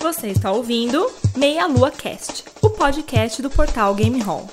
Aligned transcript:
Você 0.00 0.28
está 0.28 0.50
ouvindo 0.50 1.12
Meia 1.36 1.66
Lua 1.66 1.90
Cast, 1.90 2.44
o 2.62 2.70
podcast 2.70 3.42
do 3.42 3.50
portal 3.50 3.94
Game 3.94 4.18
Hall. 4.22 4.48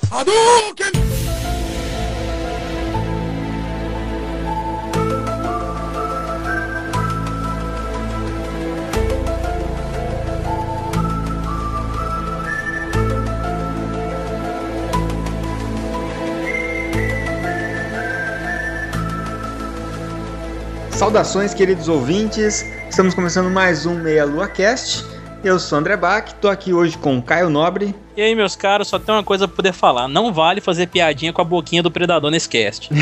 Saudações, 20.90 21.54
queridos 21.54 21.88
ouvintes. 21.88 22.66
Estamos 22.90 23.14
começando 23.14 23.48
mais 23.50 23.86
um 23.86 23.94
Meia 23.94 24.26
Lua 24.26 24.46
Cast. 24.46 25.17
Eu 25.42 25.58
sou 25.60 25.78
André 25.78 25.96
Bach, 25.96 26.32
tô 26.40 26.48
aqui 26.48 26.74
hoje 26.74 26.98
com 26.98 27.22
Caio 27.22 27.48
Nobre. 27.48 27.94
E 28.16 28.22
aí, 28.22 28.34
meus 28.34 28.56
caros, 28.56 28.88
só 28.88 28.98
tem 28.98 29.14
uma 29.14 29.22
coisa 29.22 29.46
pra 29.46 29.54
poder 29.54 29.72
falar. 29.72 30.08
Não 30.08 30.32
vale 30.32 30.60
fazer 30.60 30.88
piadinha 30.88 31.32
com 31.32 31.40
a 31.40 31.44
boquinha 31.44 31.80
do 31.80 31.92
predador 31.92 32.28
nesse 32.28 32.48
cast. 32.48 32.90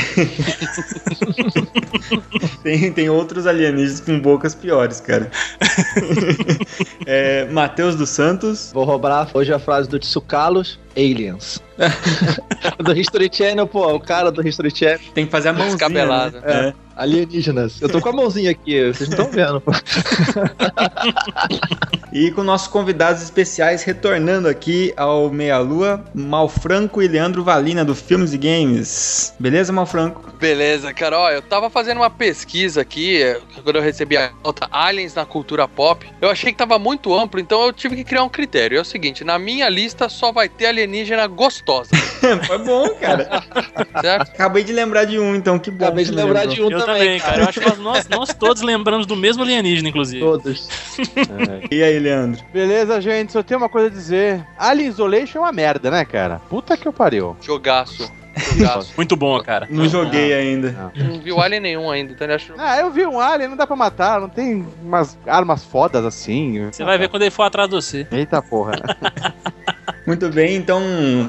tem, 2.63 2.93
tem 2.93 3.09
outros 3.09 3.47
alienígenas 3.47 4.01
com 4.01 4.21
bocas 4.21 4.55
piores, 4.55 5.01
cara. 5.01 5.31
é, 7.07 7.47
Matheus 7.47 7.97
dos 7.97 8.11
Santos. 8.11 8.71
Vou 8.75 8.85
roubar 8.85 9.31
hoje 9.33 9.55
a 9.55 9.59
frase 9.59 9.89
do 9.89 9.99
Tsukalos, 9.99 10.79
Aliens. 10.97 11.63
do 12.83 12.99
History 12.99 13.31
Channel, 13.33 13.67
pô, 13.67 13.95
o 13.95 14.01
cara 14.01 14.33
do 14.33 14.47
History 14.47 14.75
Channel. 14.75 15.01
Tem 15.15 15.27
que 15.27 15.31
fazer 15.31 15.51
a 15.51 15.53
mãozinha. 15.53 15.77
Descabelado. 15.77 16.41
Né? 16.41 16.75
É. 16.83 16.87
Alienígenas. 16.97 17.81
Eu 17.83 17.91
tô 17.91 18.01
com 18.01 18.09
a 18.09 18.13
mãozinha 18.13 18.51
aqui, 18.51 18.83
vocês 18.87 19.11
não 19.11 19.19
estão 19.19 19.31
vendo. 19.31 19.61
Pô. 19.61 19.71
e 22.11 22.31
com 22.31 22.43
nossos 22.43 22.69
convidados 22.69 23.23
especiais 23.23 23.83
retornando 23.83 24.49
aqui 24.49 24.95
ao 24.97 25.31
Meia 25.31 25.59
Lua, 25.59 26.03
Malfranco 26.15 27.03
e 27.03 27.09
Leandro 27.09 27.45
Valina 27.45 27.85
do 27.85 27.95
Filmes 27.95 28.33
e 28.33 28.39
Games. 28.39 29.35
Beleza, 29.39 29.75
Malfranco? 29.75 30.33
Beleza, 30.41 30.95
cara. 30.95 31.19
Ó, 31.19 31.31
eu 31.31 31.43
tava 31.43 31.69
fazendo 31.69 31.99
uma 31.99 32.09
pesquisa 32.09 32.81
aqui, 32.81 33.21
quando 33.63 33.77
eu 33.77 33.83
recebi 33.83 34.17
a 34.17 34.33
nota 34.43 34.67
Aliens 34.71 35.15
na 35.15 35.27
cultura 35.27 35.69
pop. 35.69 36.07
Eu 36.19 36.31
achei 36.31 36.51
que 36.51 36.59
tava 36.59 36.79
muito 36.79 37.15
amplo, 37.15 37.39
então 37.39 37.67
eu 37.67 37.75
tive 37.75 37.97
que 37.97 38.05
criar 38.05 38.23
um 38.23 38.29
critério. 38.31 38.79
É 38.79 38.81
o 38.81 38.85
seguinte, 38.85 39.23
na 39.23 39.39
minha 39.39 39.69
lista 39.69 40.09
só 40.09 40.33
vai 40.33 40.49
ter 40.49 40.67
alienígena 40.87 41.27
gostosa. 41.27 41.91
Foi 42.47 42.59
bom, 42.59 42.89
cara. 43.01 43.43
certo? 44.01 44.31
Acabei 44.31 44.65
de 44.65 44.73
lembrar 44.73 45.05
de 45.05 45.19
um, 45.19 45.35
então 45.35 45.59
que 45.59 45.71
bom. 45.71 45.85
Acabei 45.85 46.05
de 46.05 46.13
lembrar 46.13 46.47
lembrou. 46.47 46.55
de 46.55 46.63
um 46.63 46.79
eu 46.79 46.87
também, 46.87 47.21
cara. 47.21 47.43
Eu 47.43 47.49
acho 47.49 47.61
que 47.61 47.77
nós, 47.81 48.09
nós 48.09 48.35
todos 48.35 48.63
lembramos 48.63 49.07
do 49.07 49.17
mesmo 49.17 49.43
alienígena, 49.43 49.89
inclusive. 49.89 50.25
Todos. 50.25 50.69
É. 50.99 51.75
E 51.75 51.83
aí, 51.83 51.99
Leandro? 51.99 52.43
Beleza, 52.53 53.01
gente. 53.01 53.33
Só 53.33 53.43
tenho 53.43 53.59
uma 53.59 53.69
coisa 53.69 53.89
a 53.89 53.91
dizer. 53.91 54.47
Alien 54.57 54.89
Isolation 54.89 55.39
é 55.39 55.43
uma 55.43 55.53
merda, 55.53 55.91
né, 55.91 56.05
cara? 56.05 56.41
Puta 56.49 56.77
que 56.77 56.87
eu 56.87 56.93
pariu. 56.93 57.37
Jogaço. 57.43 58.11
Jogaço. 58.37 58.93
Muito 58.97 59.17
bom, 59.17 59.41
cara. 59.43 59.67
Não 59.71 59.89
joguei 59.89 60.31
não, 60.31 60.37
ainda. 60.37 60.93
Não. 60.95 61.05
não 61.05 61.21
viu 61.21 61.41
Alien 61.41 61.61
nenhum 61.61 61.91
ainda, 61.91 62.13
então 62.13 62.31
acho... 62.35 62.53
Ah, 62.59 62.79
eu 62.79 62.91
vi 62.91 63.07
um 63.07 63.19
Alien, 63.19 63.49
não 63.49 63.57
dá 63.57 63.67
pra 63.67 63.77
matar, 63.77 64.21
não 64.21 64.29
tem 64.29 64.67
umas 64.83 65.19
armas 65.27 65.65
fodas 65.65 66.05
assim. 66.05 66.67
Você 66.71 66.85
vai 66.85 66.99
ver 66.99 67.09
quando 67.09 67.23
ele 67.23 67.31
for 67.31 67.45
atrás 67.45 67.69
de 67.69 67.75
você. 67.75 68.07
Eita 68.13 68.43
porra. 68.43 68.73
Muito 70.07 70.29
bem, 70.29 70.57
então, 70.57 70.81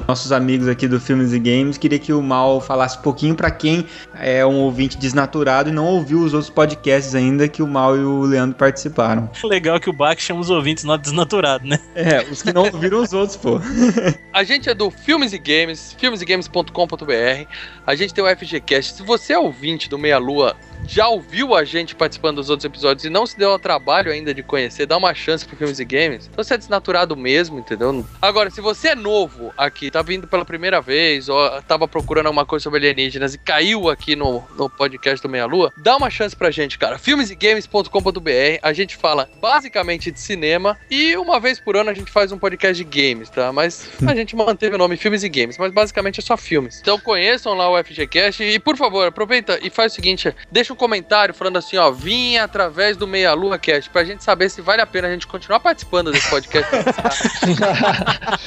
nossos 0.06 0.32
amigos 0.32 0.68
aqui 0.68 0.86
do 0.86 1.00
Filmes 1.00 1.32
e 1.32 1.38
Games, 1.38 1.76
queria 1.76 1.98
que 1.98 2.12
o 2.12 2.22
Mal 2.22 2.60
falasse 2.60 2.98
um 2.98 3.02
pouquinho 3.02 3.34
para 3.34 3.50
quem 3.50 3.86
é 4.14 4.44
um 4.46 4.60
ouvinte 4.60 4.96
desnaturado 4.96 5.68
e 5.68 5.72
não 5.72 5.86
ouviu 5.86 6.20
os 6.20 6.32
outros 6.32 6.50
podcasts 6.50 7.14
ainda 7.14 7.48
que 7.48 7.62
o 7.62 7.66
Mal 7.66 7.96
e 7.96 8.00
o 8.00 8.22
Leandro 8.22 8.56
participaram. 8.56 9.30
Legal 9.44 9.80
que 9.80 9.90
o 9.90 9.92
Bach 9.92 10.18
chama 10.20 10.40
os 10.40 10.50
ouvintes 10.50 10.84
não 10.84 10.96
desnaturados, 10.96 11.68
né? 11.68 11.78
É, 11.94 12.22
os 12.30 12.42
que 12.42 12.52
não 12.52 12.62
ouviram 12.64 13.02
os 13.02 13.12
outros, 13.12 13.36
pô. 13.36 13.60
A 14.32 14.44
gente 14.44 14.68
é 14.68 14.74
do 14.74 14.90
Filmes 14.90 15.32
e 15.32 15.38
Games, 15.38 15.96
filmesegames.com.br. 15.98 17.50
A 17.86 17.94
gente 17.94 18.14
tem 18.14 18.22
o 18.22 18.36
FGCast. 18.36 18.94
Se 18.94 19.02
você 19.02 19.32
é 19.32 19.38
ouvinte 19.38 19.88
do 19.88 19.98
Meia 19.98 20.18
Lua 20.18 20.56
já 20.88 21.06
ouviu 21.06 21.54
a 21.54 21.64
gente 21.64 21.94
participando 21.94 22.36
dos 22.36 22.50
outros 22.50 22.64
episódios 22.64 23.04
e 23.04 23.10
não 23.10 23.26
se 23.26 23.38
deu 23.38 23.50
ao 23.50 23.58
trabalho 23.58 24.10
ainda 24.10 24.32
de 24.32 24.42
conhecer, 24.42 24.86
dá 24.86 24.96
uma 24.96 25.14
chance 25.14 25.44
pro 25.44 25.56
Filmes 25.56 25.78
e 25.78 25.84
Games, 25.84 26.26
então 26.26 26.42
você 26.42 26.54
é 26.54 26.58
desnaturado 26.58 27.14
mesmo, 27.16 27.58
entendeu? 27.58 28.06
Agora, 28.20 28.50
se 28.50 28.60
você 28.60 28.88
é 28.88 28.94
novo 28.94 29.52
aqui, 29.56 29.90
tá 29.90 30.02
vindo 30.02 30.26
pela 30.26 30.44
primeira 30.44 30.80
vez, 30.80 31.28
ou 31.28 31.62
tava 31.62 31.86
procurando 31.86 32.26
alguma 32.26 32.46
coisa 32.46 32.62
sobre 32.62 32.78
alienígenas 32.78 33.34
e 33.34 33.38
caiu 33.38 33.88
aqui 33.88 34.16
no, 34.16 34.42
no 34.56 34.70
podcast 34.70 35.22
do 35.22 35.28
Meia 35.28 35.46
Lua, 35.46 35.72
dá 35.76 35.96
uma 35.96 36.10
chance 36.10 36.34
pra 36.34 36.50
gente, 36.50 36.78
cara. 36.78 36.98
Filmesegames.com.br, 36.98 38.58
a 38.62 38.72
gente 38.72 38.96
fala 38.96 39.28
basicamente 39.40 40.10
de 40.10 40.20
cinema 40.20 40.78
e 40.90 41.16
uma 41.16 41.38
vez 41.38 41.60
por 41.60 41.76
ano 41.76 41.90
a 41.90 41.94
gente 41.94 42.10
faz 42.10 42.32
um 42.32 42.38
podcast 42.38 42.82
de 42.82 42.84
games, 42.84 43.28
tá? 43.28 43.52
Mas 43.52 43.90
a 44.06 44.14
gente 44.14 44.34
manteve 44.34 44.74
o 44.74 44.78
nome 44.78 44.96
Filmes 44.96 45.22
e 45.22 45.28
Games, 45.28 45.58
mas 45.58 45.72
basicamente 45.72 46.20
é 46.20 46.22
só 46.22 46.36
filmes. 46.36 46.80
Então 46.80 46.98
conheçam 46.98 47.54
lá 47.54 47.70
o 47.70 47.82
FGCast 47.82 48.42
e, 48.42 48.58
por 48.58 48.76
favor, 48.76 49.06
aproveita 49.06 49.58
e 49.62 49.68
faz 49.68 49.92
o 49.92 49.94
seguinte, 49.94 50.34
deixa 50.50 50.72
um 50.72 50.76
comentário 50.78 51.34
falando 51.34 51.58
assim, 51.58 51.76
ó, 51.76 51.90
vim 51.90 52.38
através 52.38 52.96
do 52.96 53.06
Meia 53.06 53.34
Lua 53.34 53.58
Cast, 53.58 53.90
pra 53.90 54.04
gente 54.04 54.24
saber 54.24 54.48
se 54.48 54.62
vale 54.62 54.80
a 54.80 54.86
pena 54.86 55.08
a 55.08 55.10
gente 55.10 55.26
continuar 55.26 55.60
participando 55.60 56.10
desse 56.10 56.30
podcast. 56.30 56.70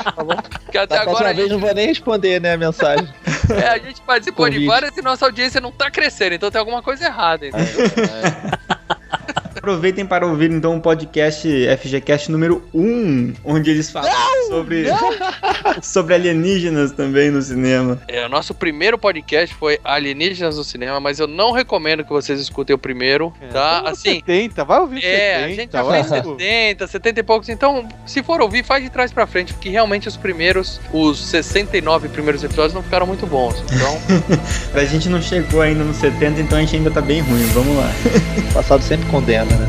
tá 0.04 0.24
bom? 0.24 0.34
Até 0.70 0.88
da 0.88 1.02
agora. 1.02 1.34
vez 1.34 1.50
gente... 1.50 1.52
não 1.52 1.60
vou 1.60 1.74
nem 1.76 1.88
responder, 1.88 2.42
né, 2.42 2.54
a 2.54 2.58
mensagem. 2.58 3.08
É, 3.62 3.68
a 3.68 3.78
gente 3.78 4.02
participou 4.02 4.46
Convite. 4.46 4.62
de 4.62 4.68
várias 4.68 4.98
e 4.98 5.02
nossa 5.02 5.26
audiência 5.26 5.62
não 5.62 5.72
tá 5.72 5.92
crescendo, 5.92 6.34
então 6.36 6.50
tem 6.50 6.60
alguma 6.60 6.82
coisa 6.82 7.06
errada, 7.06 7.48
entendeu? 7.48 7.86
É. 7.86 9.01
Aproveitem 9.62 10.08
para 10.08 10.26
ouvir 10.26 10.50
então 10.50 10.76
o 10.76 10.82
podcast 10.82 11.48
FGCast 11.78 12.32
número 12.32 12.64
1, 12.74 13.34
onde 13.46 13.70
eles 13.70 13.92
falam 13.92 14.10
não, 14.12 14.48
sobre, 14.48 14.86
não. 14.90 15.12
sobre 15.84 16.16
alienígenas 16.16 16.92
também 16.94 17.30
no 17.30 17.40
cinema. 17.40 18.02
É, 18.08 18.26
o 18.26 18.30
nosso 18.30 18.56
primeiro 18.56 18.98
podcast 18.98 19.54
foi 19.54 19.80
Alienígenas 19.84 20.58
no 20.58 20.64
Cinema, 20.64 21.00
mas 21.00 21.20
eu 21.20 21.28
não 21.28 21.52
recomendo 21.52 22.04
que 22.04 22.10
vocês 22.10 22.42
escutem 22.42 22.76
o 22.76 22.80
primeiro, 22.80 23.32
é, 23.40 23.50
tá? 23.50 23.82
Assim, 23.82 24.16
70, 24.16 24.66
vai 24.66 24.80
ouvir 24.80 25.06
é, 25.06 25.12
70. 25.12 25.14
É, 25.14 25.44
a 25.44 25.50
gente 25.50 25.72
já 25.72 25.86
fez 25.86 26.08
70, 26.08 26.88
70 26.88 27.20
e 27.20 27.24
poucos, 27.24 27.50
então 27.50 27.88
se 28.04 28.24
for 28.24 28.42
ouvir, 28.42 28.66
faz 28.66 28.84
de 28.84 28.90
trás 28.90 29.14
para 29.14 29.28
frente, 29.28 29.54
porque 29.54 29.70
realmente 29.70 30.08
os 30.08 30.18
primeiros, 30.18 30.82
os 30.92 31.24
69 31.24 32.10
primeiros 32.10 32.44
episódios 32.44 32.74
não 32.74 32.82
ficaram 32.82 33.06
muito 33.06 33.28
bons. 33.28 33.64
Então, 33.72 34.02
a 34.74 34.86
gente 34.86 35.08
não 35.08 35.22
chegou 35.22 35.62
ainda 35.62 35.84
nos 35.84 35.98
70, 35.98 36.42
então 36.42 36.58
a 36.58 36.62
gente 36.62 36.78
ainda 36.78 36.90
tá 36.90 37.00
bem 37.00 37.22
ruim. 37.22 37.46
Vamos 37.54 37.78
lá. 37.78 37.92
O 38.50 38.54
passado 38.58 38.82
sempre 38.82 39.08
condena. 39.08 39.52
né? 39.52 39.61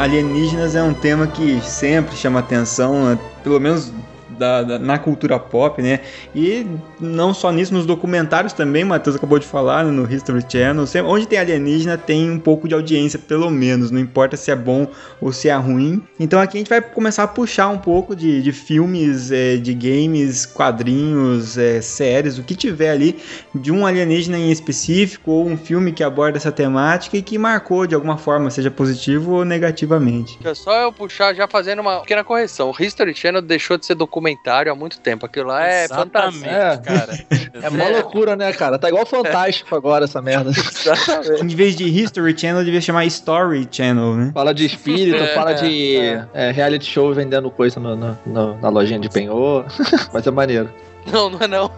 Alienígenas 0.00 0.74
é 0.74 0.82
um 0.82 0.94
tema 0.94 1.26
que 1.26 1.60
sempre 1.60 2.16
chama 2.16 2.40
atenção, 2.40 3.04
né? 3.04 3.18
pelo 3.44 3.60
menos 3.60 3.92
da, 4.40 4.62
da, 4.62 4.78
na 4.78 4.98
cultura 4.98 5.38
pop, 5.38 5.82
né? 5.82 6.00
E 6.34 6.66
não 6.98 7.34
só 7.34 7.52
nisso, 7.52 7.74
nos 7.74 7.84
documentários 7.84 8.54
também, 8.54 8.84
Matheus 8.84 9.16
acabou 9.16 9.38
de 9.38 9.46
falar, 9.46 9.84
né? 9.84 9.90
no 9.90 10.10
History 10.10 10.42
Channel. 10.48 10.86
Sempre, 10.86 11.10
onde 11.10 11.28
tem 11.28 11.38
alienígena 11.38 11.98
tem 11.98 12.30
um 12.30 12.38
pouco 12.38 12.66
de 12.66 12.74
audiência, 12.74 13.18
pelo 13.18 13.50
menos. 13.50 13.90
Não 13.90 14.00
importa 14.00 14.38
se 14.38 14.50
é 14.50 14.56
bom 14.56 14.88
ou 15.20 15.30
se 15.30 15.50
é 15.50 15.54
ruim. 15.54 16.02
Então 16.18 16.40
aqui 16.40 16.56
a 16.56 16.60
gente 16.60 16.70
vai 16.70 16.80
começar 16.80 17.24
a 17.24 17.28
puxar 17.28 17.68
um 17.68 17.76
pouco 17.76 18.16
de, 18.16 18.42
de 18.42 18.50
filmes, 18.50 19.30
é, 19.30 19.58
de 19.58 19.74
games, 19.74 20.46
quadrinhos, 20.46 21.58
é, 21.58 21.82
séries, 21.82 22.38
o 22.38 22.42
que 22.42 22.54
tiver 22.54 22.90
ali 22.90 23.18
de 23.54 23.70
um 23.70 23.86
alienígena 23.86 24.38
em 24.38 24.50
específico 24.50 25.30
ou 25.30 25.46
um 25.46 25.56
filme 25.58 25.92
que 25.92 26.02
aborda 26.02 26.38
essa 26.38 26.50
temática 26.50 27.16
e 27.16 27.22
que 27.22 27.36
marcou 27.36 27.86
de 27.86 27.94
alguma 27.94 28.16
forma, 28.16 28.50
seja 28.50 28.70
positivo 28.70 29.32
ou 29.32 29.44
negativamente. 29.44 30.38
É 30.42 30.54
só 30.54 30.80
eu 30.80 30.92
puxar 30.92 31.34
já 31.34 31.46
fazendo 31.46 31.80
uma 31.80 32.00
pequena 32.00 32.24
correção. 32.24 32.70
O 32.70 32.82
History 32.82 33.14
Channel 33.14 33.42
deixou 33.42 33.76
de 33.76 33.84
ser 33.84 33.94
documentário 33.94 34.29
documentário 34.30 34.72
há 34.72 34.74
muito 34.74 35.00
tempo. 35.00 35.26
Aquilo 35.26 35.48
lá 35.48 35.66
é 35.66 35.88
fantástico. 35.88 36.46
É, 36.46 36.76
cara. 36.78 37.18
É 37.62 37.70
mó 37.70 37.88
loucura, 37.88 38.36
né, 38.36 38.52
cara? 38.52 38.78
Tá 38.78 38.88
igual 38.88 39.04
Fantástico 39.04 39.74
agora 39.74 40.04
essa 40.04 40.22
merda. 40.22 40.50
Exatamente. 40.50 41.44
Em 41.44 41.48
vez 41.48 41.74
de 41.76 41.84
History 41.84 42.38
Channel, 42.38 42.64
devia 42.64 42.80
chamar 42.80 43.04
Story 43.06 43.68
Channel, 43.70 44.14
né? 44.14 44.30
Fala 44.32 44.54
de 44.54 44.66
espírito, 44.66 45.22
é, 45.22 45.34
fala 45.34 45.52
de 45.52 45.96
é. 45.96 46.26
é. 46.34 46.50
reality 46.50 46.84
show 46.84 47.12
vendendo 47.12 47.50
coisa 47.50 47.80
no, 47.80 47.96
no, 47.96 48.18
no, 48.26 48.58
na 48.58 48.68
lojinha 48.68 48.98
de 48.98 49.08
penhor. 49.08 49.66
Mas 50.12 50.26
é 50.26 50.30
maneiro. 50.30 50.70
Não, 51.10 51.30
não 51.30 51.40
é 51.40 51.48
não. 51.48 51.70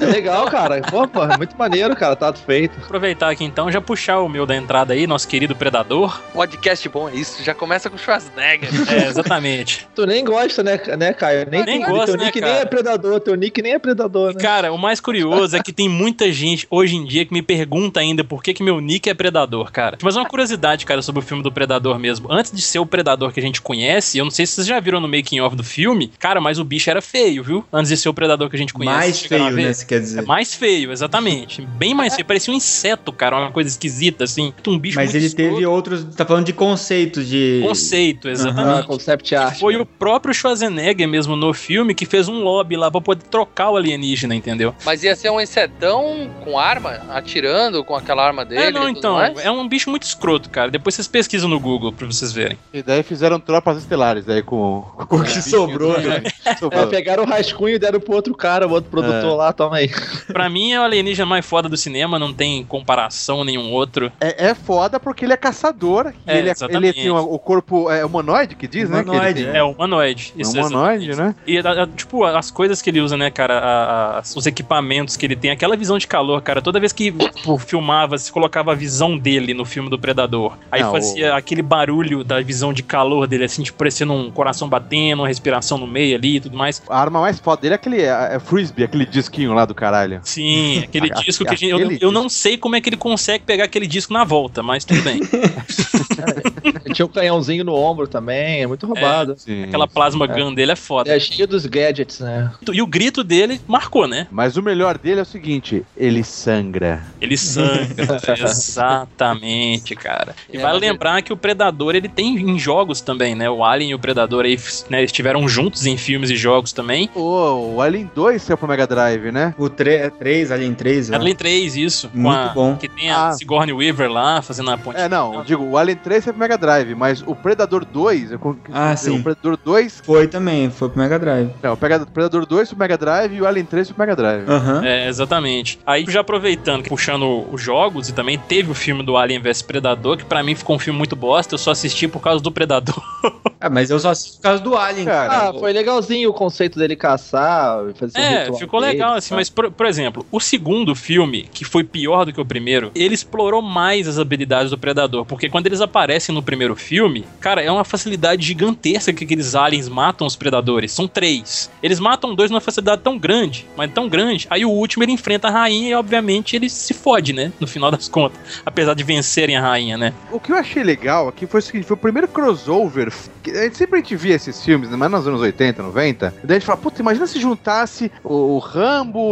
É 0.00 0.04
legal, 0.06 0.46
cara. 0.46 0.80
Pô, 0.82 1.22
é 1.24 1.36
muito 1.36 1.56
maneiro, 1.56 1.94
cara. 1.96 2.16
Tá 2.16 2.32
feito. 2.32 2.78
Aproveitar 2.84 3.30
aqui 3.30 3.44
então, 3.44 3.70
já 3.70 3.80
puxar 3.80 4.20
o 4.20 4.28
meu 4.28 4.46
da 4.46 4.56
entrada 4.56 4.94
aí, 4.94 5.06
nosso 5.06 5.28
querido 5.28 5.54
Predador. 5.54 6.20
Podcast 6.32 6.88
bom 6.88 7.08
é 7.08 7.14
isso, 7.14 7.42
já 7.42 7.54
começa 7.54 7.88
com 7.90 7.98
Schwarzenegger. 7.98 8.70
É, 8.90 9.06
exatamente. 9.06 9.86
Tu 9.94 10.04
nem 10.04 10.24
gosta, 10.24 10.62
né, 10.64 10.80
né 10.98 11.12
Caio? 11.12 11.46
Nem, 11.48 11.64
Nem 11.64 11.80
teu 11.80 11.90
gosto, 11.90 12.16
né, 12.16 12.24
nick 12.24 12.40
cara? 12.40 12.52
nem 12.52 12.62
é 12.62 12.64
predador. 12.64 13.20
Teu 13.20 13.34
nick 13.36 13.62
nem 13.62 13.74
é 13.74 13.78
predador, 13.78 14.34
né? 14.34 14.40
Cara, 14.40 14.72
o 14.72 14.78
mais 14.78 15.00
curioso 15.00 15.56
é 15.56 15.62
que 15.62 15.72
tem 15.72 15.88
muita 15.88 16.32
gente 16.32 16.66
hoje 16.70 16.96
em 16.96 17.04
dia 17.04 17.24
que 17.24 17.32
me 17.32 17.42
pergunta 17.42 18.00
ainda 18.00 18.24
por 18.24 18.42
que, 18.42 18.54
que 18.54 18.62
meu 18.62 18.80
nick 18.80 19.08
é 19.08 19.14
Predador, 19.14 19.70
cara. 19.70 19.98
Mas 20.02 20.16
uma 20.16 20.26
curiosidade, 20.26 20.86
cara, 20.86 21.02
sobre 21.02 21.20
o 21.20 21.22
filme 21.24 21.42
do 21.42 21.52
Predador 21.52 21.98
mesmo. 21.98 22.32
Antes 22.32 22.50
de 22.50 22.62
ser 22.62 22.78
o 22.78 22.86
Predador 22.86 23.32
que 23.32 23.40
a 23.40 23.42
gente 23.42 23.60
conhece, 23.60 24.18
eu 24.18 24.24
não 24.24 24.30
sei 24.30 24.46
se 24.46 24.54
vocês 24.54 24.66
já 24.66 24.80
viram 24.80 25.00
no 25.00 25.08
making 25.08 25.40
of 25.40 25.54
do 25.54 25.64
filme, 25.64 26.10
cara, 26.18 26.40
mas 26.40 26.58
o 26.58 26.64
bicho 26.64 26.90
era 26.90 27.02
feio, 27.02 27.42
viu? 27.42 27.64
Antes 27.72 27.90
de 27.90 27.96
ser 27.96 28.08
o 28.08 28.14
Predador 28.14 28.48
que 28.48 28.56
a 28.56 28.58
gente 28.58 28.72
conhece. 28.72 28.96
Mais 28.96 29.20
feio, 29.20 29.54
ver? 29.54 29.69
Né? 29.70 29.74
Se 29.74 29.86
quer 29.86 30.00
dizer. 30.00 30.20
É 30.20 30.22
mais 30.22 30.54
feio, 30.54 30.92
exatamente. 30.92 31.62
Bem 31.62 31.94
mais 31.94 32.14
feio. 32.14 32.26
Parecia 32.26 32.52
um 32.52 32.56
inseto, 32.56 33.12
cara. 33.12 33.36
Uma 33.36 33.50
coisa 33.50 33.68
esquisita, 33.68 34.24
assim. 34.24 34.52
Um 34.66 34.78
bicho 34.78 34.96
Mas 34.96 35.06
muito 35.06 35.16
ele 35.16 35.26
escroto. 35.26 35.50
teve 35.54 35.66
outros. 35.66 36.04
Tá 36.14 36.24
falando 36.24 36.46
de 36.46 36.52
conceitos 36.52 37.26
de. 37.26 37.60
Conceito, 37.62 38.28
exatamente. 38.28 38.86
concept 38.86 39.34
art. 39.34 39.58
Foi 39.58 39.74
né? 39.74 39.80
o 39.80 39.86
próprio 39.86 40.34
Schwarzenegger 40.34 41.08
mesmo 41.08 41.36
no 41.36 41.52
filme 41.52 41.94
que 41.94 42.06
fez 42.06 42.28
um 42.28 42.40
lobby 42.40 42.76
lá 42.76 42.90
pra 42.90 43.00
poder 43.00 43.24
trocar 43.24 43.70
o 43.70 43.76
alienígena, 43.76 44.34
entendeu? 44.34 44.74
Mas 44.84 45.02
ia 45.02 45.14
ser 45.16 45.30
um 45.30 45.40
insetão 45.40 46.30
com 46.44 46.58
arma, 46.58 47.00
atirando 47.10 47.84
com 47.84 47.94
aquela 47.94 48.26
arma 48.26 48.44
dele. 48.44 48.62
é, 48.62 48.70
não, 48.70 48.88
então. 48.88 49.14
mais? 49.14 49.38
É 49.38 49.50
um 49.50 49.66
bicho 49.68 49.90
muito 49.90 50.02
escroto, 50.02 50.50
cara. 50.50 50.70
Depois 50.70 50.94
vocês 50.94 51.08
pesquisam 51.08 51.48
no 51.48 51.58
Google 51.60 51.92
pra 51.92 52.06
vocês 52.06 52.32
verem. 52.32 52.58
E 52.72 52.82
daí 52.82 53.02
fizeram 53.02 53.38
tropas 53.38 53.78
estelares 53.78 54.28
aí 54.28 54.42
com, 54.42 54.84
com 55.08 55.16
O 55.16 55.22
que 55.24 55.42
sobrou, 55.42 55.98
né? 56.00 56.22
É, 56.44 56.56
Sobrou. 56.56 56.86
pegaram 56.88 57.22
o 57.24 57.26
rascunho 57.26 57.74
e 57.74 57.78
deram 57.78 58.00
pro 58.00 58.14
outro 58.14 58.34
cara, 58.34 58.66
o 58.66 58.70
outro 58.70 58.90
produtor 58.90 59.36
lá, 59.36 59.52
toma 59.60 59.76
aí. 59.76 59.90
Pra 60.28 60.48
mim 60.48 60.72
é 60.72 60.80
o 60.80 60.84
alienígena 60.84 61.26
mais 61.26 61.44
foda 61.44 61.68
do 61.68 61.76
cinema, 61.76 62.18
não 62.18 62.32
tem 62.32 62.64
comparação 62.64 63.44
nenhum 63.44 63.70
outro. 63.72 64.10
É, 64.18 64.48
é 64.48 64.54
foda 64.54 64.98
porque 64.98 65.24
ele 65.26 65.34
é 65.34 65.36
caçador. 65.36 66.12
É, 66.26 66.38
ele, 66.38 66.48
é- 66.48 66.54
ele 66.70 66.92
tem 66.94 67.10
o 67.10 67.38
corpo 67.38 67.90
é, 67.90 68.04
humanoide, 68.04 68.54
que 68.56 68.66
diz, 68.66 68.88
né? 68.88 69.02
que 69.04 69.10
ele 69.10 69.16
Humanoide, 69.18 69.44
É 69.46 69.62
humanoide. 69.62 70.32
É 70.36 70.40
Isso, 70.42 70.52
humanoide, 70.58 71.10
exatamente. 71.10 71.36
né? 71.36 71.44
E, 71.46 71.58
a- 71.58 71.82
a- 71.82 71.86
tipo, 71.86 72.24
as 72.24 72.50
coisas 72.50 72.80
que 72.80 72.88
ele 72.88 73.00
usa, 73.00 73.16
né, 73.16 73.30
cara, 73.30 73.58
a- 73.58 74.18
a- 74.18 74.22
os 74.34 74.46
equipamentos 74.46 75.16
que 75.16 75.26
ele 75.26 75.36
tem, 75.36 75.50
aquela 75.50 75.76
visão 75.76 75.98
de 75.98 76.06
calor, 76.06 76.40
cara, 76.40 76.62
toda 76.62 76.80
vez 76.80 76.92
que 76.92 77.12
tipo, 77.12 77.58
filmava, 77.58 78.16
se 78.16 78.32
colocava 78.32 78.72
a 78.72 78.74
visão 78.74 79.18
dele 79.18 79.52
no 79.52 79.64
filme 79.64 79.90
do 79.90 79.98
Predador, 79.98 80.56
aí 80.70 80.82
Não, 80.82 80.92
fazia 80.92 81.34
aquele 81.34 81.62
barulho 81.62 82.24
da 82.24 82.40
visão 82.40 82.72
de 82.72 82.82
calor 82.82 83.26
dele, 83.26 83.44
assim, 83.44 83.62
tipo, 83.62 83.76
parecendo 83.78 84.12
um 84.12 84.30
coração 84.30 84.68
batendo, 84.68 85.20
uma 85.20 85.28
respiração 85.28 85.76
no 85.76 85.86
meio 85.86 86.16
ali 86.16 86.36
e 86.36 86.40
tudo 86.40 86.56
mais. 86.56 86.82
A 86.88 86.98
arma 87.00 87.20
mais 87.20 87.38
foda 87.38 87.60
dele 87.62 87.74
é 87.74 87.76
aquele 87.76 88.00
é, 88.02 88.36
é 88.36 88.38
frisbee, 88.38 88.84
aquele 88.84 89.04
disquinho 89.40 89.54
lá 89.54 89.64
do 89.64 89.74
caralho. 89.74 90.20
Sim, 90.22 90.80
aquele 90.84 91.10
A- 91.12 91.14
disco 91.16 91.44
que 91.44 91.54
a 91.54 91.56
gente, 91.56 91.70
eu, 91.70 91.90
eu 92.00 92.12
não 92.12 92.28
sei 92.28 92.56
como 92.58 92.76
é 92.76 92.80
que 92.80 92.88
ele 92.88 92.96
consegue 92.96 93.44
pegar 93.44 93.64
aquele 93.64 93.86
disco 93.86 94.12
na 94.12 94.24
volta, 94.24 94.62
mas 94.62 94.84
tudo 94.84 95.00
bem. 95.02 95.20
Tinha 96.92 97.06
um 97.06 97.08
canhãozinho 97.08 97.64
no 97.64 97.74
ombro 97.74 98.06
também, 98.06 98.62
é 98.62 98.66
muito 98.66 98.86
roubado. 98.86 99.34
Sim. 99.38 99.64
Aquela 99.64 99.86
plasma 99.86 100.26
gun 100.26 100.52
dele 100.52 100.72
é 100.72 100.76
foda. 100.76 101.10
É, 101.14 101.18
cheio 101.18 101.46
dos 101.46 101.64
gadgets, 101.64 102.20
né? 102.20 102.50
E 102.72 102.82
o 102.82 102.86
grito 102.86 103.22
dele 103.24 103.60
marcou, 103.66 104.06
né? 104.06 104.26
Mas 104.30 104.56
o 104.56 104.62
melhor 104.62 104.98
dele 104.98 105.20
é 105.20 105.22
o 105.22 105.26
seguinte: 105.26 105.82
ele 105.96 106.22
sangra. 106.24 107.02
Ele 107.20 107.36
sangra. 107.36 107.94
Exatamente, 108.50 109.94
cara. 109.94 110.34
E 110.52 110.56
É, 110.56 110.60
vale 110.60 110.78
ele- 110.78 110.90
lembrar 110.90 111.22
que 111.22 111.32
o 111.32 111.36
Predador 111.36 111.94
ele 111.94 112.08
tem 112.08 112.34
em 112.36 112.58
jogos 112.58 113.00
também, 113.00 113.34
né? 113.34 113.48
O 113.48 113.64
Alien 113.64 113.90
e 113.90 113.94
o 113.94 113.98
Predador 113.98 114.44
aí, 114.44 114.58
né, 114.90 114.98
eles 114.98 115.10
estiveram 115.10 115.48
juntos 115.48 115.86
em 115.86 115.96
filmes 115.96 116.28
e 116.30 116.36
jogos 116.36 116.72
também. 116.72 117.08
Pô, 117.08 117.74
o 117.74 117.80
Alien 117.80 118.10
2 118.14 118.42
saiu 118.42 118.58
pro 118.58 118.68
Mega 118.68 118.86
Drive, 118.86 119.29
né? 119.32 119.54
O 119.58 119.68
3, 119.68 120.50
Alien 120.50 120.74
3, 120.74 121.08
né? 121.10 121.16
Alien 121.16 121.34
3, 121.36 121.76
isso. 121.76 122.10
Muito 122.14 122.36
a- 122.38 122.48
bom. 122.48 122.76
Que 122.76 122.88
tem 122.88 123.10
a 123.10 123.28
Ah. 123.28 123.32
Sigourney 123.32 123.72
Weaver 123.72 124.10
lá, 124.10 124.40
fazendo 124.42 124.70
a 124.70 124.78
ponte. 124.78 124.98
É, 124.98 125.08
não, 125.08 125.34
eu 125.36 125.44
digo, 125.44 125.64
o 125.64 125.76
Alien 125.76 125.96
3 125.96 126.24
saiu 126.24 126.34
pro 126.34 126.40
Mega 126.40 126.56
Drive, 126.58 126.94
mas 126.94 127.22
o 127.26 127.34
Predador 127.34 127.84
2. 127.84 128.32
eu 128.32 128.56
Ah, 128.72 128.92
o 128.94 128.96
sim. 128.96 129.22
Predador 129.22 129.58
2. 129.64 130.00
Foi 130.04 130.26
também, 130.26 130.70
foi 130.70 130.88
pro 130.88 130.98
Mega 130.98 131.18
Drive. 131.18 131.50
Não, 131.62 131.72
o 131.72 131.76
Predador 131.76 132.46
2 132.46 132.68
pro 132.68 132.78
Mega 132.78 132.96
Drive 132.98 133.34
e 133.34 133.40
o 133.42 133.46
Alien 133.46 133.64
3 133.66 133.88
pro 133.90 133.98
Mega 134.00 134.16
Drive. 134.16 134.48
Aham. 134.48 134.84
É, 134.84 135.08
exatamente. 135.08 135.78
Aí, 135.86 136.04
já 136.08 136.20
aproveitando, 136.20 136.84
puxando 136.88 137.46
os 137.52 137.60
jogos, 137.62 138.08
e 138.08 138.12
também 138.12 138.38
teve 138.38 138.70
o 138.70 138.74
filme 138.74 139.02
do 139.02 139.16
Alien 139.16 139.40
vs 139.40 139.62
Predador, 139.62 140.16
que 140.16 140.24
pra 140.24 140.42
mim 140.42 140.54
ficou 140.54 140.76
um 140.76 140.78
filme 140.78 140.96
muito 140.98 141.14
bosta, 141.16 141.54
eu 141.54 141.58
só 141.58 141.70
assisti 141.72 142.08
por 142.08 142.20
causa 142.20 142.42
do 142.42 142.50
Predador. 142.50 143.00
Ah, 143.62 143.68
mas 143.68 143.90
eu 143.90 144.00
só 144.00 144.08
assisto 144.08 144.38
por 144.38 144.42
causa 144.44 144.62
do 144.62 144.74
Alien, 144.74 145.04
cara. 145.04 145.50
Ah, 145.50 145.52
foi 145.52 145.70
legalzinho 145.70 146.30
o 146.30 146.32
conceito 146.32 146.78
dele 146.78 146.96
caçar, 146.96 147.78
fazer 147.94 148.18
É, 148.18 148.38
ritual 148.44 148.58
ficou 148.58 148.80
dele, 148.80 148.92
legal, 148.94 149.19
assim, 149.20 149.34
mas, 149.34 149.48
por, 149.48 149.70
por 149.70 149.86
exemplo, 149.86 150.26
o 150.30 150.40
segundo 150.40 150.94
filme, 150.94 151.48
que 151.52 151.64
foi 151.64 151.84
pior 151.84 152.24
do 152.24 152.32
que 152.32 152.40
o 152.40 152.44
primeiro, 152.44 152.90
ele 152.94 153.14
explorou 153.14 153.62
mais 153.62 154.08
as 154.08 154.18
habilidades 154.18 154.70
do 154.70 154.78
Predador, 154.78 155.24
porque 155.24 155.48
quando 155.48 155.66
eles 155.66 155.80
aparecem 155.80 156.34
no 156.34 156.42
primeiro 156.42 156.74
filme, 156.74 157.24
cara, 157.40 157.62
é 157.62 157.70
uma 157.70 157.84
facilidade 157.84 158.44
gigantesca 158.46 159.12
que 159.12 159.24
aqueles 159.24 159.54
aliens 159.54 159.88
matam 159.88 160.26
os 160.26 160.36
predadores. 160.36 160.92
São 160.92 161.06
três. 161.06 161.70
Eles 161.82 162.00
matam 162.00 162.34
dois 162.34 162.50
numa 162.50 162.60
facilidade 162.60 163.02
tão 163.02 163.18
grande, 163.18 163.66
mas 163.76 163.92
tão 163.92 164.08
grande, 164.08 164.46
aí 164.50 164.64
o 164.64 164.70
último 164.70 165.04
ele 165.04 165.12
enfrenta 165.12 165.48
a 165.48 165.50
rainha 165.50 165.90
e, 165.90 165.94
obviamente, 165.94 166.56
ele 166.56 166.68
se 166.68 166.94
fode, 166.94 167.32
né? 167.32 167.52
No 167.60 167.66
final 167.66 167.90
das 167.90 168.08
contas. 168.08 168.38
Apesar 168.64 168.94
de 168.94 169.04
vencerem 169.04 169.56
a 169.56 169.60
rainha, 169.60 169.96
né? 169.96 170.12
O 170.30 170.40
que 170.40 170.52
eu 170.52 170.56
achei 170.56 170.82
legal 170.82 171.28
aqui 171.28 171.46
foi 171.46 171.60
o 171.60 171.62
seguinte: 171.62 171.86
foi 171.86 171.96
o 171.96 172.00
primeiro 172.00 172.28
crossover. 172.28 173.12
a 173.46 173.62
gente 173.62 173.76
sempre 173.76 173.98
a 173.98 174.02
gente 174.02 174.16
via 174.16 174.34
esses 174.34 174.64
filmes, 174.64 174.90
né, 174.90 174.96
mas 174.96 175.10
nos 175.10 175.26
anos 175.26 175.40
80, 175.40 175.82
90. 175.82 176.34
E 176.42 176.46
daí 176.46 176.56
a 176.56 176.58
gente 176.58 176.66
fala, 176.66 176.78
puta, 176.78 177.00
imagina 177.00 177.26
se 177.26 177.40
juntasse 177.40 178.10
o, 178.22 178.56
o 178.56 178.58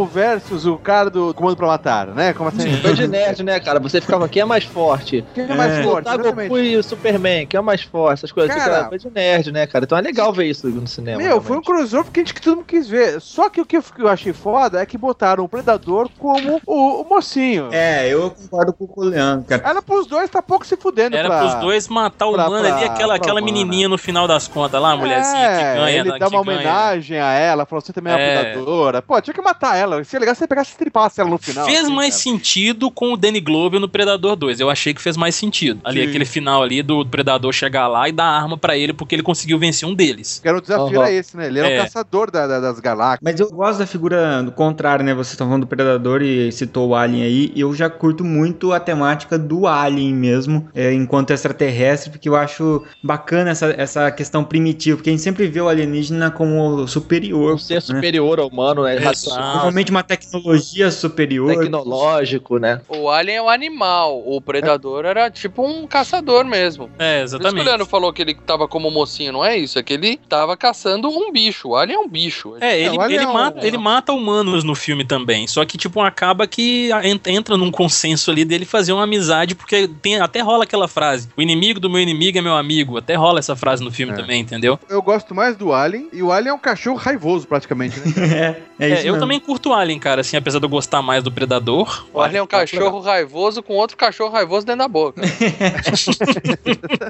versus 0.05 0.65
o 0.65 0.77
cara 0.77 1.09
do 1.09 1.33
Comando 1.33 1.55
pra 1.55 1.67
Matar, 1.67 2.07
né? 2.07 2.33
Como 2.33 2.49
assim? 2.49 2.71
Foi 2.81 2.93
de 2.93 3.07
nerd, 3.07 3.43
né, 3.43 3.59
cara? 3.59 3.79
Você 3.79 4.01
ficava, 4.01 4.27
quem 4.27 4.41
é 4.41 4.45
mais 4.45 4.63
forte? 4.63 5.23
Quem 5.33 5.45
é 5.45 5.55
mais 5.55 5.71
É. 5.73 5.83
forte? 5.83 6.05
Tá. 6.05 6.17
Goku 6.17 6.57
e 6.59 6.75
o 6.77 6.83
Superman, 6.83 7.45
quem 7.47 7.57
é 7.57 7.61
mais 7.61 7.81
forte? 7.81 8.13
Essas 8.19 8.31
coisas. 8.31 8.55
Cara- 8.55 8.75
Fica, 8.75 8.89
foi 8.89 8.97
de 8.99 9.09
nerd, 9.09 9.51
né, 9.51 9.65
cara? 9.67 9.85
Então 9.85 9.97
é 9.97 10.01
legal 10.01 10.33
ver 10.33 10.45
isso 10.45 10.67
no 10.67 10.87
cinema. 10.87 11.17
Meu, 11.17 11.41
foi 11.41 11.57
um 11.57 11.61
realmente. 11.61 11.65
crossover 11.65 12.11
que 12.11 12.19
a 12.19 12.23
gente 12.23 12.33
que 12.33 12.41
todo 12.41 12.57
mundo 12.57 12.65
quis 12.65 12.87
ver. 12.87 13.19
Só 13.21 13.49
que 13.49 13.61
o 13.61 13.65
que 13.65 13.77
eu, 13.77 14.07
achei 14.07 14.33
foda 14.33 14.81
é 14.81 14.85
que 14.85 14.97
botaram 14.97 15.43
o 15.43 15.49
Predador 15.49 16.09
como 16.17 16.61
o, 16.65 17.01
o 17.01 17.09
mocinho. 17.09 17.69
É, 17.71 18.07
eu 18.09 18.31
concordo 18.31 18.73
com 18.73 18.87
o 18.95 19.03
Leandro, 19.03 19.45
cara. 19.47 19.61
Era 19.65 19.81
pros 19.81 20.05
dois 20.07 20.29
tá 20.29 20.41
pouco 20.41 20.65
se 20.65 20.75
fudendo 20.75 21.15
Era 21.15 21.27
pra... 21.29 21.39
pros 21.39 21.55
dois 21.55 21.87
matar 21.87 22.27
o 22.27 22.33
pra- 22.33 22.47
humano 22.47 22.65
pra- 22.67 22.75
ali, 22.77 22.85
aquela, 22.85 23.15
aquela 23.15 23.41
menininha 23.41 23.87
no 23.87 23.97
final 23.97 24.27
das 24.27 24.47
contas 24.47 24.81
lá, 24.81 24.91
a 24.91 24.97
mulherzinha 24.97 25.45
é, 25.47 25.57
que 25.57 25.79
ganha. 25.79 25.99
ele 25.99 26.19
dá 26.19 26.27
uma 26.27 26.43
ganha. 26.43 26.57
homenagem 26.57 27.19
a 27.19 27.31
ela, 27.33 27.65
falou, 27.65 27.81
você 27.81 27.93
também 27.93 28.13
é 28.13 28.15
uma 28.15 28.21
É. 28.21 28.43
predadora. 28.51 29.01
Pô, 29.01 29.19
tinha 29.21 29.33
que 29.33 29.41
matar 29.41 29.68
ela. 29.77 30.03
Se 30.03 30.15
é 30.15 30.19
legal 30.19 30.35
se 30.35 30.39
você 30.39 30.47
pegasse 30.47 30.73
e 30.73 30.77
tripasse 30.77 31.19
ela 31.21 31.29
no 31.29 31.37
final. 31.37 31.65
Fez 31.65 31.85
assim, 31.85 31.93
mais 31.93 32.13
cara. 32.15 32.23
sentido 32.23 32.89
com 32.91 33.13
o 33.13 33.17
Danny 33.17 33.39
Glover 33.39 33.79
no 33.79 33.87
Predador 33.89 34.35
2. 34.35 34.59
Eu 34.59 34.69
achei 34.69 34.93
que 34.93 35.01
fez 35.01 35.15
mais 35.17 35.35
sentido. 35.35 35.79
Ali, 35.83 36.01
Sim. 36.03 36.09
aquele 36.09 36.25
final 36.25 36.61
ali 36.63 36.81
do 36.81 37.05
Predador 37.05 37.51
chegar 37.53 37.87
lá 37.87 38.07
e 38.07 38.11
dar 38.11 38.25
arma 38.25 38.57
pra 38.57 38.77
ele 38.77 38.93
porque 38.93 39.15
ele 39.15 39.23
conseguiu 39.23 39.57
vencer 39.59 39.87
um 39.87 39.93
deles. 39.93 40.41
Era 40.43 40.57
um 40.57 40.61
desafio 40.61 41.01
era 41.01 41.11
esse, 41.11 41.35
né? 41.37 41.47
Ele 41.47 41.59
era 41.59 41.69
É. 41.69 41.79
um 41.79 41.83
caçador 41.83 42.31
da- 42.31 42.47
da- 42.47 42.59
das 42.59 42.79
galáxias. 42.79 43.19
Mas 43.23 43.39
eu 43.39 43.49
gosto 43.49 43.79
da 43.79 43.87
figura 43.87 44.41
do 44.43 44.51
contrário, 44.51 45.03
né? 45.05 45.13
Vocês 45.13 45.31
estão 45.31 45.47
falando 45.47 45.61
do 45.63 45.67
Predador 45.67 46.21
e 46.21 46.51
citou 46.51 46.89
o 46.89 46.95
Alien 46.95 47.23
aí. 47.23 47.51
Eu 47.55 47.73
já 47.73 47.89
curto 47.89 48.23
muito 48.23 48.71
a 48.73 48.79
temática 48.79 49.37
do 49.37 49.67
Alien 49.67 50.13
mesmo, 50.13 50.67
é, 50.73 50.93
enquanto 50.93 51.31
extraterrestre, 51.31 52.09
porque 52.11 52.27
eu 52.29 52.35
acho 52.35 52.83
bacana 53.03 53.49
essa, 53.51 53.73
essa 53.77 54.11
questão 54.11 54.43
primitiva, 54.43 54.97
porque 54.97 55.09
a 55.09 55.13
gente 55.13 55.21
sempre 55.23 55.47
vê 55.47 55.61
o 55.61 55.67
alienígena 55.69 56.31
como 56.31 56.87
superior. 56.87 57.53
Um 57.55 57.57
ser 57.57 57.75
né? 57.75 57.81
superior 57.81 58.39
ao 58.39 58.47
humano, 58.47 58.83
né? 58.83 58.95
Exato. 58.97 59.29
Normalmente 59.59 59.91
uma 59.91 60.03
tecnologia 60.03 60.91
superior. 60.91 61.55
tecnológico, 61.55 62.57
né? 62.57 62.81
O 62.87 63.09
Alien 63.09 63.37
é 63.37 63.41
um 63.41 63.49
animal, 63.49 64.21
o 64.25 64.41
Predador 64.41 65.05
era 65.05 65.29
tipo 65.29 65.65
um 65.65 65.85
caçador 65.87 66.45
mesmo. 66.45 66.89
É, 66.97 67.19
Por 67.19 67.25
isso 67.25 67.37
que 67.37 67.37
o 67.37 67.41
exatamente. 67.43 67.65
Leandro 67.65 67.85
falou 67.85 68.13
que 68.13 68.21
ele 68.21 68.33
tava 68.35 68.67
como 68.67 68.89
mocinho, 68.91 69.33
não 69.33 69.43
é 69.45 69.57
isso? 69.57 69.77
É 69.79 69.83
que 69.83 69.93
ele 69.93 70.17
tava 70.29 70.55
caçando 70.57 71.09
um 71.09 71.31
bicho. 71.31 71.69
O 71.69 71.75
Alien 71.75 71.97
é 71.97 71.99
um 71.99 72.07
bicho. 72.07 72.55
É, 72.61 72.79
ele, 72.79 72.97
Alien 72.99 73.15
ele, 73.19 73.23
é 73.25 73.27
um- 73.27 73.33
mata, 73.33 73.67
ele 73.67 73.77
mata 73.77 74.13
humanos 74.13 74.63
no 74.63 74.75
filme 74.75 75.03
também. 75.05 75.47
Só 75.47 75.63
que, 75.65 75.77
tipo, 75.77 76.01
acaba 76.01 76.47
que 76.47 76.89
en- 77.03 77.19
entra 77.27 77.57
num 77.57 77.71
consenso 77.71 78.31
ali 78.31 78.45
dele 78.45 78.65
fazer 78.65 78.93
uma 78.93 79.03
amizade, 79.03 79.55
porque 79.55 79.87
tem, 80.01 80.19
até 80.19 80.41
rola 80.41 80.63
aquela 80.63 80.87
frase: 80.87 81.29
o 81.37 81.41
inimigo 81.41 81.79
do 81.79 81.89
meu 81.89 81.99
inimigo 82.01 82.37
é 82.37 82.41
meu 82.41 82.55
amigo. 82.55 82.97
Até 82.97 83.15
rola 83.15 83.39
essa 83.39 83.55
frase 83.55 83.83
no 83.83 83.91
filme 83.91 84.13
É. 84.13 84.15
também, 84.15 84.41
entendeu? 84.41 84.79
Eu 84.89 85.01
gosto 85.01 85.33
mais 85.35 85.55
do 85.55 85.73
Alien, 85.73 86.07
e 86.13 86.21
o 86.23 86.31
Alien 86.31 86.51
é 86.51 86.53
um 86.53 86.59
cachorro 86.59 86.97
raivoso, 86.97 87.47
praticamente, 87.47 87.99
né? 87.99 88.05
é, 88.79 88.85
é 88.87 88.89
É, 88.89 88.93
isso 88.93 89.01
eu 89.01 89.13
mesmo. 89.13 89.19
também 89.19 89.39
curto 89.49 89.69
o 89.69 89.73
Alien, 89.73 89.97
cara, 89.97 90.21
assim, 90.21 90.37
apesar 90.37 90.59
de 90.59 90.65
eu 90.65 90.69
gostar 90.69 91.01
mais 91.01 91.23
do 91.23 91.31
Predador. 91.31 92.05
O 92.13 92.21
Alien 92.21 92.37
é 92.39 92.43
um 92.43 92.47
cachorro 92.47 92.99
raivoso 92.99 93.63
com 93.63 93.73
outro 93.73 93.97
cachorro 93.97 94.31
raivoso 94.31 94.63
dentro 94.63 94.79
da 94.79 94.87
boca. 94.87 95.21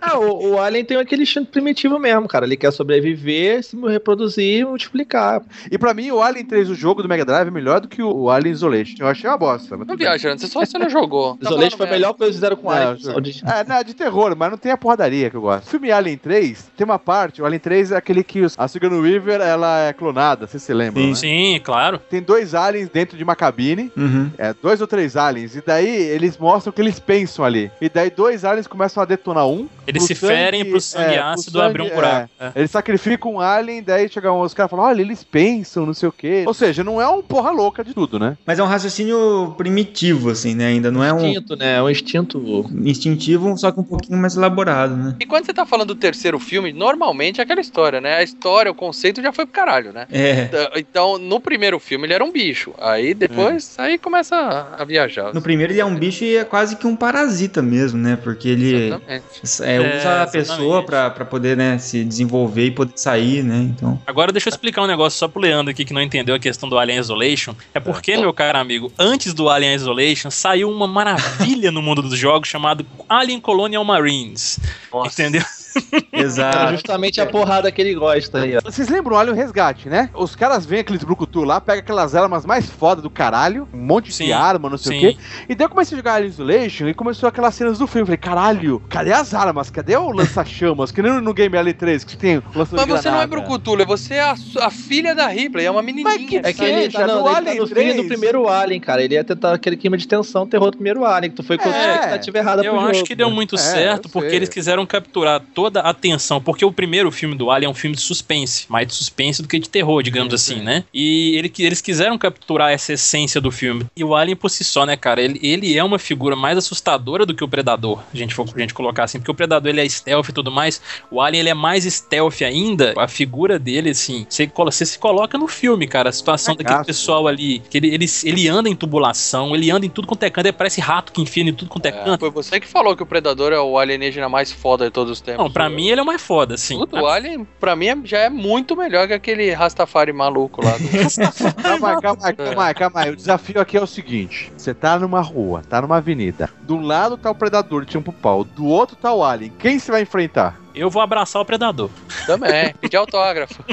Ah, 0.02 0.18
o, 0.18 0.52
o 0.54 0.60
Alien 0.62 0.86
tem 0.86 0.98
aquele 0.98 1.24
instinto 1.24 1.52
primitivo 1.52 2.00
mesmo, 2.00 2.28
cara. 2.28 2.46
Ele 2.46 2.56
quer 2.56 2.72
sobreviver, 2.72 3.62
se 3.64 3.76
reproduzir 3.78 4.66
multiplicar. 4.66 5.42
E 5.70 5.78
pra 5.78 5.94
mim, 5.94 6.10
o 6.12 6.22
Alien 6.22 6.46
3, 6.46 6.70
o 6.70 6.76
jogo 6.76 7.02
do 7.04 7.10
Mega 7.10 7.26
Drive, 7.26 7.48
é 7.48 7.52
melhor 7.52 7.82
do 7.82 7.88
que 7.88 8.02
o 8.02 8.30
Alien 8.30 8.54
Isolation. 8.54 8.96
Eu 9.00 9.08
achei 9.08 9.30
uma 9.30 9.38
bosta. 9.38 9.76
Não 9.78 9.98
viaja, 9.98 10.38
você 10.38 10.48
só 10.48 10.62
você 10.66 10.78
não 10.78 10.90
jogou. 10.90 11.36
Tá 11.38 11.50
Isolation 11.50 11.78
foi 11.78 11.86
merda. 11.86 12.00
melhor 12.00 12.14
que 12.14 12.24
eles 12.24 12.36
fizeram 12.36 12.56
com 12.56 12.68
o 12.68 12.72
Alien. 12.72 12.98
É, 13.46 13.64
não, 13.68 13.76
é 13.76 13.84
de 13.84 13.94
terror, 13.94 14.36
mas 14.38 14.50
não 14.52 14.58
tem 14.58 14.72
a 14.72 14.78
porradaria 14.78 15.30
que 15.30 15.36
eu 15.36 15.42
gosto. 15.42 15.66
O 15.68 15.70
filme 15.70 15.92
Alien 15.92 16.18
3 16.18 16.72
tem 16.78 16.86
uma 16.86 17.00
parte, 17.00 17.42
o 17.42 17.46
Alien 17.46 17.60
3 17.60 17.92
é 17.92 17.98
aquele 17.98 18.24
que 18.24 18.42
os- 18.42 18.56
a 18.58 18.68
Sigourney 18.68 19.00
Weaver, 19.00 19.42
ela 19.42 19.80
é 19.88 19.94
clonada, 19.94 20.48
você 20.48 20.58
se 20.60 20.74
lembra, 20.74 21.02
Sim. 21.02 21.10
né? 21.10 21.16
Sim, 21.16 21.62
claro. 21.64 22.00
Tem 22.10 22.22
dois 22.30 22.54
aliens 22.54 22.90
dentro 22.90 23.18
de 23.18 23.24
uma 23.24 23.36
cabine. 23.36 23.92
Uhum. 23.98 24.30
É, 24.38 24.54
dois 24.62 24.80
ou 24.82 24.86
três 24.88 25.18
aliens. 25.18 25.56
E 25.56 25.64
daí 25.66 25.90
eles 25.90 26.38
mostram 26.38 26.70
o 26.70 26.74
que 26.74 26.80
eles 26.82 27.00
pensam 27.00 27.44
ali. 27.44 27.72
E 27.82 27.90
daí 27.90 28.12
dois 28.12 28.46
aliens 28.46 28.68
começam 28.68 29.02
a 29.02 29.06
detonar 29.06 29.48
um. 29.48 29.68
Eles 29.88 30.04
se 30.04 30.14
ferem 30.14 30.60
sangue- 30.60 30.72
pro 30.72 30.80
sangue 30.82 31.14
é, 31.16 31.18
pro 31.18 31.28
ácido 31.30 31.62
abrir 31.62 31.82
um 31.82 31.90
buraco. 31.90 32.30
É. 32.40 32.52
Eles 32.56 32.70
sacrificam 32.70 33.34
um 33.34 33.40
alien, 33.40 33.82
daí 33.82 34.08
chegam 34.08 34.40
os 34.42 34.54
caras 34.54 34.70
e 34.70 34.72
falam: 34.72 34.86
olha, 34.86 35.02
eles 35.02 35.24
pensam, 35.24 35.86
não 35.88 35.94
sei 35.96 36.08
o 36.08 36.12
quê. 36.12 36.44
Ou 36.46 36.54
seja, 36.54 36.84
não 36.84 37.02
é 37.02 37.08
um 37.08 37.22
porra 37.24 37.50
louca 37.50 37.84
de 37.84 37.94
tudo, 37.96 38.20
né? 38.20 38.38
Mas 38.46 38.60
é 38.60 38.64
um 38.64 38.68
raciocínio 38.68 39.56
primitivo, 39.58 40.30
assim, 40.30 40.54
né? 40.54 40.68
Ainda 40.68 40.92
não 40.92 41.04
é 41.04 41.12
um 41.12 41.26
Instinto, 41.26 41.56
né? 41.56 41.78
É 41.78 41.82
um 41.82 41.90
instinto. 41.90 42.70
instintivo, 42.86 43.58
só 43.58 43.72
que 43.72 43.80
um 43.80 43.84
pouquinho 43.84 44.18
mais 44.20 44.36
elaborado, 44.36 44.96
né? 44.96 45.16
E 45.20 45.26
quando 45.26 45.46
você 45.46 45.54
tá 45.54 45.66
falando 45.66 45.90
do 45.90 45.96
terceiro 45.96 46.38
filme, 46.40 46.72
normalmente 46.72 47.40
é 47.40 47.44
aquela 47.44 47.62
história, 47.62 48.00
né? 48.00 48.16
A 48.18 48.24
história, 48.24 48.72
o 48.72 48.76
conceito 48.76 49.22
já 49.22 49.32
foi 49.32 49.46
pro 49.46 49.54
caralho, 49.56 49.92
né? 49.92 50.06
É. 50.12 50.50
Então, 50.78 51.18
no 51.18 51.40
primeiro 51.40 51.80
filme 51.80 52.06
ele 52.06 52.14
era 52.14 52.19
um 52.24 52.32
bicho. 52.32 52.74
Aí 52.78 53.14
depois, 53.14 53.76
aí 53.78 53.98
começa 53.98 54.36
a, 54.36 54.82
a 54.82 54.86
viajar. 54.86 55.34
No 55.34 55.42
primeiro 55.42 55.74
ele 55.74 55.80
é 55.80 55.86
um 55.86 55.96
bicho 55.96 56.24
e 56.24 56.38
é 56.38 56.44
quase 56.44 56.76
que 56.76 56.88
um 56.88 56.96
parasita 56.96 57.62
mesmo, 57.62 58.00
né? 58.00 58.18
Porque 58.22 58.50
ele 58.50 58.94
é, 59.08 59.22
É, 59.62 59.80
usa 59.80 60.24
a 60.24 60.28
pessoa 60.28 60.84
pra 60.84 61.10
poder 61.26 61.56
né, 61.58 61.78
se 61.78 62.04
desenvolver 62.04 62.66
e 62.66 62.72
poder 62.72 62.94
sair, 62.96 63.44
né? 63.44 63.58
Então. 63.58 64.02
Agora 64.06 64.32
deixa 64.32 64.50
eu 64.50 64.52
explicar 64.52 64.84
um 64.84 64.88
negócio 64.88 65.18
só 65.18 65.28
pro 65.28 65.42
Leandro 65.42 65.72
aqui 65.72 65.86
que 65.86 65.94
não 65.94 66.02
entendeu 66.02 66.36
a 66.36 66.40
questão 66.40 66.68
do 66.70 66.78
Alien 66.78 67.00
Isolation. 67.00 67.56
É 67.74 67.80
porque, 67.80 68.18
meu 68.18 68.34
caro 68.34 68.58
amigo, 68.58 68.92
antes 68.98 69.34
do 69.34 69.50
Alien 69.50 69.76
Isolation 69.76 70.30
saiu 70.30 70.70
uma 70.70 70.88
maravilha 70.88 71.72
no 71.72 71.82
mundo 71.82 72.02
dos 72.02 72.18
jogos 72.18 72.50
chamado 72.50 72.86
Alien 73.08 73.40
Colonial 73.40 73.84
Marines. 73.84 74.60
Entendeu? 75.06 75.44
Era 75.92 76.08
Exato. 76.24 76.72
justamente 76.74 77.20
a 77.22 77.26
porrada 77.26 77.72
que 77.72 77.82
ele 77.82 77.94
gosta 77.96 78.40
aí, 78.40 78.58
ó. 78.58 78.62
Vocês 78.64 78.90
lembram 78.90 79.16
o 79.16 79.20
Alien 79.20 79.36
Resgate, 79.36 79.90
né? 79.90 80.10
Os 80.14 80.36
caras 80.36 80.66
vêm 80.66 80.80
aqueles 80.80 81.04
brucutu 81.04 81.44
lá, 81.44 81.60
pegam 81.62 81.80
aquelas 81.82 82.16
armas 82.16 82.46
mais 82.46 82.70
foda 82.70 83.02
do 83.02 83.10
caralho, 83.10 83.68
um 83.74 83.78
monte 83.78 84.12
Sim, 84.12 84.26
de 84.26 84.34
arma, 84.34 84.70
não 84.70 84.78
sei 84.78 85.00
sim. 85.00 85.08
o 85.08 85.10
quê. 85.14 85.18
E 85.50 85.56
daí 85.56 85.66
eu 85.66 85.70
comecei 85.70 85.96
a 85.96 85.98
jogar 86.00 86.14
Alien 86.16 86.30
Isolation 86.30 86.88
e 86.88 86.94
começou 86.94 87.28
aquelas 87.30 87.56
cenas 87.56 87.78
do 87.78 87.88
filme. 87.88 88.02
Eu 88.02 88.06
falei, 88.08 88.18
caralho, 88.18 88.82
cadê 88.90 89.12
as 89.12 89.34
armas? 89.34 89.70
Cadê 89.70 89.96
o 89.98 90.12
lança-chamas? 90.12 90.92
Que 90.92 91.02
nem 91.02 91.20
no, 91.22 91.34
Game 91.34 91.56
L3 91.56 92.06
que 92.06 92.18
tem 92.18 92.38
o 92.38 92.44
lança 92.56 92.76
Mas 92.76 92.86
você 92.88 93.10
não 93.10 93.22
é 93.22 93.28
Brucutula, 93.28 93.86
você 93.86 94.16
é 94.16 94.22
a, 94.22 94.36
a 94.62 94.70
filha 94.70 95.14
da 95.14 95.28
Ripley, 95.28 95.66
é 95.66 95.72
uma 95.72 95.82
menininha. 95.82 96.42
É 96.44 96.54
que 96.54 96.64
ele 96.64 96.90
tá, 96.92 97.06
não, 97.08 97.22
no 97.24 97.28
ele 97.28 97.34
tá 97.34 97.38
Alien 97.38 97.58
no 97.60 97.68
3. 97.68 97.96
do 97.98 98.04
primeiro 98.06 98.48
Alien, 98.48 98.80
cara. 98.82 99.04
Ele 99.04 99.14
ia 99.14 99.24
tentar 99.24 99.54
aquele 99.54 99.78
clima 99.78 99.98
de 99.98 100.08
tensão, 100.08 100.48
terror 100.48 100.72
do 100.72 100.78
primeiro 100.78 101.06
Alien, 101.06 101.30
que 101.32 101.36
tu 101.38 101.44
foi 101.44 101.58
com 101.58 101.70
a 101.70 101.76
É. 101.76 101.94
expectativa 101.94 102.38
errada 102.38 102.64
Eu 102.64 102.72
pro 102.74 102.82
acho 102.82 102.94
jogo, 102.96 103.08
que 103.08 103.16
deu 103.16 103.30
né? 103.30 103.36
muito 103.36 103.56
É, 103.56 103.58
certo 103.60 104.06
eu 104.06 104.12
porque 104.12 104.30
sei. 104.30 104.38
eles 104.38 104.50
quiseram 104.50 104.86
capturar 104.86 105.42
toda 105.54 105.69
a 105.78 105.90
atenção. 105.90 106.42
Porque 106.42 106.64
o 106.66 106.72
primeiro 106.72 107.12
filme 107.12 107.36
do 107.36 107.50
Alien 107.52 107.68
é 107.68 107.72
um 107.72 107.74
filme 107.76 107.96
de 107.96 108.02
suspense, 108.02 108.66
mais 108.70 108.88
de 108.88 108.94
suspense 108.94 109.42
do 109.42 109.48
que 109.48 109.60
de 109.60 109.70
terror, 109.70 110.02
digamos 110.04 110.34
assim, 110.34 110.62
né? 110.62 110.84
E 110.94 111.36
ele- 111.38 111.52
eles 111.60 111.82
quiseram 111.82 112.18
capturar 112.18 112.72
essa 112.72 112.94
essência 112.94 113.40
do 113.42 113.52
filme. 113.52 113.86
E 113.96 114.04
o 114.04 114.16
Alien 114.16 114.36
por 114.36 114.50
si 114.50 114.64
só, 114.64 114.86
né, 114.86 114.96
cara? 114.98 115.22
Ele, 115.22 115.40
ele 115.44 115.78
é 115.78 115.84
uma 115.84 116.00
figura 116.00 116.36
mais 116.36 116.58
assustadora 116.58 117.26
do 117.26 117.34
que 117.36 117.44
o 117.44 117.48
Predador, 117.48 118.00
a 118.14 118.18
gente 118.18 118.34
for 118.34 118.48
a 118.56 118.60
gente 118.60 118.74
colocar 118.74 119.04
assim. 119.04 119.20
Porque 119.20 119.32
o 119.32 119.36
Predador 119.36 119.70
ele 119.70 119.82
é 119.82 119.90
stealth 119.90 120.30
e 120.30 120.34
tudo 120.34 120.52
mais. 120.52 120.82
O 121.12 121.22
Alien 121.22 121.42
ele 121.42 121.50
é 121.50 121.54
mais 121.54 121.84
stealth 121.84 122.42
ainda. 122.42 122.94
A 122.98 123.08
figura 123.08 123.58
dele, 123.60 123.90
assim, 123.90 124.26
você, 124.30 124.50
você 124.56 124.86
se 124.86 124.98
coloca 125.00 125.38
no 125.38 125.48
filme, 125.48 125.88
cara. 125.88 126.10
A 126.10 126.12
situação 126.14 126.54
daquele 126.56 126.70
Cagaço. 126.70 126.88
pessoal 126.88 127.28
ali. 127.28 127.60
Que 127.70 127.78
ele, 127.78 127.94
ele, 127.94 128.06
ele 128.24 128.48
anda 128.48 128.70
em 128.70 128.76
tubulação, 128.76 129.56
ele 129.56 129.70
anda 129.72 129.86
em 129.86 129.90
tudo 129.90 130.08
quanto 130.08 130.24
é 130.24 130.30
canto. 130.30 130.46
Ele 130.48 130.54
parece 130.54 130.82
rato 130.82 131.12
que 131.12 131.22
enfia 131.22 131.44
em 131.44 131.54
tudo 131.54 131.70
quanto 131.70 131.86
é, 131.86 131.90
É, 131.90 131.92
canto. 131.92 132.20
foi 132.20 132.30
você 132.30 132.60
que 132.60 132.68
falou 132.68 132.96
que 132.96 133.04
o 133.04 133.06
Predador 133.06 133.52
é 133.54 133.60
o 133.60 133.78
alienígena 133.78 134.28
mais 134.30 134.52
foda 134.52 134.86
de 134.86 134.92
todos 134.92 135.12
os 135.14 135.22
tempos. 135.22 135.44
Não, 135.44 135.49
pra 135.52 135.70
mim 135.70 135.88
ele 135.90 136.00
é 136.00 136.04
o 136.04 136.06
mais 136.06 136.22
foda. 136.22 136.56
Puta, 136.78 137.02
o 137.02 137.08
Alien, 137.08 137.48
pra 137.60 137.76
mim, 137.76 137.88
é- 137.88 137.98
já 138.04 138.20
é 138.20 138.30
muito 138.30 138.76
melhor 138.76 139.08
que 139.08 139.14
aquele 139.14 139.52
Rastafari 139.52 140.14
maluco 140.14 140.64
lá. 140.64 140.72
Do... 140.78 140.90
Calma 141.62 141.90
aí, 141.90 142.02
calma 142.02 142.28
aí, 142.28 142.34
calma 142.36 142.66
aí, 142.66 142.74
calma 142.74 143.00
aí. 143.02 143.10
O 143.12 143.16
desafio 143.16 143.60
aqui 143.62 143.78
é 143.78 143.82
o 143.82 143.88
seguinte: 143.88 144.52
você 144.58 144.74
tá 144.74 144.98
numa 145.00 145.22
rua, 145.22 145.62
tá 145.68 145.82
numa 145.82 145.98
avenida. 145.98 146.50
Do 146.62 146.78
lado 146.78 147.18
tá 147.18 147.30
o 147.32 147.36
predador, 147.36 147.86
tipo 147.86 148.12
pau. 148.12 148.44
Do 148.44 148.66
outro 148.66 148.96
tá 148.96 149.14
o 149.14 149.24
alien. 149.24 149.52
Quem 149.60 149.78
você 149.80 149.92
vai 149.92 150.02
enfrentar? 150.02 150.60
Eu 150.80 150.90
vou 150.90 151.02
abraçar 151.02 151.42
o 151.42 151.46
predador. 151.46 151.90
Também, 152.26 152.74
pedir 152.80 152.98
autógrafo. 152.98 153.64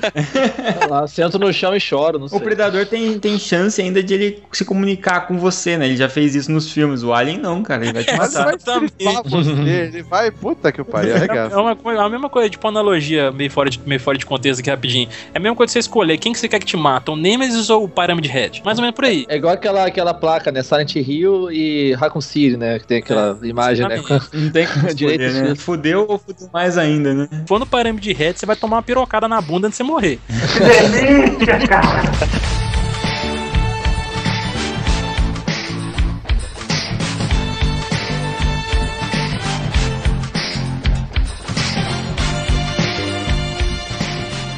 Sei 0.80 0.88
lá, 0.88 1.06
sento 1.06 1.38
no 1.38 1.52
chão 1.52 1.74
e 1.74 1.80
choro, 1.80 2.18
não 2.18 2.28
sei. 2.28 2.38
O 2.38 2.40
Predador 2.40 2.86
tem, 2.86 3.18
tem 3.18 3.38
chance 3.38 3.80
ainda 3.80 4.02
de 4.02 4.14
ele 4.14 4.42
se 4.52 4.64
comunicar 4.64 5.26
com 5.26 5.38
você, 5.38 5.76
né? 5.76 5.86
Ele 5.86 5.96
já 5.96 6.08
fez 6.08 6.34
isso 6.34 6.50
nos 6.50 6.70
filmes. 6.70 7.02
O 7.02 7.12
Alien 7.12 7.38
não, 7.38 7.62
cara. 7.62 7.84
Ele 7.84 7.92
vai 7.92 8.04
te 8.04 8.16
matar. 8.16 8.44
vai 8.44 8.54
estripar 8.56 9.22
você. 9.24 9.50
Ele 9.50 10.02
vai, 10.02 10.30
puta 10.30 10.72
que 10.72 10.82
pariu, 10.84 11.12
É 11.12 11.16
arregaça. 11.16 11.60
uma 11.60 11.76
a 12.02 12.08
mesma 12.08 12.28
coisa, 12.28 12.48
tipo, 12.48 12.66
analogia 12.66 13.30
meio 13.30 13.50
fora, 13.50 13.70
de, 13.70 13.80
meio 13.86 14.00
fora 14.00 14.18
de 14.18 14.26
contexto 14.26 14.60
aqui 14.60 14.70
rapidinho. 14.70 15.08
É 15.32 15.38
a 15.38 15.40
mesma 15.40 15.56
coisa 15.56 15.68
de 15.68 15.72
você 15.72 15.78
escolher 15.80 16.18
quem 16.18 16.32
que 16.32 16.38
você 16.38 16.48
quer 16.48 16.58
que 16.58 16.66
te 16.66 16.76
mata, 16.76 17.12
o 17.12 17.16
Nemesis 17.16 17.70
ou 17.70 17.84
o 17.84 17.88
Pyramid 17.88 18.26
Head. 18.26 18.62
Mais 18.64 18.78
ou 18.78 18.82
menos 18.82 18.94
por 18.96 19.04
aí. 19.04 19.24
É 19.28 19.36
igual 19.36 19.54
aquela, 19.54 19.86
aquela 19.86 20.14
placa, 20.14 20.50
né? 20.50 20.62
Silent 20.62 20.96
Hill 20.96 21.50
e 21.50 21.94
Raccoon 21.94 22.20
City, 22.20 22.56
né? 22.56 22.78
Que 22.78 22.86
tem 22.86 22.98
aquela 22.98 23.38
imagem, 23.42 23.86
né? 23.88 23.96
exatamente. 23.96 24.36
Não 24.36 24.50
tem 24.50 24.66
como 24.66 24.86
escolher, 24.88 25.32
né? 25.32 25.54
Fudeu 25.54 26.06
ou 26.08 26.18
fudeu 26.18 26.48
mais 26.52 26.78
ainda, 26.78 26.95
né? 26.98 27.28
Se 27.30 27.46
for 27.46 27.58
no 27.58 27.66
Pyramid 27.66 28.12
Head, 28.12 28.38
você 28.38 28.46
vai 28.46 28.56
tomar 28.56 28.76
uma 28.76 28.82
pirocada 28.82 29.28
na 29.28 29.40
bunda 29.40 29.66
antes 29.68 29.78
de 29.78 29.84
você 29.84 29.90
morrer. 29.90 30.18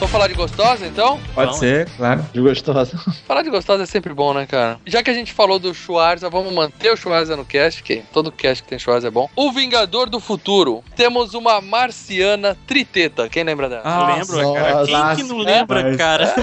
Vamos 0.09 0.23
falar 0.23 0.29
de 0.29 0.35
gostosa, 0.35 0.87
então? 0.87 1.21
Pode 1.35 1.51
Não, 1.53 1.59
ser, 1.59 1.87
claro. 1.95 2.25
De 2.33 2.41
gostosa. 2.41 2.99
Falar 3.29 3.43
de 3.43 3.51
gostosa 3.51 3.83
é 3.83 3.87
sempre 3.87 4.15
bom, 4.15 4.33
né, 4.33 4.47
cara? 4.47 4.81
Já 4.87 5.03
que 5.03 5.11
a 5.11 5.13
gente 5.13 5.35
falou 5.35 5.59
do 5.59 5.75
Schwarza, 5.75 6.31
vamos 6.31 6.51
manter 6.51 6.91
o 6.91 6.97
Schwarza 6.97 7.37
no 7.37 7.45
cast, 7.45 7.83
que 7.83 8.03
todo 8.11 8.33
cast 8.33 8.63
que 8.63 8.71
tem 8.71 8.79
Schwarza 8.79 9.09
é 9.09 9.11
bom. 9.11 9.29
O 9.37 9.53
Vingador 9.53 10.09
do 10.09 10.19
Futuro. 10.19 10.83
Temos 10.97 11.35
uma 11.35 11.61
marciana 11.61 12.57
triteta. 12.67 13.29
Quem 13.29 13.45
lembra 13.45 13.69
dela? 13.69 13.83
Ah, 13.85 14.15
lembra, 14.17 14.53
cara? 14.55 14.75
nossa, 14.87 15.17
Quem 15.17 15.17
que 15.17 15.31
não 15.31 15.39
lembra, 15.41 15.83
mas- 15.83 15.97
cara? 15.99 16.35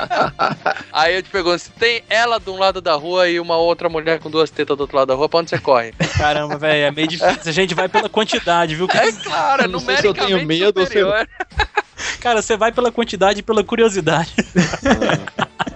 Aí 0.90 1.16
eu 1.16 1.22
te 1.22 1.28
pergunto, 1.28 1.58
se 1.58 1.70
tem 1.72 2.02
ela 2.08 2.40
de 2.40 2.48
um 2.48 2.58
lado 2.58 2.80
da 2.80 2.94
rua 2.94 3.28
e 3.28 3.38
uma 3.38 3.58
outra 3.58 3.90
mulher 3.90 4.20
com 4.20 4.30
duas 4.30 4.48
tetas 4.48 4.74
do 4.74 4.80
outro 4.80 4.96
lado 4.96 5.08
da 5.08 5.14
rua, 5.14 5.28
pra 5.28 5.40
onde 5.40 5.50
você 5.50 5.58
corre? 5.58 5.92
Caramba, 6.16 6.56
velho, 6.56 6.86
é 6.86 6.90
meio 6.90 7.08
difícil. 7.08 7.42
A 7.44 7.52
gente 7.52 7.74
vai 7.74 7.90
pela 7.90 8.08
quantidade, 8.08 8.74
viu? 8.74 8.88
É 8.90 9.12
claro, 9.12 9.64
é 9.64 9.68
Não 9.68 9.80
sei 9.80 9.98
se 9.98 10.06
eu 10.06 10.14
tenho 10.14 10.30
numericamente 10.38 10.46
medo 10.64 10.80
ou 10.80 10.86
se 10.86 10.96
eu- 10.98 11.06
superior. 11.08 11.28
Cara, 12.26 12.42
você 12.42 12.56
vai 12.56 12.72
pela 12.72 12.90
quantidade 12.90 13.38
e 13.38 13.42
pela 13.44 13.62
curiosidade. 13.62 14.34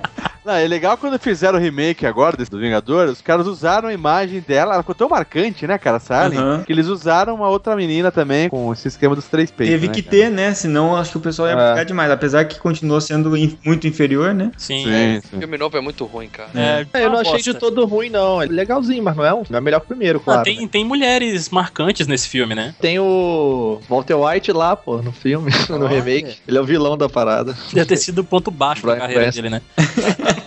Não, 0.51 0.57
é 0.57 0.67
legal 0.67 0.97
quando 0.97 1.17
fizeram 1.19 1.59
o 1.59 1.63
remake 1.63 2.05
agora 2.05 2.37
desse 2.37 2.51
do 2.51 2.59
Vingador, 2.59 3.09
os 3.09 3.21
caras 3.21 3.47
usaram 3.47 3.89
a 3.89 3.93
imagem 3.93 4.41
dela, 4.41 4.75
ela 4.75 4.83
ficou 4.83 4.97
tão 4.97 5.09
marcante, 5.09 5.65
né, 5.65 5.79
cara, 5.79 6.01
Alien, 6.11 6.41
Aham. 6.43 6.63
que 6.67 6.73
eles 6.73 6.89
usaram 6.89 7.37
uma 7.37 7.49
outra 7.49 7.77
menina 7.77 8.11
também 8.11 8.49
com 8.51 8.73
esse 8.73 8.89
esquema 8.89 9.15
dos 9.15 9.27
três 9.27 9.51
peitos. 9.53 9.73
Teve 9.75 9.87
né, 9.87 9.95
que 9.95 10.03
cara? 10.03 10.17
ter, 10.17 10.31
né? 10.31 10.53
Senão 10.55 10.97
acho 10.97 11.13
que 11.13 11.19
o 11.19 11.21
pessoal 11.21 11.47
ia 11.49 11.55
É. 11.55 11.69
ficar 11.71 11.85
demais. 11.85 12.11
Apesar 12.11 12.45
que 12.47 12.59
continuou 12.59 13.01
sendo 13.01 13.37
in- 13.37 13.57
muito 13.65 13.87
inferior, 13.87 14.35
né? 14.35 14.51
Sim. 14.57 14.85
Sim, 14.85 15.19
O 15.19 15.23
sim. 15.23 15.39
filme 15.39 15.57
novo 15.57 15.77
é 15.77 15.81
muito 15.81 16.05
ruim, 16.05 16.29
cara. 16.29 16.51
É, 16.53 16.85
É, 16.95 17.05
eu 17.05 17.11
não 17.11 17.21
achei 17.21 17.41
de 17.41 17.55
todo 17.55 17.85
ruim, 17.87 18.11
não. 18.11 18.43
É 18.43 18.47
legalzinho, 18.47 19.05
mas 19.05 19.15
não 19.17 19.25
é 19.25 19.33
um. 19.33 19.45
Não 19.49 19.59
é 19.59 19.61
melhor 19.61 19.79
que 19.79 19.85
o 19.87 19.89
primeiro, 19.89 20.19
Ah, 20.19 20.25
claro. 20.25 20.43
tem, 20.43 20.63
né? 20.63 20.69
tem 20.71 20.85
mulheres 20.85 21.49
marcantes 21.49 22.09
nesse 22.09 22.29
filme, 22.29 22.57
né? 22.57 22.75
Tem 22.81 22.99
o 22.99 23.81
Walter 23.89 24.15
White 24.17 24.51
lá, 24.51 24.75
pô, 24.75 24.97
no 25.01 25.13
filme, 25.13 25.51
no 25.71 25.87
remake. 25.87 26.39
Ele 26.49 26.59
é 26.59 26.61
o 26.61 26.65
vilão 26.65 26.99
da 26.99 27.09
parada. 27.09 27.57
Deve 27.73 27.87
ter 27.87 27.97
sido 27.97 28.21
o 28.23 28.25
ponto 28.25 28.51
baixo 28.51 28.83
da 28.85 28.95
Bryan 28.95 29.01
carreira 29.07 29.31
dele, 29.31 29.51
né? 29.51 29.63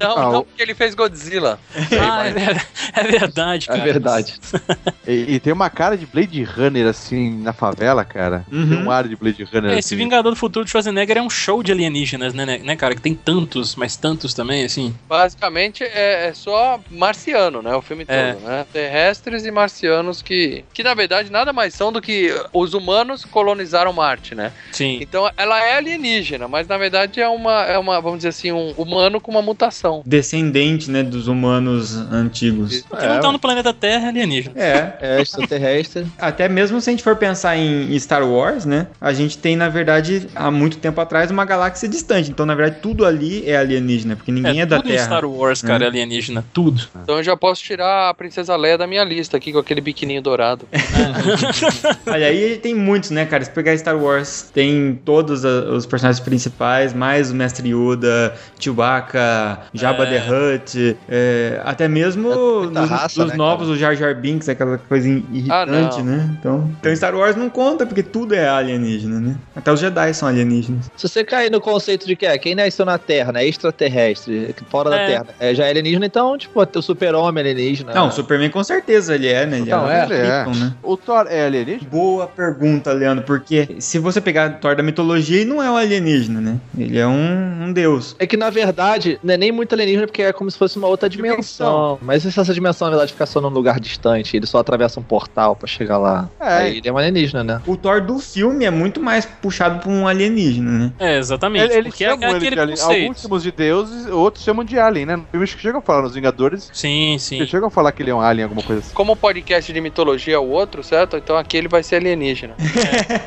Não, 0.00 0.16
Ah, 0.18 0.32
não, 0.32 0.44
porque 0.44 0.62
ele 0.62 0.74
fez 0.74 0.94
Godzilla. 0.94 1.58
Ah, 2.00 2.26
é, 2.26 3.00
é 3.00 3.02
verdade, 3.04 3.66
É 3.70 3.72
cara. 3.72 3.84
verdade. 3.84 4.34
E, 5.06 5.34
e 5.34 5.40
tem 5.40 5.52
uma 5.52 5.68
cara 5.68 5.98
de 5.98 6.06
Blade 6.06 6.42
Runner, 6.42 6.86
assim, 6.86 7.30
na 7.42 7.52
favela, 7.52 8.06
cara. 8.06 8.42
Uhum. 8.50 8.68
Tem 8.70 8.78
um 8.84 8.90
ar 8.90 9.06
de 9.06 9.14
Blade 9.14 9.44
Runner. 9.44 9.72
É, 9.72 9.78
esse 9.78 9.88
assim. 9.92 9.96
Vingador 10.02 10.32
do 10.32 10.36
Futuro 10.36 10.64
de 10.64 10.70
Schwarzenegger 10.70 11.18
é 11.18 11.20
um 11.22 11.28
show 11.28 11.62
de 11.62 11.70
alienígenas, 11.72 12.32
né, 12.32 12.46
né, 12.46 12.56
né, 12.64 12.74
cara? 12.74 12.94
Que 12.94 13.02
tem 13.02 13.14
tantos, 13.14 13.76
mas 13.76 13.96
tantos 13.96 14.32
também, 14.32 14.64
assim. 14.64 14.94
Basicamente 15.06 15.84
é, 15.84 16.28
é 16.28 16.32
só 16.32 16.80
marciano, 16.90 17.60
né? 17.60 17.74
O 17.76 17.82
filme 17.82 18.06
todo, 18.06 18.14
É. 18.16 18.32
né? 18.32 18.66
Terrestres 18.72 19.44
e 19.44 19.50
marcianos 19.50 20.22
que, 20.22 20.64
que, 20.72 20.82
na 20.82 20.94
verdade, 20.94 21.30
nada 21.30 21.52
mais 21.52 21.74
são 21.74 21.92
do 21.92 22.00
que 22.00 22.34
os 22.50 22.72
humanos 22.72 23.26
colonizaram 23.26 23.92
Marte, 23.92 24.34
né? 24.34 24.52
Sim. 24.72 24.98
Então 25.02 25.30
ela 25.36 25.62
é 25.62 25.76
alienígena, 25.76 26.48
mas 26.48 26.66
na 26.66 26.78
verdade 26.78 27.20
é 27.20 27.28
uma, 27.28 27.62
é 27.64 27.76
uma 27.78 28.00
vamos 28.00 28.20
dizer 28.20 28.30
assim, 28.30 28.52
um 28.52 28.70
humano 28.78 29.20
com 29.20 29.30
uma 29.30 29.42
mutação. 29.54 30.02
Descendente, 30.04 30.90
né, 30.90 31.02
dos 31.02 31.28
humanos 31.28 31.96
antigos. 32.12 32.82
Porque 32.82 33.06
não 33.06 33.20
tá 33.20 33.32
no 33.32 33.38
planeta 33.38 33.72
Terra 33.72 34.06
é 34.06 34.08
alienígena. 34.08 34.54
É, 34.56 34.94
É 35.00 35.22
extraterrestre. 35.22 36.06
até 36.18 36.48
mesmo 36.48 36.80
se 36.80 36.90
a 36.90 36.92
gente 36.92 37.02
for 37.02 37.16
pensar 37.16 37.56
em 37.56 37.98
Star 37.98 38.26
Wars, 38.28 38.64
né, 38.64 38.88
a 39.00 39.12
gente 39.12 39.38
tem, 39.38 39.56
na 39.56 39.68
verdade, 39.68 40.28
há 40.34 40.50
muito 40.50 40.78
tempo 40.78 41.00
atrás, 41.00 41.30
uma 41.30 41.44
galáxia 41.44 41.88
distante. 41.88 42.30
Então, 42.30 42.44
na 42.44 42.54
verdade, 42.54 42.80
tudo 42.82 43.06
ali 43.06 43.48
é 43.48 43.56
alienígena, 43.56 44.16
porque 44.16 44.32
ninguém 44.32 44.60
é, 44.60 44.66
da 44.66 44.76
tudo 44.76 44.88
em 44.88 44.92
Terra. 44.92 45.04
Star 45.04 45.24
Wars, 45.24 45.62
cara, 45.62 45.84
é 45.84 45.88
alienígena. 45.88 46.44
Tudo. 46.52 46.82
Então 47.02 47.16
eu 47.16 47.22
já 47.22 47.36
posso 47.36 47.62
tirar 47.62 48.10
a 48.10 48.14
Princesa 48.14 48.56
Leia 48.56 48.76
da 48.76 48.86
minha 48.86 49.04
lista 49.04 49.36
aqui 49.36 49.52
com 49.52 49.58
aquele 49.58 49.80
biquininho 49.80 50.20
dourado. 50.20 50.68
Olha, 52.06 52.26
aí 52.26 52.58
tem 52.58 52.74
muitos, 52.74 53.10
né, 53.10 53.24
cara? 53.24 53.44
Se 53.44 53.50
pegar 53.50 53.76
Star 53.76 53.96
Wars, 53.96 54.50
tem 54.52 55.00
todos 55.04 55.44
os 55.44 55.86
personagens 55.86 56.24
principais, 56.24 56.92
mais 56.92 57.30
o 57.30 57.34
Mestre 57.34 57.68
Yoda, 57.68 58.34
Chewbacca, 58.58 59.43
Jabba 59.72 60.04
É. 60.04 60.20
the 60.20 60.22
Hutt, 60.54 60.96
é, 61.08 61.60
até 61.64 61.88
mesmo 61.88 62.28
muita 62.64 62.80
nos, 62.80 62.90
raça, 62.90 63.20
nos 63.22 63.30
né, 63.32 63.36
novos, 63.36 63.68
o 63.68 63.76
Jar 63.76 63.94
Jar 63.96 64.14
Binks, 64.14 64.48
aquela 64.48 64.78
coisa 64.78 65.08
in- 65.08 65.24
irritante, 65.32 65.98
não. 65.98 66.04
né? 66.04 66.36
Então, 66.38 66.70
então 66.80 66.96
Star 66.96 67.14
Wars 67.14 67.36
não 67.36 67.48
conta, 67.48 67.84
porque 67.86 68.02
tudo 68.02 68.34
é 68.34 68.48
alienígena, 68.48 69.20
né? 69.20 69.36
Até 69.54 69.72
os 69.72 69.80
Jedi 69.80 70.12
são 70.14 70.28
alienígenas. 70.28 70.90
Se 70.96 71.08
você 71.08 71.24
cair 71.24 71.50
no 71.50 71.60
conceito 71.60 72.06
de 72.06 72.16
que 72.16 72.26
é 72.26 72.36
quem 72.38 72.54
nasceu 72.54 72.84
na 72.84 72.98
Terra, 72.98 73.32
né? 73.32 73.44
Extraterrestre, 73.46 74.54
fora 74.70 74.90
da 74.90 74.96
É. 74.98 75.06
Terra, 75.06 75.26
é, 75.40 75.54
já 75.54 75.66
é 75.66 75.70
alienígena, 75.70 76.06
então, 76.06 76.36
tipo, 76.38 76.60
o 76.60 76.82
super-homem 76.82 77.44
é 77.44 77.50
alienígena. 77.50 77.92
Não, 77.92 78.08
o 78.08 78.10
Superman 78.12 78.50
com 78.50 78.62
certeza 78.64 79.14
ele 79.14 79.28
é, 79.28 79.46
né? 79.46 79.58
Ele 79.58 79.74
um 79.74 79.88
é, 79.90 80.04
ele 80.04 80.14
é. 80.14 80.42
Krypton, 80.44 80.64
né? 80.64 80.74
O 80.82 80.96
Thor 80.96 81.26
é 81.28 81.46
alienígena? 81.46 81.88
Boa 81.90 82.26
pergunta, 82.26 82.92
Leandro, 82.92 83.24
porque 83.24 83.76
se 83.78 83.98
você 83.98 84.20
pegar 84.20 84.50
Thor 84.60 84.76
da 84.76 84.82
mitologia, 84.82 85.40
ele 85.40 85.50
não 85.50 85.62
é 85.62 85.70
um 85.70 85.76
alienígena, 85.76 86.40
né? 86.40 86.58
Ele 86.76 86.98
é 86.98 87.06
um, 87.06 87.64
um 87.64 87.72
deus. 87.72 88.14
É 88.18 88.26
que, 88.26 88.36
na 88.36 88.50
verdade, 88.50 89.18
não 89.34 89.36
é 89.36 89.36
nem 89.36 89.52
muito 89.52 89.72
alienígena, 89.74 90.06
porque 90.06 90.22
é 90.22 90.32
como 90.32 90.50
se 90.50 90.56
fosse 90.56 90.76
uma 90.78 90.86
outra 90.88 91.08
dimensão. 91.08 91.98
Mas 92.00 92.24
e 92.24 92.30
se 92.32 92.38
essa 92.40 92.54
dimensão, 92.54 92.86
na 92.86 92.90
verdade, 92.92 93.12
ficar 93.12 93.26
só 93.26 93.40
num 93.40 93.48
lugar 93.48 93.80
distante? 93.80 94.36
Ele 94.36 94.46
só 94.46 94.58
atravessa 94.58 95.00
um 95.00 95.02
portal 95.02 95.56
pra 95.56 95.66
chegar 95.66 95.98
lá. 95.98 96.28
É. 96.40 96.48
Aí 96.56 96.78
ele 96.78 96.88
é 96.88 96.92
um 96.92 96.96
alienígena, 96.98 97.42
né? 97.42 97.62
O 97.66 97.76
Thor 97.76 98.00
do 98.00 98.18
filme 98.18 98.64
é 98.64 98.70
muito 98.70 99.00
mais 99.00 99.26
puxado 99.26 99.80
pra 99.80 99.90
um 99.90 100.06
alienígena, 100.06 100.70
né? 100.70 100.92
É, 100.98 101.18
exatamente. 101.18 101.64
Ele, 101.64 101.74
eles 101.74 101.88
porque 101.88 102.04
é 102.04 102.12
ele 102.12 102.24
aquele 102.24 102.50
de 102.56 102.60
alien. 102.60 102.76
conceito. 102.76 103.02
Alguns 103.02 103.20
chamam 103.22 103.38
de 103.38 103.52
deuses, 103.52 104.06
outros 104.06 104.44
chamam 104.44 104.64
de 104.64 104.78
alien, 104.78 105.06
né? 105.06 105.20
Filmes 105.30 105.54
que 105.54 105.60
chegam 105.60 105.78
a 105.80 105.82
falar 105.82 106.02
nos 106.02 106.14
Vingadores, 106.14 106.70
Sim, 106.72 107.16
sim. 107.18 107.38
que 107.38 107.46
chegam 107.46 107.68
a 107.68 107.70
falar 107.70 107.90
que 107.92 108.02
ele 108.02 108.10
é 108.10 108.14
um 108.14 108.20
alien, 108.20 108.44
alguma 108.44 108.62
coisa 108.62 108.80
assim. 108.82 108.94
Como 108.94 109.12
o 109.12 109.16
podcast 109.16 109.72
de 109.72 109.80
mitologia 109.80 110.34
é 110.36 110.38
o 110.38 110.48
outro, 110.48 110.82
certo? 110.82 111.16
Então 111.16 111.36
aqui 111.36 111.56
ele 111.56 111.68
vai 111.68 111.82
ser 111.82 111.96
alienígena. 111.96 112.54
Bom. 112.58 112.64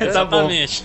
Exatamente. 0.04 0.82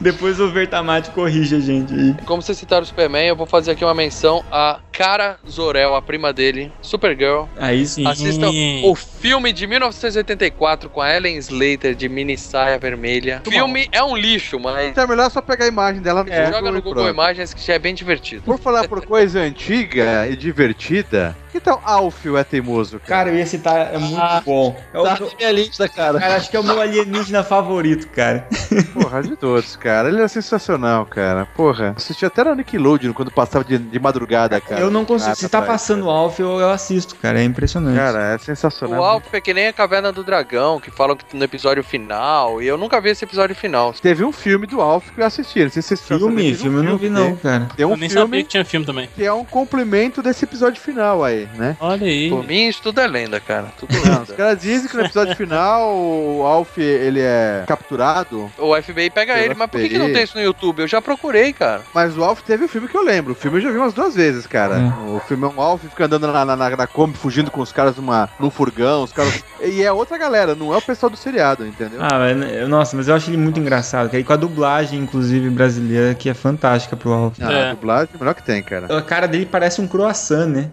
Depois 0.00 0.40
o 0.40 0.48
Vertamate 0.50 1.10
corrige 1.10 1.56
a 1.56 1.60
gente 1.60 1.92
aí. 1.94 2.14
Como 2.26 2.42
vocês 2.42 2.58
citaram 2.58 2.82
o 2.82 2.86
Superman, 2.86 3.13
eu 3.22 3.36
vou 3.36 3.46
fazer 3.46 3.72
aqui 3.72 3.84
uma 3.84 3.94
menção 3.94 4.44
a 4.50 4.80
Cara 4.92 5.38
Zor-El, 5.48 5.94
a 5.94 6.02
prima 6.02 6.32
dele, 6.32 6.72
Supergirl. 6.80 7.44
Aí 7.56 7.86
sim. 7.86 8.06
Assistam 8.06 8.50
o 8.84 8.94
filme 8.94 9.52
de 9.52 9.66
1984 9.66 10.88
com 10.88 11.00
a 11.00 11.14
Ellen 11.14 11.36
Slater 11.36 11.94
de 11.94 12.08
mini 12.08 12.36
saia 12.36 12.78
vermelha. 12.78 13.42
O 13.46 13.50
filme 13.50 13.88
é 13.92 14.02
um 14.02 14.16
lixo, 14.16 14.58
mas 14.58 14.88
Então 14.88 15.04
é 15.04 15.06
melhor 15.06 15.30
só 15.30 15.40
pegar 15.40 15.64
a 15.64 15.68
imagem 15.68 16.00
dela 16.00 16.24
no 16.24 16.30
joga 16.30 16.70
no 16.70 16.78
e 16.78 16.80
Google 16.80 16.94
pronto. 17.04 17.10
Imagens 17.10 17.54
que 17.54 17.64
já 17.64 17.74
é 17.74 17.78
bem 17.78 17.94
divertido. 17.94 18.42
Por 18.42 18.58
falar 18.58 18.88
por 18.88 19.04
coisa 19.04 19.40
antiga 19.40 20.28
e 20.28 20.36
divertida, 20.36 21.36
que 21.54 21.60
tal 21.60 21.80
Alfio 21.84 22.36
é 22.36 22.42
teimoso, 22.44 22.98
Cara, 23.06 23.30
eu 23.30 23.36
ia 23.36 23.46
citar, 23.46 23.94
é 23.94 23.98
muito 23.98 24.20
Ah, 24.20 24.42
bom. 24.44 24.76
É 24.92 24.98
o, 24.98 25.02
Tá 25.04 25.18
na 25.20 25.26
minha 25.36 25.52
lista, 25.52 25.88
cara. 25.88 26.18
cara, 26.18 26.34
acho 26.36 26.50
que 26.50 26.56
é 26.56 26.60
o 26.60 26.64
meu 26.64 26.80
alienígena 26.80 27.44
favorito, 27.44 28.08
cara. 28.08 28.46
Porra, 28.92 29.22
de 29.22 29.36
todos, 29.36 29.76
cara. 29.76 30.08
Ele 30.08 30.20
é 30.20 30.26
sensacional, 30.28 31.06
cara. 31.06 31.46
Porra, 31.54 31.94
assisti 31.96 32.26
até 32.26 32.42
na 32.42 32.54
Nickelodeon 32.56 33.12
quando 33.12 33.30
passava 33.30 33.64
de, 33.64 33.78
de 33.78 33.98
madrugada, 34.00 34.60
cara. 34.60 34.80
eu 34.80 34.90
não 34.90 35.04
consigo. 35.04 35.30
Ah, 35.30 35.34
Se 35.36 35.48
tá 35.48 35.62
passando 35.62 36.06
o 36.06 36.10
Alf, 36.10 36.38
eu, 36.40 36.58
eu 36.58 36.70
assisto, 36.70 37.14
cara. 37.16 37.40
É 37.40 37.44
impressionante. 37.44 37.96
Cara, 37.96 38.34
é 38.34 38.38
sensacional. 38.38 39.00
O 39.00 39.04
Alf 39.04 39.32
é 39.32 39.40
que 39.40 39.54
nem 39.54 39.68
a 39.68 39.72
Caverna 39.72 40.10
do 40.12 40.24
Dragão, 40.24 40.80
que 40.80 40.90
falam 40.90 41.16
que 41.16 41.36
no 41.36 41.44
episódio 41.44 41.84
final, 41.84 42.60
e 42.60 42.66
eu 42.66 42.76
nunca 42.76 43.00
vi 43.00 43.10
esse 43.10 43.24
episódio 43.24 43.54
final. 43.54 43.92
Teve 43.92 44.24
um 44.24 44.32
filme 44.32 44.66
do 44.66 44.80
Alf 44.80 45.10
que 45.10 45.20
eu 45.20 45.24
assisti. 45.26 45.62
Não 45.62 45.70
sei 45.70 45.82
se 45.82 45.88
vocês 45.96 46.00
filme, 46.02 46.54
filme 46.54 46.78
eu 46.78 46.82
não 46.82 46.96
vi, 46.98 47.08
não, 47.08 47.36
cara. 47.36 47.68
Tem 47.76 47.86
um 47.86 47.90
eu 47.90 47.96
nem 47.96 48.08
sabia 48.08 48.22
filme 48.24 48.42
que 48.42 48.48
tinha 48.50 48.64
filme 48.64 48.84
também. 48.86 49.08
que 49.14 49.24
é 49.24 49.32
um 49.32 49.44
complemento 49.44 50.22
desse 50.22 50.44
episódio 50.44 50.80
final 50.80 51.22
aí, 51.22 51.43
né? 51.54 51.76
Olha 51.80 52.06
aí. 52.06 52.28
Por 52.30 52.46
mim, 52.46 52.68
isso 52.68 52.80
tudo 52.82 53.00
é 53.00 53.06
lenda, 53.06 53.40
cara. 53.40 53.66
Tudo 53.78 53.92
Não, 53.94 54.00
os 54.22 54.28
lenda. 54.28 54.34
caras 54.34 54.60
dizem 54.60 54.88
que 54.88 54.96
no 54.96 55.04
episódio 55.04 55.34
final 55.36 55.94
o 55.94 56.42
Alf 56.44 56.78
ele 56.78 57.20
é 57.20 57.64
capturado, 57.66 58.50
O 58.58 58.74
FBI 58.80 59.10
pega 59.10 59.38
ele, 59.38 59.54
mas 59.54 59.70
por 59.70 59.80
que, 59.80 59.88
que 59.88 59.94
FBI? 59.94 59.98
não 60.06 60.12
tem 60.12 60.22
isso 60.24 60.36
no 60.36 60.42
YouTube? 60.42 60.80
Eu 60.80 60.88
já 60.88 61.00
procurei, 61.00 61.52
cara. 61.52 61.82
mas 61.94 62.16
o 62.16 62.24
Alf 62.24 62.40
teve 62.42 62.64
o 62.64 62.68
filme 62.68 62.88
que 62.88 62.96
eu 62.96 63.02
lembro. 63.02 63.32
O 63.32 63.36
filme 63.36 63.58
eu 63.58 63.62
já 63.62 63.70
vi 63.70 63.78
umas 63.78 63.92
duas 63.92 64.14
vezes, 64.14 64.46
cara. 64.46 64.76
O 65.08 65.20
filme 65.20 65.44
é 65.44 65.48
um 65.48 65.60
Alf 65.60 65.82
fica 65.84 66.06
andando 66.06 66.26
na, 66.32 66.44
na, 66.44 66.56
na, 66.56 66.70
na 66.76 66.86
Kombi, 66.86 67.16
fugindo 67.16 67.50
com 67.50 67.60
os 67.60 67.72
caras 67.72 67.96
numa, 67.96 68.28
num 68.38 68.50
furgão, 68.50 69.02
os 69.02 69.12
caras. 69.12 69.42
E 69.62 69.82
é 69.82 69.92
outra 69.92 70.16
galera, 70.18 70.54
não 70.54 70.72
é 70.72 70.76
o 70.76 70.82
pessoal 70.82 71.10
do 71.10 71.16
seriado, 71.16 71.66
entendeu? 71.66 71.98
Ah, 72.02 72.18
mas, 72.18 72.52
eu- 72.52 72.68
nossa, 72.68 72.96
mas 72.96 73.08
eu 73.08 73.14
acho 73.14 73.30
ele 73.30 73.36
muito 73.36 73.58
engraçado. 73.60 74.06
cara. 74.08 74.18
E 74.20 74.24
com 74.24 74.32
a 74.32 74.36
dublagem, 74.36 74.98
inclusive, 75.00 75.48
brasileira, 75.50 76.14
que 76.14 76.28
é 76.28 76.34
fantástica 76.34 76.96
pro 76.96 77.12
Alf. 77.12 77.36
Ah, 77.40 77.52
É. 77.52 77.70
a 77.70 77.74
dublagem 77.74 78.08
é 78.12 78.16
o 78.16 78.18
melhor 78.20 78.34
que 78.34 78.42
tem, 78.42 78.62
cara. 78.62 78.96
A 78.96 79.02
cara 79.02 79.26
dele 79.26 79.46
parece 79.46 79.80
um 79.80 79.86
croissant, 79.86 80.46
né? 80.46 80.70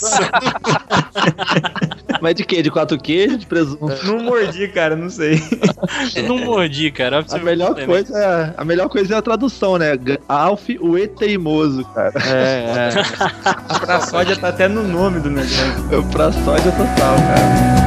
Mas 2.20 2.34
de 2.34 2.44
quê? 2.44 2.62
De 2.62 2.70
quatro 2.70 2.98
queijos, 2.98 3.38
de 3.38 3.46
presunto? 3.46 4.04
Não 4.04 4.20
mordi, 4.20 4.68
cara, 4.68 4.94
não 4.94 5.08
sei. 5.08 5.42
Não 6.26 6.36
mordi, 6.38 6.90
cara. 6.90 7.24
A 7.30 7.38
melhor 7.38 7.74
coisa 7.84 8.18
é, 8.18 8.52
a 8.56 8.64
melhor 8.64 8.88
coisa 8.88 9.14
é 9.14 9.18
a 9.18 9.22
tradução, 9.22 9.78
né? 9.78 9.96
Alf, 10.28 10.68
o 10.80 10.98
E 10.98 11.06
teimoso, 11.08 11.84
cara. 11.94 12.12
É, 12.26 12.90
é. 12.90 12.92
Pra 13.78 14.00
sódia 14.00 14.36
tá 14.36 14.48
até 14.48 14.68
no 14.68 14.82
nome 14.82 15.20
do 15.20 15.30
negócio. 15.30 15.64
É 15.90 16.02
pra 16.12 16.32
sódia 16.32 16.72
total, 16.72 17.16
cara. 17.16 17.80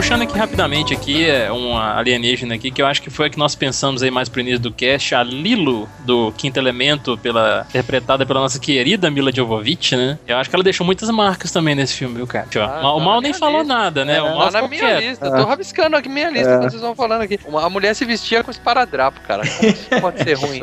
Puxando 0.00 0.22
aqui 0.22 0.38
rapidamente 0.38 0.94
aqui, 0.94 1.26
é 1.28 1.52
uma 1.52 1.98
alienígena 1.98 2.54
aqui 2.54 2.70
que 2.70 2.80
eu 2.80 2.86
acho 2.86 3.02
que 3.02 3.10
foi 3.10 3.26
a 3.26 3.30
que 3.30 3.38
nós 3.38 3.54
pensamos 3.54 4.02
aí 4.02 4.10
mais 4.10 4.30
pro 4.30 4.40
início 4.40 4.58
do 4.58 4.72
cast, 4.72 5.14
a 5.14 5.22
Lilo, 5.22 5.86
do 6.06 6.32
Quinto 6.38 6.58
Elemento, 6.58 7.18
pela, 7.18 7.66
interpretada 7.68 8.24
pela 8.24 8.40
nossa 8.40 8.58
querida 8.58 9.10
Mila 9.10 9.30
Jovovich, 9.30 9.94
né? 9.94 10.18
Eu 10.26 10.38
acho 10.38 10.48
que 10.48 10.56
ela 10.56 10.62
deixou 10.64 10.86
muitas 10.86 11.10
marcas 11.10 11.52
também 11.52 11.74
nesse 11.74 11.92
filme, 11.98 12.14
viu, 12.16 12.26
cara? 12.26 12.46
Ó, 12.56 12.60
Ah, 12.60 12.94
o 12.94 12.98
tá 12.98 13.04
Mal 13.04 13.14
na 13.16 13.20
nem 13.20 13.34
falou 13.34 13.58
lista. 13.60 13.74
nada, 13.74 14.04
né? 14.06 14.22
o 14.22 14.36
Mal 14.38 14.38
Tá 14.38 14.44
na 14.44 14.50
ficou 14.52 14.68
minha 14.70 14.80
quieto. 14.80 15.00
lista, 15.02 15.30
tô 15.30 15.44
rabiscando 15.44 15.96
aqui 15.96 16.08
minha 16.08 16.30
lista 16.30 16.48
quando 16.56 16.70
vocês 16.70 16.80
vão 16.82 16.94
falando 16.94 17.20
aqui. 17.20 17.38
Uma, 17.46 17.66
a 17.66 17.68
mulher 17.68 17.94
se 17.94 18.06
vestia 18.06 18.42
com 18.42 18.50
esparadrapo, 18.50 19.20
cara. 19.28 19.42
Como 19.46 19.68
isso 19.70 19.86
pode 20.00 20.22
ser 20.22 20.32
ruim? 20.38 20.62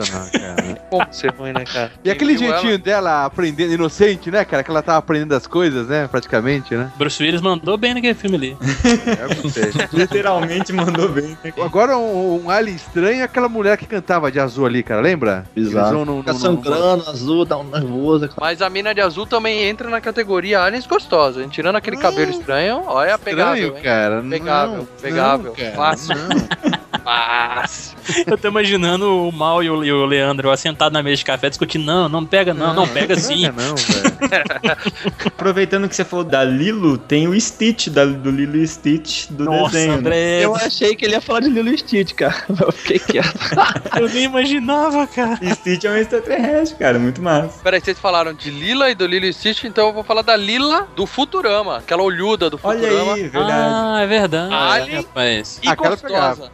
Como 0.90 1.14
ser 1.14 1.32
ruim, 1.36 1.54
né, 1.54 1.64
cara? 1.64 1.92
E 2.04 2.10
aquele 2.10 2.36
Viu 2.36 2.48
ela? 2.48 2.56
jeitinho 2.58 2.80
dela 2.80 3.26
aprendendo, 3.26 3.72
inocente, 3.72 4.32
né, 4.32 4.44
cara? 4.44 4.64
Que 4.64 4.72
ela 4.72 4.82
tava 4.82 4.98
aprendendo 4.98 5.36
as 5.36 5.46
coisas, 5.46 5.88
né? 5.88 6.08
Praticamente, 6.10 6.74
né? 6.74 6.92
Bruce 6.98 7.22
Willis 7.22 7.40
mandou 7.40 7.78
bem 7.78 7.94
naquele 7.94 8.16
filme 8.16 8.36
ali. 8.36 8.58
É, 9.06 9.27
Literalmente 9.94 10.72
mandou 10.74 11.10
bem. 11.10 11.38
né? 11.44 11.54
Agora, 11.64 11.98
um, 11.98 12.46
um 12.46 12.50
alien 12.50 12.76
estranho 12.76 13.22
é 13.22 13.24
aquela 13.24 13.50
mulher 13.50 13.78
que 13.78 13.86
cantava 13.86 14.32
de 14.32 14.40
azul 14.40 14.66
ali, 14.66 14.84
cara. 14.84 15.02
Lembra? 15.02 15.46
Bizarro. 15.56 16.06
No- 16.06 16.18
Fica 16.20 16.34
no- 16.34 16.40
no- 16.40 16.46
sangrando, 16.46 17.10
azul, 17.10 17.46
dá 17.46 17.58
um 17.58 17.64
nervoso. 17.64 18.30
Mas 18.40 18.62
a 18.62 18.70
mina 18.70 18.94
de 18.94 19.02
azul 19.02 19.26
também 19.26 19.64
entra 19.64 19.90
na 19.90 20.00
categoria 20.02 20.62
aliens 20.62 20.86
gostosos. 20.88 21.42
hein? 21.42 21.50
Tirando 21.50 21.76
aquele 21.76 21.98
cabelo 21.98 22.32
estranho, 22.32 22.84
olha 22.86 23.16
a 23.16 23.18
pegável, 23.18 23.54
Estranho, 23.76 23.78
hein? 23.78 23.84
cara. 23.84 24.22
Pegável, 24.30 24.78
Não, 24.78 24.86
pegável. 25.02 25.46
não, 25.48 25.54
cara, 25.56 25.76
Fácil. 25.76 26.16
não. 26.16 26.78
Mas... 27.08 27.96
Eu 28.26 28.38
tô 28.38 28.50
imaginando 28.50 29.28
o 29.28 29.32
Mal 29.32 29.64
e 29.64 29.70
o, 29.70 29.84
e 29.84 29.92
o 29.92 30.06
Leandro 30.06 30.52
assentados 30.52 30.94
na 30.94 31.02
mesa 31.02 31.18
de 31.18 31.26
café 31.26 31.50
discutindo: 31.50 31.86
não, 31.86 32.10
não 32.10 32.26
pega, 32.26 32.54
não, 32.54 32.74
não, 32.74 32.88
pega 32.88 33.16
sim. 33.16 33.44
Pega 33.44 33.62
não, 33.62 33.76
velho. 33.76 34.78
Aproveitando 35.26 35.88
que 35.88 35.96
você 35.96 36.04
falou 36.04 36.26
da 36.26 36.44
Lilo, 36.44 36.98
tem 36.98 37.28
o 37.28 37.40
Stitch, 37.40 37.88
da, 37.88 38.06
do 38.06 38.30
Lilo 38.30 38.58
e 38.58 38.68
Stitch 38.68 39.28
do 39.30 39.46
Nossa, 39.46 39.72
desenho. 39.72 39.94
né? 39.94 39.98
André, 40.00 40.46
Eu 40.46 40.56
achei 40.56 40.96
que 40.96 41.06
ele 41.06 41.14
ia 41.14 41.22
falar 41.22 41.42
de 41.42 41.50
Lilo 41.50 41.70
e 41.70 41.78
Stitch, 41.78 42.14
cara. 42.14 42.36
Eu 42.60 42.72
fiquei 42.72 43.00
quieto. 43.00 43.38
eu 44.00 44.10
nem 44.10 44.24
imaginava, 44.24 45.06
cara. 45.08 45.40
Stitch 45.56 45.86
é 45.86 45.92
um 45.92 45.96
extraterrestre, 45.96 46.78
cara, 46.78 47.00
muito 47.00 47.22
massa. 47.22 47.62
Peraí, 47.64 47.80
vocês 47.80 48.00
falaram 48.00 48.34
de 48.34 48.50
Lila 48.50 48.90
e 48.90 48.96
do 48.96 49.06
Lilo 49.06 49.26
e 49.26 49.34
Stitch, 49.34 49.64
então 49.64 49.88
eu 49.88 49.94
vou 49.94 50.04
falar 50.04 50.22
da 50.22 50.36
Lila 50.36 50.88
do 50.96 51.06
Futurama. 51.06 51.78
Aquela 51.78 52.04
olhuda 52.04 52.50
do 52.50 52.60
Olha 52.64 52.80
Futurama. 52.80 53.14
aí, 53.14 53.28
verdade. 53.28 53.52
Ah, 53.54 54.00
é 54.02 54.08
verdade. 54.08 54.54
Alien. 54.54 54.98
rapaz. 54.98 55.60
E 55.62 55.70
Aquela 55.70 55.90
gostosa. 55.90 56.52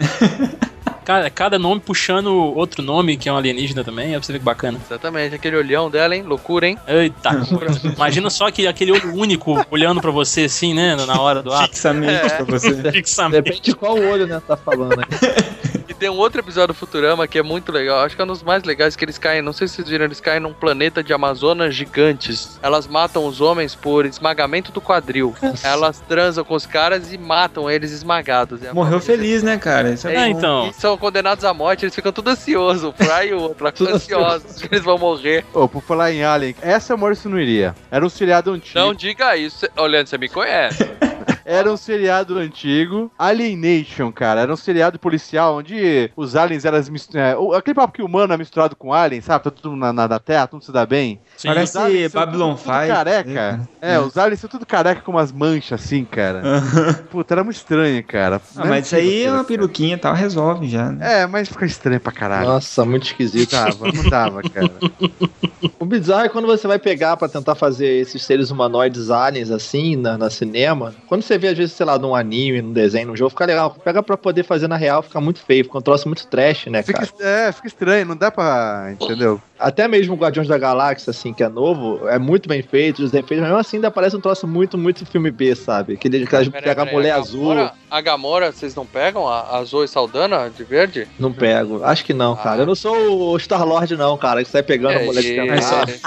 Cada, 1.05 1.29
cada 1.29 1.59
nome 1.59 1.81
puxando 1.81 2.27
outro 2.55 2.81
nome, 2.81 3.17
que 3.17 3.27
é 3.27 3.33
um 3.33 3.35
alienígena 3.35 3.83
também, 3.83 4.11
é 4.11 4.17
pra 4.17 4.21
você 4.23 4.31
ver 4.31 4.39
que 4.39 4.45
bacana. 4.45 4.79
Exatamente, 4.85 5.35
aquele 5.35 5.57
olhão 5.57 5.89
dela, 5.91 6.15
hein? 6.15 6.23
Loucura, 6.23 6.65
hein? 6.65 6.77
Eita. 6.87 7.41
Imagina 7.93 8.29
só 8.29 8.49
que 8.49 8.65
aquele 8.65 8.93
olho 8.93 9.13
único 9.13 9.65
olhando 9.69 9.99
pra 9.99 10.11
você 10.11 10.45
assim, 10.45 10.73
né? 10.73 10.95
Na 11.05 11.19
hora 11.19 11.43
do 11.43 11.51
ato. 11.51 11.67
Fixamente 11.67 12.25
É. 12.25 12.29
pra 12.29 12.45
você. 12.45 12.71
De 12.81 12.91
Fixamente. 12.91 13.35
repente, 13.35 13.73
qual 13.75 13.97
olho, 13.99 14.25
né, 14.25 14.41
tá 14.47 14.55
falando 14.55 14.97
aqui? 15.01 15.13
Tem 16.03 16.09
um 16.09 16.17
outro 16.17 16.41
episódio 16.41 16.67
do 16.67 16.73
Futurama 16.73 17.25
que 17.29 17.39
é 17.39 17.41
muito 17.41 17.71
legal. 17.71 18.01
Acho 18.01 18.13
que 18.13 18.21
é 18.21 18.25
um 18.25 18.27
dos 18.27 18.43
mais 18.43 18.65
legais 18.65 18.93
que 18.93 19.05
eles 19.05 19.17
caem. 19.17 19.41
Não 19.41 19.53
sei 19.53 19.69
se 19.69 19.75
vocês 19.75 19.87
viram, 19.87 20.03
eles 20.03 20.19
caem 20.19 20.41
num 20.41 20.51
planeta 20.51 21.01
de 21.01 21.13
Amazonas 21.13 21.73
gigantes. 21.73 22.59
Elas 22.61 22.85
matam 22.87 23.25
os 23.25 23.39
homens 23.39 23.73
por 23.73 24.05
esmagamento 24.05 24.69
do 24.69 24.81
quadril. 24.81 25.33
Elas 25.63 26.01
transam 26.01 26.43
com 26.43 26.55
os 26.55 26.65
caras 26.65 27.13
e 27.13 27.17
matam 27.17 27.71
eles 27.71 27.93
esmagados. 27.93 28.61
É 28.61 28.73
Morreu 28.73 28.99
feliz, 28.99 29.43
né, 29.43 29.57
cara? 29.57 29.91
Isso 29.91 30.05
é, 30.09 30.13
É, 30.13 30.27
então. 30.27 30.67
E 30.67 30.73
são 30.73 30.97
condenados 30.97 31.45
à 31.45 31.53
morte, 31.53 31.85
eles 31.85 31.95
ficam 31.95 32.11
tudo 32.11 32.31
ansiosos. 32.31 32.83
O 32.83 32.91
Fry 32.91 33.29
e 33.29 33.33
o 33.33 33.39
outro, 33.39 33.65
ansiosos 33.87 34.61
que 34.61 34.75
eles 34.75 34.83
vão 34.83 34.97
morrer. 34.97 35.45
Ô, 35.53 35.69
por 35.69 35.81
falar 35.81 36.11
em 36.11 36.21
Alien, 36.21 36.53
essa 36.61 36.97
Maurício 36.97 37.29
não 37.29 37.39
iria. 37.39 37.73
Era 37.89 38.05
um 38.05 38.09
seriado 38.09 38.51
antigo. 38.51 38.77
Não 38.77 38.93
diga 38.93 39.37
isso. 39.37 39.65
Olhando, 39.77 40.07
você 40.07 40.17
me 40.17 40.27
conhece. 40.27 40.83
Era 41.45 41.71
um 41.71 41.77
seriado 41.77 42.37
antigo. 42.37 43.11
Alienation, 43.17 44.11
cara. 44.11 44.41
Era 44.41 44.53
um 44.53 44.57
seriado 44.57 44.97
policial 44.99 45.57
onde 45.57 46.11
os 46.15 46.35
aliens 46.35 46.65
eram. 46.65 46.77
É, 46.77 47.57
aquele 47.57 47.75
papo 47.75 47.93
que 47.93 48.01
o 48.01 48.05
humano 48.05 48.33
é 48.33 48.37
misturado 48.37 48.75
com 48.75 48.93
alien, 48.93 49.21
sabe? 49.21 49.43
Tá 49.43 49.51
tudo 49.51 49.75
na, 49.75 49.91
na, 49.91 50.07
na 50.07 50.19
terra, 50.19 50.47
tudo 50.47 50.63
se 50.63 50.71
dá 50.71 50.85
bem. 50.85 51.19
Sim. 51.37 51.47
Parece 51.47 51.77
Babylon 52.09 52.55
tudo, 52.55 52.63
tudo 52.63 52.73
5. 52.73 52.87
careca. 52.87 53.69
É, 53.81 53.99
os 53.99 54.17
aliens 54.17 54.39
são 54.39 54.49
tudo 54.49 54.65
careca 54.65 55.01
com 55.01 55.11
umas 55.11 55.31
manchas 55.31 55.81
assim, 55.81 56.05
cara. 56.05 56.41
Puta, 57.11 57.33
era 57.33 57.43
muito 57.43 57.57
estranho, 57.57 58.03
cara. 58.03 58.41
Ah, 58.55 58.65
é 58.65 58.69
mas 58.69 58.85
isso 58.85 58.95
aí 58.95 59.23
é 59.23 59.31
uma 59.31 59.43
peruquinha 59.43 59.95
e 59.95 59.99
tal, 59.99 60.13
resolve 60.13 60.67
já. 60.67 60.91
né? 60.91 61.21
É, 61.21 61.27
mas 61.27 61.49
fica 61.49 61.65
estranho 61.65 61.99
pra 61.99 62.11
caralho. 62.11 62.47
Nossa, 62.47 62.85
muito 62.85 63.05
esquisito. 63.05 63.53
Não 63.53 63.63
dava, 63.65 63.91
não 63.91 64.09
dava, 64.09 64.41
cara. 64.49 64.71
O 65.79 65.85
bizarro 65.85 66.25
é 66.25 66.29
quando 66.29 66.45
você 66.45 66.67
vai 66.67 66.79
pegar 66.79 67.15
pra 67.17 67.27
tentar 67.27 67.55
fazer 67.55 67.87
esses 67.87 68.23
seres 68.23 68.51
humanoides 68.51 69.09
aliens 69.09 69.49
assim, 69.51 69.95
na, 69.95 70.17
na 70.17 70.29
cinema. 70.29 70.93
Quando 71.07 71.21
você 71.21 71.32
vê, 71.37 71.49
às 71.49 71.57
vezes, 71.57 71.73
sei 71.73 71.85
lá, 71.85 71.97
num 71.99 72.15
anime, 72.15 72.61
num 72.61 72.73
desenho, 72.73 73.07
num 73.07 73.15
jogo, 73.15 73.29
fica 73.31 73.45
legal. 73.45 73.75
Pega 73.83 74.01
pra 74.03 74.17
poder 74.17 74.43
fazer 74.43 74.67
na 74.67 74.77
real, 74.77 75.01
fica 75.03 75.19
muito 75.21 75.39
feio, 75.39 75.63
fica 75.63 75.77
um 75.77 75.81
troço 75.81 76.07
muito 76.07 76.27
trash, 76.27 76.67
né, 76.67 76.81
Fica, 76.83 77.05
cara? 77.05 77.47
é, 77.47 77.51
fica 77.51 77.67
estranho, 77.67 78.05
não 78.05 78.15
dá 78.15 78.31
pra. 78.31 78.93
Entendeu? 78.99 79.41
Até 79.63 79.87
mesmo 79.87 80.13
o 80.13 80.17
Guardiões 80.17 80.47
da 80.47 80.57
Galáxia, 80.57 81.11
assim, 81.11 81.33
que 81.33 81.41
é 81.43 81.47
novo, 81.49 82.07
é 82.09 82.19
muito 82.19 82.49
bem 82.49 82.61
feito, 82.61 83.01
os 83.03 83.13
efeitos, 83.13 83.37
mas 83.39 83.47
mesmo 83.47 83.57
assim 83.57 83.77
ainda 83.77 83.89
parece 83.89 84.15
um 84.15 84.19
troço 84.21 84.45
muito, 84.47 84.77
muito 84.77 85.05
filme 85.05 85.31
B, 85.31 85.55
sabe? 85.55 85.93
Aquele 85.93 86.19
que 86.25 86.29
Peraí, 86.29 86.49
pega 86.51 86.81
a 86.81 86.85
mulher 86.85 87.11
a 87.11 87.15
azul. 87.17 87.49
Gamora- 87.49 87.73
A 87.89 88.01
Gamora, 88.01 88.51
vocês 88.51 88.75
não 88.75 88.85
pegam? 88.85 89.27
A, 89.27 89.57
a 89.57 89.63
Zoe 89.63 89.87
Saldana 89.87 90.49
de 90.49 90.63
verde? 90.63 91.07
Não 91.19 91.31
pego. 91.31 91.83
Acho 91.83 92.03
que 92.03 92.13
não, 92.13 92.35
cara. 92.35 92.61
Eu 92.63 92.65
não 92.65 92.75
sou 92.75 93.31
o 93.31 93.37
Star-Lord, 93.39 93.95
não, 93.95 94.17
cara. 94.17 94.43
Que 94.43 94.49
sai 94.49 94.63
pegando 94.63 94.97
a 94.97 95.01
É 95.01 95.05
mulher 95.05 95.21
de. 95.21 95.35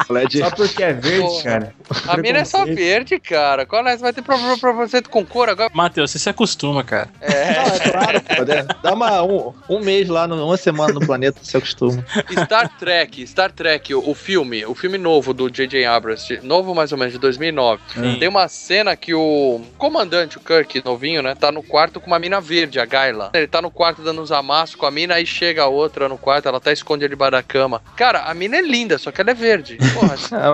Mulher 0.08 0.26
de... 0.28 0.38
Só 0.40 0.50
porque 0.50 0.82
é 0.82 0.92
verde, 0.92 1.42
cara. 1.42 1.74
A 2.08 2.16
mina 2.16 2.38
é 2.40 2.44
só 2.44 2.64
verde, 2.64 3.18
cara. 3.20 3.64
Qual 3.64 3.86
é? 3.86 3.96
Você 3.96 4.02
vai 4.02 4.12
ter 4.12 4.22
problema 4.22 4.58
preconceito 4.58 5.08
com 5.08 5.24
cor 5.24 5.48
agora? 5.48 5.70
Matheus, 5.72 6.10
você 6.10 6.18
se 6.18 6.28
acostuma, 6.28 6.82
cara. 6.84 7.08
É. 7.20 7.52
Não, 7.54 7.74
é 7.74 7.78
claro, 7.78 8.20
pô, 8.20 8.42
né? 8.44 8.66
Dá 8.82 8.92
uma, 8.92 9.22
um, 9.22 9.52
um 9.68 9.80
mês 9.80 10.08
lá, 10.08 10.26
uma 10.26 10.56
semana 10.56 10.92
no 10.92 11.06
planeta, 11.06 11.38
se 11.42 11.56
acostuma. 11.56 12.04
Star 12.44 12.68
Trek, 12.78 13.24
Star 13.26 13.45
Trek, 13.50 13.94
o, 13.94 14.08
o 14.10 14.14
filme, 14.14 14.64
o 14.66 14.74
filme 14.74 14.98
novo 14.98 15.32
do 15.34 15.50
J.J. 15.50 15.84
Abrams, 15.84 16.26
de- 16.26 16.46
novo 16.46 16.74
mais 16.74 16.92
ou 16.92 16.98
menos, 16.98 17.12
de 17.12 17.18
2009. 17.18 17.82
Sim. 17.94 18.16
Tem 18.18 18.28
uma 18.28 18.48
cena 18.48 18.94
que 18.96 19.14
o 19.14 19.60
comandante, 19.78 20.36
o 20.36 20.40
Kirk, 20.40 20.82
novinho, 20.84 21.22
né, 21.22 21.34
tá 21.34 21.50
no 21.52 21.62
quarto 21.62 22.00
com 22.00 22.06
uma 22.08 22.18
mina 22.18 22.40
verde, 22.40 22.78
a 22.80 22.84
Gaila. 22.84 23.30
Ele 23.34 23.46
tá 23.46 23.60
no 23.62 23.70
quarto 23.70 24.02
dando 24.02 24.20
uns 24.22 24.32
amassos 24.32 24.74
com 24.74 24.86
a 24.86 24.90
mina, 24.90 25.14
aí 25.14 25.26
chega 25.26 25.62
a 25.62 25.66
outra 25.68 26.08
no 26.08 26.18
quarto, 26.18 26.48
ela 26.48 26.60
tá 26.60 26.72
escondida 26.72 27.08
debaixo 27.08 27.32
da 27.32 27.42
cama. 27.42 27.82
Cara, 27.96 28.20
a 28.24 28.34
mina 28.34 28.56
é 28.56 28.62
linda, 28.62 28.98
só 28.98 29.10
que 29.10 29.20
ela 29.20 29.30
é 29.30 29.34
verde. 29.34 29.78
Porra, 29.94 30.16
É, 30.42 30.50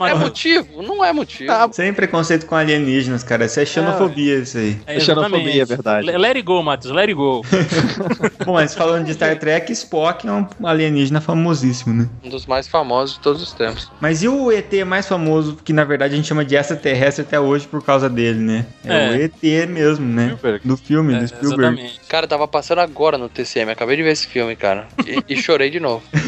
ué. 0.04 0.10
é 0.10 0.14
motivo? 0.14 0.82
Não 0.82 1.04
é 1.04 1.12
motivo. 1.12 1.50
Ah, 1.52 1.68
Sem 1.72 1.92
preconceito 1.92 2.46
com 2.46 2.54
alienígenas, 2.54 3.22
cara. 3.22 3.44
Isso 3.46 3.60
é 3.60 3.64
xenofobia, 3.66 4.38
isso 4.38 4.58
aí. 4.58 4.80
é, 4.86 4.96
É 4.96 5.00
xenofobia, 5.00 5.62
é 5.62 5.64
verdade. 5.64 6.06
Le- 6.06 6.18
Let 6.18 6.36
it 6.36 6.42
go, 6.42 6.62
Matheus, 6.62 6.94
let 6.94 7.04
it 7.08 7.14
go. 7.14 7.42
Bom, 8.44 8.52
mas 8.54 8.74
falando 8.74 9.04
de 9.06 9.14
Star 9.14 9.38
Trek, 9.38 9.70
Spock 9.72 10.26
é 10.26 10.32
um 10.32 10.46
alienígena 10.64 11.20
famosíssimo, 11.20 11.94
né? 11.94 12.08
Um 12.22 12.28
dos 12.28 12.44
mais 12.46 12.68
famosos 12.68 13.14
de 13.16 13.20
todos 13.20 13.40
os 13.42 13.52
tempos. 13.52 13.90
Mas 14.00 14.22
e 14.22 14.28
o 14.28 14.52
ET 14.52 14.70
mais 14.86 15.08
famoso, 15.08 15.56
que 15.64 15.72
na 15.72 15.84
verdade 15.84 16.12
a 16.12 16.16
gente 16.16 16.28
chama 16.28 16.44
de 16.44 16.54
extraterrestre 16.54 17.22
até 17.22 17.40
hoje 17.40 17.66
por 17.66 17.82
causa 17.82 18.10
dele, 18.10 18.38
né? 18.38 18.66
É, 18.84 19.06
É. 19.06 19.10
o 19.10 19.14
ET 19.22 19.66
mesmo, 19.68 20.06
né? 20.06 20.24
Spielberg. 20.36 20.68
Do 20.68 20.76
filme, 20.76 21.14
É, 21.14 21.18
do 21.20 21.28
Spielberg. 21.28 21.62
exatamente. 21.80 22.00
Cara, 22.08 22.26
tava 22.26 22.46
passando 22.46 22.80
agora 22.80 23.16
no 23.16 23.28
TCM, 23.28 23.70
acabei 23.72 23.96
de 23.96 24.02
ver 24.02 24.12
esse 24.12 24.26
filme, 24.26 24.54
cara. 24.54 24.86
E, 25.06 25.32
e 25.34 25.36
chorei 25.42 25.70
de 25.70 25.80
novo. 25.80 26.02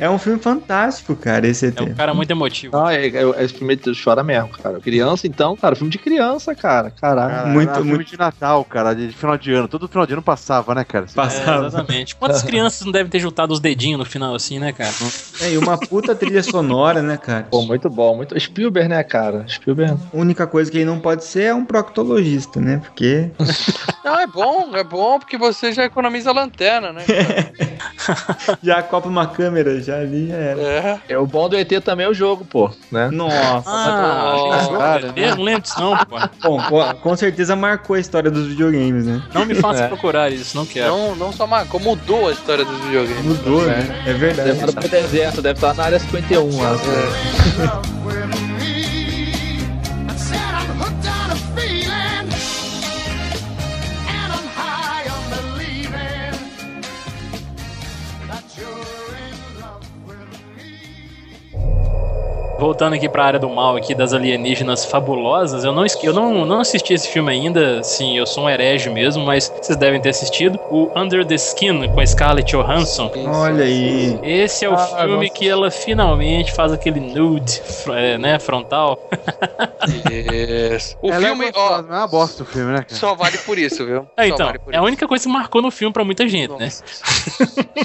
É 0.00 0.08
um 0.08 0.18
filme 0.18 0.40
fantástico, 0.40 1.14
cara, 1.14 1.46
esse 1.46 1.66
ET. 1.66 1.78
É 1.78 1.82
um 1.82 1.94
cara 1.94 2.14
muito 2.14 2.30
emotivo. 2.30 2.76
Não, 2.76 2.88
é, 2.88 3.06
é, 3.06 3.44
esse 3.44 3.54
filme 3.54 3.76
tu 3.76 3.92
chora 4.02 4.22
mesmo, 4.22 4.48
cara. 4.50 4.80
Criança, 4.80 5.26
então, 5.26 5.56
cara, 5.56 5.74
filme 5.76 5.90
de 5.90 5.98
criança, 5.98 6.54
cara. 6.54 6.90
Caralho. 6.90 7.30
Cara, 7.34 7.48
Muito, 7.48 7.68
era 7.68 7.76
filme 7.76 7.94
muito- 7.94 8.10
de 8.10 8.18
Natal, 8.18 8.64
cara, 8.64 8.94
de 8.94 9.08
final 9.12 9.36
de 9.36 9.52
ano. 9.52 9.68
Todo 9.68 9.88
final 9.88 10.06
de 10.06 10.12
ano 10.14 10.22
passava, 10.22 10.74
né, 10.74 10.84
cara? 10.84 11.06
É, 11.10 11.14
Passava. 11.14 11.66
exatamente. 11.66 12.16
Quantas 12.16 12.42
crianças 12.44 12.84
não 12.84 12.92
devem 12.92 13.10
ter 13.10 13.18
juntado 13.20 13.52
os 13.52 13.60
dedinhos 13.60 13.98
no 13.98 14.04
final 14.04 14.34
assim, 14.34 14.58
né, 14.58 14.72
cara? 14.72 14.90
É, 15.40 15.52
e 15.52 15.58
uma 15.58 15.78
puta 15.78 16.14
trilha 16.14 16.42
sonora, 16.42 17.00
né, 17.02 17.16
cara? 17.16 17.46
Pô, 17.50 17.62
muito 17.62 17.88
bom, 17.88 18.16
muito. 18.16 18.38
Spielberg, 18.38 18.88
né, 18.88 19.02
cara? 19.02 19.44
Spielberg. 19.48 19.96
A 20.12 20.16
única 20.16 20.46
coisa 20.46 20.70
que 20.70 20.78
ele 20.78 20.84
não 20.84 20.98
pode 20.98 21.24
ser 21.24 21.44
é 21.44 21.54
um 21.54 21.64
proctologista, 21.64 22.60
né? 22.60 22.80
Porque. 22.84 23.30
Não, 24.04 24.18
é 24.18 24.26
bom, 24.26 24.74
é 24.74 24.82
bom 24.82 25.18
porque 25.18 25.36
você 25.36 25.70
já 25.70 25.84
economiza 25.84 26.30
a 26.30 26.32
lanterna, 26.32 26.94
né? 26.94 27.04
cara? 27.04 27.52
Já 28.62 28.82
copa 28.82 29.06
uma 29.06 29.26
câmera, 29.26 29.80
já 29.82 29.98
ali 29.98 30.28
já 30.28 30.34
era. 30.34 30.60
É. 30.62 31.00
É, 31.10 31.18
o 31.18 31.26
bom 31.26 31.46
do 31.48 31.56
ET 31.56 31.68
também 31.84 32.06
é 32.06 32.08
o 32.08 32.14
jogo, 32.14 32.42
pô, 32.44 32.70
né? 32.90 33.10
Nossa. 33.12 33.64
Ah, 33.66 34.68
cara, 34.78 35.12
eu 35.14 35.36
não 35.36 35.42
lembro 35.44 35.62
disso 35.62 35.78
não, 35.78 35.94
pô. 35.96 36.16
Bom, 36.42 36.62
com, 36.62 36.94
com 37.00 37.16
certeza 37.16 37.54
marcou 37.54 37.96
a 37.96 38.00
história 38.00 38.30
dos 38.30 38.46
videogames, 38.46 39.04
né? 39.04 39.22
Não 39.34 39.44
me 39.44 39.54
faça 39.54 39.84
É. 39.84 39.88
procurar 39.88 40.30
isso, 40.32 40.56
não 40.56 40.64
quero. 40.64 40.88
Não, 40.88 41.16
não 41.16 41.32
só 41.32 41.46
marcou, 41.46 41.78
mudou 41.78 42.28
a 42.28 42.32
história 42.32 42.64
dos 42.64 42.78
videogames. 42.80 43.24
Mudou, 43.24 43.62
né? 43.66 44.02
É 44.06 44.12
verdade. 44.14 44.52
Deve 44.88 45.07
deserto, 45.08 45.42
deve 45.42 45.56
estar 45.56 45.74
na 45.74 45.84
área 45.84 45.98
51 45.98 46.60
lá. 46.60 46.76
Voltando 62.58 62.94
aqui 62.94 63.08
pra 63.08 63.24
área 63.24 63.38
do 63.38 63.48
mal 63.48 63.76
aqui 63.76 63.94
das 63.94 64.12
alienígenas 64.12 64.84
fabulosas, 64.84 65.64
eu 65.64 65.72
não, 65.72 65.84
eu 66.02 66.12
não, 66.12 66.44
não 66.44 66.60
assisti 66.60 66.92
esse 66.92 67.08
filme 67.08 67.30
ainda, 67.32 67.82
sim, 67.82 68.16
eu 68.18 68.26
sou 68.26 68.44
um 68.44 68.50
herege 68.50 68.90
mesmo, 68.90 69.24
mas 69.24 69.52
vocês 69.62 69.76
devem 69.78 70.00
ter 70.00 70.08
assistido. 70.10 70.58
O 70.70 70.90
Under 70.96 71.24
the 71.24 71.36
Skin, 71.36 71.88
com 71.88 72.00
a 72.00 72.06
Scarlett 72.06 72.50
Johansson. 72.50 73.10
Olha 73.26 73.64
aí. 73.64 74.18
Esse 74.22 74.64
é 74.64 74.68
o 74.68 74.74
Ah, 74.74 74.86
filme 75.04 75.26
nossa. 75.26 75.30
que 75.30 75.48
ela 75.48 75.70
finalmente 75.70 76.52
faz 76.52 76.72
aquele 76.72 77.00
nude, 77.00 77.60
é, 77.94 78.18
né, 78.18 78.38
frontal. 78.38 78.98
Isso. 80.74 80.96
O 81.02 81.10
Ela 81.12 81.26
filme, 81.26 81.46
é 81.46 81.52
ó, 81.54 81.78
é 81.78 81.80
uma 81.82 82.06
bosta 82.06 82.42
o 82.42 82.46
filme, 82.46 82.72
né, 82.72 82.78
cara? 82.82 82.94
só 82.94 83.14
vale 83.14 83.38
por 83.38 83.56
isso, 83.58 83.84
viu? 83.86 84.06
É, 84.16 84.26
então, 84.28 84.46
vale 84.46 84.58
é 84.70 84.76
a 84.76 84.82
única 84.82 85.06
coisa 85.06 85.24
que 85.24 85.30
marcou 85.30 85.62
no 85.62 85.70
filme 85.70 85.92
pra 85.92 86.04
muita 86.04 86.26
gente, 86.28 86.50
né? 86.54 86.64
Nossa. 86.64 86.84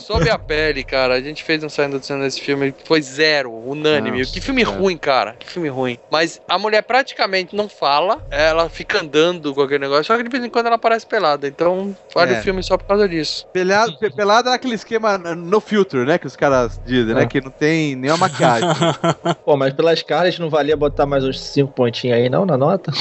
Sob 0.01 0.29
a 0.29 0.37
pele, 0.37 0.83
cara. 0.83 1.13
A 1.15 1.21
gente 1.21 1.43
fez 1.43 1.63
um 1.63 1.69
saindo 1.69 1.99
do 1.99 2.05
cinema 2.05 2.25
nesse 2.25 2.41
filme. 2.41 2.73
Foi 2.85 3.01
zero, 3.01 3.51
unânime. 3.51 4.19
Nossa, 4.19 4.33
que 4.33 4.41
filme 4.41 4.62
cara. 4.65 4.77
ruim, 4.77 4.97
cara. 4.97 5.35
Que 5.39 5.47
filme 5.49 5.69
ruim. 5.69 5.97
Mas 6.11 6.39
a 6.47 6.57
mulher 6.57 6.81
praticamente 6.83 7.55
não 7.55 7.67
fala. 7.69 8.21
Ela 8.29 8.69
fica 8.69 9.01
andando 9.01 9.53
com 9.53 9.61
aquele 9.61 9.79
negócio. 9.79 10.05
Só 10.05 10.17
que 10.17 10.23
de 10.23 10.29
vez 10.29 10.43
em 10.43 10.49
quando 10.49 10.67
ela 10.67 10.75
aparece 10.75 11.05
pelada. 11.05 11.47
Então 11.47 11.95
vale 12.13 12.33
É. 12.35 12.39
o 12.39 12.43
filme 12.43 12.61
só 12.63 12.77
por 12.77 12.85
causa 12.87 13.07
disso. 13.07 13.45
Pelado, 13.53 13.97
pe- 13.97 14.09
pelado 14.09 14.49
é 14.49 14.53
aquele 14.53 14.75
esquema 14.75 15.17
no 15.17 15.59
filter, 15.59 16.05
né? 16.05 16.17
Que 16.17 16.27
os 16.27 16.35
caras 16.35 16.79
dizem, 16.85 17.13
né? 17.15 17.23
É. 17.23 17.25
Que 17.25 17.41
não 17.41 17.51
tem 17.51 17.95
nenhuma 17.95 18.17
maquiagem. 18.29 18.69
Pô, 19.45 19.55
mas 19.57 19.73
pelas 19.73 20.01
caras 20.03 20.37
não 20.39 20.49
valia 20.49 20.75
botar 20.77 21.05
mais 21.05 21.23
uns 21.23 21.39
5 21.39 21.71
pontinhos 21.73 22.17
aí, 22.17 22.29
não, 22.29 22.45
na 22.45 22.57
nota? 22.57 22.91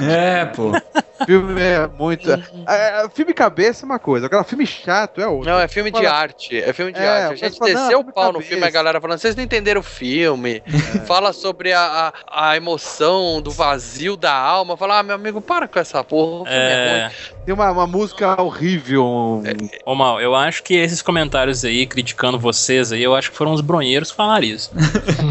É, 0.00 0.44
pô. 0.46 0.72
filme 1.26 1.60
é 1.60 1.86
muito. 1.86 2.30
É, 2.30 3.04
é, 3.04 3.08
filme 3.14 3.32
cabeça 3.32 3.84
é 3.84 3.86
uma 3.86 3.98
coisa, 3.98 4.26
agora 4.26 4.44
filme 4.44 4.66
chato 4.66 5.20
é 5.20 5.26
outra. 5.26 5.52
Não, 5.52 5.60
é 5.60 5.68
filme 5.68 5.90
de 5.90 5.98
Fala- 6.02 6.10
arte. 6.18 6.56
É 6.62 6.72
filme 6.72 6.92
de 6.92 6.98
É, 7.00 7.08
arte. 7.08 7.44
A 7.44 7.48
gente 7.48 7.58
fala, 7.58 7.72
não, 7.72 7.80
desceu 7.80 8.00
o 8.00 8.04
pau 8.12 8.26
no 8.26 8.32
cabeça. 8.34 8.48
filme, 8.50 8.66
a 8.66 8.70
galera 8.70 9.00
falando, 9.00 9.18
vocês 9.18 9.34
não 9.36 9.42
entenderam 9.42 9.80
o 9.80 9.84
filme. 9.84 10.62
Fala 11.06 11.32
sobre 11.32 11.72
a, 11.72 12.12
a, 12.26 12.50
a 12.50 12.56
emoção 12.56 13.40
do 13.40 13.50
vazio 13.50 14.16
da 14.16 14.32
alma. 14.32 14.76
Fala, 14.76 14.98
ah, 14.98 15.02
meu 15.02 15.14
amigo, 15.14 15.40
para 15.40 15.66
com 15.68 15.78
essa 15.78 16.02
porra. 16.04 16.42
O 16.42 16.44
filme 16.44 16.58
é, 16.58 17.10
ruim. 17.10 17.31
É, 17.42 17.44
Tem 17.44 17.54
uma, 17.54 17.70
uma 17.70 17.86
música 17.86 18.40
horrível. 18.40 19.04
um- 19.04 19.42
ô 19.84 19.94
mal, 19.94 20.20
eu 20.20 20.34
acho 20.34 20.62
que 20.62 20.74
esses 20.74 21.02
comentários 21.02 21.64
aí, 21.64 21.86
criticando 21.86 22.38
vocês 22.38 22.92
aí, 22.92 23.02
eu 23.02 23.14
acho 23.14 23.30
que 23.30 23.36
foram 23.36 23.52
os 23.52 23.60
bronheiros 23.60 24.10
que 24.10 24.16
falaram 24.16 24.44
isso. 24.46 24.70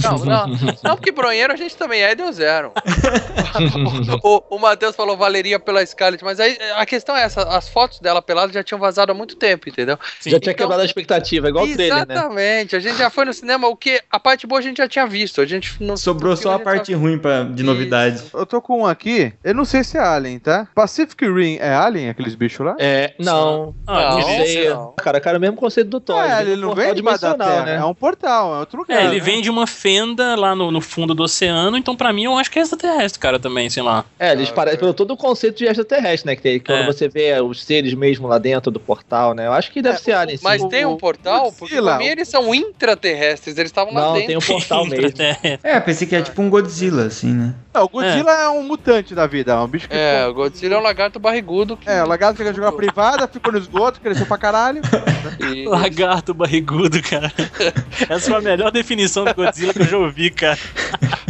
Não, 0.04 0.18
não, 0.18 0.48
não, 0.84 0.96
porque 0.96 1.12
bronheiro 1.12 1.54
a 1.54 1.56
gente 1.56 1.76
também 1.76 2.02
é 2.02 2.12
e 2.12 2.16
deu 2.16 2.32
zero. 2.32 2.72
o 4.24 4.42
o 4.50 4.60
Matheus 4.60 4.96
falou 4.96 5.16
Valeria 5.16 5.60
pela 5.60 5.86
Scarlett, 5.86 6.24
mas 6.24 6.40
aí 6.40 6.58
a 6.76 6.86
questão 6.86 7.16
é 7.16 7.24
essa: 7.24 7.44
as 7.44 7.70
fotos 7.70 8.00
dela 8.00 8.22
pelada 8.22 8.52
já 8.52 8.64
tinham 8.64 8.80
vazado 8.80 9.12
há 9.12 9.16
muito 9.16 9.36
tempo, 9.36 9.70
entendeu? 9.70 9.98
Sim. 10.20 10.32
Já 10.32 10.40
tinha 10.40 10.52
Então- 10.52 10.66
quebrado 10.66 10.82
a 10.82 10.86
expectativa, 10.86 11.50
igual 11.50 11.66
o 11.66 11.74
trailer, 11.74 12.08
né? 12.08 12.14
Exatamente. 12.16 12.76
A 12.76 12.80
gente 12.80 12.98
já 12.98 13.10
foi 13.10 13.26
no 13.26 13.34
cinema, 13.34 13.68
o 13.68 13.76
que 13.76 14.02
a 14.10 14.20
parte 14.20 14.48
boa 14.48 14.60
a 14.60 14.62
gente 14.64 14.78
já 14.78 14.88
tinha 14.88 15.06
visto. 15.06 15.40
A 15.42 15.46
gente 15.46 15.76
não 15.82 15.96
Sobrou 15.96 16.36
só 16.36 16.50
a 16.50 16.54
filme 16.54 16.66
parte 16.66 16.94
ruim 16.94 17.18
pra, 17.18 17.44
de 17.44 17.64
novidade. 17.64 18.24
Eu 18.34 18.46
tô 18.46 18.62
com 18.62 18.82
um 18.82 18.86
aqui, 18.86 19.34
eu 19.44 19.54
não 19.54 19.66
sei 19.66 19.84
se 19.84 19.98
é 19.98 20.02
Alien, 20.02 20.40
tá? 20.40 20.68
Pacific 20.74 21.24
Rim 21.26 21.58
é 21.60 21.74
Alien, 21.74 22.01
aqueles 22.10 22.36
bichos 22.36 22.66
lá? 22.66 22.76
É, 22.80 23.14
não. 23.20 23.74
Ah, 23.88 24.12
Não, 24.12 24.20
Não 24.20 24.30
ele, 24.30 24.46
sei. 24.48 24.70
não. 24.70 24.94
Cara, 24.98 25.20
cara, 25.20 25.38
é 25.38 25.40
o 25.40 25.42
mesmo 25.42 25.58
conceito 25.58 25.90
do 25.90 26.00
Thor. 26.00 26.18
é, 26.24 26.44
vem 26.44 26.54
ele 26.54 26.56
do 26.62 26.68
não 26.68 26.76
vem 26.76 26.94
debaixo 26.94 27.22
da 27.22 27.34
Terra, 27.36 27.70
é 27.70 27.84
um 27.86 27.94
portal, 27.94 28.56
é 28.56 28.60
outro 28.60 28.80
lugar. 28.80 29.00
é, 29.02 29.06
ele 29.06 29.16
né? 29.18 29.20
vem 29.22 29.42
de 29.42 29.50
uma 29.50 29.66
fenda 29.68 30.36
lá 30.36 30.56
no, 30.56 30.72
no 30.72 30.82
fundo 30.82 31.14
do 31.14 31.24
oceano, 31.24 31.78
então 31.78 31.96
pra 31.96 32.12
mim 32.14 32.24
eu 32.26 32.38
acho 32.38 32.50
que 32.52 32.60
é 32.60 32.62
extraterrestre, 32.62 33.20
cara, 33.20 33.40
também, 33.40 33.70
sei 33.70 33.84
lá. 33.84 34.06
É, 34.20 34.32
eles 34.32 34.50
Ah, 34.50 34.54
parecem 34.54 34.78
ok. 34.78 34.80
pelo 34.88 34.94
todo 34.94 35.12
o 35.12 35.18
conceito 35.18 35.58
de 35.58 35.66
extraterrestre, 35.66 36.28
né? 36.28 36.36
Que 36.36 36.42
tem, 36.42 36.60
quando 36.60 36.80
É. 36.82 36.86
você 36.86 37.08
vê 37.08 37.40
os 37.42 37.64
seres 37.64 37.94
mesmo 37.94 38.28
lá 38.28 38.38
dentro 38.38 38.72
do 38.72 38.80
portal, 38.80 39.34
né? 39.34 39.48
Eu 39.48 39.54
acho 39.54 39.72
que 39.72 39.82
deve 39.82 39.96
É, 39.96 40.00
ser 40.00 40.12
alien, 40.14 40.38
sim. 40.38 40.44
Mas 40.44 40.62
O- 40.62 40.68
tem 40.70 40.86
um 40.86 40.98
portal, 40.98 41.52
porque 41.58 41.82
pra 41.82 41.98
mim 41.98 42.06
eles 42.06 42.28
são 42.28 42.54
intraterrestres, 42.54 43.58
eles 43.58 43.70
estavam 43.70 43.94
lá 43.94 44.02
Não, 44.02 44.14
dentro. 44.14 44.28
tem 44.28 44.38
um 44.38 44.42
portal 44.42 44.86
mesmo. 44.88 45.22
É, 45.22 45.60
É, 45.64 45.80
pensei 45.80 46.08
que 46.08 46.16
é 46.16 46.22
tipo 46.22 46.42
um 46.42 46.50
Godzilla, 46.50 47.06
assim, 47.06 47.32
né? 47.34 47.54
Não, 47.74 47.84
o 47.86 47.90
Godzilla 47.90 48.32
é. 48.32 48.50
um 48.50 48.64
mutante 48.64 49.16
da 49.16 49.26
vida, 49.26 49.54
é 49.54 49.56
um 49.58 49.68
bicho 49.68 49.88
que. 49.88 49.96
É, 49.96 50.28
o 50.28 50.34
Godzilla 50.34 50.76
é 50.76 50.78
um 50.78 50.82
lagarto 50.82 51.20
barrigudo. 51.20 51.78
Que... 51.78 51.90
É, 51.90 52.04
o 52.04 52.08
lagarto 52.08 52.38
fica 52.38 52.54
jogando 52.54 52.76
privada, 52.76 53.28
ficou 53.28 53.54
no 53.54 53.60
esgoto, 53.60 54.02
cresceu 54.02 54.26
pra 54.26 54.38
caralho. 54.38 54.82
e- 55.54 55.68
Lagarto 55.68 56.34
barrigudo, 56.34 57.02
cara. 57.02 57.32
Essa 58.10 58.30
foi 58.32 58.40
a 58.40 58.42
melhor 58.42 58.72
definição 58.72 59.24
do 59.24 59.34
Godzilla 59.34 59.74
que 59.74 59.82
eu 59.82 59.86
já 59.88 59.98
ouvi, 59.98 60.30
cara. 60.30 60.60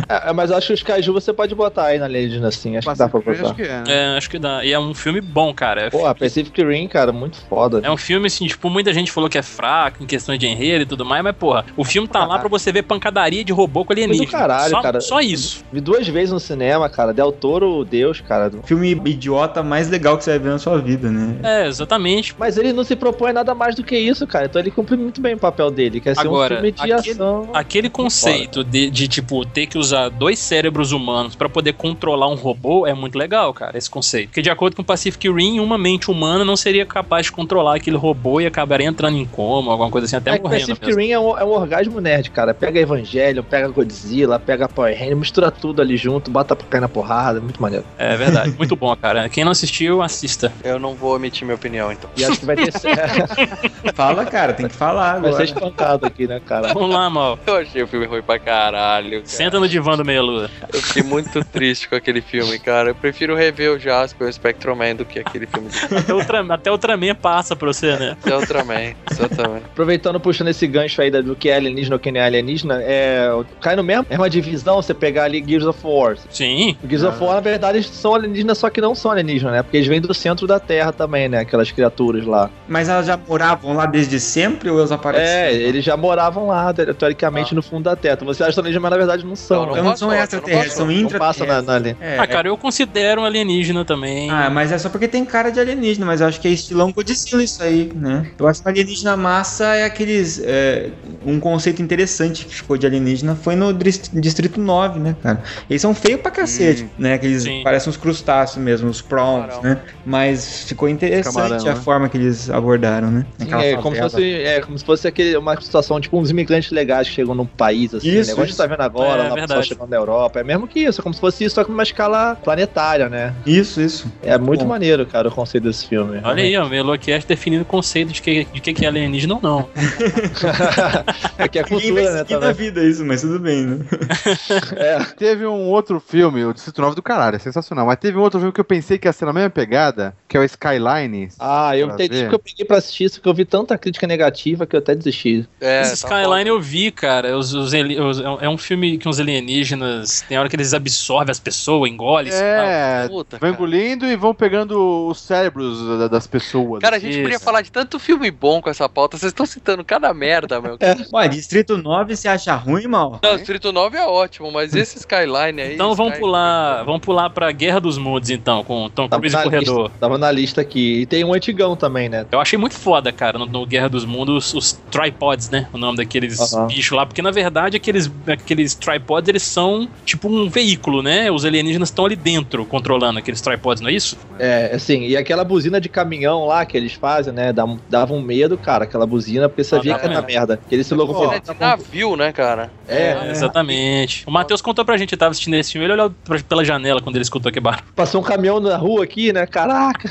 É, 0.09 0.33
mas 0.33 0.49
eu 0.49 0.57
acho 0.57 0.67
que 0.67 0.73
os 0.73 0.83
Kaiju 0.83 1.13
você 1.13 1.31
pode 1.31 1.55
botar 1.55 1.85
aí 1.85 1.99
na 1.99 2.05
legenda, 2.07 2.47
assim. 2.47 2.75
Acho 2.75 2.89
que 2.89 2.97
dá 2.97 3.07
pra 3.07 3.19
botar. 3.19 3.41
acho 3.43 3.55
que 3.55 3.61
é, 3.61 3.81
né? 3.81 3.83
É, 3.87 4.17
acho 4.17 4.29
que 4.29 4.39
dá. 4.39 4.65
E 4.65 4.73
é 4.73 4.79
um 4.79 4.93
filme 4.93 5.21
bom, 5.21 5.53
cara. 5.53 5.83
É, 5.83 5.89
Pô, 5.89 6.05
a 6.05 6.13
Pacific 6.13 6.61
Rim, 6.63 6.87
cara, 6.87 7.11
muito 7.11 7.37
foda. 7.47 7.79
é 7.83 7.89
um 7.89 7.97
filme, 7.97 8.27
assim, 8.27 8.47
tipo, 8.47 8.69
muita 8.69 8.93
gente 8.93 9.11
falou 9.11 9.29
que 9.29 9.37
é 9.37 9.41
fraco 9.41 10.03
em 10.03 10.05
questões 10.05 10.37
de 10.39 10.47
enredo 10.47 10.83
e 10.83 10.85
tudo 10.85 11.05
mais, 11.05 11.23
mas, 11.23 11.35
porra, 11.35 11.65
o 11.77 11.85
filme 11.85 12.07
tá 12.07 12.25
lá 12.25 12.39
pra 12.39 12.49
você 12.49 12.71
ver 12.71 12.83
pancadaria 12.83 13.43
de 13.43 13.53
robô 13.53 13.85
com 13.85 13.93
alienígena. 13.93 14.23
Mas 14.23 14.31
do 14.31 14.37
caralho, 14.37 14.71
só, 14.71 14.81
cara. 14.81 15.01
Só 15.01 15.21
isso. 15.21 15.63
Vi 15.71 15.79
duas 15.79 16.07
vezes 16.07 16.30
no 16.31 16.39
cinema, 16.39 16.89
cara. 16.89 17.13
Del 17.13 17.31
Toro, 17.31 17.83
Deus, 17.85 18.21
cara. 18.21 18.51
Filme 18.63 18.91
idiota 19.05 19.61
mais 19.63 19.89
legal 19.89 20.17
que 20.17 20.23
você 20.23 20.31
vai 20.31 20.39
ver 20.39 20.49
na 20.49 20.59
sua 20.59 20.77
vida, 20.79 21.09
né? 21.11 21.37
É, 21.43 21.67
exatamente. 21.67 22.33
Mas 22.37 22.57
ele 22.57 22.73
não 22.73 22.83
se 22.83 22.95
propõe 22.95 23.33
nada 23.33 23.53
mais 23.53 23.75
do 23.75 23.83
que 23.83 23.97
isso, 23.97 24.25
cara. 24.27 24.45
Então 24.45 24.61
ele 24.61 24.71
cumpre 24.71 24.95
muito 24.97 25.21
bem 25.21 25.33
o 25.35 25.37
papel 25.37 25.69
dele, 25.71 25.99
que 25.99 26.09
é 26.09 26.15
ser 26.15 26.21
Agora, 26.21 26.53
um 26.55 26.57
filme 26.57 26.71
de 26.71 26.81
aquele- 26.93 27.11
ação. 27.11 27.49
Aquele 27.53 27.89
conceito 27.89 28.63
de, 28.63 28.89
de, 28.89 29.07
tipo, 29.07 29.45
ter 29.45 29.65
que 29.67 29.77
usar 29.77 30.09
dois 30.09 30.37
cérebros 30.39 30.91
humanos 30.91 31.35
pra 31.35 31.47
poder 31.49 31.73
controlar 31.73 32.27
um 32.29 32.35
robô 32.35 32.85
é 32.85 32.93
muito 32.93 33.17
legal, 33.17 33.53
cara, 33.53 33.77
esse 33.77 33.89
conceito. 33.89 34.27
Porque 34.29 34.41
de 34.41 34.49
acordo 34.49 34.75
com 34.75 34.81
o 34.81 34.85
Pacific 34.85 35.29
Rim, 35.31 35.59
uma 35.59 35.77
mente 35.77 36.11
humana 36.11 36.43
não 36.45 36.55
seria 36.55 36.85
capaz 36.85 37.25
de 37.27 37.31
controlar 37.31 37.75
aquele 37.75 37.97
robô 37.97 38.39
e 38.41 38.45
acabaria 38.45 38.87
entrando 38.87 39.17
em 39.17 39.25
coma, 39.25 39.71
alguma 39.71 39.89
coisa 39.89 40.05
assim, 40.05 40.15
até 40.15 40.31
É 40.31 40.37
que 40.37 40.43
morrendo 40.43 40.67
Pacific 40.67 40.85
mesmo. 40.85 41.01
Rim 41.01 41.11
é 41.11 41.19
um, 41.19 41.37
é 41.37 41.43
um 41.43 41.49
orgasmo 41.51 41.99
nerd, 41.99 42.29
cara. 42.31 42.53
Pega 42.53 42.79
Evangelho, 42.79 43.43
pega 43.43 43.67
Godzilla, 43.69 44.37
pega 44.39 44.67
Power 44.67 44.93
Ranger, 44.97 45.15
mistura 45.15 45.49
tudo 45.49 45.81
ali 45.81 45.97
junto, 45.97 46.20
bota 46.29 46.55
pra 46.55 46.67
cair 46.67 46.81
na 46.81 46.89
porrada, 46.89 47.39
muito 47.39 47.61
maneiro. 47.61 47.85
É 47.97 48.15
verdade, 48.15 48.53
muito 48.57 48.75
bom, 48.75 48.95
cara. 48.95 49.27
Quem 49.29 49.43
não 49.43 49.51
assistiu, 49.51 50.01
assista. 50.01 50.51
Eu 50.63 50.77
não 50.79 50.93
vou 50.93 51.15
omitir 51.15 51.45
minha 51.45 51.55
opinião, 51.55 51.91
então. 51.91 52.09
E 52.17 52.23
acho 52.25 52.39
que 52.39 52.45
vai 52.45 52.55
ter 52.55 52.71
Fala, 53.95 54.25
cara, 54.25 54.53
tem 54.53 54.67
que 54.67 54.73
falar 54.75 55.13
vai 55.19 55.21
ser 55.21 55.27
agora. 55.29 55.43
espancado 55.45 56.05
aqui, 56.05 56.27
né, 56.27 56.39
cara? 56.45 56.73
Vamos 56.73 56.89
lá, 56.93 57.09
mal. 57.09 57.39
Eu 57.45 57.57
achei 57.57 57.81
o 57.83 57.87
filme 57.87 58.05
ruim 58.05 58.21
pra 58.21 58.39
caralho. 58.39 59.09
cara. 59.11 59.25
Senta 59.25 59.59
no 59.59 59.67
divã 59.67 59.95
do 59.97 60.05
Meia 60.05 60.21
Lua. 60.21 60.49
Eu 60.73 60.81
fiquei 60.81 61.03
muito 61.03 61.43
triste 61.45 61.87
com 61.87 61.95
aquele 61.95 62.21
filme, 62.21 62.57
cara. 62.59 62.89
Eu 62.89 62.95
prefiro 62.95 63.35
rever 63.35 63.71
o 63.71 63.79
Jasper 63.79 64.27
e 64.27 64.29
o 64.29 64.33
Spectrum 64.33 64.75
Man 64.75 64.95
do 64.95 65.05
que 65.05 65.19
aquele 65.19 65.45
filme 65.47 65.69
do 65.69 65.97
Até 65.97 66.13
o, 66.13 66.17
Ultra- 66.17 66.53
até 66.53 66.71
Ultraman 66.71 67.15
passa 67.15 67.55
pra 67.55 67.67
você, 67.67 67.95
né? 67.97 68.17
Ultraman. 68.25 68.93
Exatamente. 69.09 69.65
Aproveitando, 69.65 70.19
puxando 70.19 70.49
esse 70.49 70.65
gancho 70.67 71.01
aí 71.01 71.09
do 71.11 71.35
que 71.35 71.49
é 71.49 71.55
alienígena 71.55 71.95
ou 71.95 71.99
que 71.99 72.11
não 72.11 72.19
é 72.21 72.25
alienígena, 72.25 72.79
é, 72.81 73.29
cai 73.59 73.75
no 73.75 73.83
mesmo, 73.83 74.05
é 74.09 74.15
uma 74.17 74.29
divisão 74.29 74.81
você 74.81 74.93
pegar 74.93 75.25
ali 75.25 75.43
Gears 75.45 75.65
of 75.65 75.79
War. 75.83 76.10
Sim. 76.29 76.75
Gears 76.87 77.03
of 77.03 77.23
War, 77.23 77.35
na 77.35 77.39
verdade, 77.41 77.77
eles 77.77 77.87
são 77.87 78.15
alienígenas, 78.15 78.57
só 78.57 78.69
que 78.69 78.81
não 78.81 78.93
são 78.95 79.11
alienígenas, 79.11 79.53
né? 79.53 79.63
Porque 79.63 79.77
eles 79.77 79.87
vêm 79.87 80.01
do 80.01 80.13
centro 80.13 80.45
da 80.47 80.59
Terra 80.59 80.91
também, 80.91 81.27
né? 81.29 81.39
Aquelas 81.39 81.71
criaturas 81.71 82.25
lá. 82.25 82.49
Mas 82.67 82.89
elas 82.89 83.05
já 83.05 83.17
moravam 83.17 83.73
lá 83.73 83.85
desde 83.85 84.19
sempre 84.19 84.69
ou 84.69 84.77
elas 84.79 84.91
apareceram? 84.91 85.31
É, 85.31 85.53
eles 85.53 85.83
já 85.83 85.95
moravam 85.97 86.47
lá, 86.47 86.73
te- 86.73 86.93
teoricamente, 86.93 87.53
no 87.55 87.61
fundo 87.61 87.83
da 87.83 87.95
Terra. 87.95 88.15
Então 88.15 88.27
você 88.27 88.43
acha 88.43 88.59
alienígena, 88.59 88.81
mas 88.81 88.91
na 88.91 88.97
verdade 88.97 89.25
não 89.25 89.35
são. 89.35 89.65
Não, 89.65 89.65
né? 89.67 89.71
Então 89.79 89.83
não 89.91 89.97
são 89.97 90.07
não 90.09 90.15
extraterrestres, 90.15 90.73
são. 90.73 90.85
Não 90.87 91.09
passa 91.09 91.45
na, 91.45 91.59
intraterrestres. 91.59 91.67
na 91.67 91.75
ali. 91.75 91.97
É, 92.01 92.19
Ah, 92.19 92.27
cara, 92.27 92.47
eu 92.47 92.57
considero 92.57 93.21
um 93.21 93.25
alienígena 93.25 93.83
também. 93.85 94.29
Ah, 94.29 94.49
mas 94.49 94.71
é 94.71 94.77
só 94.77 94.89
porque 94.89 95.07
tem 95.07 95.23
cara 95.25 95.49
de 95.51 95.59
alienígena, 95.59 96.05
mas 96.05 96.21
eu 96.21 96.27
acho 96.27 96.39
que 96.39 96.47
é 96.47 96.51
estilão 96.51 96.91
Godzilla 96.91 97.43
isso 97.43 97.61
aí, 97.63 97.91
né? 97.95 98.29
Eu 98.37 98.47
acho 98.47 98.61
que 98.61 98.69
alienígena 98.69 99.15
massa 99.17 99.75
é 99.75 99.85
aqueles. 99.85 100.41
é, 100.43 100.89
um 101.25 101.39
conceito 101.39 101.81
interessante 101.81 102.45
que 102.45 102.55
ficou 102.55 102.77
de 102.77 102.85
alienígena 102.85 103.35
foi 103.35 103.55
no 103.55 103.71
Distrito 103.73 104.59
9, 104.59 104.99
né, 104.99 105.15
cara? 105.21 105.41
Eles 105.69 105.81
são 105.81 105.93
feios 106.01 106.19
pra 106.21 106.31
cacete, 106.31 106.89
né? 106.97 107.13
Aqueles 107.13 107.43
Sim. 107.43 107.61
parecem 107.63 107.89
uns 107.89 107.97
crustáceos 107.97 108.63
mesmo, 108.63 108.89
os 108.89 109.01
prawns, 109.01 109.53
Camarão. 109.55 109.61
né? 109.63 109.81
Mas 110.05 110.63
ficou 110.63 110.89
interessante 110.89 111.33
Camarão, 111.35 111.59
a 111.67 111.73
né? 111.73 111.75
forma 111.75 112.09
que 112.09 112.17
eles 112.17 112.49
abordaram, 112.49 113.09
né? 113.11 113.25
Sim, 113.39 113.53
é, 113.53 113.75
como 113.77 113.95
fosse, 113.95 114.33
é 114.33 114.59
como 114.61 114.77
se 114.77 114.83
fosse 114.85 115.07
aquele, 115.07 115.37
uma 115.37 115.59
situação, 115.61 115.99
tipo, 116.01 116.17
uns 116.19 116.29
imigrantes 116.29 116.71
legais 116.71 117.07
que 117.07 117.13
chegam 117.15 117.35
num 117.35 117.45
país, 117.45 117.93
assim, 117.93 118.07
Isso, 118.09 118.27
né? 118.27 118.33
Igual 118.33 118.43
a 118.43 118.45
gente 118.45 118.49
isso. 118.53 118.57
tá 118.57 118.67
vendo 118.67 118.81
agora, 118.81 119.05
É, 119.05 119.09
lá, 119.09 119.13
o 119.13 119.27
pessoal 119.29 119.47
verdade. 119.47 119.67
chegando 119.67 119.89
da 119.89 119.97
Europa. 119.97 120.39
É 120.39 120.43
mesmo 120.43 120.67
que 120.67 120.79
isso, 120.79 120.99
é 120.99 121.03
como 121.03 121.13
se 121.13 121.21
fosse 121.21 121.43
isso, 121.43 121.55
só 121.55 121.63
que 121.63 121.71
numa 121.71 121.83
escala 121.83 122.35
planetária, 122.35 123.07
né? 123.09 123.33
Isso, 123.45 123.79
isso. 123.81 124.11
É 124.23 124.37
muito 124.37 124.61
Bom. 124.63 124.69
maneiro, 124.69 125.05
cara, 125.05 125.27
o 125.27 125.31
conceito 125.31 125.65
desse 125.65 125.85
filme. 125.87 126.19
Olha 126.23 126.43
aí, 126.43 126.55
ó, 126.57 126.65
o 126.65 126.69
Meloquest 126.69 127.27
definindo 127.27 127.63
o 127.63 127.65
conceito 127.65 128.11
de 128.11 128.21
que, 128.21 128.45
de 128.45 128.59
que 128.61 128.73
que 128.73 128.85
é 128.85 128.87
alienígena 128.87 129.35
ou 129.35 129.41
não. 129.41 129.69
é 131.37 131.47
que 131.47 131.59
é 131.59 131.63
cultura, 131.63 132.01
né, 132.11 132.17
na 132.19 132.25
também. 132.25 132.53
vida 132.53 132.83
isso, 132.83 133.05
mas 133.05 133.21
tudo 133.21 133.39
bem, 133.39 133.65
né? 133.65 133.79
É. 134.75 134.99
Teve 135.17 135.45
um 135.45 135.67
outro 135.69 135.90
filme, 135.99 136.45
o 136.45 136.53
Distrito 136.53 136.81
9 136.81 136.95
do 136.95 137.01
caralho, 137.01 137.35
é 137.35 137.39
sensacional. 137.39 137.85
Mas 137.85 137.97
teve 137.99 138.17
um 138.17 138.21
outro 138.21 138.39
filme 138.39 138.53
que 138.53 138.59
eu 138.59 138.65
pensei 138.65 138.97
que 138.97 139.07
ia 139.07 139.13
ser 139.13 139.25
na 139.25 139.33
mesma 139.33 139.49
pegada, 139.49 140.15
que 140.27 140.37
é 140.37 140.39
o 140.39 140.43
Skyline. 140.43 141.29
Ah, 141.39 141.75
eu 141.77 141.87
entendi 141.89 142.27
que 142.27 142.33
eu 142.35 142.39
peguei 142.39 142.65
pra 142.65 142.77
assistir 142.77 143.05
isso, 143.05 143.15
porque 143.15 143.29
eu 143.29 143.33
vi 143.33 143.45
tanta 143.45 143.77
crítica 143.77 144.07
negativa 144.07 144.65
que 144.65 144.75
eu 144.75 144.79
até 144.79 144.95
desisti. 144.95 145.47
É, 145.59 145.81
Esse 145.81 146.01
tá 146.07 146.21
Skyline 146.21 146.49
eu 146.49 146.59
vi, 146.61 146.91
cara. 146.91 147.37
Os, 147.37 147.53
os 147.53 147.71
os- 147.73 147.73
é 147.73 148.29
um- 148.29 148.39
é 148.41 148.49
um 148.49 148.57
filme 148.57 148.97
que 148.97 149.07
uns 149.09 149.19
alienígenas. 149.19 150.21
Tem 150.27 150.37
hora 150.37 150.47
que 150.49 150.55
eles 150.55 150.73
absorvem 150.73 151.31
as 151.31 151.39
pessoas, 151.39 151.89
engolem. 151.91 152.31
É, 152.33 153.07
Puta, 153.07 153.37
vão 153.37 153.51
cara. 153.51 153.53
engolindo 153.53 154.05
e 154.05 154.15
vão 154.15 154.33
pegando 154.33 155.07
os 155.07 155.19
cérebros 155.21 155.99
da- 155.99 156.07
das 156.07 156.27
pessoas. 156.27 156.81
Cara, 156.81 156.95
a 156.95 156.99
gente 156.99 157.13
Isso. 157.13 157.21
podia 157.23 157.39
falar 157.39 157.61
de 157.61 157.71
tanto 157.71 157.99
filme 157.99 158.29
bom 158.31 158.61
com 158.61 158.69
essa 158.69 158.87
pauta. 158.87 159.17
Vocês 159.17 159.31
estão 159.31 159.45
citando 159.45 159.83
cada 159.83 160.13
merda, 160.13 160.59
meu. 160.61 160.77
Ué, 161.13 161.27
Distrito 161.27 161.77
9 161.77 162.15
você 162.15 162.27
acha 162.27 162.55
ruim, 162.55 162.87
mal? 162.87 163.19
Não, 163.23 163.35
Distrito 163.35 163.71
9 163.71 163.97
é 163.97 164.05
ótimo, 164.05 164.51
mas 164.51 164.75
esse 164.75 164.97
Skyline 164.97 165.61
aí. 165.61 165.75
Então 165.81 165.95
vamos 165.95 166.17
pular, 166.19 166.83
vamos 166.83 167.01
pular 167.01 167.29
pra 167.29 167.51
Guerra 167.51 167.79
dos 167.79 167.97
Mundos, 167.97 168.29
então, 168.29 168.63
com 168.63 168.89
Tom 168.89 169.07
Cruise 169.09 169.35
e 169.35 169.43
Corredor. 169.43 169.83
lista, 169.83 169.97
tava 169.99 170.17
na 170.17 170.31
lista 170.31 170.61
aqui. 170.61 171.01
E 171.01 171.05
tem 171.05 171.23
um 171.23 171.33
antigão 171.33 171.75
também, 171.75 172.07
né? 172.09 172.25
Eu 172.31 172.39
achei 172.39 172.57
muito 172.57 172.75
foda, 172.75 173.11
cara, 173.11 173.37
no, 173.39 173.45
no 173.45 173.65
Guerra 173.65 173.89
dos 173.89 174.05
Mundos, 174.05 174.53
os 174.53 174.73
tripods, 174.91 175.49
né? 175.49 175.67
O 175.73 175.77
nome 175.77 175.97
daqueles 175.97 176.39
Aham. 176.53 176.67
bichos 176.67 176.95
lá. 176.95 177.05
Porque, 177.05 177.21
na 177.21 177.31
verdade, 177.31 177.77
aqueles, 177.77 178.09
aqueles 178.27 178.75
tripods, 178.75 179.27
eles 179.27 179.43
são 179.43 179.87
tipo 180.05 180.27
um 180.29 180.49
veículo, 180.49 181.01
né? 181.01 181.31
Os 181.31 181.45
alienígenas 181.45 181.89
estão 181.89 182.05
ali 182.05 182.15
dentro, 182.15 182.65
controlando 182.65 183.19
aqueles 183.19 183.41
tripods, 183.41 183.81
não 183.81 183.89
é 183.89 183.93
isso? 183.93 184.17
É, 184.39 184.71
assim, 184.73 185.05
e 185.07 185.17
aquela 185.17 185.43
buzina 185.43 185.79
de 185.81 185.89
caminhão 185.89 186.45
lá 186.45 186.65
que 186.65 186.77
eles 186.77 186.93
fazem, 186.93 187.33
né? 187.33 187.51
Dava 187.89 188.13
um 188.13 188.21
medo, 188.21 188.57
cara, 188.57 188.83
aquela 188.83 189.05
buzina, 189.05 189.49
porque 189.49 189.63
você 189.63 189.75
Ah, 189.75 189.79
que 189.81 189.89
era 189.89 190.21
merda. 190.21 190.59
Que 190.69 190.75
eles 190.75 190.85
se 190.87 190.93
É 190.93 190.97
locomoviam. 190.97 191.39
de 191.39 191.59
navio, 191.59 192.15
né, 192.15 192.31
cara? 192.31 192.71
É, 192.87 193.29
Exatamente. 193.31 194.23
O 194.27 194.31
Matheus 194.31 194.61
contou 194.61 194.83
pra 194.83 194.97
gente, 194.97 195.13
ele 195.13 195.19
tava 195.19 195.31
assistindo 195.31 195.55
esse 195.55 195.70
filme, 195.73 195.85
ele 195.85 195.93
olhou 195.93 196.11
pra- 196.23 196.39
pela 196.39 196.63
janela 196.65 197.01
quando 197.01 197.15
ele 197.15 197.23
escutou 197.23 197.51
que 197.51 197.59
barulho. 197.59 197.83
Passou 197.95 198.21
um 198.21 198.23
caminhão 198.23 198.59
na 198.59 198.77
rua 198.77 199.03
aqui, 199.03 199.31
né? 199.33 199.45
Caraca! 199.45 200.09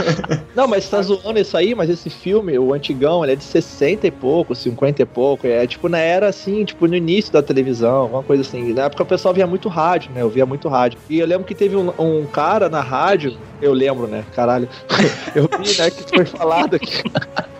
Não, 0.54 0.66
mas 0.68 0.84
você 0.84 0.90
tá 0.90 1.02
zoando 1.02 1.38
isso 1.38 1.56
aí, 1.56 1.74
mas 1.74 1.90
esse 1.90 2.08
filme, 2.10 2.58
o 2.58 2.72
antigão, 2.72 3.22
ele 3.24 3.32
é 3.32 3.36
de 3.36 3.44
60 3.44 4.06
e 4.06 4.10
pouco, 4.10 4.54
50 4.54 5.02
e 5.02 5.04
pouco. 5.04 5.46
É 5.46 5.66
tipo 5.66 5.88
na 5.88 5.98
era 5.98 6.28
assim, 6.28 6.64
tipo 6.64 6.86
no 6.86 6.94
início 6.96 7.32
da 7.32 7.42
televisão, 7.42 7.94
alguma 7.96 8.22
coisa 8.22 8.42
assim. 8.42 8.72
Na 8.72 8.84
época 8.84 9.02
o 9.02 9.06
pessoal 9.06 9.34
via 9.34 9.46
muito 9.46 9.68
rádio, 9.68 10.10
né? 10.12 10.22
Eu 10.22 10.30
via 10.30 10.46
muito 10.46 10.68
rádio. 10.68 10.98
E 11.08 11.18
eu 11.18 11.26
lembro 11.26 11.44
que 11.44 11.54
teve 11.54 11.76
um, 11.76 11.92
um 11.98 12.24
cara 12.26 12.68
na 12.68 12.80
rádio, 12.80 13.36
eu 13.60 13.72
lembro, 13.72 14.06
né? 14.06 14.24
Caralho. 14.34 14.68
Eu 15.34 15.48
vi, 15.60 15.76
né, 15.78 15.90
que 15.90 16.04
foi 16.14 16.24
falado 16.24 16.78
que. 16.78 17.02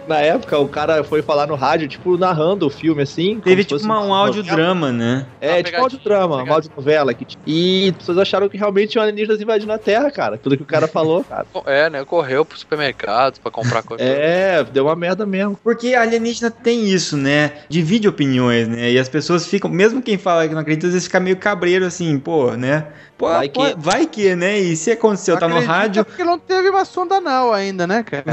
Na 0.06 0.18
época, 0.18 0.58
o 0.58 0.68
cara 0.68 1.02
foi 1.02 1.22
falar 1.22 1.46
no 1.46 1.54
rádio, 1.54 1.88
tipo, 1.88 2.16
narrando 2.18 2.66
o 2.66 2.70
filme, 2.70 3.02
assim. 3.02 3.40
Teve 3.40 3.64
tipo 3.64 3.82
uma, 3.82 4.00
um 4.00 4.12
audiodrama, 4.12 4.92
né? 4.92 5.26
É, 5.40 5.54
Uma 5.54 5.62
tipo 5.62 5.78
um 5.78 5.82
audiodrama, 5.82 6.42
uma 6.42 6.54
audionovela. 6.54 7.14
Que... 7.14 7.26
E 7.46 7.88
as 7.90 7.96
pessoas 7.96 8.18
acharam 8.18 8.48
que 8.48 8.56
realmente 8.56 8.90
tinham 8.90 9.02
alienígenas 9.02 9.40
invadindo 9.40 9.72
a 9.72 9.78
Terra, 9.78 10.10
cara. 10.10 10.36
Tudo 10.36 10.56
que 10.56 10.62
o 10.62 10.66
cara 10.66 10.86
falou, 10.86 11.24
cara. 11.28 11.46
É, 11.66 11.88
né? 11.88 12.04
Correu 12.04 12.44
pro 12.44 12.58
supermercado 12.58 13.40
pra 13.40 13.50
comprar 13.50 13.82
coisa. 13.82 14.02
É, 14.04 14.62
deu 14.64 14.84
uma 14.84 14.96
merda 14.96 15.24
mesmo. 15.24 15.58
Porque 15.62 15.94
a 15.94 16.02
alienígena 16.02 16.50
tem 16.50 16.88
isso, 16.88 17.16
né? 17.16 17.52
Divide 17.68 18.08
opiniões, 18.08 18.68
né? 18.68 18.92
E 18.92 18.98
as 18.98 19.08
pessoas 19.08 19.46
ficam, 19.46 19.70
mesmo 19.70 20.02
quem 20.02 20.18
fala 20.18 20.46
que 20.46 20.54
não 20.54 20.60
acredita, 20.60 20.86
às 20.86 20.92
vezes 20.92 21.06
fica 21.06 21.20
meio 21.20 21.36
cabreiro 21.36 21.84
assim, 21.84 22.18
pô, 22.18 22.52
né? 22.52 22.86
Pô, 23.16 23.28
Vai 23.28 23.48
pô, 23.48 23.64
que- 23.64 23.74
vai 23.78 24.06
que, 24.06 24.34
né? 24.34 24.58
E 24.58 24.76
se 24.76 24.90
aconteceu, 24.90 25.38
tá 25.38 25.46
no 25.48 25.60
rádio. 25.60 26.04
Porque 26.04 26.24
não 26.24 26.38
teve 26.38 26.68
uma 26.68 26.84
sonda 26.84 27.16
anal 27.16 27.52
ainda, 27.52 27.86
né, 27.86 28.02
cara? 28.02 28.24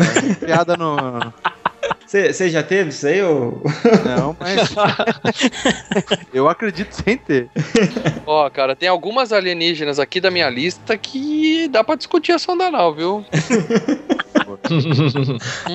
Piada 0.43 0.75
no. 0.75 0.97
Você 2.11 2.49
já 2.49 2.61
teve 2.61 2.89
isso 2.89 3.07
aí, 3.07 3.21
ou... 3.21 3.61
Não, 4.03 4.35
mas. 4.37 4.75
Eu 6.33 6.49
acredito 6.49 6.91
sem 6.91 7.15
ter. 7.15 7.49
Ó, 8.25 8.49
cara, 8.49 8.75
tem 8.75 8.89
algumas 8.89 9.31
alienígenas 9.31 9.97
aqui 9.97 10.19
da 10.19 10.29
minha 10.29 10.49
lista 10.49 10.97
que 10.97 11.69
dá 11.69 11.85
pra 11.85 11.95
discutir 11.95 12.33
a 12.33 12.39
sonda 12.39 12.65
anal, 12.65 12.93
viu? 12.93 13.25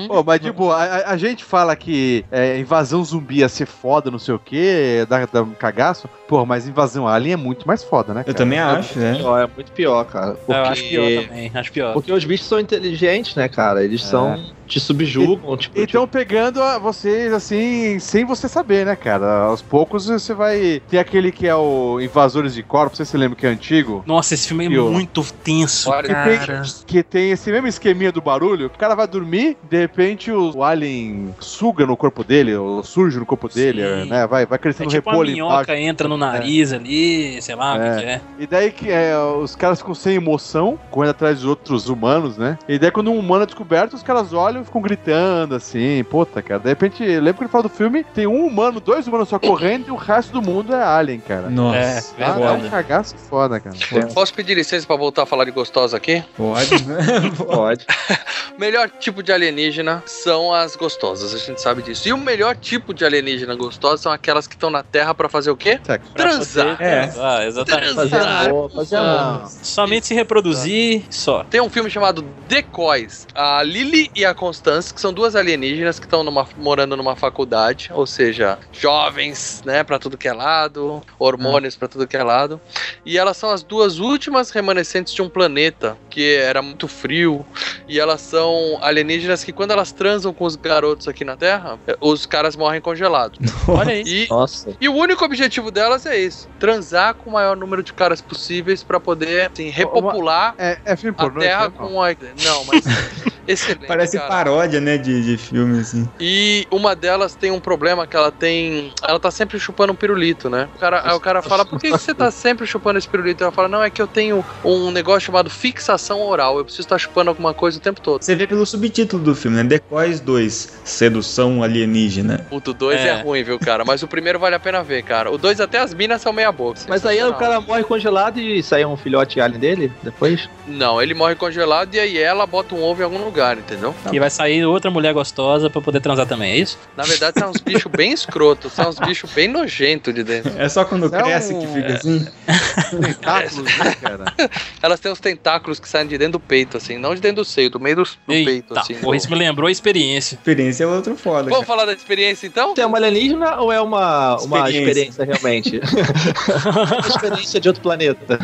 Pô, 0.06 0.22
mas 0.24 0.40
de 0.40 0.52
boa, 0.52 0.76
a, 0.76 1.12
a 1.12 1.16
gente 1.16 1.44
fala 1.44 1.74
que 1.74 2.24
é, 2.30 2.58
invasão 2.58 3.02
zumbi 3.02 3.38
ia 3.38 3.48
ser 3.48 3.66
foda, 3.66 4.10
não 4.10 4.18
sei 4.18 4.34
o 4.34 4.38
quê, 4.38 5.06
dá, 5.08 5.26
dá 5.26 5.42
um 5.42 5.52
cagaço. 5.52 6.08
Pô, 6.28 6.44
mas 6.44 6.68
invasão 6.68 7.08
alien 7.08 7.34
é 7.34 7.36
muito 7.36 7.66
mais 7.66 7.82
foda, 7.82 8.12
né? 8.12 8.20
Eu 8.20 8.24
cara? 8.26 8.36
também 8.36 8.58
acho, 8.58 8.98
né? 8.98 9.16
Pior, 9.16 9.38
é 9.38 9.48
muito 9.54 9.72
pior, 9.72 10.04
cara. 10.04 10.34
Porque, 10.34 10.52
Eu 10.52 10.64
acho 10.64 10.84
pior 10.84 11.24
também, 11.24 11.50
acho 11.54 11.72
pior. 11.72 11.92
porque 11.92 12.12
os 12.12 12.24
bichos 12.24 12.46
são 12.46 12.60
inteligentes, 12.60 13.34
né, 13.34 13.48
cara? 13.48 13.82
Eles 13.82 14.04
são. 14.04 14.44
Te 14.66 14.80
subjugam, 14.80 15.56
tipo. 15.56 15.78
Então 15.80 16.06
pegando 16.06 16.62
a- 16.62 16.78
vocês 16.78 17.32
assim, 17.32 17.98
sem 17.98 18.24
você 18.24 18.48
saber, 18.48 18.84
né, 18.86 18.96
cara? 18.96 19.44
Aos 19.44 19.62
poucos 19.62 20.06
você 20.06 20.34
vai. 20.34 20.82
Tem 20.88 20.98
aquele 20.98 21.30
que 21.32 21.46
é 21.46 21.54
o 21.54 22.00
Invasores 22.00 22.54
de 22.54 22.62
Corpos, 22.62 22.98
você 22.98 23.04
se 23.04 23.16
lembra 23.16 23.36
que 23.38 23.46
é 23.46 23.50
antigo? 23.50 24.02
Nossa, 24.06 24.34
esse 24.34 24.48
filme 24.48 24.66
é 24.66 24.70
E 24.70 24.78
o- 24.78 24.90
muito 24.90 25.24
tenso, 25.44 25.90
Olha, 25.90 26.08
Que 26.08 26.14
cara. 26.14 26.62
tem, 26.62 26.72
que 26.86 27.02
tem 27.02 27.30
esse 27.30 27.50
mesmo 27.50 27.66
esqueminha 27.68 28.10
do 28.12 28.20
barulho, 28.20 28.66
o 28.66 28.70
cara 28.70 28.94
vai 28.94 29.06
dormir, 29.06 29.56
de 29.68 29.78
repente 29.78 30.30
o, 30.30 30.56
o 30.56 30.62
alien 30.64 31.34
suga 31.40 31.86
no 31.86 31.96
corpo 31.96 32.24
dele, 32.24 32.54
ou 32.56 32.82
surge 32.82 33.18
no 33.18 33.26
corpo 33.26 33.48
dele, 33.48 33.82
Sim. 34.04 34.08
né? 34.10 34.26
Vai, 34.26 34.46
vai 34.46 34.56
É 34.56 34.58
crescendo 34.58 34.90
tipo 34.90 35.08
uma 35.08 35.12
repolho 35.14 35.32
minhoca 35.32 35.54
embaixo. 35.62 35.72
entra 35.82 36.08
no 36.08 36.16
nariz 36.16 36.72
ali, 36.72 37.40
sei 37.40 37.54
lá 37.54 37.74
o 37.74 37.78
que 37.78 37.84
É. 37.86 37.96
que 37.96 38.04
é. 38.04 38.20
E 38.38 38.46
daí 38.46 38.70
que 38.72 38.90
é, 38.90 39.16
os 39.18 39.54
caras 39.54 39.78
ficam 39.78 39.94
sem 39.94 40.16
emoção, 40.16 40.78
correndo 40.90 41.10
atrás 41.10 41.40
de 41.40 41.46
outros 41.46 41.88
humanos, 41.88 42.36
né? 42.36 42.58
E 42.68 42.78
daí 42.78 42.90
quando 42.90 43.10
um 43.10 43.18
humano 43.18 43.42
é 43.44 43.46
descoberto, 43.46 43.94
os 43.94 44.02
caras 44.02 44.32
olham 44.32 44.55
e 44.62 44.64
ficam 44.64 44.80
gritando 44.80 45.54
assim, 45.54 46.02
puta, 46.04 46.42
cara. 46.42 46.60
De 46.60 46.68
repente, 46.68 47.04
lembra 47.04 47.34
que 47.34 47.42
ele 47.44 47.50
fala 47.50 47.62
do 47.64 47.68
filme, 47.68 48.04
tem 48.04 48.26
um 48.26 48.44
humano, 48.46 48.80
dois 48.80 49.06
humanos 49.06 49.28
só 49.28 49.38
correndo 49.38 49.88
e 49.88 49.90
o 49.90 49.96
resto 49.96 50.32
do 50.32 50.42
mundo 50.42 50.74
é 50.74 50.82
alien, 50.82 51.20
cara. 51.20 51.48
Nossa, 51.50 51.78
É, 51.78 52.24
Ah, 52.24 52.34
foda. 52.34 52.44
é 52.46 52.52
um 52.52 52.68
cagaço 52.70 53.16
foda, 53.16 53.60
cara. 53.60 53.76
Posso 54.14 54.34
pedir 54.34 54.54
licença 54.54 54.86
pra 54.86 54.96
voltar 54.96 55.22
a 55.22 55.26
falar 55.26 55.44
de 55.44 55.50
gostosa 55.50 55.96
aqui? 55.96 56.22
Pode, 56.36 56.84
né? 56.86 56.96
Pode. 57.36 57.86
Melhor 58.58 58.88
tipo 58.88 59.22
de 59.22 59.32
alienígena 59.32 60.02
são 60.06 60.52
as 60.52 60.74
gostosas, 60.76 61.34
a 61.34 61.38
gente 61.38 61.60
sabe 61.60 61.82
disso. 61.82 62.08
E 62.08 62.12
o 62.12 62.16
melhor 62.16 62.56
tipo 62.56 62.94
de 62.94 63.04
alienígena 63.04 63.54
gostosa 63.54 64.02
são 64.04 64.10
aquelas 64.12 64.46
que 64.46 64.54
estão 64.54 64.70
na 64.70 64.82
Terra 64.82 65.14
pra 65.14 65.28
fazer 65.28 65.50
o 65.50 65.56
quê? 65.56 65.78
Sexo. 65.82 66.10
Transar. 66.14 66.76
É. 66.80 67.12
Ah, 67.18 67.44
exatamente. 67.44 67.94
Fazer 67.94 68.16
amor, 68.16 68.70
fazer 68.72 68.96
amor. 68.96 69.46
Somente 69.48 70.06
se 70.06 70.14
reproduzir, 70.14 71.02
só. 71.10 71.44
Tem 71.44 71.60
um 71.60 71.68
filme 71.68 71.90
chamado 71.90 72.24
Decoys. 72.48 73.26
A 73.34 73.62
Lily 73.62 74.10
e 74.14 74.24
a 74.24 74.32
Constance, 74.46 74.94
que 74.94 75.00
são 75.00 75.12
duas 75.12 75.34
alienígenas 75.34 75.98
que 75.98 76.06
estão 76.06 76.22
numa- 76.22 76.46
morando 76.56 76.96
numa 76.96 77.16
faculdade, 77.16 77.88
ou 77.92 78.06
seja, 78.06 78.56
jovens, 78.70 79.60
né, 79.64 79.82
pra 79.82 79.98
tudo 79.98 80.16
que 80.16 80.28
é 80.28 80.32
lado, 80.32 81.02
hormônios 81.18 81.74
pra 81.74 81.88
tudo 81.88 82.06
que 82.06 82.16
é 82.16 82.22
lado. 82.22 82.60
E 83.04 83.18
elas 83.18 83.36
são 83.36 83.50
as 83.50 83.64
duas 83.64 83.98
últimas 83.98 84.50
remanescentes 84.50 85.12
de 85.12 85.20
um 85.20 85.28
planeta 85.28 85.96
que 86.08 86.36
era 86.36 86.62
muito 86.62 86.86
frio. 86.86 87.44
E 87.88 87.98
elas 87.98 88.20
são 88.20 88.78
alienígenas 88.82 89.42
que, 89.42 89.52
quando 89.52 89.72
elas 89.72 89.90
transam 89.90 90.32
com 90.32 90.44
os 90.44 90.54
garotos 90.54 91.08
aqui 91.08 91.24
na 91.24 91.36
Terra, 91.36 91.78
eh, 91.86 91.96
os 92.00 92.24
caras 92.24 92.54
morrem 92.54 92.80
congelados. 92.80 93.38
Olha 93.66 93.92
aí. 93.94 94.04
E 94.06 94.26
Nossa. 94.30 94.76
e 94.80 94.88
o 94.88 94.94
único 94.94 95.24
objetivo 95.24 95.72
delas 95.72 96.06
é 96.06 96.16
isso: 96.16 96.48
transar 96.60 97.14
com 97.14 97.30
o 97.30 97.32
maior 97.32 97.56
número 97.56 97.82
de 97.82 97.92
caras 97.92 98.20
possíveis 98.20 98.84
pra 98.84 99.00
poder 99.00 99.50
assim, 99.52 99.70
repopular 99.70 100.54
É, 100.56 100.78
é 100.84 100.96
filme 100.96 101.16
a 101.18 101.22
pornô? 101.22 101.40
Terra 101.40 101.62
isso, 101.66 101.74
não? 101.82 101.88
com 101.88 102.02
a. 102.02 102.08
Não, 102.44 102.64
mas. 102.64 102.84
Excelente. 103.46 103.86
Parece 103.86 104.16
cara. 104.16 104.28
paródia, 104.28 104.80
né, 104.80 104.98
de, 104.98 105.22
de 105.22 105.36
filme, 105.36 105.80
assim. 105.80 106.08
E 106.20 106.66
uma 106.70 106.94
delas 106.94 107.34
tem 107.34 107.50
um 107.50 107.60
problema 107.60 108.06
que 108.06 108.16
ela 108.16 108.30
tem. 108.30 108.92
Ela 109.02 109.18
tá 109.18 109.30
sempre 109.30 109.58
chupando 109.58 109.92
um 109.92 109.96
pirulito, 109.96 110.48
né? 110.50 110.68
O 110.74 110.78
cara, 110.78 111.02
aí 111.04 111.14
o 111.14 111.20
cara 111.20 111.42
fala, 111.42 111.64
por 111.64 111.80
que, 111.80 111.90
que 111.90 111.98
você 111.98 112.14
tá 112.14 112.30
sempre 112.32 112.66
chupando 112.66 112.98
esse 112.98 113.08
pirulito? 113.08 113.42
Ela 113.42 113.52
fala, 113.52 113.68
não, 113.68 113.82
é 113.82 113.90
que 113.90 114.00
eu 114.00 114.06
tenho 114.06 114.44
um 114.64 114.90
negócio 114.90 115.26
chamado 115.26 115.50
fixação 115.50 116.20
oral. 116.22 116.58
Eu 116.58 116.64
preciso 116.64 116.86
estar 116.86 116.98
chupando 116.98 117.30
alguma 117.30 117.54
coisa 117.54 117.78
o 117.78 117.80
tempo 117.80 118.00
todo. 118.00 118.22
Você 118.22 118.34
vê 118.34 118.46
pelo 118.46 118.66
subtítulo 118.66 119.22
do 119.22 119.34
filme, 119.34 119.56
né? 119.56 119.64
Decoys 119.64 120.20
2, 120.20 120.80
Sedução 120.84 121.62
Alienígena. 121.62 122.46
O 122.50 122.60
do 122.60 122.74
2 122.74 123.00
é. 123.00 123.06
É. 123.08 123.22
ruim, 123.22 123.42
viu, 123.42 123.58
cara? 123.58 123.84
Mas 123.84 124.02
o 124.02 124.08
primeiro 124.08 124.38
vale 124.38 124.54
a 124.54 124.60
pena 124.60 124.82
ver, 124.82 125.02
cara. 125.02 125.30
O 125.30 125.38
2 125.38 125.60
até 125.60 125.78
as 125.78 125.94
minas 125.94 126.22
são 126.22 126.32
meia 126.32 126.50
boca. 126.52 126.80
Mas 126.88 127.04
aí 127.06 127.22
o 127.22 127.34
cara 127.34 127.60
morre 127.60 127.84
congelado 127.84 128.38
e 128.38 128.62
sai 128.62 128.84
um 128.84 128.96
filhote 128.96 129.40
alien 129.40 129.60
dele 129.60 129.92
depois? 130.02 130.48
Não, 130.66 131.00
ele 131.00 131.14
morre 131.14 131.34
congelado 131.34 131.94
e 131.94 132.00
aí 132.00 132.18
ela 132.18 132.46
bota 132.46 132.74
um 132.74 132.82
ovo 132.82 133.00
em 133.00 133.04
algum 133.04 133.22
lugar, 133.24 133.35
entendeu? 133.58 133.94
E 134.12 134.18
vai 134.18 134.30
sair 134.30 134.64
outra 134.64 134.90
mulher 134.90 135.12
gostosa 135.12 135.68
pra 135.70 135.80
poder 135.80 136.00
transar 136.00 136.26
também, 136.26 136.52
é 136.52 136.56
isso? 136.58 136.78
Na 136.96 137.04
verdade, 137.04 137.38
são 137.38 137.50
uns 137.50 137.60
bichos 137.60 137.90
bem 137.90 138.12
escrotos, 138.12 138.72
são 138.72 138.88
uns 138.88 138.98
bichos 138.98 139.30
bem 139.32 139.48
nojentos 139.48 140.14
de 140.14 140.22
dentro. 140.24 140.52
É 140.56 140.68
só 140.68 140.84
quando 140.84 141.06
É 141.14 141.22
cresce 141.22 141.52
um- 141.54 141.60
que 141.60 141.66
fica 141.66 141.94
assim? 141.94 142.26
Tentáculos, 143.02 143.78
né, 143.78 143.94
cara? 144.00 144.24
Elas 144.82 145.00
têm 145.00 145.12
os 145.12 145.20
tentáculos 145.20 145.78
que 145.80 145.88
saem 145.88 146.06
de 146.06 146.16
dentro 146.18 146.32
do 146.32 146.40
peito, 146.40 146.76
assim, 146.76 146.96
não 146.98 147.14
de 147.14 147.20
dentro 147.20 147.36
do 147.36 147.44
seio, 147.44 147.70
do 147.70 147.78
meio 147.80 147.96
do, 147.96 148.02
do 148.04 148.08
peito, 148.26 148.78
assim. 148.78 148.94
porra, 148.94 149.16
isso 149.16 149.28
me 149.30 149.36
lembrou 149.36 149.68
a 149.68 149.70
experiência. 149.70 150.34
Experiência 150.36 150.84
é 150.84 150.86
outro 150.86 151.16
foda, 151.16 151.44
Vamos 151.50 151.58
cara. 151.58 151.66
falar 151.66 151.84
da 151.86 151.92
experiência 151.92 152.46
então? 152.46 152.74
Você 152.74 152.80
é 152.80 152.86
uma 152.86 152.98
alienígena 152.98 153.56
ou 153.60 153.72
é 153.72 153.80
uma, 153.80 154.36
uma 154.42 154.68
Experiência. 154.70 155.10
experiência 155.10 155.24
realmente? 155.24 155.80
uma 157.00 157.08
experiência 157.08 157.60
de 157.60 157.68
outro 157.68 157.82
planeta. 157.82 158.38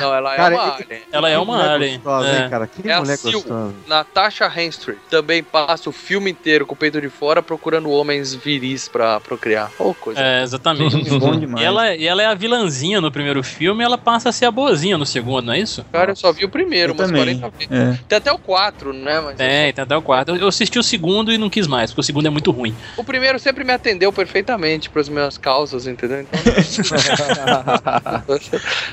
Não, 0.00 0.14
ela 0.14 0.34
é 0.34 0.36
Cara, 0.36 0.54
uma 0.54 0.74
alien. 0.74 1.02
Ela 1.12 1.30
é 1.30 1.38
uma 1.38 1.72
alien. 1.74 1.94
Gostosa, 2.00 2.28
É. 2.28 2.42
hein, 2.44 2.50
cara? 2.50 2.66
Que 2.66 2.88
É 2.90 2.98
mulher 2.98 3.18
gostosa. 3.18 3.74
Natasha 3.94 4.50
Henstridge 4.56 5.00
também 5.08 5.40
passa 5.42 5.88
o 5.88 5.92
filme 5.92 6.28
inteiro 6.28 6.66
com 6.66 6.74
o 6.74 6.76
peito 6.76 7.00
de 7.00 7.08
fora 7.08 7.40
procurando 7.40 7.88
homens 7.90 8.34
viris 8.34 8.88
pra 8.88 9.20
procriar. 9.20 9.70
Ô, 9.78 9.94
coisa. 9.94 10.20
É, 10.20 10.42
exatamente. 10.42 10.96
Bom 11.18 11.38
demais. 11.38 11.62
E 11.62 11.64
ela, 11.66 11.94
e 11.94 12.04
ela 12.06 12.20
é 12.22 12.26
a 12.26 12.34
vilãzinha 12.34 13.00
no 13.00 13.12
primeiro 13.12 13.40
filme 13.44 13.82
e 13.82 13.86
ela 13.86 13.96
passa 13.96 14.30
a 14.30 14.32
ser 14.32 14.46
a 14.46 14.50
boazinha 14.50 14.98
no 14.98 15.06
segundo, 15.06 15.46
não 15.46 15.52
é 15.52 15.60
isso? 15.60 15.84
Cara, 15.92 16.10
eu 16.10 16.16
só 16.16 16.32
vi 16.32 16.44
o 16.44 16.48
primeiro, 16.48 16.90
Eu 16.92 16.96
umas 16.96 17.06
também. 17.08 17.38
40 17.38 17.56
vezes. 17.56 17.72
É. 17.72 17.98
Tem 18.08 18.18
até 18.18 18.32
o 18.32 18.38
4, 18.38 18.92
né? 18.92 19.20
Mas 19.20 19.36
Tem, 19.36 19.72
tem 19.72 19.82
até 19.84 19.96
o 19.96 20.02
quarto. 20.02 20.30
Eu- 20.30 20.36
Eu 20.44 20.48
assisti 20.48 20.78
o 20.78 20.82
segundo 20.82 21.32
e 21.32 21.38
não 21.38 21.48
quis 21.48 21.66
mais, 21.68 21.90
porque 21.90 22.00
o 22.00 22.04
segundo 22.04 22.26
é 22.26 22.30
muito 22.30 22.50
ruim. 22.50 22.74
O 22.96 23.04
primeiro 23.04 23.38
sempre 23.38 23.62
me 23.64 23.72
atendeu 23.72 24.12
perfeitamente 24.12 24.90
pras 24.90 25.08
minhas 25.08 25.38
causas, 25.38 25.86
entendeu? 25.86 26.20
Então... 26.22 26.40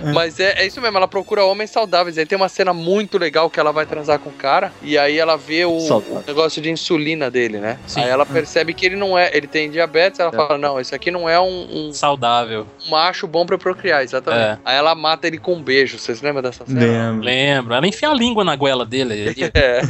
Mas 0.14 0.40
é, 0.40 0.62
é 0.62 0.66
isso 0.68 0.80
mesmo, 0.82 0.98
ela 0.98 1.08
procura 1.08 1.44
homens 1.44 1.70
saudáveis. 1.72 2.18
Aí 2.18 2.26
tem 2.26 2.38
uma 2.38 2.50
cena 2.50 2.74
muito 2.74 3.18
legal 3.18 3.50
que 3.50 3.60
ela 3.60 3.72
vai 3.72 3.86
transar 3.86 4.20
com 4.20 4.30
o 4.30 4.34
cara 4.34 4.72
e 4.82 4.91
aí 4.98 5.18
ela 5.18 5.38
vê 5.38 5.66
o 5.66 5.80
Saudável. 5.82 6.24
negócio 6.28 6.62
de 6.62 6.70
insulina 6.70 7.30
dele, 7.30 7.60
né? 7.60 7.78
Sim. 7.88 8.02
Aí 8.02 8.10
ela 8.10 8.26
percebe 8.26 8.74
que 8.74 8.86
ele 8.86 8.96
não 8.96 9.18
é, 9.18 9.30
ele 9.36 9.48
tem 9.48 9.70
diabetes, 9.70 10.20
ela 10.20 10.32
fala, 10.32 10.58
não, 10.58 10.80
esse 10.80 10.94
aqui 10.96 11.12
não 11.12 11.28
é 11.30 11.40
um, 11.40 11.88
um 11.90 11.94
Saudável. 11.94 12.66
macho 12.90 13.28
bom 13.28 13.46
pra 13.46 13.58
procriar, 13.58 14.04
exatamente. 14.04 14.42
É. 14.44 14.58
Aí 14.66 14.76
ela 14.78 14.94
mata 14.96 15.28
ele 15.28 15.38
com 15.38 15.56
um 15.56 15.62
beijo, 15.62 15.98
vocês 15.98 16.22
lembram 16.22 16.42
dessa 16.42 16.66
cena? 16.66 16.80
Lembro. 16.80 17.26
Lembro. 17.26 17.74
Ela 17.74 17.88
enfia 17.88 18.10
a 18.10 18.14
língua 18.14 18.44
na 18.44 18.56
goela 18.56 18.86
dele. 18.86 19.36
É, 19.54 19.82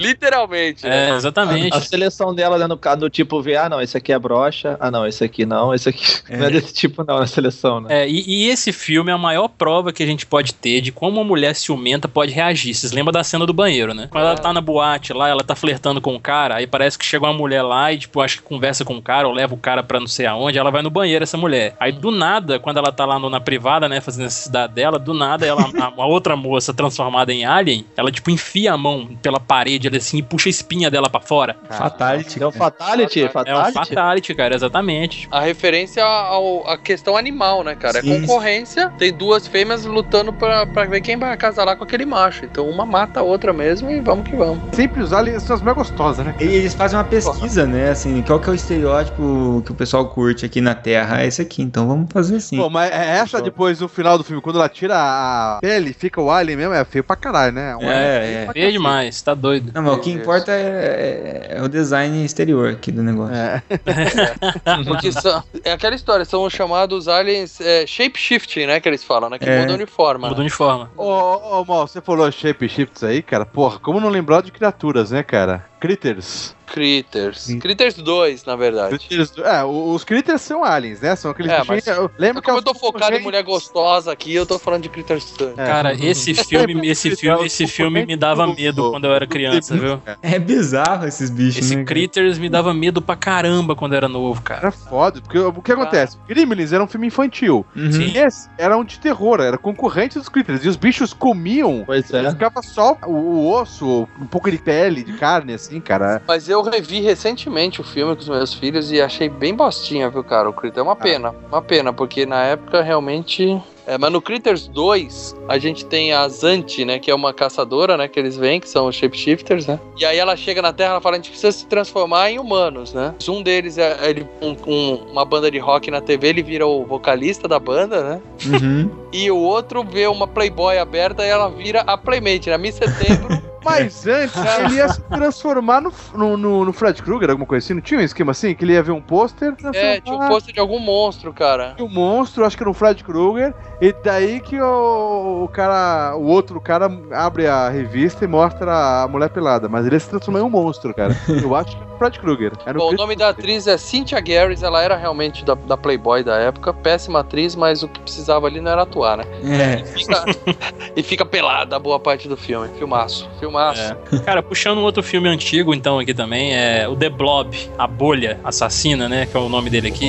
literalmente. 0.00 0.86
né? 0.86 1.10
É, 1.10 1.16
exatamente. 1.16 1.76
A 1.76 1.80
seleção 1.80 2.34
dela, 2.34 2.58
né, 2.58 2.66
no 2.66 2.76
caso 2.76 3.00
do 3.00 3.10
tipo 3.10 3.40
ver, 3.42 3.56
ah, 3.56 3.68
não, 3.68 3.80
esse 3.80 3.96
aqui 3.96 4.12
é 4.12 4.18
brocha, 4.18 4.76
ah, 4.80 4.90
não, 4.90 5.06
esse 5.06 5.22
aqui 5.24 5.44
não, 5.44 5.74
esse 5.74 5.88
aqui 5.88 6.00
É. 6.28 6.36
não 6.36 6.46
é 6.46 6.50
desse 6.50 6.72
tipo 6.72 7.04
não, 7.06 7.18
na 7.18 7.26
seleção, 7.26 7.80
né? 7.80 8.02
É, 8.02 8.08
e, 8.08 8.22
e 8.26 8.48
esse 8.48 8.72
filme 8.72 9.10
é 9.10 9.14
a 9.14 9.18
maior 9.18 9.48
prova 9.48 9.92
que 9.92 10.02
a 10.02 10.06
gente 10.06 10.24
pode 10.26 10.54
ter 10.54 10.80
de 10.80 10.92
como 10.92 11.18
uma 11.18 11.24
mulher 11.24 11.54
ciumenta 11.54 12.08
pode 12.08 12.32
reagir. 12.32 12.74
Vocês 12.74 12.92
lembram 12.92 13.12
da 13.12 13.24
cena 13.24 13.44
do 13.46 13.52
banheiro, 13.52 13.92
né? 13.94 14.08
Quando 14.10 14.24
ela 14.24 14.34
tá 14.40 14.52
na 14.52 14.60
boate 14.60 15.12
lá, 15.12 15.28
ela 15.28 15.44
tá 15.44 15.54
flertando 15.54 16.00
com 16.00 16.14
o 16.14 16.20
cara, 16.20 16.56
aí 16.56 16.66
parece 16.66 16.98
que 16.98 17.04
chega 17.04 17.24
uma 17.26 17.32
mulher 17.32 17.62
lá 17.62 17.92
e, 17.92 17.98
tipo, 17.98 18.20
acho 18.20 18.38
que 18.38 18.42
conversa 18.42 18.84
com 18.84 18.96
o 18.96 19.02
cara 19.02 19.28
ou 19.28 19.34
leva 19.34 19.54
o 19.54 19.58
cara 19.58 19.82
pra 19.82 20.00
não 20.00 20.06
sei 20.06 20.26
aonde, 20.26 20.58
ela 20.58 20.70
vai 20.70 20.82
no 20.82 20.90
banheiro, 20.90 21.22
essa 21.22 21.36
mulher. 21.36 21.74
Aí 21.78 21.92
do 21.92 22.10
nada, 22.10 22.58
quando 22.58 22.78
ela 22.78 22.90
tá 22.92 23.04
lá 23.04 23.18
no- 23.18 23.30
na 23.30 23.40
privada, 23.40 23.88
né, 23.88 24.00
fazendo 24.00 24.22
a 24.22 24.24
necessidade 24.26 24.72
dela, 24.72 24.98
do 24.98 25.12
nada, 25.14 25.46
ela, 25.46 25.62
a, 25.80 25.88
uma 25.88 26.06
outra 26.06 26.34
moça 26.36 26.72
transformada 26.74 27.32
em 27.32 27.44
alien, 27.44 27.84
ela, 27.96 28.10
tipo, 28.10 28.30
enfia 28.30 28.72
a 28.72 28.76
mão 28.78 29.06
pela 29.22 29.38
parede 29.38 29.88
ali 29.88 29.96
assim 29.98 30.18
e 30.18 30.22
puxa 30.22 30.48
a 30.48 30.50
espinha 30.50 30.90
dela 30.90 31.08
pra 31.10 31.20
fora. 31.20 31.56
Fatality. 31.68 32.42
É 32.42 32.46
o 32.46 32.50
Fatality, 32.52 33.22
É 33.24 33.28
Fatality. 33.28 33.72
fatality, 33.72 34.34
cara, 34.34 34.54
exatamente. 34.54 35.28
A 35.30 35.40
referência 35.40 36.04
ao, 36.04 36.66
à 36.68 36.76
questão 36.78 37.16
animal, 37.16 37.62
né, 37.64 37.74
cara? 37.74 38.00
Sim. 38.00 38.12
É 38.16 38.20
concorrência. 38.20 38.90
Tem 38.98 39.12
duas 39.12 39.46
fêmeas 39.46 39.84
lutando 39.84 40.32
pra, 40.32 40.66
pra 40.66 40.84
ver 40.84 41.00
quem 41.00 41.16
vai 41.16 41.32
acasalar 41.32 41.76
com 41.76 41.84
aquele 41.84 42.04
macho. 42.06 42.44
Então 42.44 42.68
uma 42.68 42.84
mata 42.86 43.20
a 43.20 43.22
outra 43.22 43.52
mesmo 43.52 43.90
e 43.90 44.00
vamos 44.00 44.19
vamos 44.20 44.30
que 44.30 44.36
vamos. 44.36 44.62
Sempre 44.72 45.02
os 45.02 45.12
aliens 45.12 45.42
são 45.42 45.56
as 45.56 45.62
mais 45.62 45.76
gostosas, 45.76 46.24
né? 46.26 46.34
E 46.40 46.44
eles 46.44 46.74
fazem 46.74 46.98
uma 46.98 47.04
pesquisa, 47.04 47.66
né? 47.66 47.90
Assim, 47.90 48.22
qual 48.22 48.38
que 48.38 48.48
é 48.48 48.52
o 48.52 48.54
estereótipo 48.54 49.62
que 49.64 49.72
o 49.72 49.74
pessoal 49.74 50.06
curte 50.06 50.44
aqui 50.44 50.60
na 50.60 50.74
Terra? 50.74 51.22
É 51.22 51.26
esse 51.26 51.42
aqui, 51.42 51.62
então 51.62 51.86
vamos 51.88 52.12
fazer 52.12 52.36
assim. 52.36 52.56
Pô, 52.56 52.68
mas 52.70 52.90
é 52.90 53.18
essa 53.18 53.40
depois, 53.40 53.80
no 53.80 53.88
final 53.88 54.16
do 54.18 54.24
filme, 54.24 54.40
quando 54.42 54.56
ela 54.56 54.68
tira 54.68 54.94
a 54.96 55.58
pele, 55.60 55.92
fica 55.92 56.20
o 56.20 56.30
alien 56.30 56.56
mesmo, 56.56 56.74
é 56.74 56.84
feio 56.84 57.04
pra 57.04 57.16
caralho, 57.16 57.52
né? 57.52 57.74
Um 57.76 57.80
alien 57.80 57.92
É, 57.92 58.46
é. 58.48 58.52
Feio 58.52 58.72
demais, 58.72 59.20
tá 59.22 59.34
doido. 59.34 59.72
Não, 59.74 59.82
mas 59.82 59.94
o 59.94 59.98
que 59.98 60.10
importa 60.10 60.52
é, 60.52 61.48
é- 61.52 61.56
é 61.58 61.62
o 61.62 61.68
design 61.68 62.24
exterior 62.24 62.70
aqui 62.70 62.90
do 62.92 63.02
negócio. 63.02 63.34
É. 63.34 63.62
Porque 64.86 65.12
são, 65.12 65.42
é 65.64 65.72
aquela 65.72 65.94
história, 65.94 66.24
são 66.24 66.44
os 66.44 66.52
chamados 66.52 67.08
aliens 67.08 67.60
é, 67.60 67.86
shapeshifting, 67.86 68.66
né? 68.66 68.80
Que 68.80 68.88
eles 68.88 69.04
falam, 69.04 69.30
né? 69.30 69.38
Que 69.38 69.48
É. 69.48 69.60
mudam 69.60 69.76
de 69.78 69.86
forma. 69.86 70.28
Muda 70.28 70.36
né? 70.36 70.38
o 70.38 70.40
uniforme. 70.42 70.86
Ô, 70.96 71.04
ô, 71.04 71.60
ô, 71.60 71.64
Mal, 71.64 71.86
você 71.86 72.00
falou 72.00 72.30
shape 72.30 72.68
shifts 72.68 73.02
aí, 73.04 73.22
cara. 73.22 73.44
Porra, 73.46 73.78
como 73.78 74.00
não 74.00 74.09
lembrar 74.10 74.42
de 74.42 74.52
criaturas, 74.52 75.10
né, 75.10 75.22
cara? 75.22 75.64
Critters. 75.80 76.56
Critters. 76.72 77.46
Critters 77.60 77.94
2, 77.94 78.44
na 78.44 78.56
verdade. 78.56 78.98
Critters 78.98 79.32
é, 79.38 79.64
os 79.64 80.04
critters 80.04 80.40
são 80.40 80.64
aliens, 80.64 81.00
né? 81.00 81.14
São 81.16 81.30
aqueles 81.30 81.50
É, 81.52 81.62
mas- 81.66 81.86
eu 81.86 82.10
lembro 82.18 82.40
que 82.40 82.46
como 82.46 82.58
eu 82.58 82.62
tô 82.62 82.74
focado 82.74 83.14
em 83.16 83.20
mulher 83.22 83.42
gostosa 83.42 84.12
aqui, 84.12 84.34
eu 84.34 84.46
tô 84.46 84.58
falando 84.58 84.82
de 84.82 84.88
Critters 84.88 85.32
2. 85.36 85.58
É. 85.58 85.66
Cara, 85.66 85.92
esse 85.94 86.32
filme, 86.34 86.88
esse 86.88 87.14
filme, 87.16 87.46
esse 87.46 87.66
filme 87.66 88.06
me 88.06 88.16
dava 88.16 88.46
medo 88.46 88.90
quando 88.90 89.04
eu 89.06 89.12
era 89.14 89.26
criança, 89.26 89.76
viu? 89.76 90.00
É 90.22 90.38
bizarro 90.38 91.06
esses 91.06 91.28
bichos, 91.30 91.64
Esse 91.66 91.76
né? 91.76 91.84
Critters 91.84 92.38
me 92.38 92.48
dava 92.48 92.72
medo 92.72 93.02
pra 93.02 93.16
caramba 93.16 93.74
quando 93.76 93.92
eu 93.92 93.96
era 93.98 94.08
novo, 94.08 94.40
cara. 94.42 94.60
Era 94.60 94.70
foda, 94.70 95.20
porque 95.20 95.38
o 95.38 95.52
que 95.52 95.72
acontece? 95.72 96.16
Gremlins 96.28 96.72
era 96.72 96.82
um 96.82 96.86
filme 96.86 97.06
infantil. 97.06 97.64
Uhum. 97.76 97.92
Sim. 97.92 98.12
E 98.14 98.18
esse 98.18 98.48
era 98.58 98.76
um 98.76 98.84
de 98.84 98.98
terror, 98.98 99.40
era 99.40 99.58
concorrente 99.58 100.18
dos 100.18 100.28
Critters. 100.28 100.64
E 100.64 100.68
os 100.68 100.76
bichos 100.76 101.12
comiam, 101.12 101.82
Pois 101.84 102.12
é. 102.12 102.30
ficava 102.30 102.62
só 102.62 102.96
o, 103.06 103.10
o 103.12 103.52
osso, 103.52 104.08
um 104.20 104.26
pouco 104.26 104.50
de 104.50 104.58
pele, 104.58 105.02
de 105.02 105.12
carne, 105.14 105.54
assim, 105.54 105.80
cara. 105.80 106.22
Mas 106.26 106.48
eu 106.48 106.59
revi 106.62 107.00
recentemente 107.00 107.80
o 107.80 107.84
filme 107.84 108.14
com 108.14 108.22
os 108.22 108.28
meus 108.28 108.54
filhos 108.54 108.90
e 108.92 109.00
achei 109.00 109.28
bem 109.28 109.54
bostinha, 109.54 110.08
viu, 110.10 110.24
cara? 110.24 110.48
O 110.48 110.52
Critter 110.52 110.80
é 110.80 110.82
uma 110.82 110.96
pena. 110.96 111.34
Uma 111.48 111.62
pena, 111.62 111.92
porque 111.92 112.26
na 112.26 112.42
época 112.44 112.82
realmente. 112.82 113.60
É, 113.86 113.98
mas 113.98 114.12
no 114.12 114.22
Critters 114.22 114.68
2, 114.68 115.36
a 115.48 115.58
gente 115.58 115.84
tem 115.84 116.12
a 116.12 116.28
Zanti, 116.28 116.84
né? 116.84 116.98
Que 116.98 117.10
é 117.10 117.14
uma 117.14 117.32
caçadora, 117.32 117.96
né? 117.96 118.06
Que 118.06 118.20
eles 118.20 118.36
vêm, 118.36 118.60
que 118.60 118.68
são 118.68 118.86
os 118.86 118.94
shapeshifters, 118.94 119.66
né? 119.66 119.80
E 119.98 120.04
aí 120.04 120.16
ela 120.16 120.36
chega 120.36 120.62
na 120.62 120.72
Terra 120.72 120.98
e 120.98 121.00
fala: 121.00 121.16
a 121.16 121.18
gente 121.18 121.30
precisa 121.30 121.50
se 121.50 121.66
transformar 121.66 122.30
em 122.30 122.38
humanos, 122.38 122.92
né? 122.92 123.14
Um 123.28 123.42
deles 123.42 123.78
é 123.78 123.96
ele 124.08 124.28
com 124.40 124.94
uma 125.10 125.24
banda 125.24 125.50
de 125.50 125.58
rock 125.58 125.90
na 125.90 126.00
TV, 126.00 126.28
ele 126.28 126.42
vira 126.42 126.66
o 126.66 126.84
vocalista 126.84 127.48
da 127.48 127.58
banda, 127.58 128.02
né? 128.02 128.20
Uhum. 128.46 128.90
E 129.12 129.30
o 129.30 129.36
outro 129.36 129.82
vê 129.82 130.06
uma 130.06 130.28
Playboy 130.28 130.78
aberta 130.78 131.24
e 131.24 131.28
ela 131.28 131.48
vira 131.48 131.80
a 131.80 131.96
Playmate, 131.96 132.48
né? 132.50 132.58
Miss 132.58 132.76
Setembro. 132.76 133.42
Mas 133.64 134.06
antes, 134.08 134.36
ele 134.36 134.74
ia 134.76 134.88
se 134.88 135.00
transformar 135.02 135.80
no, 135.80 135.92
no, 136.14 136.36
no- 136.36 136.64
no 136.64 136.72
Fred 136.72 137.02
Krueger, 137.02 137.30
alguma 137.30 137.46
coisa 137.46 137.64
assim. 137.64 137.74
Não 137.74 137.80
tinha 137.80 138.00
um 138.00 138.02
esquema 138.02 138.32
assim? 138.32 138.54
Que 138.54 138.64
ele 138.64 138.72
ia 138.72 138.82
ver 138.82 138.92
um 138.92 139.00
pôster, 139.02 139.54
é, 139.74 140.00
tinha 140.00 140.16
um 140.16 140.28
pôster 140.28 140.54
de 140.54 140.60
algum 140.60 140.78
monstro, 140.78 141.32
cara. 141.32 141.74
o 141.78 141.88
monstro, 141.88 142.44
acho 142.44 142.56
que 142.56 142.62
era 142.62 142.70
um 142.70 142.74
Fred 142.74 143.02
Krueger, 143.04 143.54
e 143.80 143.92
daí 144.04 144.40
que 144.40 144.60
o, 144.60 145.44
o 145.44 145.48
cara, 145.48 146.14
o 146.16 146.24
outro 146.24 146.60
cara 146.60 146.90
abre 147.12 147.46
a 147.46 147.68
revista 147.68 148.24
e 148.24 148.28
mostra 148.28 149.02
a 149.02 149.08
mulher 149.08 149.30
pelada, 149.30 149.68
mas 149.68 149.86
ele 149.86 149.98
se 149.98 150.08
transformou 150.08 150.40
em 150.42 150.44
um 150.44 150.50
monstro, 150.50 150.94
cara. 150.94 151.14
Eu 151.42 151.54
acho 151.54 151.76
que 151.76 151.89
Fred 152.00 152.18
Krueger. 152.18 152.52
Era 152.64 152.78
Bom, 152.78 152.84
o 152.84 152.88
Fred 152.88 153.02
nome 153.02 153.14
da 153.14 153.28
atriz 153.28 153.66
é 153.66 153.76
Cynthia 153.76 154.18
Garris, 154.20 154.62
ela 154.62 154.82
era 154.82 154.96
realmente 154.96 155.44
da, 155.44 155.54
da 155.54 155.76
Playboy 155.76 156.24
da 156.24 156.36
época, 156.36 156.72
péssima 156.72 157.20
atriz, 157.20 157.54
mas 157.54 157.82
o 157.82 157.88
que 157.88 158.00
precisava 158.00 158.46
ali 158.46 158.58
não 158.58 158.70
era 158.70 158.82
atuar, 158.82 159.18
né? 159.18 159.24
É. 159.44 159.80
E 159.80 159.84
fica, 159.84 160.24
e 160.96 161.02
fica 161.02 161.26
pelada 161.26 161.76
a 161.76 161.78
boa 161.78 162.00
parte 162.00 162.26
do 162.26 162.38
filme. 162.38 162.70
Filmaço, 162.78 163.28
filmaço. 163.38 163.94
Cara, 164.24 164.42
puxando 164.42 164.78
um 164.78 164.82
outro 164.82 165.02
filme 165.02 165.28
antigo, 165.28 165.74
então, 165.74 165.98
aqui 165.98 166.14
também, 166.14 166.54
é 166.54 166.88
o 166.88 166.96
The 166.96 167.10
Blob, 167.10 167.54
a 167.76 167.86
bolha 167.86 168.40
assassina, 168.42 169.06
né? 169.06 169.26
Que 169.26 169.36
é 169.36 169.40
o 169.40 169.50
nome 169.50 169.68
dele 169.68 169.88
aqui. 169.88 170.08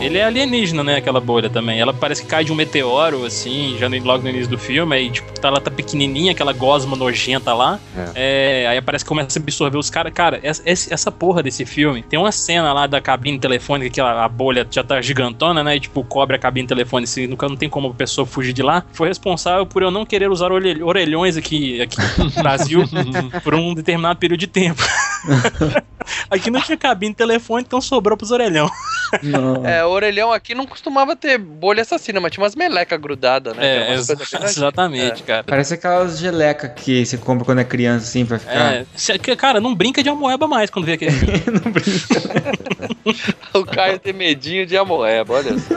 Ele 0.00 0.18
é 0.18 0.24
alienígena, 0.24 0.84
né? 0.84 0.96
Aquela 0.96 1.20
bolha 1.20 1.50
também. 1.50 1.80
Ela 1.80 1.92
parece 1.92 2.22
que 2.22 2.28
cai 2.28 2.44
de 2.44 2.52
um 2.52 2.54
meteoro, 2.54 3.26
assim, 3.26 3.76
já 3.80 3.88
no, 3.88 3.98
logo 4.04 4.22
no 4.22 4.30
início 4.30 4.48
do 4.48 4.58
filme. 4.58 4.94
Aí, 4.94 5.10
tipo, 5.10 5.32
tá, 5.40 5.48
ela 5.48 5.60
tá 5.60 5.72
pequenininha, 5.72 6.30
aquela 6.30 6.52
gosma 6.52 6.96
nojenta 6.96 7.52
lá. 7.52 7.80
É, 8.14 8.66
aí 8.68 8.80
parece 8.80 9.04
que 9.04 9.08
começa 9.08 9.36
a 9.36 9.42
absorver 9.42 9.78
os 9.78 9.90
caras. 9.90 10.12
Cara, 10.12 10.38
essa, 10.42 10.62
essa 10.66 11.10
porra 11.10 11.31
desse 11.40 11.64
filme. 11.64 12.02
Tem 12.02 12.18
uma 12.18 12.32
cena 12.32 12.72
lá 12.72 12.88
da 12.88 13.00
cabine 13.00 13.38
telefônica 13.38 13.88
que 13.94 14.00
a, 14.00 14.24
a 14.24 14.28
bolha 14.28 14.66
já 14.68 14.82
tá 14.82 15.00
gigantona, 15.00 15.62
né? 15.62 15.76
E, 15.76 15.80
tipo, 15.80 16.02
cobre 16.02 16.34
a 16.34 16.38
cabine 16.40 16.66
telefônica, 16.66 17.08
assim, 17.08 17.28
nunca 17.28 17.48
não 17.48 17.54
tem 17.56 17.68
como 17.68 17.86
a 17.90 17.94
pessoa 17.94 18.26
fugir 18.26 18.52
de 18.52 18.62
lá. 18.62 18.84
Foi 18.92 19.06
responsável 19.06 19.64
por 19.64 19.82
eu 19.82 19.90
não 19.92 20.04
querer 20.04 20.28
usar 20.28 20.50
orelh- 20.50 20.82
orelhões 20.82 21.36
aqui, 21.36 21.80
aqui 21.80 21.96
no 22.18 22.30
Brasil 22.42 22.82
por 23.44 23.54
um 23.54 23.72
determinado 23.72 24.18
período 24.18 24.40
de 24.40 24.48
tempo. 24.48 24.82
aqui 26.30 26.50
não 26.50 26.60
tinha 26.60 26.76
cabine 26.76 27.14
telefônica, 27.14 27.66
então 27.68 27.80
sobrou 27.80 28.16
pros 28.16 28.30
orelhão. 28.30 28.68
Não. 29.22 29.66
É, 29.66 29.84
o 29.84 29.88
orelhão 29.90 30.32
aqui 30.32 30.54
não 30.54 30.66
costumava 30.66 31.14
ter 31.14 31.36
bolha 31.38 31.82
assassina, 31.82 32.18
mas 32.20 32.32
tinha 32.32 32.42
umas 32.42 32.54
melecas 32.54 32.98
grudadas, 33.00 33.54
né? 33.54 33.90
É, 33.90 33.94
exa- 33.94 34.16
exatamente, 34.44 35.22
cara. 35.22 35.44
Parece 35.44 35.74
aquelas 35.74 36.18
gelecas 36.18 36.72
que 36.74 37.04
você 37.04 37.18
compra 37.18 37.44
quando 37.44 37.58
é 37.60 37.64
criança, 37.64 38.06
assim, 38.06 38.24
pra 38.24 38.38
ficar. 38.38 38.74
É, 38.74 38.86
cê- 38.96 39.18
cara, 39.36 39.60
não 39.60 39.74
brinca 39.74 40.02
de 40.02 40.08
amoeba 40.08 40.48
mais 40.48 40.70
quando 40.70 40.86
vê 40.86 40.92
aquele 40.94 41.12
filme. 41.12 41.42
Não 41.64 41.72
brinca. 41.72 42.82
O 43.52 43.64
Caio 43.66 43.98
tem 43.98 44.12
medinho 44.12 44.64
de 44.64 44.76
amoeba, 44.76 45.34
olha 45.34 45.58
só. 45.58 45.74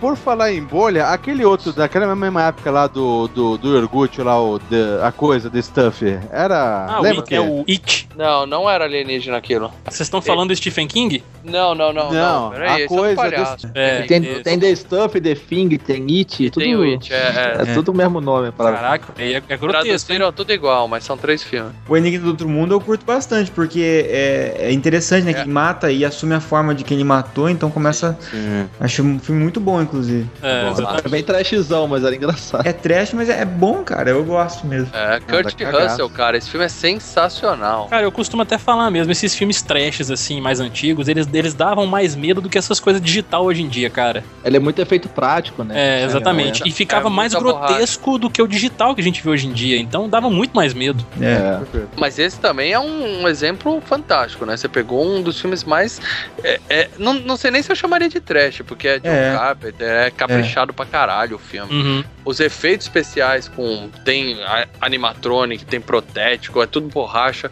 Por 0.00 0.16
falar 0.16 0.52
em 0.52 0.62
bolha, 0.62 1.06
aquele 1.06 1.44
outro, 1.44 1.72
daquela 1.72 2.14
mesma 2.14 2.44
época 2.44 2.70
lá 2.70 2.86
do, 2.86 3.26
do, 3.28 3.58
do 3.58 3.76
Ergut, 3.76 4.20
lá, 4.22 4.40
o, 4.40 4.58
The- 4.58 5.00
a 5.02 5.10
coisa, 5.10 5.50
The 5.50 5.60
Stuff, 5.62 6.04
era... 6.30 6.86
Ah, 6.88 7.00
o 7.00 7.02
lembra 7.02 7.20
It, 7.20 7.34
é 7.34 7.40
o 7.40 7.64
It. 7.68 8.08
Não, 8.16 8.46
não 8.46 8.68
era 8.70 8.84
alienígena 8.84 9.36
aquilo. 9.36 9.72
Vocês 9.84 10.00
estão 10.02 10.20
falando 10.22 10.48
do 10.48 10.56
Stephen 10.56 10.86
King? 10.86 11.22
Não, 11.44 11.74
não, 11.74 11.92
não. 11.92 12.12
Não, 12.12 12.42
Não, 12.44 12.50
Peraí, 12.50 12.82
a 12.82 12.84
é 12.84 12.86
coisa 12.88 13.16
palhaço. 13.16 13.70
É, 13.74 14.02
Tem, 14.02 14.20
tem 14.42 14.58
The 14.58 14.74
Stuff, 14.74 15.20
The 15.20 15.34
Thing, 15.34 15.76
tem 15.78 16.06
It, 16.18 16.50
tudo. 16.50 16.62
Tem 16.62 16.76
o 16.76 16.82
It, 16.82 17.12
é, 17.12 17.16
é. 17.16 17.62
É, 17.70 17.74
tudo 17.74 17.92
o 17.92 17.94
mesmo 17.96 18.20
nome. 18.20 18.50
Pra... 18.52 18.72
Caraca, 18.72 19.12
é, 19.18 19.32
é 19.32 19.40
grotesco. 19.56 19.68
Traduziram 19.68 20.32
tudo 20.32 20.52
igual, 20.52 20.86
mas 20.88 21.04
são 21.04 21.16
três 21.16 21.42
filmes. 21.42 21.72
O 21.88 21.96
Enigma 21.96 22.24
do 22.24 22.30
Outro 22.30 22.48
Mundo 22.48 22.74
eu 22.74 22.80
curto 22.80 23.04
bastante, 23.04 23.50
porque 23.50 24.06
é, 24.08 24.56
é 24.68 24.72
interessante, 24.72 25.24
né? 25.24 25.32
Que 25.32 25.40
É. 25.40 25.44
mata 25.44 25.90
e 25.90 26.04
assume 26.04 26.34
a 26.34 26.40
forma 26.40 26.74
de 26.74 26.84
quem 26.84 26.96
ele 26.96 27.04
matou, 27.04 27.48
então 27.48 27.70
começa. 27.70 28.16
Sim. 28.20 28.68
Acho 28.80 29.02
um 29.02 29.18
filme 29.18 29.40
muito 29.42 29.60
bom, 29.60 29.80
inclusive. 29.88 30.28
É. 30.42 30.68
É 31.04 31.08
bem 31.08 31.22
trashzão, 31.22 31.88
mas 31.88 32.04
era 32.04 32.14
engraçado. 32.14 32.66
É 32.66 32.72
trash, 32.72 33.12
mas 33.12 33.28
é 33.28 33.44
bom, 33.44 33.82
cara. 33.82 34.10
Eu 34.10 34.22
gosto 34.24 34.66
mesmo. 34.66 34.90
É, 34.94 35.18
Kurt 35.20 35.54
cagaço. 35.56 35.88
Russell, 35.88 36.10
cara, 36.10 36.36
esse 36.36 36.48
filme 36.50 36.66
é 36.66 36.68
sensacional. 36.68 37.86
Cara, 37.88 38.02
eu 38.02 38.12
costumo 38.12 38.42
até 38.42 38.58
falar 38.58 38.90
mesmo, 38.90 39.10
esses 39.12 39.34
filmes 39.34 39.62
trashes, 39.62 40.10
assim, 40.10 40.40
mais 40.40 40.60
antigos, 40.60 41.08
eles, 41.08 41.28
eles 41.32 41.54
davam 41.54 41.86
mais 41.86 42.14
medo 42.14 42.40
do 42.40 42.48
que 42.48 42.58
essas 42.58 42.78
coisas 42.78 43.00
digital 43.02 43.44
hoje 43.44 43.62
em 43.62 43.68
dia, 43.68 43.88
cara. 43.90 44.22
Ele 44.44 44.56
é 44.56 44.60
muito 44.60 44.80
efeito 44.80 45.08
prático, 45.08 45.64
né? 45.64 45.74
É, 46.00 46.04
exatamente. 46.04 46.62
E 46.66 46.70
ficava 46.70 47.08
É, 47.08 47.10
mais 47.10 47.34
grotesco 47.34 48.18
do 48.18 48.28
que 48.30 48.40
o 48.42 48.46
digital 48.46 48.94
que 48.94 49.00
a 49.00 49.04
gente 49.04 49.22
vê 49.22 49.30
hoje 49.30 49.46
em 49.46 49.52
dia. 49.52 49.78
Então 49.78 50.08
dava 50.08 50.28
muito 50.30 50.52
mais 50.54 50.74
medo. 50.74 51.04
É. 51.20 51.28
É. 51.28 51.60
Mas 51.96 52.18
esse 52.18 52.38
também 52.38 52.72
é 52.72 52.78
um, 52.78 53.22
um 53.22 53.28
exemplo 53.28 53.80
fantástico, 53.84 54.44
né? 54.44 54.56
Você 54.56 54.68
pegou 54.68 55.04
um 55.06 55.22
dos 55.22 55.40
filmes 55.40 55.64
mais. 55.64 56.00
é, 56.42 56.60
é, 56.68 56.88
não, 56.98 57.14
não 57.14 57.36
sei 57.36 57.50
nem 57.50 57.62
se 57.62 57.70
eu 57.70 57.76
chamaria 57.76 58.08
de 58.08 58.20
trash, 58.20 58.62
porque 58.66 58.88
é 58.88 58.98
John 58.98 59.08
É. 59.08 59.34
Carpenter, 59.36 59.77
é 59.78 60.10
caprichado 60.10 60.72
pra 60.72 60.86
caralho 60.86 61.36
o 61.36 61.38
filme. 61.38 61.72
Uhum. 61.72 62.04
Os 62.24 62.40
efeitos 62.40 62.86
especiais 62.86 63.48
com. 63.48 63.90
Tem 64.04 64.38
animatronic, 64.80 65.64
tem 65.64 65.80
protético, 65.80 66.62
é 66.62 66.66
tudo 66.66 66.88
borracha. 66.88 67.50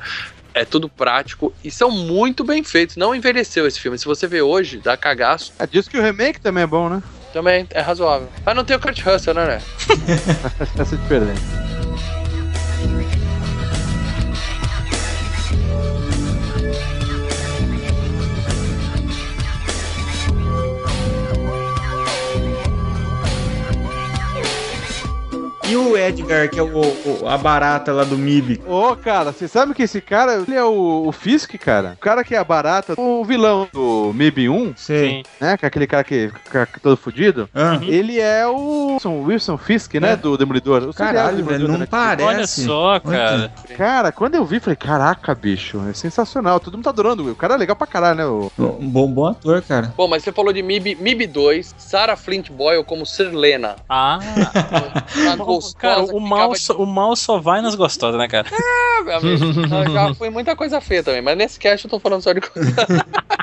É 0.55 0.65
tudo 0.65 0.89
prático 0.89 1.53
e 1.63 1.71
são 1.71 1.91
muito 1.91 2.43
bem 2.43 2.65
feitos. 2.65 2.97
Não 2.97 3.15
envelheceu 3.15 3.67
esse 3.67 3.79
filme. 3.79 3.99
Se 3.99 4.07
você 4.07 4.27
vê 4.27 4.41
hoje, 4.41 4.81
dá 4.83 4.97
cagaço. 4.97 5.53
É, 5.59 5.67
diz 5.67 5.87
que 5.87 5.99
o 5.99 6.03
remake 6.03 6.41
também 6.41 6.65
é 6.65 6.67
bom, 6.67 6.89
né? 6.89 7.03
Também 7.31 7.67
é 7.71 7.81
razoável. 7.83 8.31
Mas 8.43 8.57
não 8.57 8.65
tem 8.65 8.75
o 8.75 8.81
Kurt 8.81 8.99
Russell, 9.03 9.35
né, 9.35 9.45
né? 9.45 9.63
Essa 10.81 10.95
é 10.95 10.99
diferente. 10.99 11.66
E 25.69 25.77
o 25.77 25.97
Edgar, 25.97 26.49
que 26.49 26.61
é 26.61 26.63
o, 26.63 26.69
o- 26.81 27.29
a 27.29 27.37
barata 27.37 27.93
lá 27.93 28.05
do 28.05 28.17
MIB. 28.17 28.61
Ô, 28.69 28.95
cara, 28.95 29.33
você 29.33 29.49
sabe 29.49 29.75
que 29.75 29.83
esse 29.83 30.01
cara, 30.01 30.35
ele 30.47 30.55
é 30.55 30.63
o, 30.63 31.07
o 31.09 31.13
Fisk, 31.13 31.55
cara? 31.59 31.95
O 31.97 32.01
cara 32.01 32.23
que 32.23 32.37
é 32.37 32.39
a 32.39 32.45
barata, 32.45 32.95
o 32.97 33.25
vilão 33.25 33.69
do 33.73 34.13
MIB 34.15 34.49
1, 34.49 34.75
Sei. 34.77 35.25
né? 35.41 35.57
Que 35.57 35.65
é 35.65 35.69
aquele 35.69 35.87
cara 35.89 36.05
que 36.05 36.31
fica 36.45 36.69
todo 36.81 36.97
fudido. 36.97 37.49
Ah, 37.53 37.81
Ele 37.83 38.21
é 38.21 38.47
o 38.47 38.93
Wilson, 38.93 39.23
Wilson 39.25 39.59
Fisk, 39.59 39.95
né? 39.95 40.13
É. 40.13 40.17
Do 40.17 40.37
Demolidor. 40.39 40.85
O 40.85 40.95
Caralho, 40.95 41.39
Demolidor 41.39 41.59
velho, 41.67 41.73
não 41.73 41.79
da 41.81 41.87
parece. 41.89 42.23
Olha 42.25 42.47
só, 42.47 43.01
cara. 43.01 43.53
Cara, 43.77 44.13
quando 44.13 44.37
eu 44.37 44.45
vi, 44.45 44.61
falei, 44.61 44.77
caraca, 44.77 45.35
bicho, 45.35 45.83
é 45.91 45.93
sensacional. 45.93 46.61
Todo 46.61 46.75
mundo 46.75 46.85
tá 46.85 46.91
adorando. 46.91 47.29
O 47.29 47.35
cara 47.35 47.55
é 47.55 47.59
legal 47.59 47.75
pra 47.75 47.89
caralho, 47.89 48.17
né? 48.17 48.25
O... 48.27 48.53
Um 48.81 48.89
bom, 48.89 49.09
bom 49.11 49.27
ator, 49.27 49.61
cara. 49.63 49.93
Bom, 49.97 50.07
mas 50.07 50.23
você 50.23 50.31
falou 50.31 50.53
de 50.53 50.63
MIB, 50.63 50.95
MIB 51.01 51.27
2, 51.27 51.75
Sarah 51.77 52.15
Flint 52.17 52.51
Boyle 52.53 52.85
como 52.85 53.05
Sirlena. 53.05 53.75
Ah, 53.89 54.21
Uma 55.17 55.37
gostosa. 55.61 55.77
Cara, 55.79 56.05
o 56.17 56.21
mal, 56.21 56.55
só, 56.55 56.75
o 56.75 56.87
mal 56.87 57.15
só 57.17 57.39
vai 57.39 57.61
nas 57.61 57.75
gostosas, 57.75 58.19
né, 58.19 58.29
cara? 58.29 58.49
de- 58.49 59.05
meu 59.05 59.17
amigo. 59.17 59.53
Já 59.93 60.15
foi 60.15 60.31
muita 60.31 60.55
coisa 60.57 60.81
feia 60.81 61.03
também, 61.03 61.23
mas 61.23 61.37
nesse 61.37 61.59
cast 61.59 61.85
eu 61.85 61.91
tô 61.91 61.99
falando 62.01 62.23
só 62.23 62.33
de 62.33 62.41
coisa. 62.41 62.75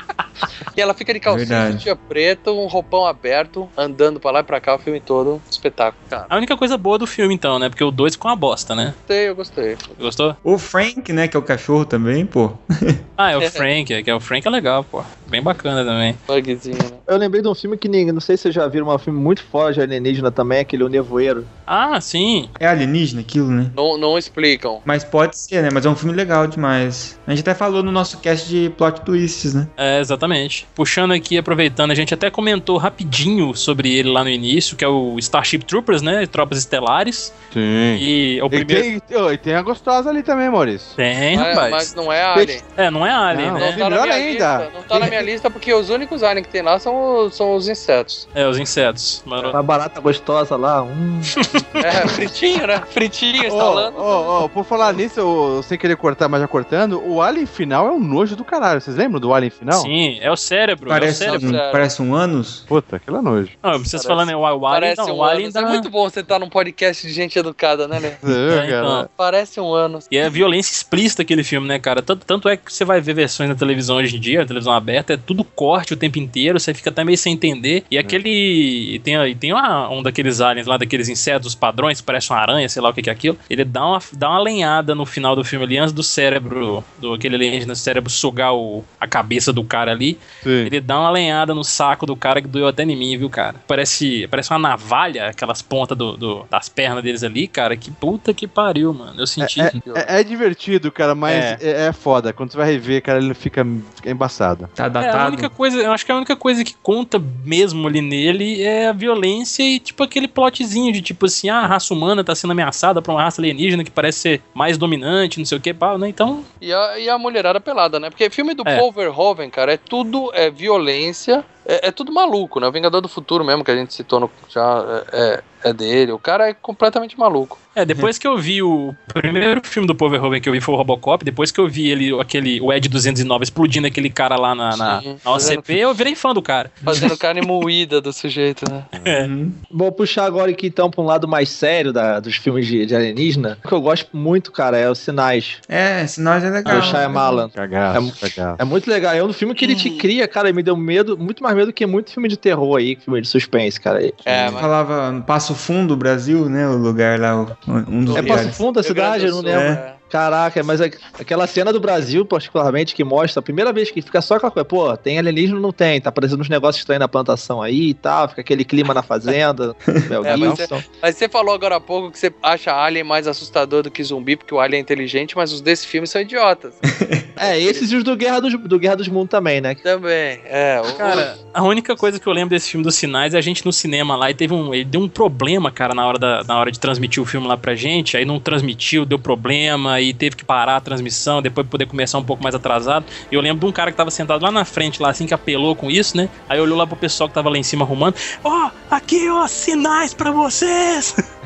E 0.76 0.80
ela 0.80 0.92
fica 0.92 1.14
de 1.14 1.20
calcinha, 1.20 1.76
tia 1.76 1.94
preto, 1.94 2.50
um 2.50 2.66
roupão 2.66 3.06
aberto, 3.06 3.68
andando 3.76 4.18
pra 4.18 4.32
lá 4.32 4.40
e 4.40 4.42
pra 4.42 4.60
cá 4.60 4.74
o 4.74 4.78
filme 4.78 5.00
todo. 5.00 5.40
Espetáculo, 5.48 6.02
cara. 6.10 6.26
A 6.28 6.36
única 6.36 6.56
coisa 6.56 6.76
boa 6.76 6.98
do 6.98 7.06
filme, 7.06 7.32
então, 7.32 7.60
né? 7.60 7.68
Porque 7.68 7.84
o 7.84 7.92
2 7.92 8.14
ficou 8.14 8.28
uma 8.28 8.36
bosta, 8.36 8.74
né? 8.74 8.92
Gostei, 8.98 9.28
eu 9.28 9.36
gostei. 9.36 9.76
Gostou? 9.96 10.36
O 10.42 10.58
Frank, 10.58 11.12
né, 11.12 11.28
que 11.28 11.36
é 11.36 11.40
o 11.40 11.42
cachorro 11.42 11.84
também, 11.84 12.26
pô. 12.26 12.50
Ah, 13.16 13.30
é 13.30 13.36
o 13.36 13.48
Frank, 13.48 13.94
é 13.94 14.02
que 14.02 14.10
é 14.10 14.14
o 14.14 14.18
Frank 14.18 14.44
é 14.44 14.50
legal, 14.50 14.82
pô. 14.82 15.00
Bem 15.26 15.42
bacana 15.42 15.84
também. 15.84 16.16
Bugzinho, 16.26 16.76
né? 16.76 16.98
Eu 17.06 17.16
lembrei 17.16 17.42
de 17.42 17.48
um 17.48 17.54
filme 17.54 17.76
que 17.76 17.88
ninguém, 17.88 18.12
não 18.12 18.20
sei 18.20 18.36
se 18.36 18.42
vocês 18.44 18.54
já 18.54 18.66
viram, 18.68 18.88
um 18.88 18.98
filme 18.98 19.18
muito 19.20 19.42
fora 19.42 19.72
de 19.72 19.80
alienígena 19.80 20.30
também, 20.30 20.60
aquele 20.60 20.84
O 20.84 20.88
Nevoeiro. 20.88 21.46
Ah, 21.66 22.00
sim. 22.00 22.48
É 22.60 22.66
alienígena 22.66 23.20
aquilo, 23.22 23.48
né? 23.50 23.70
Não, 23.74 23.96
não 23.98 24.18
explicam. 24.18 24.80
Mas 24.84 25.02
pode 25.02 25.36
ser, 25.38 25.62
né? 25.62 25.70
Mas 25.72 25.86
é 25.86 25.88
um 25.88 25.96
filme 25.96 26.14
legal 26.14 26.46
demais. 26.46 27.18
A 27.26 27.30
gente 27.30 27.40
até 27.40 27.54
falou 27.54 27.82
no 27.82 27.90
nosso 27.90 28.18
cast 28.18 28.48
de 28.48 28.70
plot 28.76 29.00
twists, 29.00 29.54
né? 29.54 29.66
É, 29.76 29.98
exatamente. 30.00 30.66
Puxando 30.74 31.12
aqui, 31.12 31.38
aproveitando, 31.38 31.90
a 31.90 31.94
gente 31.94 32.12
até 32.12 32.30
comentou 32.30 32.76
rapidinho 32.76 33.54
sobre 33.54 33.94
ele 33.96 34.10
lá 34.10 34.22
no 34.22 34.30
início, 34.30 34.76
que 34.76 34.84
é 34.84 34.88
o 34.88 35.18
Starship 35.18 35.64
Troopers, 35.64 36.02
né? 36.02 36.26
Tropas 36.26 36.58
Estelares. 36.58 37.32
Sim. 37.52 37.60
E 37.98 38.38
é 38.38 38.42
o 38.42 38.46
E 38.46 38.50
primeiro. 38.50 39.00
tem, 39.00 39.16
oh, 39.22 39.30
e 39.32 39.38
tem 39.38 39.54
a 39.54 39.62
gostosa 39.62 40.10
ali 40.10 40.22
também, 40.22 40.50
Maurício. 40.50 40.94
Tem, 40.96 41.36
Mas, 41.36 41.48
rapaz. 41.48 41.70
mas 41.70 41.94
não 41.94 42.12
é 42.12 42.22
Alien. 42.22 42.60
É, 42.76 42.90
não 42.90 43.06
é 43.06 43.10
Alien, 43.10 43.50
Não, 43.50 43.58
né? 43.58 43.70
Não 43.70 43.78
tá 43.78 43.90
melhor 43.90 44.08
ainda. 44.08 44.28
lista. 44.58 44.70
Não 44.74 44.82
tá 44.82 44.98
na 44.98 45.06
minha 45.14 45.22
lista 45.32 45.50
porque 45.50 45.72
os 45.72 45.90
únicos 45.90 46.22
aliens 46.22 46.46
que 46.46 46.52
tem 46.52 46.62
lá 46.62 46.78
são, 46.78 47.26
os- 47.26 47.34
são 47.36 47.54
os 47.54 47.68
insetos. 47.68 48.28
É, 48.34 48.46
os 48.46 48.58
insetos. 48.58 49.22
Mano, 49.24 49.50
Uma 49.50 49.62
barata 49.62 50.00
gostosa 50.00 50.56
lá, 50.56 50.82
hum. 50.82 51.20
É, 51.74 52.06
fritinho, 52.08 52.66
né? 52.66 52.82
Fritinho, 52.90 53.42
Ô, 53.42 53.46
instalando. 53.46 53.98
ô, 53.98 54.44
ô, 54.44 54.48
por 54.48 54.64
falar 54.64 54.92
nisso, 54.92 55.20
eu- 55.20 55.62
sem 55.62 55.78
querer 55.78 55.96
cortar, 55.96 56.28
mas 56.28 56.40
já 56.40 56.48
cortando, 56.48 57.02
o 57.04 57.20
Alien 57.20 57.46
final 57.46 57.86
é 57.88 57.90
um 57.90 58.00
nojo 58.00 58.36
do 58.36 58.44
caralho. 58.44 58.80
Vocês 58.80 58.96
lembram 58.96 59.20
do 59.20 59.32
Alien 59.34 59.50
final? 59.50 59.80
Sim, 59.82 60.18
é 60.20 60.30
o 60.30 60.36
cérebro. 60.36 60.86
é 60.86 60.92
o 60.92 60.98
Parece 60.98 61.18
cérebro. 61.18 61.48
um, 61.48 61.72
parece 61.72 62.02
um 62.02 62.14
ânus. 62.14 62.64
Puta, 62.66 62.96
aquilo 62.96 63.18
é 63.18 63.22
nojo. 63.22 63.50
Não, 63.62 63.72
vocês 63.72 63.90
Parece- 64.02 64.06
falando 64.08 64.30
é 64.30 64.36
o, 64.36 64.40
o 64.40 64.46
Alien, 64.66 64.80
Parece 64.94 64.96
não, 65.00 65.16
um 65.16 65.18
o 65.18 65.24
Alien 65.24 65.50
dá... 65.50 65.60
É 65.60 65.64
muito 65.66 65.90
bom 65.90 66.08
você 66.08 66.20
estar 66.20 66.38
num 66.38 66.48
podcast 66.48 67.06
de 67.06 67.12
gente 67.12 67.38
educada, 67.38 67.86
né, 67.88 67.98
Lê? 67.98 68.08
É, 68.54 68.66
então. 68.66 69.08
Parece 69.16 69.60
um 69.60 69.72
ânus. 69.72 70.06
E 70.10 70.16
é 70.16 70.28
violência 70.30 70.72
explícita 70.72 71.22
aquele 71.22 71.42
filme, 71.44 71.66
né, 71.68 71.78
cara? 71.78 72.02
Tanto, 72.02 72.24
tanto 72.26 72.48
é 72.48 72.56
que 72.56 72.72
você 72.72 72.84
vai 72.84 73.00
ver 73.00 73.14
versões 73.14 73.48
na 73.48 73.54
televisão 73.54 73.96
hoje 73.96 74.16
em 74.16 74.20
dia, 74.20 74.40
na 74.40 74.46
televisão 74.46 74.72
aberta, 74.72 75.03
é 75.12 75.16
tudo 75.16 75.44
corte 75.44 75.92
o 75.92 75.96
tempo 75.96 76.18
inteiro, 76.18 76.58
você 76.58 76.72
fica 76.74 76.90
até 76.90 77.04
meio 77.04 77.18
sem 77.18 77.32
entender. 77.34 77.84
E 77.90 77.98
aquele. 77.98 79.00
Tem, 79.04 79.14
e 79.26 79.34
tem 79.34 79.52
uma- 79.52 79.88
um 79.90 80.02
daqueles 80.02 80.40
aliens 80.40 80.66
lá, 80.66 80.76
daqueles 80.76 81.08
insetos 81.08 81.54
padrões, 81.54 82.00
parece 82.00 82.30
uma 82.30 82.38
aranha, 82.38 82.68
sei 82.68 82.80
lá 82.82 82.90
o 82.90 82.94
que 82.94 83.08
é 83.08 83.12
aquilo. 83.12 83.36
Ele 83.48 83.64
dá 83.64 83.86
uma, 83.86 83.98
dá 84.12 84.30
uma 84.30 84.40
lenhada 84.40 84.94
no 84.94 85.04
final 85.06 85.36
do 85.36 85.44
filme 85.44 85.64
ali, 85.64 85.78
antes 85.78 85.92
do 85.92 86.02
cérebro, 86.02 86.82
do 86.98 87.12
aquele 87.14 87.36
alienígena 87.36 87.72
do 87.74 87.78
cérebro 87.78 88.10
sugar 88.10 88.54
o, 88.54 88.84
a 89.00 89.06
cabeça 89.06 89.52
do 89.52 89.62
cara 89.64 89.92
ali. 89.92 90.18
Sim. 90.42 90.50
Ele 90.66 90.80
dá 90.80 90.98
uma 90.98 91.10
lenhada 91.10 91.54
no 91.54 91.64
saco 91.64 92.06
do 92.06 92.16
cara 92.16 92.40
que 92.40 92.48
doeu 92.48 92.66
até 92.68 92.82
em 92.82 92.96
mim, 92.96 93.16
viu, 93.18 93.28
cara? 93.30 93.56
Parece, 93.66 94.26
parece 94.28 94.50
uma 94.50 94.58
navalha, 94.58 95.28
aquelas 95.28 95.62
pontas 95.62 95.96
do, 95.96 96.16
do- 96.16 96.46
das 96.50 96.68
pernas 96.68 97.02
deles 97.02 97.22
ali, 97.22 97.46
cara. 97.46 97.76
Que 97.76 97.90
puta 97.90 98.32
que 98.32 98.46
pariu, 98.46 98.92
mano. 98.94 99.20
Eu 99.20 99.26
senti. 99.26 99.60
É, 99.60 99.72
é 100.20 100.24
divertido, 100.24 100.90
cara, 100.92 101.14
mas 101.14 101.34
É. 101.34 101.58
é. 101.60 101.86
é 101.86 101.92
foda. 101.92 102.32
Quando 102.32 102.50
você 102.52 102.56
vai 102.58 102.70
rever, 102.72 103.02
cara, 103.02 103.18
ele 103.18 103.34
fica, 103.34 103.66
fica 103.96 104.10
embaçado. 104.10 104.68
Tá 104.74 104.88
É, 104.94 104.98
a 104.98 105.12
datado. 105.12 105.28
única 105.28 105.50
coisa, 105.50 105.78
eu 105.78 105.92
acho 105.92 106.04
que 106.04 106.12
a 106.12 106.16
única 106.16 106.36
coisa 106.36 106.64
que 106.64 106.74
conta 106.82 107.20
mesmo 107.44 107.86
ali 107.86 108.00
nele 108.00 108.62
é 108.62 108.88
a 108.88 108.92
violência 108.92 109.62
e 109.62 109.78
tipo 109.78 110.02
aquele 110.02 110.28
plotzinho 110.28 110.92
de 110.92 111.02
tipo 111.02 111.26
assim, 111.26 111.48
ah, 111.48 111.60
a 111.60 111.66
raça 111.66 111.92
humana 111.92 112.22
tá 112.22 112.34
sendo 112.34 112.52
ameaçada 112.52 113.00
por 113.00 113.12
uma 113.12 113.22
raça 113.22 113.40
alienígena 113.40 113.84
que 113.84 113.90
parece 113.90 114.18
ser 114.18 114.42
mais 114.54 114.78
dominante, 114.78 115.38
não 115.38 115.46
sei 115.46 115.58
o 115.58 115.60
que, 115.60 115.72
pá, 115.74 115.96
né? 115.98 116.08
Então, 116.08 116.44
E 116.60 116.72
a, 116.72 116.98
e 116.98 117.08
a 117.08 117.18
mulherada 117.18 117.60
pelada, 117.60 117.98
né? 117.98 118.10
Porque 118.10 118.28
filme 118.30 118.54
do 118.54 118.62
É. 118.66 118.78
Paul 118.78 118.92
Verhoeven, 118.92 119.50
cara, 119.50 119.72
é 119.72 119.76
tudo 119.76 120.30
é 120.34 120.50
violência, 120.50 121.44
é, 121.66 121.88
é 121.88 121.90
tudo 121.90 122.12
maluco, 122.12 122.60
né? 122.60 122.66
O 122.66 122.72
Vingador 122.72 123.00
do 123.00 123.08
Futuro 123.08 123.44
mesmo, 123.44 123.64
que 123.64 123.70
a 123.70 123.76
gente 123.76 123.94
citou 123.94 124.20
no, 124.20 124.30
já, 124.48 124.84
é, 125.12 125.42
é, 125.62 125.70
é 125.70 125.72
dele. 125.72 126.12
O 126.12 126.18
cara 126.18 126.48
é 126.48 126.54
completamente 126.54 127.18
maluco. 127.18 127.58
É, 127.74 127.84
depois 127.84 128.18
que 128.18 128.26
eu 128.26 128.36
vi 128.36 128.62
o 128.62 128.94
primeiro 129.12 129.60
filme 129.64 129.86
do 129.86 129.94
Paul 129.94 130.10
Verhoeven 130.10 130.40
que 130.40 130.48
eu 130.48 130.52
vi 130.52 130.60
foi 130.60 130.74
o 130.74 130.78
Robocop, 130.78 131.24
depois 131.24 131.50
que 131.50 131.60
eu 131.60 131.68
vi 131.68 131.90
ele, 131.90 132.18
aquele, 132.20 132.60
o 132.60 132.72
Ed 132.72 132.88
209 132.88 133.44
explodindo 133.44 133.86
aquele 133.86 134.10
cara 134.10 134.36
lá 134.36 134.54
na, 134.54 134.76
na, 134.76 135.00
Sim, 135.00 135.16
na 135.24 135.32
OCP, 135.32 135.74
eu 135.78 135.94
virei 135.94 136.14
fã 136.14 136.32
do 136.32 136.42
cara. 136.42 136.70
Fazendo 136.82 137.16
carne 137.18 137.40
moída 137.42 138.00
do 138.00 138.12
sujeito, 138.12 138.64
né? 138.70 138.84
Uhum. 139.26 139.52
Vou 139.70 139.90
puxar 139.92 140.24
agora 140.24 140.50
aqui 140.50 140.66
então 140.66 140.90
pra 140.90 141.02
um 141.02 141.06
lado 141.06 141.26
mais 141.28 141.48
sério 141.48 141.92
da- 141.92 142.20
dos 142.20 142.36
filmes 142.36 142.66
de, 142.66 142.86
de 142.86 142.94
alienígena. 142.94 143.58
O 143.64 143.68
que 143.68 143.74
eu 143.74 143.80
gosto 143.80 144.16
muito, 144.16 144.52
cara, 144.52 144.76
é 144.78 144.90
os 144.90 144.98
sinais. 144.98 145.56
É, 145.68 146.06
sinais 146.06 146.44
é 146.44 146.50
legal. 146.50 146.80
do 146.80 146.86
Shyamalan. 146.86 147.48
Cagaço, 147.50 148.12
cagaço. 148.20 148.56
É 148.60 148.64
muito 148.64 148.88
legal. 148.88 149.14
É 149.14 149.22
um 149.22 149.32
filme 149.32 149.54
que 149.54 149.64
ele 149.64 149.74
te 149.74 149.90
cria, 149.90 150.26
cara, 150.28 150.48
e 150.48 150.52
me 150.52 150.62
deu 150.62 150.76
medo, 150.76 151.16
muito 151.16 151.42
mais 151.42 151.54
medo 151.56 151.72
que 151.72 151.84
muito 151.86 152.10
filme 152.12 152.28
de 152.28 152.36
terror 152.36 152.76
aí, 152.78 152.96
filme 152.96 153.20
de 153.20 153.28
suspense, 153.28 153.80
cara. 153.80 154.04
É, 154.24 154.46
Eu 154.48 154.52
mas 154.52 154.60
falava 154.60 155.10
no 155.10 155.22
Passo 155.22 155.54
Fundo, 155.54 155.96
Brasil, 155.96 156.48
né? 156.48 156.68
O 156.68 156.76
lugar 156.76 157.18
lá, 157.18 157.42
o- 157.42 157.63
um 157.66 158.04
dos 158.04 158.16
É 158.16 158.22
Passo. 158.22 158.52
Fundo 158.52 158.80
a 158.80 158.82
cidade, 158.82 159.24
eu 159.26 159.30
do 159.32 159.42
não 159.42 159.50
lembro. 159.50 159.62
é. 159.62 159.93
Caraca, 160.10 160.62
mas 160.62 160.80
a- 160.80 160.90
aquela 161.18 161.46
cena 161.46 161.72
do 161.72 161.80
Brasil, 161.80 162.24
particularmente, 162.24 162.94
que 162.94 163.02
mostra 163.02 163.40
a 163.40 163.42
primeira 163.42 163.72
vez 163.72 163.90
que 163.90 164.00
fica 164.00 164.20
só 164.20 164.34
aquela 164.36 164.50
coisa, 164.50 164.64
pô, 164.64 164.96
tem 164.96 165.18
alienígena 165.18 165.58
não 165.58 165.72
tem? 165.72 166.00
Tá 166.00 166.10
aparecendo 166.10 166.40
uns 166.40 166.48
negócios 166.48 166.80
estranhos 166.82 167.00
na 167.00 167.08
plantação 167.08 167.60
aí 167.62 167.88
e 167.90 167.94
tal, 167.94 168.28
fica 168.28 168.40
aquele 168.40 168.64
clima 168.64 168.94
na 168.94 169.02
fazenda, 169.02 169.74
É, 170.24 170.36
mas 170.36 170.56
Gibson. 170.58 170.82
Mas 171.02 171.16
você 171.16 171.28
falou 171.28 171.54
agora 171.54 171.76
há 171.76 171.80
pouco 171.80 172.10
que 172.10 172.18
você 172.18 172.32
acha 172.42 172.72
Alien 172.72 173.04
mais 173.04 173.26
assustador 173.26 173.82
do 173.82 173.90
que 173.90 174.04
zumbi, 174.04 174.36
porque 174.36 174.54
o 174.54 174.60
Alien 174.60 174.78
é 174.78 174.82
inteligente, 174.82 175.36
mas 175.36 175.52
os 175.52 175.60
desse 175.60 175.86
filme 175.86 176.06
são 176.06 176.20
idiotas. 176.20 176.74
É, 177.36 177.60
esses 177.60 177.90
e 177.90 177.96
os 177.96 178.04
do 178.04 178.16
Guerra 178.16 178.40
dos, 178.40 178.54
do 178.56 178.78
Guerra 178.78 178.94
dos 178.94 179.08
Mundos 179.08 179.30
também, 179.30 179.60
né? 179.60 179.74
Também, 179.74 180.38
é. 180.44 180.80
O, 180.80 180.94
Cara, 180.94 181.36
a 181.52 181.64
única 181.64 181.96
coisa 181.96 182.20
que 182.20 182.26
eu 182.28 182.32
lembro 182.32 182.50
desse 182.50 182.70
filme 182.70 182.84
dos 182.84 182.94
sinais 182.94 183.34
é 183.34 183.38
a 183.38 183.40
gente 183.40 183.66
no 183.66 183.72
cinema 183.72 184.14
lá 184.14 184.30
e 184.30 184.34
teve 184.34 184.54
um. 184.54 184.72
Ele 184.72 184.84
deu 184.84 185.00
um 185.00 185.08
problema, 185.08 185.68
cara, 185.72 185.94
na 185.94 186.06
hora, 186.06 186.16
da, 186.16 186.44
na 186.44 186.56
hora 186.56 186.70
de 186.70 186.78
transmitir 186.78 187.20
o 187.20 187.26
filme 187.26 187.48
lá 187.48 187.56
pra 187.56 187.74
gente. 187.74 188.16
Aí 188.16 188.24
não 188.24 188.38
transmitiu, 188.38 189.04
deu 189.04 189.18
problema 189.18 189.93
e 190.00 190.12
teve 190.12 190.36
que 190.36 190.44
parar 190.44 190.76
a 190.76 190.80
transmissão, 190.80 191.42
depois 191.42 191.66
poder 191.66 191.86
começar 191.86 192.18
um 192.18 192.24
pouco 192.24 192.42
mais 192.42 192.54
atrasado. 192.54 193.06
E 193.30 193.34
eu 193.34 193.40
lembro 193.40 193.60
de 193.60 193.66
um 193.66 193.72
cara 193.72 193.90
que 193.90 193.96
tava 193.96 194.10
sentado 194.10 194.42
lá 194.42 194.50
na 194.50 194.64
frente, 194.64 195.02
lá 195.02 195.10
assim, 195.10 195.26
que 195.26 195.34
apelou 195.34 195.74
com 195.74 195.90
isso, 195.90 196.16
né? 196.16 196.28
Aí 196.48 196.60
olhou 196.60 196.76
lá 196.76 196.86
pro 196.86 196.96
pessoal 196.96 197.28
que 197.28 197.34
tava 197.34 197.48
lá 197.48 197.58
em 197.58 197.62
cima 197.62 197.84
arrumando. 197.84 198.14
Ó, 198.42 198.70
aqui, 198.90 199.28
ó, 199.28 199.46
sinais 199.46 200.14
pra 200.14 200.30
vocês! 200.30 201.14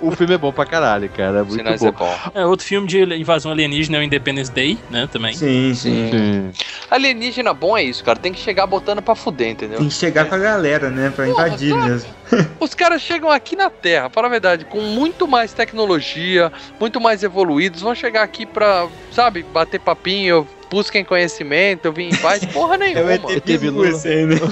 O 0.00 0.10
filme 0.12 0.34
é 0.34 0.38
bom 0.38 0.52
pra 0.52 0.64
caralho, 0.66 1.08
cara. 1.10 1.38
É 1.38 1.42
muito 1.42 1.54
Sinais 1.56 1.80
bom. 1.80 1.88
é 1.88 1.92
bom. 1.92 2.14
É, 2.34 2.46
outro 2.46 2.66
filme 2.66 2.86
de 2.86 3.02
invasão 3.02 3.50
alienígena 3.52 3.98
é 3.98 4.00
o 4.00 4.02
Independence 4.02 4.50
Day, 4.52 4.78
né? 4.90 5.08
Também. 5.10 5.34
Sim, 5.34 5.74
sim. 5.74 6.10
Sim. 6.10 6.50
Alienígena 6.90 7.52
bom 7.52 7.76
é 7.76 7.82
isso, 7.82 8.04
cara. 8.04 8.18
Tem 8.18 8.32
que 8.32 8.40
chegar 8.40 8.66
botando 8.66 9.02
pra 9.02 9.14
fuder, 9.14 9.48
entendeu? 9.50 9.78
Tem 9.78 9.88
que 9.88 9.94
chegar 9.94 10.26
com 10.26 10.34
a 10.34 10.38
galera, 10.38 10.90
né? 10.90 11.12
Pra 11.14 11.28
invadir 11.28 11.74
Porra, 11.74 11.88
mesmo. 11.88 12.10
Os 12.60 12.74
caras 12.74 13.00
chegam 13.02 13.30
aqui 13.30 13.54
na 13.56 13.70
Terra, 13.70 14.10
fala 14.10 14.26
a 14.26 14.30
verdade, 14.30 14.64
com 14.64 14.80
muito 14.80 15.28
mais 15.28 15.52
tecnologia, 15.52 16.52
muito 16.80 17.00
mais 17.00 17.22
evoluídos, 17.22 17.82
vão 17.82 17.94
chegar 17.94 18.22
aqui 18.22 18.44
pra, 18.44 18.88
sabe, 19.12 19.44
bater 19.52 19.78
papinho, 19.78 20.46
busquem 20.68 21.04
conhecimento, 21.04 21.84
eu 21.86 21.92
vim 21.92 22.08
em 22.08 22.16
paz, 22.16 22.44
porra 22.52 22.74
É 22.74 22.76
o 23.02 23.06
nenhuma. 23.06 23.32
ET 23.32 23.44
Bilu. 23.60 23.84
Né? 23.84 23.90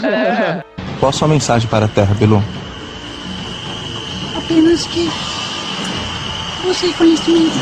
É, 0.04 0.64
Qual 1.04 1.10
a 1.10 1.12
sua 1.12 1.28
mensagem 1.28 1.68
para 1.68 1.84
a 1.84 1.88
Terra, 1.88 2.14
Bilu? 2.14 2.42
Apenas 4.38 4.86
que 4.86 5.10
você 6.64 6.90
conhecimento. 6.94 7.58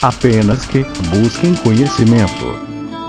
Apenas 0.00 0.64
que 0.64 0.82
busquem 1.10 1.54
conhecimento. 1.56 2.58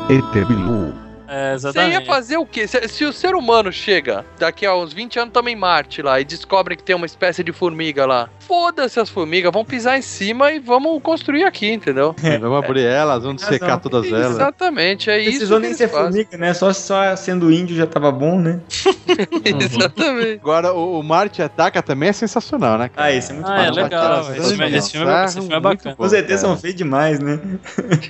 ET 0.10 0.46
Bilu. 0.46 1.09
É, 1.30 1.58
você 1.58 1.88
ia 1.90 2.06
fazer 2.06 2.38
o 2.38 2.46
quê? 2.46 2.66
Se, 2.68 2.88
se 2.88 3.06
o 3.06 3.14
ser 3.14 3.36
humano 3.36 3.72
chega, 3.72 4.26
daqui 4.40 4.66
a 4.66 4.76
uns 4.76 4.92
20 4.92 5.20
anos 5.20 5.34
também 5.34 5.54
em 5.54 5.58
Marte 5.58 6.02
lá, 6.02 6.20
e 6.20 6.24
descobre 6.26 6.76
que 6.76 6.84
tem 6.84 6.96
uma 6.96 7.06
espécie 7.06 7.44
de 7.44 7.52
formiga 7.52 8.06
lá, 8.06 8.30
foda-se 8.40 9.00
as 9.00 9.10
formigas, 9.10 9.52
vão 9.52 9.64
pisar 9.64 9.98
em 9.98 10.02
cima 10.02 10.52
e 10.52 10.58
vamos 10.60 11.00
construir 11.04 11.44
aqui, 11.44 11.72
entendeu? 11.72 12.16
Vamos 12.40 12.64
abrir 12.66 12.84
elas, 12.86 13.24
vamos 13.24 13.42
Razão. 13.44 13.58
secar 13.60 13.78
todas 13.80 14.06
elas. 14.08 14.32
Exatamente, 14.32 15.10
é 15.10 15.20
isso 15.20 15.30
Precisou 15.32 15.60
nem 15.60 15.74
ser 15.74 15.88
fazem. 15.90 16.24
formiga, 16.24 16.38
né? 16.38 16.54
Só, 16.54 16.72
só 16.74 17.16
sendo 17.16 17.52
índio 17.52 17.76
já 17.76 17.86
tava 17.86 18.12
bom, 18.12 18.40
né? 18.40 18.60
Exatamente. 19.46 20.40
Agora, 20.42 20.74
o, 20.74 21.00
o 21.00 21.04
Marte 21.04 21.42
Ataca 21.42 21.82
também 21.84 22.10
é 22.10 22.14
sensacional, 22.14 22.78
né, 22.78 22.90
cara? 22.90 23.08
Ah, 23.08 23.12
esse 23.14 23.32
é 23.32 23.36
muito 23.36 23.50
Ah, 23.50 23.66
é 23.66 23.72
legal. 23.72 24.18
Nossa, 24.18 24.38
Esse 24.38 24.56
filme, 24.56 24.78
esse 24.78 24.92
filme 24.92 25.12
é, 25.12 25.26
esse 25.26 25.34
filme 25.40 25.54
é 25.54 25.60
bacana. 25.60 25.96
Os 25.98 26.14
ETs 26.14 26.40
são 26.40 26.58
feios 26.58 26.76
demais, 26.76 27.20
né? 27.20 27.40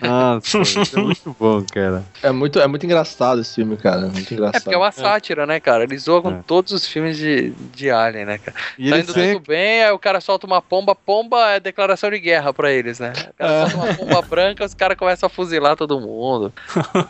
Nossa, 0.01 0.57
isso 0.59 0.99
é 0.99 1.01
muito 1.01 1.35
bom, 1.39 1.63
cara. 1.73 2.03
É 2.23 2.31
muito, 2.31 2.59
é 2.59 2.67
muito 2.67 2.85
engraçado 2.85 3.08
engraçado 3.09 3.41
esse 3.41 3.55
filme, 3.55 3.75
cara. 3.77 4.01
Muito 4.01 4.33
engraçado. 4.33 4.55
É 4.55 4.59
porque 4.59 4.75
é 4.75 4.77
uma 4.77 4.91
sátira, 4.91 5.45
né, 5.45 5.59
cara? 5.59 5.83
Ele 5.83 5.97
zoa 5.97 6.21
com 6.21 6.41
todos 6.41 6.71
os 6.71 6.87
filmes 6.87 7.17
de, 7.17 7.51
de 7.73 7.89
Alien, 7.89 8.25
né, 8.25 8.37
cara? 8.37 8.57
E 8.77 8.89
tá 8.89 8.95
ele 8.95 9.03
indo 9.03 9.13
sempre- 9.13 9.33
tudo 9.33 9.47
bem, 9.47 9.83
aí 9.83 9.91
o 9.91 9.99
cara 9.99 10.21
solta 10.21 10.45
uma 10.45 10.61
pomba, 10.61 10.95
pomba 10.95 11.51
é 11.51 11.59
declaração 11.59 12.09
de 12.09 12.19
guerra 12.19 12.53
pra 12.53 12.71
eles, 12.71 12.99
né? 12.99 13.11
O 13.29 13.33
cara 13.33 13.69
solta 13.69 13.75
uma 13.85 13.93
pomba 13.95 14.21
branca, 14.21 14.65
os 14.65 14.73
caras 14.73 14.97
começam 14.97 15.27
a 15.27 15.29
fuzilar 15.29 15.75
todo 15.75 15.99
mundo. 15.99 16.53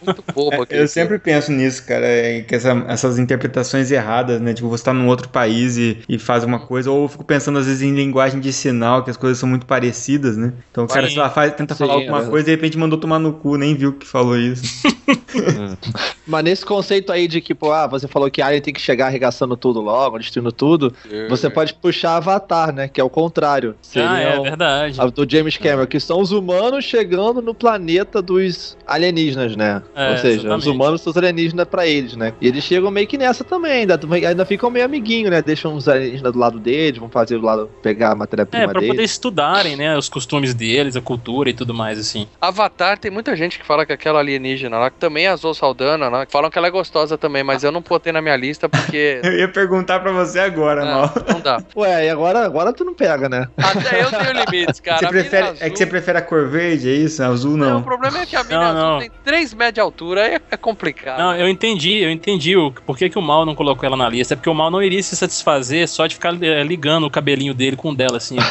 Muito 0.03 0.23
bobo 0.33 0.61
aquele 0.63 0.81
Eu 0.81 0.87
sempre 0.87 1.19
penso 1.19 1.51
nisso, 1.51 1.85
cara, 1.85 2.05
é 2.05 2.41
que 2.41 2.55
essa- 2.55 2.85
essas 2.87 3.19
interpretações 3.19 3.91
erradas, 3.91 4.39
né? 4.41 4.53
Tipo, 4.53 4.69
você 4.69 4.83
tá 4.83 4.93
num 4.93 5.07
outro 5.07 5.29
país 5.29 5.77
e, 5.77 6.01
e 6.07 6.17
faz 6.17 6.43
uma 6.43 6.59
coisa, 6.59 6.89
ou 6.91 7.03
eu 7.03 7.07
fico 7.09 7.23
pensando 7.23 7.59
às 7.59 7.65
vezes 7.65 7.81
em 7.81 7.93
linguagem 7.93 8.39
de 8.39 8.51
sinal, 8.53 9.03
que 9.03 9.09
as 9.09 9.17
coisas 9.17 9.37
são 9.37 9.47
muito 9.49 9.65
parecidas, 9.65 10.37
né? 10.37 10.53
Então 10.71 10.85
o 10.85 10.87
cara, 10.87 11.07
Sim. 11.07 11.13
sei 11.13 11.21
lá, 11.21 11.29
faz, 11.29 11.53
tenta 11.53 11.73
Sim, 11.73 11.79
falar 11.79 11.93
é 11.93 11.95
alguma 11.97 12.11
verdade. 12.17 12.31
coisa 12.31 12.43
e 12.43 12.45
de 12.45 12.51
repente 12.51 12.77
mandou 12.77 12.99
tomar 12.99 13.19
no 13.19 13.33
cu, 13.33 13.55
nem 13.57 13.75
viu 13.75 13.93
que 13.93 14.05
falou 14.07 14.37
isso. 14.37 14.63
Mas 16.27 16.43
nesse 16.43 16.65
conceito 16.65 17.11
aí 17.11 17.27
de 17.27 17.41
que, 17.41 17.55
pô, 17.55 17.71
ah, 17.71 17.87
você 17.87 18.07
falou 18.07 18.29
que 18.29 18.41
Alien 18.41 18.61
tem 18.61 18.73
que 18.73 18.79
chegar 18.81 19.07
arregaçando 19.07 19.57
tudo 19.57 19.81
logo, 19.81 20.17
destruindo 20.19 20.51
tudo, 20.51 20.93
você 21.27 21.49
pode 21.49 21.73
puxar 21.73 22.17
Avatar, 22.17 22.71
né? 22.73 22.87
Que 22.87 23.01
é 23.01 23.03
o 23.03 23.09
contrário. 23.09 23.75
Seria 23.81 24.09
Ah, 24.09 24.19
é 24.21 24.39
o- 24.39 24.43
verdade. 24.43 25.01
a 25.01 25.05
do 25.07 25.29
James 25.29 25.57
Cameron, 25.57 25.87
que 25.87 25.99
são 25.99 26.19
os 26.21 26.31
humanos 26.31 26.85
chegando 26.85 27.41
no 27.41 27.53
planeta 27.53 28.21
dos 28.21 28.77
alienígenas, 28.85 29.55
né? 29.55 29.81
É, 29.95 30.11
Ou 30.11 30.17
seja, 30.17 30.33
exatamente. 30.41 30.59
os 30.59 30.67
humanos 30.67 31.01
são 31.01 31.11
os 31.11 31.17
alienígenas 31.17 31.67
pra 31.67 31.87
eles, 31.87 32.15
né? 32.15 32.33
E 32.41 32.47
eles 32.47 32.63
chegam 32.63 32.91
meio 32.91 33.07
que 33.07 33.17
nessa 33.17 33.43
também, 33.43 33.71
ainda, 33.71 33.99
ainda 34.27 34.45
ficam 34.45 34.69
meio 34.69 34.85
amiguinho, 34.85 35.29
né? 35.29 35.41
Deixam 35.41 35.73
os 35.75 35.87
alienígenas 35.87 36.33
do 36.33 36.39
lado 36.39 36.59
deles, 36.59 36.99
vão 36.99 37.09
fazer 37.09 37.37
do 37.39 37.45
lado, 37.45 37.69
pegar 37.81 38.09
a 38.09 38.11
É, 38.11 38.15
matéria-prima 38.15 38.65
pra 38.69 38.81
poder 38.81 38.93
deles. 38.93 39.11
estudarem, 39.11 39.75
né, 39.75 39.97
os 39.97 40.09
costumes 40.09 40.53
deles, 40.53 40.95
a 40.95 41.01
cultura 41.01 41.49
e 41.49 41.53
tudo 41.53 41.73
mais, 41.73 41.97
assim. 41.99 42.27
Avatar, 42.39 42.97
tem 42.97 43.09
muita 43.11 43.35
gente 43.35 43.57
que 43.59 43.65
fala 43.65 43.85
que 43.85 43.93
aquela 43.93 44.19
alienígena 44.19 44.77
lá, 44.77 44.89
que 44.89 44.97
também 44.97 45.25
é 45.25 45.29
a 45.29 45.35
Zoe 45.35 45.53
Né? 45.83 46.27
falam 46.29 46.49
que 46.49 46.57
ela 46.57 46.67
é 46.67 46.71
gostosa 46.71 47.17
também, 47.17 47.43
mas 47.43 47.63
eu 47.63 47.71
não 47.71 47.81
botei 47.81 48.11
na 48.11 48.21
minha 48.21 48.35
lista 48.35 48.67
porque. 48.67 49.19
Eu 49.29 49.33
ia 49.33 49.47
perguntar 49.47 49.99
pra 49.99 50.11
você 50.11 50.39
agora, 50.39 50.83
mal. 50.85 51.11
não, 51.27 51.39
dá. 51.39 51.61
Ué, 51.75 52.05
e 52.07 52.09
agora, 52.09 52.43
agora 52.45 52.73
tu 52.73 52.83
não 52.83 52.93
pega, 52.93 53.29
né? 53.29 53.47
Até 53.57 54.01
eu 54.03 54.09
tenho 54.09 54.33
limites, 54.33 54.79
cara. 54.79 54.99
Você 54.99 55.07
prefere, 55.07 55.45
é 55.45 55.49
azul- 55.49 55.69
que 55.71 55.77
você 55.77 55.85
prefere 55.85 56.17
a 56.17 56.21
cor 56.21 56.47
verde, 56.47 56.89
é 56.89 56.93
isso? 56.93 57.23
Azul 57.23 57.55
Não, 57.57 57.69
não. 57.71 57.79
o 57.79 57.83
problema 57.83 58.19
é 58.19 58.25
que 58.25 58.35
a 58.35 58.43
mina 58.43 58.59
Não, 58.59 58.65
azul 58.65 58.81
não. 58.91 58.99
tem 58.99 59.11
3 59.23 59.53
metros 59.53 59.73
de 59.75 59.79
altura, 59.81 60.23
aí 60.25 60.33
é, 60.35 60.41
é 60.51 60.57
complicado. 60.57 61.17
Não, 61.19 61.35
eu 61.35 61.47
entendi, 61.47 61.97
eu 61.99 62.09
entendi 62.09 62.55
o, 62.57 62.71
por 62.71 62.97
que, 62.97 63.09
que 63.09 63.17
o 63.17 63.21
Mal 63.21 63.45
não 63.45 63.55
colocou 63.55 63.85
ela 63.85 63.95
na 63.97 64.09
lista. 64.09 64.33
É 64.33 64.35
porque 64.37 64.49
o 64.49 64.53
Mal 64.53 64.69
não 64.71 64.81
iria 64.81 65.01
se 65.03 65.15
satisfazer 65.15 65.87
só 65.87 66.07
de 66.07 66.15
ficar 66.15 66.33
eh, 66.41 66.63
ligando 66.63 67.05
o 67.05 67.09
cabelinho 67.11 67.53
dele 67.53 67.75
com 67.75 67.91
o 67.91 67.95
dela, 67.95 68.17
assim. 68.17 68.37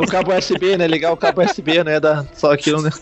O 0.00 0.06
cabo 0.06 0.34
USB, 0.36 0.76
né? 0.76 0.86
Ligar 0.88 1.12
o 1.12 1.16
cabo 1.16 1.42
USB, 1.42 1.84
né? 1.84 2.00
Dá 2.00 2.24
só 2.34 2.52
aquilo, 2.52 2.82
né? 2.82 2.90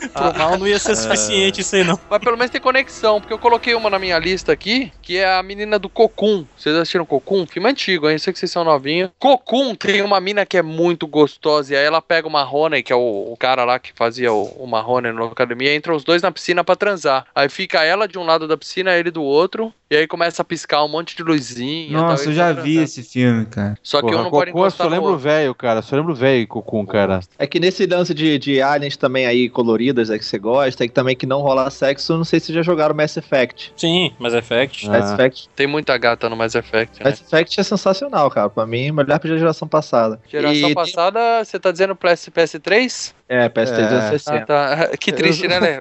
Pro 0.12 0.38
Mal 0.38 0.58
não 0.58 0.66
ia 0.66 0.78
ser 0.78 0.96
suficiente 0.96 1.60
isso 1.60 1.76
aí, 1.76 1.84
não. 1.84 1.98
Mas 2.08 2.18
pelo 2.20 2.36
menos 2.36 2.50
tem 2.50 2.60
conexão, 2.60 3.20
porque 3.20 3.32
eu 3.32 3.38
coloquei 3.38 3.74
uma 3.74 3.90
na 3.90 3.98
minha 3.98 4.18
lista 4.18 4.52
aqui, 4.52 4.92
que 5.02 5.18
é 5.18 5.32
a 5.32 5.42
menina 5.42 5.78
do 5.78 5.88
Cocum. 5.88 6.44
Vocês 6.56 6.74
assistiram 6.76 7.04
Cocum? 7.04 7.46
Filme 7.46 7.68
antigo, 7.68 8.08
hein? 8.08 8.14
Eu 8.14 8.18
sei 8.18 8.32
que 8.32 8.38
vocês 8.38 8.50
são 8.50 8.64
novinhos. 8.64 9.10
Cocum 9.18 9.74
tem 9.74 10.02
uma 10.02 10.20
mina 10.20 10.46
que 10.46 10.56
é 10.56 10.62
muito 10.62 11.06
gostosa, 11.06 11.74
e 11.74 11.76
aí 11.76 11.84
ela 11.84 12.02
pega 12.02 12.26
o 12.26 12.30
Marrone, 12.30 12.82
que 12.82 12.92
é 12.92 12.96
o, 12.96 13.32
o 13.32 13.36
cara 13.38 13.64
lá 13.64 13.78
que 13.78 13.92
fazia 13.94 14.32
o, 14.32 14.44
o 14.44 14.66
Marrone 14.66 15.12
na 15.12 15.24
academia, 15.26 15.74
entra 15.74 15.94
os 15.94 16.04
dois 16.04 16.22
na 16.22 16.30
piscina 16.30 16.64
pra 16.64 16.76
transar. 16.76 17.26
Aí 17.34 17.48
fica 17.48 17.84
ela 17.84 18.06
de 18.06 18.18
um 18.18 18.24
lado 18.24 18.46
da 18.46 18.56
piscina, 18.56 18.96
ele 18.96 19.10
do 19.10 19.22
outro, 19.22 19.72
e 19.90 19.96
aí 19.96 20.06
começa 20.06 20.42
a 20.42 20.44
piscar 20.44 20.84
um 20.84 20.88
monte 20.88 21.16
de 21.16 21.22
luzinha. 21.24 21.88
e 21.88 21.92
tal, 21.92 22.02
Nossa, 22.02 22.28
eu 22.28 22.32
já 22.32 22.52
vi 22.52 22.76
esse 22.76 23.02
filme, 23.02 23.44
cara. 23.46 23.76
Só 23.82 23.98
que 23.98 24.06
Porra, 24.06 24.18
eu 24.18 24.22
não 24.22 24.30
pode 24.30 24.52
eu 24.54 24.70
só 24.70 24.86
lembro 24.86 25.18
velho, 25.18 25.52
cara. 25.52 25.82
Só 25.82 25.96
lembro 25.96 26.12
o 26.12 26.14
velho 26.14 26.46
Cocum, 26.46 26.86
cara. 26.86 27.18
É 27.36 27.44
que 27.44 27.58
nesse 27.58 27.86
lance 27.86 28.14
de, 28.14 28.38
de 28.38 28.62
aliens 28.62 28.96
também 28.96 29.26
aí 29.26 29.48
coloridas, 29.90 30.10
é 30.10 30.18
que 30.18 30.24
você 30.24 30.38
gosta, 30.38 30.84
e 30.84 30.88
que 30.88 30.94
também 30.94 31.16
que 31.16 31.26
não 31.26 31.40
rola 31.40 31.70
sexo, 31.70 32.16
não 32.16 32.24
sei 32.24 32.40
se 32.40 32.52
já 32.52 32.62
jogaram 32.62 32.94
Mass 32.94 33.16
Effect. 33.16 33.72
Sim, 33.76 34.12
Mass 34.18 34.34
Effect. 34.34 34.88
Ah. 34.88 34.92
Mass 34.92 35.12
Effect. 35.12 35.48
Tem 35.54 35.66
muita 35.66 35.96
gata 35.98 36.28
no 36.28 36.36
Mass 36.36 36.54
Effect, 36.54 37.02
né? 37.02 37.10
Mass 37.10 37.20
Effect 37.20 37.60
é 37.60 37.62
sensacional, 37.62 38.30
cara. 38.30 38.48
Pra 38.48 38.66
mim, 38.66 38.90
melhor 38.92 39.18
pra 39.18 39.36
geração 39.36 39.66
passada. 39.68 40.20
Geração 40.28 40.70
E- 40.70 40.74
passada, 40.74 41.44
você 41.44 41.58
tá 41.58 41.70
dizendo 41.70 41.94
PS, 41.94 42.30
PS3? 42.30 43.14
É, 43.32 43.48
PS3 43.48 43.70
É. 43.70 43.86
360. 43.86 44.42
Ah, 44.42 44.46
tá. 44.46 44.90
Que 44.98 45.12
triste, 45.12 45.46
né, 45.46 45.60
Lê? 45.60 45.76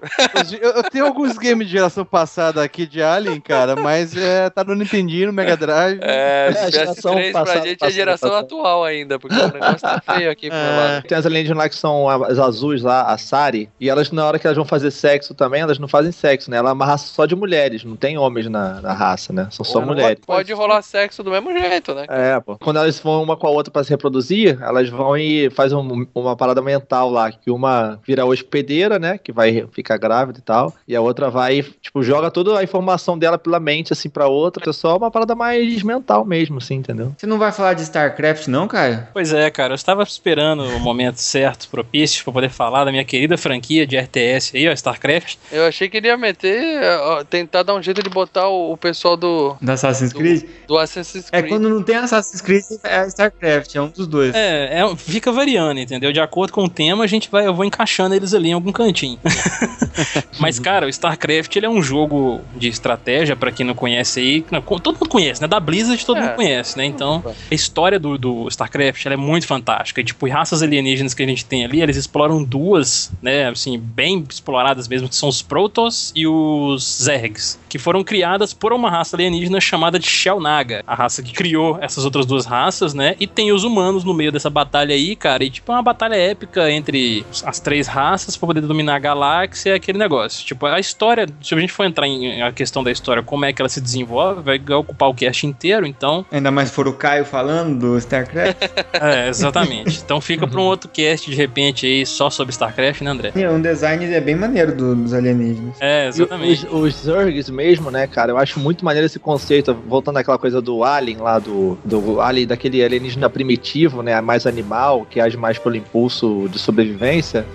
Eu, 0.62 0.70
eu 0.72 0.84
tenho 0.84 1.06
alguns 1.08 1.36
games 1.38 1.66
de 1.68 1.74
geração 1.74 2.06
passada 2.06 2.64
aqui 2.64 2.86
de 2.86 3.02
Alien, 3.02 3.42
cara, 3.42 3.76
mas 3.76 4.16
é, 4.16 4.50
tá 4.52 4.64
no 4.64 4.76
Nintendinho, 4.76 5.28
no 5.28 5.34
Mega 5.34 5.58
Drive. 5.58 6.00
É, 6.02 6.52
É, 6.54 6.60
a 6.66 6.70
geração 6.70 7.16
PS3 7.16 7.32
pra 7.32 7.40
passada, 7.42 7.60
gente 7.62 7.72
é 7.72 7.76
passada, 7.78 7.92
geração 7.92 8.30
passada. 8.30 8.46
atual 8.46 8.84
ainda, 8.84 9.18
porque 9.18 9.36
o 9.36 9.48
negócio 9.52 9.80
tá 9.80 10.00
feio 10.16 10.30
aqui 10.30 10.48
pro 10.50 10.58
meu 10.60 10.76
lado. 10.76 11.04
Tem 11.08 11.18
as 11.18 11.26
alienígenas 11.26 11.58
lá 11.58 11.70
que 11.70 11.76
são 11.76 12.08
as 12.08 12.38
azuis 12.38 12.84
lá, 12.84 13.12
a 13.12 13.18
Sari, 13.18 13.68
e 13.80 13.90
elas, 13.90 14.12
na 14.12 14.26
hora 14.26 14.38
que 14.38 14.46
elas 14.46 14.56
vão 14.56 14.66
fazer 14.66 14.92
sexo 14.92 15.34
também, 15.34 15.62
elas 15.62 15.80
não 15.80 15.88
fazem 15.88 16.12
sexo, 16.12 16.52
né? 16.52 16.58
Ela 16.58 16.70
é 16.70 16.74
uma 16.74 16.86
raça 16.86 17.08
só 17.08 17.26
de 17.26 17.36
mulheres, 17.36 17.84
não 17.84 17.96
tem 17.96 18.16
homens 18.18 18.48
na, 18.48 18.80
na 18.82 18.94
raça, 18.94 19.34
né? 19.34 19.48
São 19.50 19.66
só 19.66 19.80
Pô, 19.80 19.88
mulheres. 19.88 20.20
Pode 20.26 20.54
rolar 20.54 20.82
sexo 20.84 21.24
do 21.24 21.32
mesmo 21.32 21.52
jeito, 21.52 21.96
né? 21.96 22.06
É, 22.10 22.40
pô. 22.40 22.58
Quando 22.60 22.78
elas 22.78 23.00
vão 23.00 23.24
uma 23.24 23.36
com 23.36 23.48
a 23.48 23.50
outra 23.50 23.72
pra 23.72 23.84
se 23.84 23.90
reproduzir, 23.90 24.58
elas 24.62 24.88
vão 24.90 25.18
e 25.18 25.50
fazem 25.50 25.76
um- 25.78 26.06
uma 26.14 26.36
parada 26.36 26.62
mental 26.62 27.10
lá, 27.10 27.32
que 27.44 27.52
uma 27.52 28.00
vira 28.06 28.26
hospedeira, 28.26 28.98
né, 29.00 29.18
que 29.18 29.32
vai 29.32 29.66
ficar 29.72 29.98
grávida 29.98 30.40
e 30.40 30.42
tal, 30.42 30.74
e 30.88 30.96
a 30.96 31.02
outra 31.02 31.30
vai, 31.30 31.64
tipo, 31.82 32.02
joga 32.04 32.30
toda 32.32 32.58
a 32.58 32.64
informação 32.64 33.18
dela 33.18 33.38
pela 33.38 33.60
mente, 33.60 33.94
assim, 33.94 34.10
pra 34.10 34.28
outra, 34.28 34.70
é 34.70 34.74
só 34.74 34.98
uma 34.98 35.12
parada 35.12 35.36
mais 35.36 35.82
mental 35.84 36.26
mesmo, 36.26 36.58
assim, 36.58 36.76
entendeu? 36.76 37.14
Você 37.18 37.26
não 37.28 37.38
vai 37.38 37.52
falar 37.52 37.74
de 37.74 37.82
StarCraft, 37.84 38.48
não, 38.48 38.68
Caio? 38.68 39.08
Pois 39.14 39.34
é, 39.34 39.50
cara, 39.50 39.72
eu 39.74 39.76
estava 39.76 40.04
esperando 40.04 40.64
o 40.64 40.80
momento 40.80 41.18
certo, 41.18 41.68
propício, 41.70 42.24
pra 42.24 42.34
poder 42.34 42.50
falar 42.50 42.86
da 42.86 42.92
minha 42.92 43.04
querida 43.06 43.38
franquia 43.38 43.86
de 43.86 43.98
RTS 43.98 44.56
aí, 44.56 44.68
ó, 44.68 44.72
StarCraft. 44.74 45.38
Eu 45.52 45.66
achei 45.66 45.90
que 45.90 45.98
ele 45.98 46.08
ia 46.08 46.18
meter, 46.18 46.82
ó, 47.02 47.24
tentar 47.24 47.64
dar 47.64 47.76
um 47.76 47.82
jeito 47.82 48.02
de 48.04 48.10
botar 48.10 48.48
o, 48.48 48.74
o 48.74 48.78
pessoal 48.78 49.16
do, 49.18 49.56
Da 49.62 49.74
Assassin's 49.74 50.14
Creed? 50.14 50.44
do 50.68 50.78
Assassin's 50.78 51.28
É, 51.32 51.40
Creed. 51.42 51.54
quando 51.54 51.70
não 51.70 51.84
tem 51.84 51.96
Assassin's 51.96 52.42
Creed, 52.42 52.64
é 52.84 53.06
StarCraft, 53.08 53.76
é 53.76 53.82
um 53.82 53.90
dos 53.90 54.08
dois. 54.08 54.34
É, 54.36 54.80
é, 54.82 54.96
fica 54.96 55.32
variando, 55.32 55.80
entendeu? 55.80 56.12
De 56.12 56.20
acordo 56.20 56.54
com 56.54 56.64
o 56.64 56.70
tema, 56.70 57.04
a 57.04 57.08
gente 57.08 57.29
vai, 57.32 57.46
eu 57.48 57.54
vou 57.54 57.66
encaixando 57.66 58.14
eles 58.16 58.34
ali 58.34 58.50
em 58.50 58.54
algum 58.54 58.72
cantinho. 58.72 59.18
Mas, 60.40 60.60
cara, 60.60 60.86
o 60.86 60.90
StarCraft 60.90 61.56
ele 61.56 61.66
é 61.66 61.70
um 61.70 61.82
jogo 61.82 62.42
de 62.56 62.68
estratégia, 62.68 63.36
pra 63.36 63.52
quem 63.52 63.66
não 63.66 63.74
conhece 63.74 64.20
aí. 64.20 64.46
não, 64.52 64.62
todo 64.62 64.94
mundo 64.96 65.10
conhece, 65.10 65.42
né? 65.42 65.48
Da 65.48 65.60
Blizzard 65.60 66.06
todo 66.06 66.18
É. 66.18 66.22
mundo 66.22 66.36
conhece, 66.36 66.78
né? 66.78 66.86
Então, 66.86 67.24
a 67.50 67.54
história 67.54 68.00
do, 68.00 68.18
do 68.18 68.48
StarCraft 68.48 69.06
ela 69.06 69.14
é 69.16 69.18
muito 69.18 69.46
fantástica. 69.48 70.02
E, 70.02 70.04
tipo, 70.04 70.28
raças 70.30 70.62
alienígenas 70.64 71.14
que 71.14 71.24
a 71.24 71.26
gente 71.26 71.44
tem 71.46 71.66
ali, 71.66 71.82
eles 71.82 71.98
exploram 71.98 72.44
duas, 72.44 73.12
né? 73.22 73.50
Assim, 73.50 73.78
bem 73.78 74.26
exploradas 74.30 74.88
mesmo, 74.88 75.10
que 75.10 75.16
são 75.16 75.28
os 75.30 75.42
Protoss 75.42 76.12
e 76.16 76.26
os 76.28 77.02
Zergs, 77.04 77.60
que 77.68 77.78
foram 77.78 78.04
criadas 78.04 78.54
por 78.54 78.72
uma 78.74 78.90
raça 78.90 79.16
alienígena 79.16 79.60
chamada 79.60 80.00
de 80.00 80.08
Shellnaga, 80.08 80.84
a 80.88 80.96
raça 80.96 81.22
que 81.22 81.34
criou 81.34 81.78
essas 81.82 82.06
outras 82.06 82.26
duas 82.26 82.46
raças, 82.46 82.94
né? 82.94 83.16
E 83.20 83.28
tem 83.28 83.52
os 83.52 83.64
humanos 83.64 84.04
no 84.04 84.14
meio 84.14 84.32
dessa 84.32 84.50
batalha 84.50 84.94
aí, 84.96 85.16
cara. 85.16 85.44
E, 85.44 85.50
tipo, 85.50 85.72
é 85.72 85.76
uma 85.76 85.82
batalha 85.84 86.16
épica 86.16 86.72
entre 86.72 87.19
as 87.44 87.60
três 87.60 87.88
raças 87.88 88.36
pra 88.38 88.48
poder 88.48 88.62
dominar 88.62 88.96
a 88.96 89.00
galáxia, 89.00 89.76
aquele 89.76 89.98
negócio. 89.98 90.46
Tipo, 90.46 90.66
a 90.66 90.80
história, 90.80 91.26
se 91.42 91.54
a 91.54 91.60
gente 91.60 91.72
for 91.74 91.86
entrar 91.86 92.08
em 92.08 92.42
a 92.42 92.52
questão 92.52 92.84
da 92.84 92.92
história, 92.92 93.22
como 93.24 93.46
é 93.46 93.54
que 93.54 93.62
ela 93.62 93.70
se 93.70 93.82
desenvolve, 93.82 94.42
vai 94.42 94.62
ocupar 94.76 95.10
o 95.10 95.14
cast 95.14 95.46
inteiro, 95.46 95.86
então. 95.86 96.26
Ainda 96.32 96.52
mais 96.52 96.70
se 96.70 96.76
for 96.76 96.88
o 96.88 96.94
Caio 96.94 97.26
falando 97.26 97.80
do 97.80 97.98
StarCraft. 97.98 98.58
É, 99.02 99.30
exatamente. 99.30 100.02
Então 100.04 100.20
fica 100.20 100.46
pra 100.48 100.60
um 100.60 100.64
outro 100.66 100.90
cast 100.90 101.30
de 101.30 101.36
repente 101.36 101.86
aí 101.86 102.06
só 102.06 102.30
sobre 102.30 102.52
StarCraft, 102.52 103.02
né, 103.02 103.12
André? 103.12 103.32
é 103.36 103.50
um 103.50 103.62
design 103.62 104.04
é 104.06 104.20
bem 104.20 104.36
maneiro 104.36 104.76
do- 104.76 104.96
dos 104.96 105.14
alienígenas. 105.14 105.76
É, 105.80 106.06
E 106.06 106.08
exatamente. 106.10 106.66
os, 106.68 106.74
os 106.74 106.96
Zergs 107.04 107.50
mesmo, 107.50 107.90
né, 107.92 108.08
cara, 108.08 108.32
eu 108.32 108.38
acho 108.38 108.60
muito 108.60 108.84
maneiro 108.84 109.06
esse 109.06 109.20
conceito, 109.20 109.74
voltando 109.88 110.18
àquela 110.18 110.38
coisa 110.38 110.62
do 110.62 110.84
Alien 110.84 111.18
lá, 111.18 111.40
do, 111.40 111.78
do 111.86 112.20
Alien, 112.20 112.48
daquele 112.48 112.84
alienígena 112.84 113.30
primitivo, 113.30 114.02
né, 114.02 114.20
mais 114.22 114.46
animal, 114.46 115.06
que 115.10 115.20
age 115.20 115.38
mais 115.38 115.58
pelo 115.58 115.76
impulso 115.76 116.48
de 116.52 116.60
sobrevivência. 116.60 117.09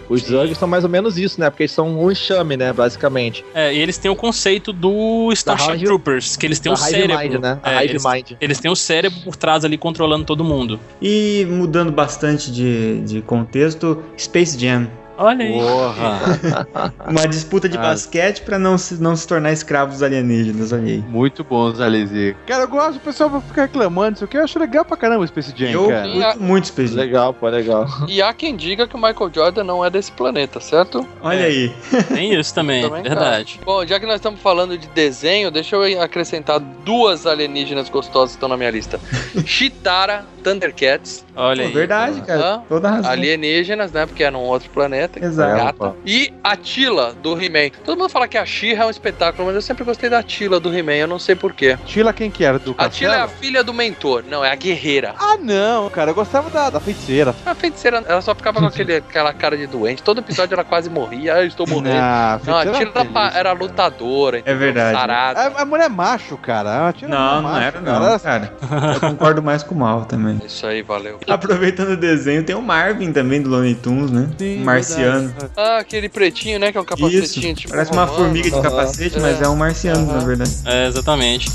Os 0.08 0.22
Zergs 0.22 0.58
são 0.58 0.66
mais 0.68 0.84
ou 0.84 0.90
menos 0.90 1.16
isso, 1.18 1.40
né, 1.40 1.48
porque 1.50 1.62
eles 1.64 1.72
são 1.72 1.88
um 2.02 2.10
enxame, 2.10 2.56
né, 2.56 2.72
basicamente. 2.72 3.44
É, 3.54 3.72
e 3.74 3.78
eles 3.78 3.96
têm 3.98 4.10
o 4.10 4.16
conceito 4.16 4.72
do 4.72 5.30
Starship 5.32 5.72
Hive- 5.74 5.84
Troopers, 5.84 6.36
que 6.36 6.46
eles 6.46 6.58
têm 6.58 6.72
um 6.72 6.76
cérebro. 6.76 7.18
Mind, 7.18 7.40
né, 7.40 7.58
a 7.62 7.72
É, 7.72 7.84
Hive 7.84 7.90
eles, 7.92 8.04
Mind. 8.04 8.32
eles 8.40 8.58
têm 8.58 8.70
o 8.70 8.76
cérebro 8.76 9.20
por 9.24 9.36
trás 9.36 9.64
ali 9.64 9.76
controlando 9.78 10.24
todo 10.24 10.42
mundo. 10.44 10.78
E 11.00 11.46
mudando 11.48 11.92
bastante 11.92 12.50
de, 12.50 13.00
de 13.02 13.20
contexto, 13.22 14.02
Space 14.18 14.58
Jam. 14.58 14.88
Olha 15.16 15.44
aí. 15.44 15.52
Porra! 15.52 16.92
Uma 17.08 17.26
disputa 17.28 17.68
de 17.68 17.76
Ah. 17.78 17.80
basquete 17.82 18.42
pra 18.42 18.58
não 18.58 18.76
se, 18.76 18.94
não 19.00 19.14
se 19.14 19.26
tornar 19.26 19.52
escravo 19.52 19.92
dos 19.92 20.02
alienígenas, 20.02 20.72
olha 20.72 20.82
aí. 20.84 20.98
Muito 21.08 21.44
bons 21.44 21.80
aliens. 21.80 22.34
Cara, 22.46 22.64
eu 22.64 22.68
gosto, 22.68 22.96
o 22.96 23.00
pessoal 23.00 23.30
vai 23.30 23.40
ficar 23.40 23.62
reclamando, 23.62 24.16
isso 24.16 24.24
aqui 24.24 24.36
eu 24.36 24.44
acho 24.44 24.58
legal 24.58 24.84
pra 24.84 24.96
caramba 24.96 25.22
o 25.24 25.26
Space 25.26 25.52
Jam, 25.56 25.70
Eu 25.70 25.88
cara. 25.88 26.08
curto 26.08 26.42
muito 26.42 26.66
Space 26.68 26.92
Jam. 26.94 27.00
Legal, 27.04 27.32
pô, 27.34 27.48
legal. 27.48 27.86
E 28.08 28.20
há 28.20 28.32
quem 28.34 28.56
diga 28.56 28.86
que 28.88 28.94
o 28.96 28.98
Michael 28.98 29.30
Jordan 29.32 29.64
não 29.64 29.84
é 29.84 29.90
desse 29.90 30.10
planeta, 30.12 30.58
certo? 30.60 31.06
Olha 31.22 31.44
aí. 31.46 31.72
Tem 32.12 32.34
isso 32.34 32.54
também, 32.54 32.82
Também, 32.82 33.02
verdade. 33.02 33.60
Bom, 33.64 33.86
já 33.86 34.00
que 34.00 34.06
nós 34.06 34.16
estamos 34.16 34.40
falando 34.40 34.76
de 34.76 34.88
desenho, 34.88 35.50
deixa 35.50 35.76
eu 35.76 36.02
acrescentar 36.02 36.58
duas 36.60 37.26
alienígenas 37.26 37.88
gostosas 37.88 38.30
que 38.30 38.36
estão 38.36 38.48
na 38.48 38.56
minha 38.56 38.70
lista. 38.70 38.98
Chitara, 39.46 40.24
Thundercats, 40.42 41.24
Olha 41.36 41.62
Pô, 41.62 41.68
aí. 41.68 41.74
verdade, 41.74 42.20
cara. 42.22 42.40
Hã? 42.56 42.62
Toda 42.68 42.90
razão. 42.90 43.10
alienígenas, 43.10 43.90
né? 43.92 44.06
Porque 44.06 44.22
é 44.22 44.30
num 44.30 44.40
outro 44.40 44.70
planeta. 44.70 45.03
Planeta. 45.08 45.26
Exato. 45.26 45.78
Gata. 45.78 45.94
E 46.04 46.32
a 46.42 46.56
Tila, 46.56 47.14
do 47.22 47.32
He-Man. 47.40 47.70
Todo 47.84 47.98
mundo 47.98 48.10
fala 48.10 48.26
que 48.28 48.36
a 48.38 48.44
She 48.44 48.72
é 48.74 48.84
um 48.84 48.90
espetáculo, 48.90 49.46
mas 49.46 49.54
eu 49.56 49.62
sempre 49.62 49.84
gostei 49.84 50.08
da 50.10 50.22
Tila, 50.22 50.58
do 50.60 50.74
He-Man. 50.76 50.92
Eu 50.94 51.06
não 51.08 51.18
sei 51.18 51.34
porquê. 51.34 51.76
Tila 51.86 52.12
quem 52.12 52.30
que 52.30 52.44
era? 52.44 52.58
Do 52.58 52.74
A 52.78 52.88
Tila 52.88 53.14
é 53.14 53.20
a 53.20 53.28
filha 53.28 53.62
do 53.64 53.72
mentor. 53.74 54.24
Não, 54.28 54.44
é 54.44 54.50
a 54.50 54.54
guerreira. 54.54 55.14
Ah, 55.18 55.36
não, 55.40 55.88
cara. 55.90 56.10
Eu 56.10 56.14
gostava 56.14 56.50
da, 56.50 56.70
da 56.70 56.80
feiticeira. 56.80 57.34
A 57.44 57.54
feiticeira, 57.54 58.02
ela 58.06 58.20
só 58.20 58.34
ficava 58.34 58.60
com 58.60 58.66
aquele, 58.66 58.96
aquela 58.96 59.32
cara 59.32 59.56
de 59.56 59.66
doente. 59.66 60.02
Todo 60.02 60.18
episódio 60.20 60.54
ela 60.54 60.64
quase 60.64 60.88
morria. 60.90 61.34
Ah, 61.34 61.40
eu 61.42 61.46
estou 61.46 61.66
morrendo. 61.66 61.96
Ah, 62.00 62.40
Não, 62.44 62.56
a 62.58 62.66
Tila 62.66 63.04
pa- 63.04 63.22
feliz. 63.22 63.36
era 63.36 63.52
lutadora. 63.52 64.42
É 64.44 64.54
verdade. 64.54 64.96
Sarada. 64.98 65.40
A, 65.40 65.62
a 65.62 65.64
mulher 65.64 65.86
é 65.86 65.88
macho, 65.88 66.36
cara. 66.36 66.88
A 66.88 66.92
Tila 66.92 67.10
Não, 67.10 67.38
é 67.38 67.42
não 67.42 67.56
era 67.60 67.80
cara. 67.80 68.00
não, 68.10 68.18
cara. 68.18 68.52
Eu 68.94 69.00
concordo 69.00 69.42
mais 69.42 69.62
com 69.62 69.74
o 69.74 69.78
Mal 69.78 70.04
também. 70.04 70.40
Isso 70.44 70.66
aí, 70.66 70.82
valeu. 70.82 71.18
Aproveitando 71.28 71.90
o 71.90 71.96
desenho, 71.96 72.42
tem 72.44 72.54
o 72.54 72.62
Marvin 72.62 73.12
também 73.12 73.40
do 73.42 73.48
Looney 73.50 73.74
Tunes, 73.74 74.10
né? 74.10 74.28
Sim, 74.38 74.60
um 74.62 74.64
marciano. 74.96 75.34
Ah, 75.56 75.78
aquele 75.78 76.08
pretinho, 76.08 76.58
né? 76.58 76.70
Que 76.72 76.78
é 76.78 76.80
um 76.80 76.84
Isso, 76.84 76.96
capacetinho. 76.96 77.54
tipo 77.54 77.70
parece 77.72 77.92
uma 77.92 78.04
romano. 78.04 78.24
formiga 78.24 78.50
de 78.50 78.62
capacete, 78.62 79.20
mas 79.20 79.40
é 79.40 79.48
um 79.48 79.56
marciano, 79.56 80.06
na 80.06 80.18
verdade. 80.18 80.50
É, 80.64 80.86
exatamente. 80.88 81.50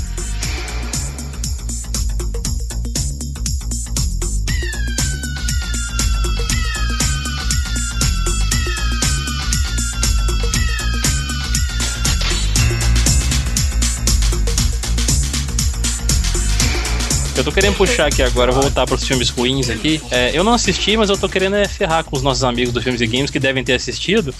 Eu 17.40 17.44
tô 17.44 17.52
querendo 17.52 17.74
puxar 17.74 18.06
aqui 18.06 18.22
agora, 18.22 18.52
voltar 18.52 18.84
pros 18.86 19.02
filmes 19.02 19.30
ruins 19.30 19.70
aqui. 19.70 19.98
É, 20.10 20.30
eu 20.36 20.44
não 20.44 20.52
assisti, 20.52 20.94
mas 20.94 21.08
eu 21.08 21.16
tô 21.16 21.26
querendo 21.26 21.56
é, 21.56 21.66
ferrar 21.66 22.04
com 22.04 22.14
os 22.14 22.22
nossos 22.22 22.44
amigos 22.44 22.70
do 22.70 22.82
Filmes 22.82 23.00
e 23.00 23.06
Games 23.06 23.30
que 23.30 23.40
devem 23.40 23.64
ter 23.64 23.72
assistido. 23.72 24.34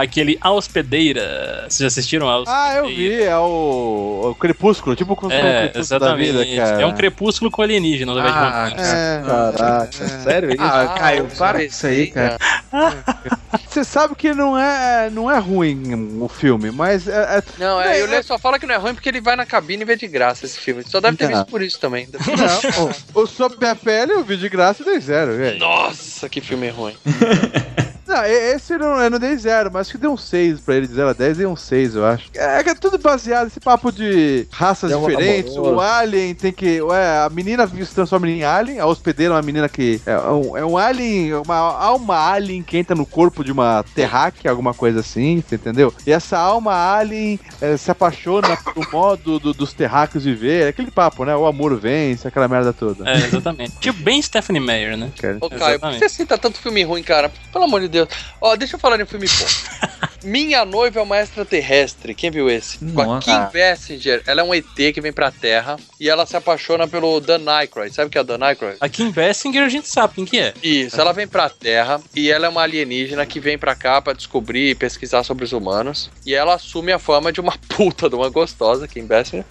Aquele 0.00 0.38
A 0.40 0.50
Hospedeira. 0.50 1.66
Vocês 1.68 1.78
já 1.80 1.86
assistiram 1.86 2.28
A 2.28 2.38
Hospedeira? 2.38 2.68
Ah, 2.70 2.74
eu 2.76 2.86
vi. 2.88 3.22
É 3.22 3.36
o, 3.36 4.30
o 4.30 4.34
Crepúsculo. 4.34 4.96
Tipo 4.96 5.12
o 5.12 5.32
É, 5.32 5.40
Crepúsculo 5.68 5.72
da 5.72 5.80
exatamente. 5.80 6.32
vida, 6.32 6.56
cara. 6.64 6.82
é 6.82 6.86
um 6.86 6.94
crepúsculo 6.94 7.50
com 7.50 7.62
alienígenas, 7.62 8.16
ao 8.16 8.20
invés 8.20 8.34
de 8.34 8.40
Ah. 8.40 8.72
É. 8.78 9.22
Caraca, 9.26 9.92
sério 10.22 10.50
isso? 10.50 10.62
Ah, 10.62 10.94
Caio, 10.98 11.28
para 11.36 11.62
isso 11.64 11.86
aí, 11.86 12.06
cara. 12.08 12.36
Você 13.68 13.84
sabe 13.84 14.14
que 14.16 14.32
não 14.34 14.58
é, 14.58 15.08
não 15.10 15.30
é 15.30 15.38
ruim 15.38 16.18
o 16.20 16.28
filme, 16.28 16.70
mas 16.72 17.06
é, 17.06 17.38
é- 17.38 17.42
Não, 17.58 17.80
é, 17.80 18.00
e 18.00 18.02
o 18.02 18.06
Lê 18.06 18.20
só 18.22 18.36
fala 18.38 18.58
que 18.58 18.66
não 18.66 18.74
é 18.74 18.78
ruim 18.78 18.94
porque 18.94 19.08
ele 19.08 19.20
vai 19.20 19.36
na 19.36 19.46
cabine 19.46 19.82
e 19.82 19.84
vê 19.86 19.94
de 19.96 20.08
graça 20.08 20.44
esse 20.44 20.58
filme. 20.58 20.82
Só 20.84 21.00
deve 21.00 21.16
ter 21.16 21.28
Não. 21.28 21.34
visto 21.38 21.46
por 21.50 21.62
isso 21.62 21.78
também. 21.78 22.08
Não, 22.12 22.84
o, 23.14 23.22
o 23.22 23.26
Sob 23.26 23.56
Minha 23.60 23.76
Pele 23.76 24.12
eu 24.12 24.24
vi 24.24 24.36
de 24.36 24.48
graça 24.48 24.82
e 24.82 24.86
dei 24.86 24.98
zero, 25.00 25.36
velho. 25.36 25.58
Nossa, 25.58 26.28
que 26.28 26.40
filme 26.40 26.68
ruim. 26.70 26.96
Não, 28.10 28.24
esse 28.24 28.76
não, 28.76 29.00
eu 29.00 29.08
não 29.10 29.18
dei 29.20 29.36
zero, 29.36 29.70
mas 29.72 29.82
acho 29.82 29.92
que 29.92 29.98
dei 29.98 30.10
um 30.10 30.16
6 30.16 30.60
pra 30.60 30.74
ele, 30.74 30.86
de 30.88 30.94
0 30.94 31.10
a 31.10 31.12
10, 31.12 31.36
dei 31.38 31.46
um 31.46 31.54
6, 31.54 31.94
eu 31.94 32.04
acho. 32.04 32.28
É, 32.34 32.62
que 32.64 32.70
é 32.70 32.74
tudo 32.74 32.98
baseado 32.98 33.44
nesse 33.44 33.60
papo 33.60 33.92
de 33.92 34.46
raças 34.50 34.90
É 34.90 34.96
um 34.96 35.06
diferentes. 35.06 35.52
amoroso. 35.56 35.76
O 35.76 35.80
alien 35.80 36.34
tem 36.34 36.52
que. 36.52 36.80
Ué, 36.82 37.18
a 37.24 37.28
menina 37.30 37.68
se 37.68 37.94
transforma 37.94 38.28
em 38.28 38.42
alien, 38.42 38.80
a 38.80 38.86
hospedeira 38.86 39.34
é 39.34 39.36
uma 39.36 39.42
menina 39.42 39.68
que. 39.68 40.00
É 40.04 40.18
um, 40.18 40.56
é 40.56 40.64
um 40.64 40.76
alien, 40.76 41.34
uma 41.34 41.56
alma 41.56 42.16
alien 42.32 42.62
que 42.62 42.76
entra 42.76 42.96
no 42.96 43.06
corpo 43.06 43.44
de 43.44 43.52
uma 43.52 43.84
terráquea, 43.94 44.50
alguma 44.50 44.74
coisa 44.74 45.00
assim, 45.00 45.40
você 45.46 45.54
entendeu? 45.54 45.94
E 46.04 46.10
essa 46.12 46.36
alma 46.36 46.74
alien 46.74 47.38
eh, 47.60 47.76
se 47.76 47.90
apaixona 47.92 48.56
pelo 48.56 48.86
modo 48.90 49.38
do- 49.38 49.52
dos 49.54 49.72
terráqueos 49.72 50.24
viver. 50.24 50.64
É 50.64 50.68
aquele 50.68 50.90
papo, 50.90 51.24
né? 51.24 51.36
O 51.36 51.46
amor 51.46 51.78
vence, 51.78 52.26
aquela 52.26 52.48
merda 52.48 52.72
toda. 52.72 53.08
É, 53.08 53.16
exatamente. 53.18 53.76
tipo 53.78 54.02
bem 54.02 54.20
Stephanie 54.20 54.60
Meyer, 54.60 54.96
né? 54.96 55.10
Cara. 55.20 55.38
Ô, 55.40 55.48
Caio, 55.48 55.78
por 55.78 55.90
que 55.92 55.98
você 55.98 56.08
cita 56.08 56.36
tanto 56.36 56.58
filme 56.58 56.82
ruim, 56.82 57.02
cara? 57.02 57.30
Pelo 57.52 57.64
amor 57.64 57.80
de 57.80 57.88
Deus. 57.88 57.99
Ó, 58.40 58.56
deixa 58.56 58.76
eu 58.76 58.80
falar 58.80 58.96
de 58.96 59.02
um 59.02 59.06
filme 59.06 59.26
bom. 59.26 60.08
Minha 60.22 60.64
noiva 60.64 61.00
é 61.00 61.02
uma 61.02 61.18
extraterrestre. 61.18 62.14
Quem 62.14 62.30
viu 62.30 62.50
esse? 62.50 62.78
Com 62.78 63.00
a 63.00 63.06
Nossa. 63.06 63.50
Kim 63.50 63.58
Basinger. 63.58 64.22
Ela 64.26 64.40
é 64.40 64.44
um 64.44 64.54
ET 64.54 64.64
que 64.92 65.00
vem 65.00 65.12
pra 65.12 65.30
Terra 65.30 65.76
e 65.98 66.08
ela 66.08 66.26
se 66.26 66.36
apaixona 66.36 66.86
pelo 66.86 67.20
Dan 67.20 67.50
Aykroyd. 67.50 67.94
Sabe 67.94 68.08
o 68.08 68.10
que 68.10 68.18
é 68.18 68.20
o 68.20 68.24
Dan 68.24 68.44
Aykroyd? 68.44 68.76
Aqui 68.80 69.02
em 69.02 69.10
Bessinger 69.10 69.62
a 69.62 69.68
gente 69.68 69.88
sabe 69.88 70.14
quem 70.14 70.24
que 70.24 70.38
é. 70.38 70.54
Isso, 70.62 71.00
ela 71.00 71.12
vem 71.12 71.26
pra 71.26 71.48
Terra 71.48 72.00
e 72.14 72.30
ela 72.30 72.46
é 72.46 72.48
uma 72.48 72.62
alienígena 72.62 73.24
que 73.26 73.40
vem 73.40 73.58
pra 73.58 73.74
cá 73.74 74.00
pra 74.00 74.12
descobrir 74.12 74.70
e 74.70 74.74
pesquisar 74.74 75.22
sobre 75.24 75.44
os 75.44 75.52
humanos. 75.52 76.10
E 76.24 76.34
ela 76.34 76.54
assume 76.54 76.92
a 76.92 76.98
forma 76.98 77.32
de 77.32 77.40
uma 77.40 77.56
puta, 77.68 78.08
de 78.08 78.14
uma 78.14 78.28
gostosa, 78.28 78.86
Kim 78.86 79.06
Basinger. 79.06 79.44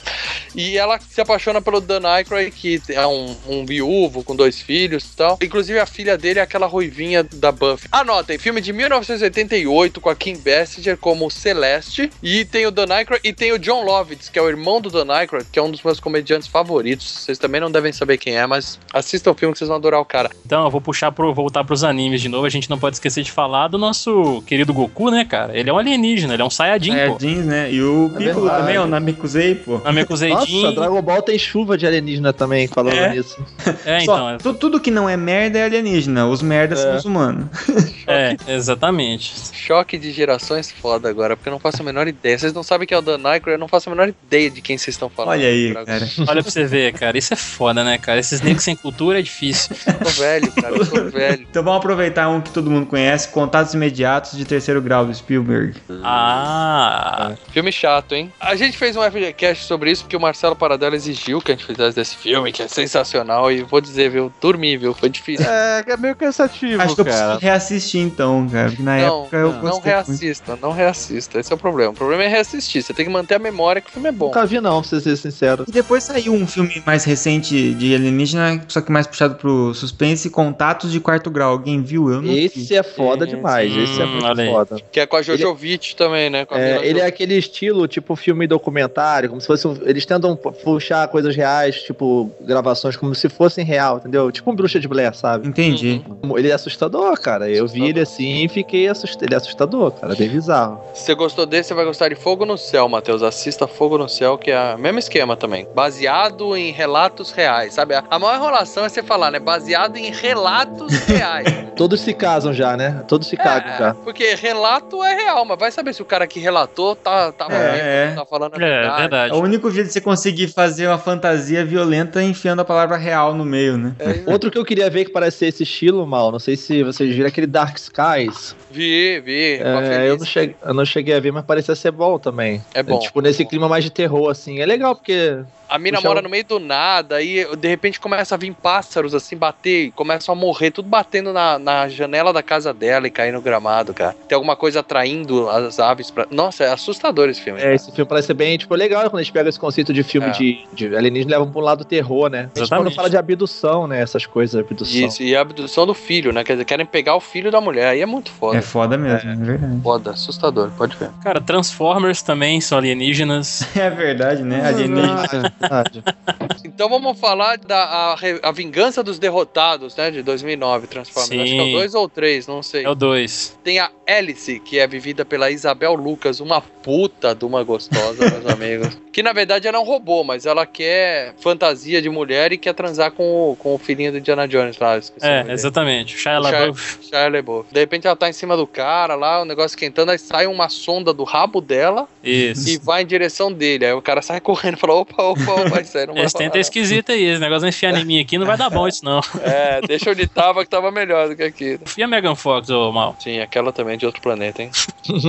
E 0.56 0.78
ela 0.78 1.00
se 1.00 1.22
apaixona 1.22 1.62
pelo 1.62 1.82
Dan 1.82 2.08
Aykroyd, 2.08 2.52
que 2.52 2.82
é 2.90 3.06
um, 3.06 3.36
um 3.48 3.66
viúvo 3.66 4.24
com 4.24 4.36
dois 4.36 4.60
filhos 4.60 5.04
e 5.04 5.16
tal. 5.16 5.38
Inclusive 5.42 5.80
a 5.80 5.86
filha 5.86 6.18
dele 6.18 6.40
é 6.40 6.42
aquela 6.42 6.68
ruivinha 6.68 7.24
da 7.24 7.52
Buffy. 7.52 7.88
Anotem, 7.92 8.38
filme 8.38 8.62
de 8.62 8.74
1988 8.74 10.02
com 10.02 10.10
a 10.10 10.16
Kim 10.16 10.36
Basinger 10.60 10.98
como 10.98 11.30
Celeste. 11.32 12.10
E 12.22 12.44
tem 12.46 12.66
o 12.66 12.72
Dan 12.72 12.88
Aykroyd 12.94 13.22
e 13.28 13.32
tem 13.34 13.52
o 13.54 13.60
John 13.60 13.84
Lovitz, 13.86 14.28
que 14.30 14.38
é 14.38 14.42
o 14.42 14.50
irmão 14.50 14.82
do 14.82 14.90
Dan 14.90 15.12
Aykroyd, 15.14 15.48
que 15.52 15.58
é 15.58 15.62
um 15.62 15.72
dos 15.72 15.82
meus 15.82 16.00
comediantes 16.00 16.48
favoritos. 16.48 17.08
Vocês 17.24 17.38
também 17.38 17.62
não 17.62 17.72
devem 17.72 17.92
saber 17.94 18.18
quem 18.18 18.36
é, 18.38 18.46
mas 18.46 18.78
assistam 18.94 19.32
o 19.32 19.34
filme 19.34 19.54
que 19.54 19.60
vocês 19.60 19.68
vão 19.70 19.78
adorar 19.78 20.00
o 20.02 20.06
cara. 20.06 20.30
Então, 20.46 20.64
eu 20.66 20.70
vou 20.70 20.82
puxar 20.82 21.12
pro, 21.12 21.34
voltar 21.34 21.64
pros 21.64 21.84
animes 21.84 22.22
de 22.22 22.28
novo. 22.30 22.46
A 22.46 22.50
gente 22.50 22.70
não 22.70 22.78
pode 22.78 22.98
esquecer 22.98 23.24
de 23.24 23.32
falar 23.32 23.68
do 23.70 23.78
nosso 23.78 24.44
querido 24.46 24.74
Goku, 24.74 25.10
né, 25.10 25.24
cara? 25.26 25.58
Ele 25.58 25.70
é 25.70 25.74
um 25.74 25.78
alienígena, 25.78 26.34
ele 26.34 26.42
é 26.42 26.46
um 26.46 26.50
Saiyajin, 26.50 26.96
É, 26.96 27.08
pô. 27.08 27.18
jeans, 27.18 27.46
né? 27.46 27.72
E 27.72 27.82
o 27.82 28.10
Piccolo 28.18 28.42
verdade. 28.42 28.60
também, 28.62 28.78
ó, 28.78 28.84
o 28.84 28.88
Namekusei, 28.88 29.56
pô. 29.56 29.78
Namekuseidin. 29.84 30.62
Nossa, 30.64 30.76
Dragon 30.76 31.02
Ball 31.02 31.22
tem 31.22 31.40
chuva 31.40 31.78
de 31.78 31.88
alienígena 31.88 32.34
também, 32.34 32.68
falando 32.68 32.96
É. 32.98 33.10
nisso. 33.12 33.38
É, 33.86 34.00
Só, 34.02 34.16
então. 34.16 34.30
é- 34.32 34.38
tu- 34.38 34.54
tudo 34.54 34.80
que 34.80 34.92
não 34.92 35.08
é 35.08 35.16
merda 35.16 35.60
é 35.60 35.64
alienígena. 35.66 36.28
Os 36.28 36.42
merdas 36.42 36.80
são 36.80 36.96
os 36.96 37.06
humanos. 37.06 37.46
É, 38.12 38.36
exatamente. 38.48 39.34
Choque 39.54 39.96
de 39.96 40.12
gerações 40.50 40.72
foda 40.72 41.10
agora, 41.10 41.36
porque 41.36 41.48
eu 41.48 41.52
não 41.52 41.60
faço 41.60 41.82
a 41.82 41.86
menor 41.86 42.08
ideia. 42.08 42.38
Vocês 42.38 42.54
não 42.54 42.64
sabem 42.64 42.88
quem 42.88 42.96
é 42.96 43.00
o 43.00 43.02
Dan 43.02 43.20
Aykroyd, 43.24 43.56
eu 43.56 43.60
não 43.60 43.68
faço 43.68 43.90
a 43.90 43.92
menor 43.92 44.10
ideia 44.10 44.50
de 44.50 44.62
quem 44.62 44.78
vocês 44.78 44.96
estão 44.96 45.10
falando. 45.10 45.32
Olha 45.32 45.48
aí, 45.48 45.74
cara. 45.74 46.10
Olha 46.28 46.42
pra 46.42 46.52
você 46.52 46.66
ver, 46.66 46.94
cara. 46.94 47.18
Isso 47.18 47.34
é 47.34 47.38
foda, 47.38 47.84
né, 47.84 47.98
cara? 47.98 48.20
Esses 48.20 48.42
negros 48.42 48.64
sem 48.64 48.76
cultura 48.76 49.20
é 49.20 49.22
difícil. 49.22 49.76
Eu 49.86 49.94
tô 50.00 50.10
velho, 50.10 50.52
cara, 50.54 50.76
eu 50.76 50.88
tô 50.88 51.04
velho. 51.10 51.48
Então 51.50 51.64
vamos 51.64 51.78
aproveitar 51.78 52.30
um 52.30 52.42
que 52.42 52.50
todo 52.52 52.70
mundo 52.70 52.88
conhece, 52.88 53.30
Contatos 53.30 53.74
Imediatos 53.74 54.38
de 54.38 54.46
Terceiro 54.46 54.82
Grau 54.82 55.06
do 55.06 55.14
Spielberg. 55.14 55.76
Ah. 56.04 57.34
Filme 57.52 57.72
chato, 57.72 58.16
hein? 58.16 58.32
A 58.40 58.56
gente 58.56 58.78
fez 58.78 58.96
um 58.96 59.02
FGCast 59.02 59.66
sobre 59.66 59.92
isso 59.92 60.04
porque 60.04 60.18
o 60.18 60.20
Marcelo 60.20 60.56
Paradela 60.56 60.96
exigiu 60.96 61.42
que 61.42 61.52
a 61.52 61.56
gente 61.56 61.66
fizesse 61.66 61.96
desse 61.96 62.16
filme, 62.16 62.52
que 62.52 62.64
é 62.64 62.68
sensacional. 62.68 63.52
E 63.52 63.62
vou 63.64 63.82
dizer, 63.82 64.10
viu, 64.10 64.32
dormi, 64.42 64.78
viu? 64.78 64.94
Foi 64.94 65.10
difícil. 65.10 65.46
É, 65.50 65.84
que 65.84 65.92
é 65.92 65.98
meio 65.98 66.16
cansativo, 66.16 66.82
Acho 66.82 66.96
que 66.96 67.02
eu 67.02 67.06
preciso 67.06 67.26
cara. 67.26 67.40
reassistir 67.40 68.02
então, 68.02 68.48
cara. 68.50 68.70
Porque 68.70 68.84
na 68.84 68.98
Não, 68.98 69.22
época 69.22 69.38
eu 69.38 69.54
não 69.54 69.62
gostei 69.62 69.94
muito. 69.94 70.39
Reassista, 70.40 70.58
não 70.62 70.72
reassista. 70.72 71.40
Esse 71.40 71.52
é 71.52 71.56
o 71.56 71.60
problema. 71.60 71.92
O 71.92 71.96
problema 71.96 72.24
é 72.24 72.28
reassistir. 72.28 72.82
Você 72.82 72.94
tem 72.94 73.06
que 73.06 73.12
manter 73.12 73.36
a 73.36 73.40
memória 73.40 73.82
que 73.82 73.90
o 73.90 73.94
filme 73.94 74.10
é 74.10 74.12
bom. 74.12 74.28
Nunca 74.28 74.46
vi 74.46 74.60
não, 74.60 74.82
pra 74.82 75.00
ser 75.00 75.16
sincero. 75.18 75.66
E 75.68 75.72
depois 75.72 76.04
saiu 76.04 76.34
um 76.34 76.48
filme 76.48 76.82
mais 76.86 77.04
recente 77.04 77.74
de 77.74 77.96
alienígena, 77.96 78.64
só 78.68 78.82
que 78.82 78.92
mais 78.92 79.08
puxado 79.08 79.36
pro 79.36 79.74
suspense, 79.74 80.30
Contatos 80.30 80.92
de 80.92 81.00
Quarto 81.00 81.30
Grau. 81.30 81.52
Alguém 81.52 81.82
viu? 81.82 82.10
Eu 82.10 82.22
não 82.22 82.34
vi. 82.34 82.46
Esse 82.46 82.76
é 82.76 82.84
foda 82.84 83.26
Sim, 83.26 83.36
demais, 83.36 83.72
sim, 83.74 83.84
esse 83.84 84.00
é 84.02 84.06
olha 84.06 84.12
muito 84.12 84.42
aí. 84.42 84.50
foda. 84.50 84.78
Que 84.92 85.00
é 85.00 85.06
com 85.06 85.16
a 85.16 85.22
Jojovic 85.22 85.96
também, 85.96 86.30
né? 86.30 86.46
Com 86.46 86.56
a 86.56 86.58
Mila 86.58 86.70
É, 86.70 86.86
ele 86.88 87.00
é 87.00 87.06
aquele 87.06 87.36
estilo, 87.36 87.88
tipo 87.88 88.16
filme 88.16 88.48
documentário, 88.48 89.30
como 89.30 89.42
se 89.42 89.48
fosse. 89.48 89.68
um- 89.68 89.78
eles 89.84 90.06
tentam 90.06 90.36
pu- 90.36 90.52
puxar 90.52 91.08
coisas 91.08 91.36
reais, 91.36 91.82
tipo, 91.84 92.32
gravações 92.42 92.96
como 92.96 93.14
se 93.16 93.28
fossem 93.30 93.66
real, 93.66 93.98
entendeu? 93.98 94.32
Tipo 94.32 94.52
um 94.52 94.56
bruxa 94.56 94.80
de 94.80 94.88
Blair, 94.88 95.14
sabe? 95.16 95.48
Entendi. 95.48 96.02
Ele 96.38 96.50
é 96.50 96.54
assustador, 96.54 97.20
cara. 97.20 97.50
Eu 97.50 97.68
vi 97.68 97.86
ele 97.86 98.00
assim 98.00 98.46
e 98.46 98.50
fiquei 98.50 98.88
assustado. 98.88 99.24
Ele 99.24 99.34
é 99.34 99.38
assustador, 99.38 99.92
cara, 99.92 100.16
bem 100.16 100.29
bizarro. 100.30 100.80
Se 100.94 101.06
você 101.06 101.16
gostou 101.16 101.46
desse, 101.46 101.70
você 101.70 101.74
vai 101.74 101.86
gostar 101.86 102.10
de 102.10 102.16
Fogo 102.16 102.46
no 102.46 102.58
Céu, 102.58 102.88
Matheus. 102.88 103.24
Assista 103.24 103.68
Fogo 103.68 103.98
no 103.98 104.08
Céu, 104.08 104.38
que 104.38 104.52
é 104.52 104.76
o 104.76 104.80
mesmo 104.80 105.00
esquema 105.00 105.36
também. 105.36 105.68
Baseado 105.74 106.56
em 106.56 106.72
relatos 106.72 107.32
reais, 107.32 107.74
sabe? 107.74 107.96
A 107.96 108.20
maior 108.20 108.36
enrolação 108.36 108.86
é 108.86 108.90
você 108.90 109.04
falar, 109.04 109.32
né? 109.32 109.40
Baseado 109.40 109.98
em 109.98 110.12
relatos 110.12 110.94
reais. 111.06 111.48
Todos 111.80 112.02
se 112.02 112.14
casam 112.14 112.54
já, 112.54 112.76
né? 112.76 113.04
Todos 113.08 113.26
se 113.28 113.38
cagam 113.38 113.72
É, 113.74 113.78
já. 113.78 113.94
porque 113.94 114.36
relato 114.36 115.02
é 115.02 115.16
real, 115.16 115.46
mas 115.46 115.58
vai 115.58 115.72
saber 115.72 115.94
se 115.94 116.02
o 116.02 116.06
cara 116.06 116.28
que 116.28 116.38
relatou 116.40 116.94
tá, 116.94 117.32
tá, 117.32 117.46
É, 117.50 117.72
vendo, 117.72 117.80
é. 117.80 118.16
tá 118.16 118.26
falando 118.26 118.54
a 118.54 118.58
É, 118.58 118.60
verdade. 118.60 119.00
verdade. 119.00 119.34
É 119.34 119.36
o 119.38 119.42
único 119.42 119.72
jeito 119.72 119.88
de 119.88 119.94
você 119.94 120.02
conseguir 120.02 120.50
fazer 120.50 120.88
uma 120.88 120.98
fantasia 120.98 121.64
violenta 121.64 122.22
enfiando 122.22 122.60
a 122.60 122.66
palavra 122.66 122.98
real 122.98 123.34
no 123.34 123.46
meio, 123.46 123.78
né? 123.78 123.96
É, 123.98 124.24
Outro 124.30 124.52
que 124.52 124.58
eu 124.58 124.66
queria 124.66 124.90
ver 124.90 125.06
que 125.06 125.12
parece 125.12 125.38
ser 125.38 125.46
esse 125.48 125.64
estilo, 125.64 126.06
mal, 126.06 126.32
não 126.34 126.40
sei 126.40 126.58
se 126.58 126.84
vocês 126.84 127.16
viram, 127.16 127.30
aquele 127.30 127.48
Dark 127.48 127.78
Skies. 127.78 128.54
vi, 128.70 129.22
vi. 129.22 129.54
É, 129.64 130.10
eu, 130.10 130.18
não 130.18 130.26
cheguei, 130.26 130.56
eu 130.62 130.74
não 130.74 130.86
cheguei 130.86 131.16
a 131.16 131.20
ver, 131.22 131.32
mas 131.32 131.46
parecia 131.46 131.76
ser 131.76 131.92
bom 131.92 132.20
também. 132.20 132.62
É 132.74 132.84
bom. 132.84 133.00
tipo, 133.00 133.22
nesse 133.22 133.46
clima 133.46 133.70
mais 133.70 133.86
de 133.86 133.90
terror, 133.90 134.30
assim. 134.30 134.60
É 134.60 134.66
legal 134.66 134.94
porque 134.96 135.40
A 135.70 135.78
mina 135.78 135.98
Puxa, 135.98 136.08
mora 136.08 136.20
o- 136.20 136.24
no 136.24 136.30
meio 136.30 136.44
do 136.44 136.60
nada, 136.60 137.16
aí 137.18 137.46
de 137.58 137.68
repente 137.68 138.00
começa 138.00 138.34
a 138.36 138.38
vir 138.38 138.54
pássaros 138.54 139.14
assim, 139.14 139.38
bater, 139.38 139.86
e 139.86 139.92
começam 139.92 140.34
a 140.34 140.36
morrer, 140.36 140.72
tudo 140.72 140.90
batendo 140.90 141.32
na, 141.32 141.60
na 141.60 141.88
janela 141.88 142.34
da 142.34 142.42
casa 142.42 142.74
dela 142.74 143.06
e 143.08 143.12
cair 143.12 143.32
no 143.32 143.42
gramado, 143.42 143.94
cara. 143.94 144.16
Tem 144.28 144.36
alguma 144.36 144.56
coisa 144.56 144.80
atraindo 144.80 145.48
as 145.50 145.80
aves 145.80 146.10
pra. 146.10 146.26
Nossa, 146.32 146.64
é 146.64 146.72
assustador 146.72 147.30
esse 147.30 147.42
filme. 147.42 147.62
É, 147.62 147.74
esse 147.76 147.92
filme 147.92 148.08
parece 148.10 148.28
ser 148.28 148.34
bem, 148.34 148.58
tipo, 148.58 148.74
legal 148.76 149.04
quando 149.10 149.20
a 149.20 149.24
gente 149.24 149.32
pega 149.34 149.48
esse 149.50 149.60
conceito 149.60 149.94
de 149.94 150.02
filme 150.04 150.28
É. 150.28 150.32
de, 150.32 150.60
de 150.74 150.96
alienígena 150.96 151.32
e 151.32 151.38
leva 151.38 151.46
pra 151.50 151.62
um 151.62 151.64
lado 151.64 151.86
terror, 151.86 152.30
né? 152.30 152.50
A 152.56 152.60
gente 152.60 152.70
quando 152.70 152.92
fala 152.92 153.10
de 153.10 153.18
abdução, 153.18 153.86
né? 153.88 154.02
Essas 154.02 154.26
coisas, 154.26 154.60
abdução. 154.60 155.08
Isso, 155.08 155.22
e 155.22 155.36
a 155.36 155.42
abdução 155.42 155.86
do 155.86 155.94
filho, 155.94 156.32
né? 156.34 156.44
Quer 156.44 156.54
dizer, 156.54 156.66
querem 156.66 156.86
pegar 156.86 157.16
o 157.16 157.20
filho 157.20 157.52
da 157.52 157.62
mulher, 157.62 157.90
aí 157.90 158.02
é 158.02 158.06
muito 158.06 158.32
foda. 158.32 158.58
É 158.58 158.62
foda 158.62 158.98
mesmo, 158.98 159.30
é, 159.30 159.36
verdade. 159.36 159.82
Foda, 159.84 160.12
assustador, 160.12 160.72
pode 160.78 160.96
ver. 160.98 161.10
Cara, 161.24 161.40
Transformers 161.40 162.22
também 162.22 162.60
são 162.62 162.78
alienígenas. 162.78 163.68
É 163.80 163.90
verdade, 163.90 164.44
né? 164.44 164.66
Alienígena. 164.68 165.54
Verdade. 165.60 166.04
Então 166.62 166.90
vamos 166.90 167.20
falar 167.20 167.58
da 167.58 167.84
a, 167.84 168.16
a 168.44 168.52
Vingança 168.52 169.02
dos 169.04 169.18
Derrotados, 169.20 169.96
né? 169.96 170.12
De 170.12 170.22
2009, 170.22 170.88
Transformers. 170.88 171.42
Acho 171.42 171.52
que 171.54 171.58
é 171.60 171.62
o 171.62 171.66
Sim. 171.66 171.72
2 171.74 171.96
ou 171.96 172.10
3, 172.10 172.48
não 172.48 172.62
sei. 172.64 172.84
É 172.86 172.90
o 172.90 172.96
2. 172.96 173.58
Tem 173.64 173.80
a 173.80 173.90
Alice, 174.08 174.60
que 174.62 174.78
é 174.80 174.86
vivida 174.88 175.24
pela 175.26 175.50
Isabel 175.52 175.94
Lucas, 175.94 176.40
uma 176.40 176.62
puta 176.62 177.34
de 177.36 177.44
uma 177.46 177.64
gostosa, 177.64 178.30
meus 178.30 178.46
amigos. 178.52 178.98
Que 179.12 179.24
na 179.24 179.34
verdade 179.34 179.68
ela 179.68 179.78
é 179.78 179.80
um 179.80 179.84
robô, 179.86 180.24
mas 180.24 180.46
ela 180.46 180.66
quer 180.66 181.34
fantasia 181.42 182.02
de 182.02 182.10
mulher 182.10 182.52
e 182.54 182.58
quer 182.58 182.74
transar 182.74 183.12
com 183.12 183.52
o, 183.52 183.56
com 183.58 183.76
o 183.76 183.78
filhinho 183.78 184.12
do 184.14 184.18
Indiana 184.18 184.48
Jones 184.48 184.78
lá. 184.78 184.98
É, 185.22 185.52
exatamente. 185.52 186.12
Shia 186.18 186.34
Shia- 186.34 186.40
LaBeouf. 186.40 187.00
Shia 187.04 187.30
LaBeouf. 187.30 187.74
De 187.74 187.80
repente 187.80 188.08
ela 188.08 188.16
tá 188.16 188.30
em 188.30 188.34
cima 188.34 188.56
do 188.56 188.66
cara 188.68 189.16
lá, 189.16 189.42
o 189.42 189.46
negócio 189.46 189.76
esquentando, 189.76 190.12
aí 190.12 190.20
sai 190.20 190.48
uma 190.48 190.70
sonda 190.70 191.14
do 191.14 191.24
rabo 191.24 191.60
dela 191.60 192.08
Isso. 192.24 192.70
e 192.70 192.78
vai 192.78 193.04
em 193.04 193.06
direção 193.06 193.52
dele. 193.52 193.86
Aí 193.86 193.94
o 193.94 194.02
cara 194.02 194.22
sai 194.22 194.40
correndo 194.40 194.76
e 194.78 194.80
fala: 194.80 194.94
opa, 194.96 195.22
opa, 195.22 195.49
opa, 195.54 195.70
vai 195.70 195.84
sair. 195.84 196.08
Não 196.08 196.14
vai 196.14 196.24
Esse 196.26 196.34
falar 196.34 196.46
tenta 196.46 196.58
é 196.58 196.62
esquisito 196.62 197.12
aí, 197.12 197.24
esse 197.24 197.40
negócio 197.42 197.62
de 197.64 197.70
enfiar 197.70 197.98
em 197.98 198.06
mim 198.06 198.20
aqui 198.20 198.38
não 198.38 198.46
vai 198.46 198.58
dar 198.58 198.70
bom 198.70 198.88
isso 198.88 199.04
não. 199.04 199.20
É, 199.42 199.82
deixa 199.82 200.12
onde 200.12 200.28
tava 200.28 200.64
que 200.64 200.70
tava 200.70 200.92
melhor 200.92 201.30
do 201.30 201.36
que 201.36 201.44
aqui. 201.44 201.80
E 201.98 202.04
a 202.04 202.08
Megan 202.08 202.36
Fox, 202.36 202.70
ô 202.70 202.92
Mal? 202.92 203.16
Sim, 203.20 203.40
aquela 203.40 203.72
também 203.72 203.94
é 203.96 203.98
de 203.98 204.06
outro 204.06 204.22
planeta, 204.22 204.62
hein? 204.62 204.70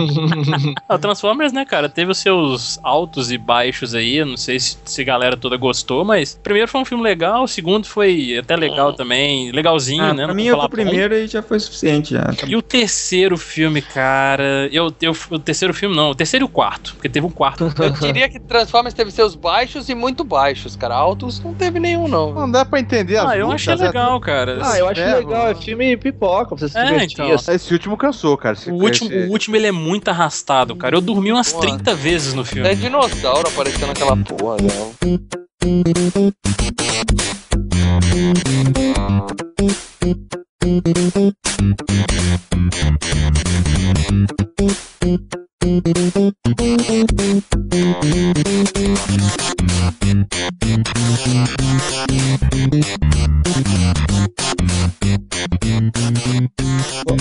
Ah, 0.89 0.95
o 0.95 0.99
Transformers, 0.99 1.53
né, 1.53 1.65
cara, 1.65 1.89
teve 1.89 2.11
os 2.11 2.19
seus 2.19 2.79
altos 2.83 3.31
e 3.31 3.39
baixos 3.39 3.95
aí, 3.95 4.17
eu 4.17 4.27
não 4.27 4.37
sei 4.37 4.59
se, 4.59 4.77
se 4.85 5.01
a 5.03 5.05
galera 5.05 5.37
toda 5.37 5.57
gostou, 5.57 6.05
mas 6.05 6.35
o 6.35 6.41
primeiro 6.41 6.69
foi 6.69 6.81
um 6.81 6.85
filme 6.85 7.03
legal, 7.03 7.45
o 7.45 7.49
segundo 7.49 7.87
foi 7.87 8.37
até 8.39 8.57
legal 8.57 8.93
também, 8.93 9.51
legalzinho, 9.53 10.03
Ah, 10.03 10.13
né? 10.15 10.25
pra 10.25 10.35
mim, 10.35 10.47
eu 10.47 10.59
o 10.59 10.69
primeiro 10.69 11.15
aí 11.15 11.27
já 11.27 11.43
foi 11.43 11.59
suficiente. 11.61 12.13
Já. 12.15 12.23
bom. 12.25 12.35
E 12.47 12.57
o 12.57 12.63
terceiro 12.63 13.37
filme, 13.37 13.81
cara, 13.83 14.69
eu, 14.73 14.93
eu, 15.01 15.15
o 15.31 15.39
terceiro 15.39 15.73
filme 15.73 15.95
não, 15.97 16.11
o 16.11 16.15
terceiro 16.15 16.45
e 16.45 16.47
o 16.47 16.49
quarto, 16.49 16.95
porque 16.95 17.09
teve 17.09 17.27
um 17.27 17.31
quarto. 17.31 17.73
Eu 17.81 17.91
diria 17.91 18.29
que 18.29 18.39
Transformers 18.41 18.95
teve 18.95 19.11
seus 19.11 19.35
baixos 19.35 19.89
e 19.89 19.95
muito 19.95 20.10
baixos, 20.25 20.77
cara. 20.77 20.95
Altos 20.95 21.41
não 21.41 21.55
teve 21.55 21.79
nenhum, 21.81 22.09
não. 22.09 22.33
Não 22.33 22.51
dá 22.51 22.65
pra 22.65 22.81
entender 22.81 23.17
as 23.17 23.29
Ah, 23.31 23.37
eu 23.37 23.47
lutas, 23.47 23.61
achei 23.69 23.73
é 23.73 23.77
legal, 23.89 24.21
cara. 24.21 24.59
Ah, 24.63 24.79
eu 24.79 24.89
acho 24.89 25.01
É, 25.01 25.15
legal, 25.17 25.49
é 25.49 25.55
filme 25.55 25.97
pipoca, 25.97 26.49
pra 26.55 26.59
você 26.59 26.69
se 26.69 26.79
É, 26.79 27.05
então. 27.05 27.33
assim. 27.33 27.53
Esse 27.53 27.73
último 27.73 27.97
cansou, 27.97 28.37
cara. 28.37 28.55
Esse- 28.55 28.71
O 28.71 28.75
último, 28.75 29.11
esse- 29.11 29.29
o 29.29 29.31
último 29.31 29.57
ele 29.57 29.67
é 29.67 29.73
muito 29.73 30.09
arrastado, 30.09 30.75
cara. 30.77 30.97
Eu 30.97 31.01
dormi 31.01 31.33
umas 31.33 31.53
Porra. 31.53 31.67
30 31.69 31.95
vezes 31.95 32.35
no 32.35 32.45
filme. 32.45 32.69
É 32.69 32.75
dinossauro 32.75 33.49
aparecendo 33.49 33.89
naquela 33.89 34.17
porra, 34.17 34.57
não. 34.59 34.91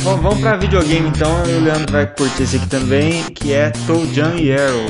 Vamos 0.03 0.39
pra 0.39 0.55
videogame 0.55 1.09
então, 1.09 1.43
e 1.45 1.57
o 1.57 1.63
Leandro 1.63 1.91
vai 1.91 2.07
curtir 2.07 2.43
esse 2.43 2.55
aqui 2.55 2.67
também, 2.67 3.23
que 3.25 3.51
é 3.53 3.71
Toe 3.85 4.13
Jam 4.13 4.35
e 4.37 4.53
Arrow. 4.53 4.85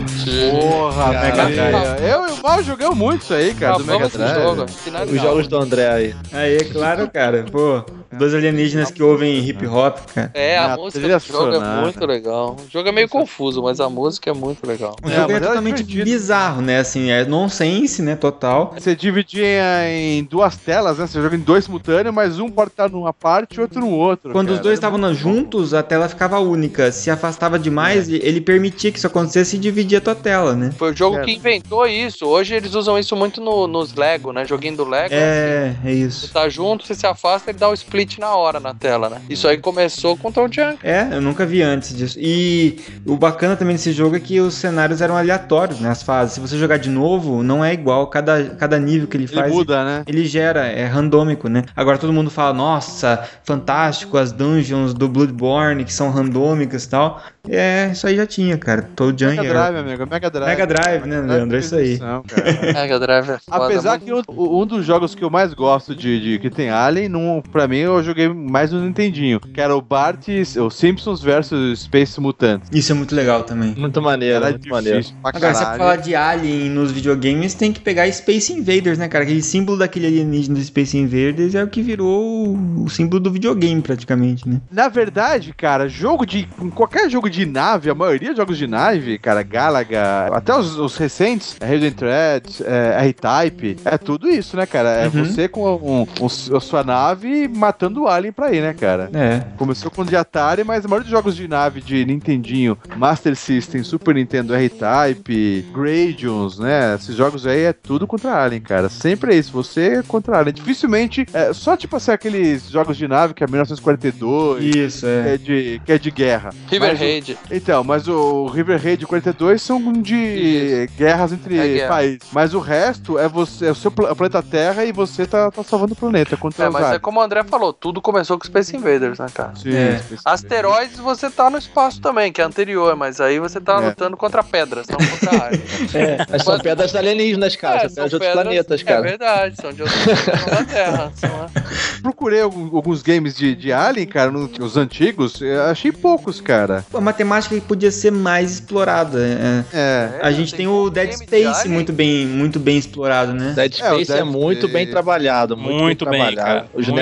Porra, 0.51 1.11
Cara, 1.13 1.49
Mega. 1.49 1.69
Drive. 1.71 2.03
Eu 2.03 2.27
e 2.27 2.31
o 2.31 2.43
Mal 2.43 2.63
jogamos 2.63 2.97
muito 2.97 3.23
isso 3.23 3.33
aí, 3.33 3.53
cara, 3.55 3.77
do 3.77 3.85
Mega 3.85 4.09
Drive. 4.09 5.11
Os 5.11 5.21
jogos 5.21 5.47
do 5.47 5.57
André 5.57 5.87
aí. 5.89 6.15
Aí, 6.31 6.57
é 6.57 6.63
claro, 6.65 7.09
cara. 7.09 7.45
Pô, 7.51 7.83
dois 8.11 8.33
alienígenas 8.33 8.91
que 8.91 9.01
ouvem 9.03 9.37
hip 9.39 9.65
hop, 9.67 9.97
cara. 10.13 10.31
É, 10.33 10.57
a 10.57 10.73
Ah, 10.73 10.77
música 10.77 11.07
do 11.07 11.19
jogo 11.19 11.55
é 11.55 11.81
muito 11.81 12.05
legal. 12.05 12.55
O 12.59 12.71
jogo 12.71 12.89
é 12.89 12.91
meio 12.91 13.09
confuso, 13.09 13.61
mas 13.63 13.79
a 13.79 13.89
música 13.89 14.29
é 14.29 14.33
muito 14.33 14.65
legal. 14.65 14.95
O 15.03 15.09
É, 15.09 15.15
jogo 15.15 15.31
é, 15.31 15.35
era 15.35 15.47
totalmente 15.47 15.83
divertido. 15.83 16.03
bizarro, 16.05 16.61
né? 16.61 16.79
Assim, 16.79 17.09
é 17.09 17.25
nonsense, 17.25 18.01
né? 18.01 18.15
Total. 18.15 18.73
Você 18.77 18.95
dividia 18.95 19.51
em 19.89 20.23
duas 20.23 20.55
telas, 20.57 20.97
né? 20.97 21.07
Você 21.07 21.21
joga 21.21 21.35
em 21.35 21.39
dois 21.39 21.65
simultâneos, 21.65 22.13
mas 22.13 22.39
um 22.39 22.49
pode 22.49 22.71
estar 22.71 22.89
numa 22.89 23.13
parte 23.13 23.55
e 23.57 23.61
outro 23.61 23.79
no 23.81 23.89
outro. 23.89 24.31
Quando 24.31 24.49
os 24.49 24.53
cara. 24.55 24.63
dois 24.63 24.79
Era 24.79 24.87
estavam 24.87 25.13
juntos, 25.13 25.73
a 25.73 25.83
tela 25.83 26.07
ficava 26.09 26.39
única. 26.39 26.91
Se 26.91 27.09
afastava 27.09 27.57
demais, 27.59 28.09
ele 28.09 28.41
permitia 28.41 28.91
que 28.91 28.97
isso 28.97 29.07
acontecesse 29.07 29.55
e 29.55 29.59
dividia 29.59 29.97
a 29.97 30.01
tua 30.01 30.15
tela, 30.15 30.55
né? 30.55 30.71
Foi 30.77 30.91
o 30.91 30.95
jogo 30.95 31.17
É. 31.17 31.23
que 31.23 31.31
inventou 31.31 31.85
isso. 31.87 32.25
Hoje 32.25 32.55
eles 32.55 32.73
usam 32.73 32.97
isso 32.97 33.15
muito 33.15 33.41
no- 33.41 33.67
nos 33.67 33.93
Lego, 33.95 34.31
né? 34.31 34.45
Joguinho 34.45 34.77
do 34.77 34.85
Lego. 34.87 35.13
É, 35.13 35.75
é 35.83 35.89
Você 35.89 35.91
isso. 35.91 36.33
tá 36.33 36.47
junto, 36.49 36.85
você 36.85 36.95
se 36.95 37.05
afasta, 37.07 37.49
ele 37.51 37.59
dá 37.59 37.69
o 37.69 37.73
split 37.73 37.98
na 38.19 38.35
hora 38.35 38.59
na 38.59 38.73
tela, 38.73 39.09
né? 39.09 39.21
Isso 39.29 39.47
aí 39.47 39.57
começou 39.57 40.15
com 40.17 40.29
o 40.29 40.31
Toe 40.31 40.47
Jam. 40.51 40.75
É, 40.83 41.07
eu 41.11 41.21
nunca 41.21 41.45
vi 41.45 41.61
antes 41.61 41.95
disso. 41.95 42.17
E 42.19 42.77
o 43.05 43.15
bacana 43.17 43.55
também 43.55 43.75
desse 43.75 43.91
jogo 43.91 44.15
é 44.15 44.19
que 44.19 44.39
os 44.39 44.53
cenários 44.53 45.01
eram 45.01 45.15
aleatórios, 45.17 45.79
né? 45.79 45.89
As 45.89 46.03
fases. 46.03 46.33
Se 46.33 46.39
você 46.39 46.57
jogar 46.57 46.77
de 46.77 46.89
novo, 46.89 47.41
não 47.43 47.63
é 47.63 47.73
igual. 47.73 48.07
Cada, 48.07 48.43
cada 48.55 48.79
nível 48.79 49.07
que 49.07 49.17
ele 49.17 49.25
Ele 49.25 49.33
faz. 49.33 49.51
muda, 49.51 49.83
né? 49.83 50.03
Ele 50.07 50.25
gera, 50.25 50.65
é 50.67 50.85
randômico, 50.85 51.47
né? 51.49 51.63
Agora 51.75 51.97
todo 51.97 52.11
mundo 52.13 52.29
fala, 52.29 52.53
nossa, 52.53 53.23
fantástico, 53.43 54.17
as 54.17 54.31
dungeons 54.31 54.93
do 54.93 55.07
Bloodborne 55.07 55.83
que 55.83 55.93
são 55.93 56.09
randômicas 56.11 56.83
e 56.85 56.89
tal. 56.89 57.21
É, 57.47 57.89
isso 57.91 58.05
aí 58.05 58.15
já 58.15 58.25
tinha, 58.27 58.57
cara. 58.57 58.81
Toe 58.95 59.13
Jam 59.17 59.29
Mega 59.31 59.43
Drive, 59.49 59.75
amigo. 59.77 60.07
Mega 60.09 60.29
Drive. 60.29 60.47
Mega 60.49 60.67
Drive, 60.67 61.05
né, 61.07 61.21
Leandro? 61.21 61.55
É 61.55 61.59
isso 61.59 61.75
aí. 61.75 61.97
Não. 61.97 62.23
Mega 62.73 62.99
Drive 62.99 63.29
é. 63.31 63.37
Apesar 63.49 63.99
que 63.99 64.13
um, 64.13 64.21
um 64.29 64.65
dos 64.65 64.85
jogos 64.85 65.15
que 65.15 65.23
eu 65.23 65.29
mais 65.29 65.53
gosto 65.53 65.95
de, 65.95 66.19
de- 66.19 66.39
que 66.39 66.49
tem 66.49 66.69
Alien, 66.69 67.09
num, 67.09 67.41
pra 67.41 67.67
mim 67.67 67.85
eu 67.97 68.03
joguei 68.03 68.27
mais 68.29 68.71
no 68.71 68.81
Nintendinho, 68.81 69.39
que 69.39 69.59
era 69.59 69.75
o 69.75 69.81
Bart, 69.81 70.27
o 70.57 70.69
Simpsons 70.69 71.21
versus 71.21 71.81
Space 71.83 72.19
Mutants. 72.19 72.69
Isso 72.71 72.91
é 72.91 72.95
muito 72.95 73.15
legal 73.15 73.43
também. 73.43 73.73
Muito 73.75 74.01
maneiro, 74.01 74.35
Era 74.37 74.49
muito 74.51 74.69
maneiro. 74.69 75.05
Agora, 75.23 75.53
se 75.53 75.63
falar 75.63 75.95
de 75.97 76.15
Alien 76.15 76.69
nos 76.69 76.91
videogames, 76.91 77.53
tem 77.53 77.71
que 77.71 77.79
pegar 77.79 78.11
Space 78.11 78.51
Invaders, 78.53 78.97
né, 78.97 79.07
cara? 79.07 79.23
Aquele 79.23 79.41
símbolo 79.41 79.77
daquele 79.77 80.07
alienígena 80.07 80.55
do 80.55 80.63
Space 80.63 80.97
Invaders 80.97 81.55
é 81.55 81.63
o 81.63 81.67
que 81.67 81.81
virou 81.81 82.57
o, 82.77 82.89
símbolo 82.89 83.19
do 83.19 83.31
videogame, 83.31 83.81
praticamente, 83.81 84.47
né? 84.47 84.61
Na 84.71 84.87
verdade, 84.87 85.53
cara, 85.53 85.87
jogo 85.87 86.25
de. 86.25 86.47
Qualquer 86.75 87.09
jogo 87.09 87.29
de 87.29 87.45
nave, 87.45 87.89
a 87.89 87.95
maioria 87.95 88.29
dos 88.29 88.37
jogos 88.37 88.57
de 88.57 88.67
nave, 88.67 89.17
cara, 89.17 89.41
Galaga, 89.43 90.27
até 90.33 90.55
os, 90.55 90.77
os 90.77 90.97
recentes, 90.97 91.55
Hidden 91.61 91.91
Thread, 91.91 92.43
é, 92.65 93.05
R-Type, 93.05 93.77
é 93.85 93.97
tudo 93.97 94.29
isso, 94.29 94.55
né, 94.57 94.65
cara? 94.65 94.89
É 94.89 95.05
Uhum. 95.07 95.25
você 95.25 95.47
com 95.47 95.65
um- 95.75 96.01
um- 96.23 96.55
a 96.55 96.59
sua 96.59 96.83
nave 96.83 97.47
matando 97.47 97.78
o 97.87 98.07
Alien 98.07 98.31
pra 98.33 98.51
ir, 98.51 98.61
né, 98.61 98.73
cara? 98.73 99.09
É. 99.13 99.41
Começou 99.57 99.89
com 99.91 100.01
o 100.01 100.05
de 100.05 100.15
Atari, 100.15 100.63
mas 100.63 100.85
a 100.85 100.87
maioria 100.87 101.03
dos 101.05 101.11
jogos 101.11 101.35
de 101.35 101.47
nave 101.47 101.81
de 101.81 102.05
Nintendinho, 102.05 102.77
Master 102.95 103.35
System, 103.35 103.83
Super 103.83 104.15
Nintendo, 104.15 104.53
R-Type, 104.53 105.65
Gradius, 105.73 106.59
né? 106.59 106.95
Esses 106.95 107.15
jogos 107.15 107.45
aí 107.45 107.63
é 107.63 107.73
tudo 107.73 108.05
contra 108.07 108.43
Alien, 108.43 108.61
cara. 108.61 108.89
Sempre 108.89 109.33
é 109.33 109.37
isso, 109.37 109.51
você 109.51 110.03
contra 110.07 110.37
Alien. 110.39 110.53
Dificilmente, 110.53 111.25
é, 111.33 111.53
só 111.53 111.75
tipo 111.77 111.95
assim, 111.95 112.11
aqueles 112.11 112.69
jogos 112.69 112.97
de 112.97 113.07
nave 113.07 113.33
que 113.33 113.43
é 113.43 113.47
1942, 113.47 114.63
Isso, 114.75 115.05
que 115.05 115.07
é. 115.07 115.33
é 115.33 115.37
de, 115.37 115.81
que 115.85 115.91
é 115.91 115.97
de 115.97 116.11
guerra. 116.11 116.49
River 116.67 116.89
Mas 116.89 116.99
o- 116.99 117.03
Raid. 117.03 117.37
Então, 117.51 117.83
mas 117.83 118.07
o 118.07 118.45
River 118.47 118.81
Raid 118.81 119.05
42 119.05 119.61
são 119.61 119.91
de 119.93 120.87
guerras 120.97 121.31
entre 121.31 121.57
É 121.57 121.67
guerra. 121.67 121.87
países. 121.89 122.19
Mas 122.31 122.53
o 122.53 122.59
resto 122.59 123.17
é 123.17 123.27
você, 123.27 123.67
é 123.67 123.71
o 123.71 123.75
seu 123.75 123.91
pla- 123.91 124.15
planeta 124.15 124.41
Terra 124.41 124.85
e 124.85 124.91
você 124.91 125.25
tá, 125.25 125.51
tá 125.51 125.63
salvando 125.63 125.93
o 125.93 125.95
planeta 125.95 126.35
contra 126.37 126.65
É, 126.65 126.69
mas 126.69 126.81
é 126.83 126.85
aliens. 126.87 127.01
como 127.01 127.19
o 127.19 127.23
André 127.23 127.43
falou, 127.43 127.68
tudo 127.73 128.01
começou 128.01 128.37
com 128.37 128.45
Space 128.45 128.75
Invaders, 128.75 129.19
né, 129.19 129.27
cara? 129.33 129.53
Sim, 129.55 129.75
É. 129.75 129.99
Asteroides 130.25 130.99
você 130.99 131.29
tá 131.29 131.49
no 131.49 131.57
espaço 131.57 132.01
também, 132.01 132.31
que 132.31 132.41
é 132.41 132.43
anterior, 132.43 132.95
mas 132.95 133.19
aí 133.21 133.39
você 133.39 133.59
tá 133.59 133.81
É. 133.81 133.87
lutando 133.87 134.15
contra 134.17 134.43
pedras, 134.43 134.87
não 134.87 134.97
contra 134.97 135.43
áreas. 135.43 135.59
É, 135.95 136.17
mas 136.29 136.43
são 136.43 136.53
Mas- 136.53 136.61
pedras 136.61 136.95
alienígenas, 136.95 137.55
cara. 137.55 137.85
É, 137.85 137.89
são 137.89 137.89
pedras 137.89 138.09
de 138.09 138.15
outros 138.15 138.33
planetas, 138.33 138.81
É 138.81 138.83
cara. 138.83 139.01
verdade, 139.01 139.55
são 139.61 139.73
de 139.73 139.81
outros 139.83 140.01
planetas 140.03 140.45
da 140.45 140.63
Terra. 140.65 141.11
são, 141.15 141.29
é. 141.29 142.01
Procurei 142.01 142.41
alguns 142.41 143.01
games 143.01 143.35
de, 143.35 143.55
de 143.55 143.71
Alien, 143.73 144.07
cara, 144.07 144.31
no- 144.31 144.49
os 144.61 144.77
antigos, 144.77 145.39
achei 145.69 145.91
poucos, 145.91 146.39
cara. 146.41 146.85
Pô, 146.91 146.99
Uma 146.99 147.13
temática 147.13 147.55
que 147.55 147.61
podia 147.61 147.91
ser 147.91 148.11
mais 148.11 148.53
explorada. 148.53 149.19
é. 149.19 149.63
É. 149.73 150.19
A 150.21 150.31
gente 150.31 150.53
tem 150.55 150.67
o 150.67 150.89
Dead 150.89 151.09
de 151.09 151.17
Space 151.17 151.45
Alien. 151.45 151.73
muito 151.73 151.91
bem, 151.93 152.25
muito 152.25 152.59
bem 152.59 152.77
explorado, 152.77 153.33
né? 153.33 153.53
Dead 153.55 153.73
É, 153.73 153.75
Space 153.75 154.11
é, 154.11 154.15
Dead 154.15 154.25
muito 154.25 154.59
Space. 154.67 154.73
bem 154.73 154.87
trabalhado, 154.89 155.57
muito, 155.57 155.79
Muito 155.79 156.05
bem 156.05 156.19
bem, 156.25 156.35
trabalhado. 156.35 156.59
cara. 156.67 156.69
Os 156.73 156.87
Muito 156.87 156.95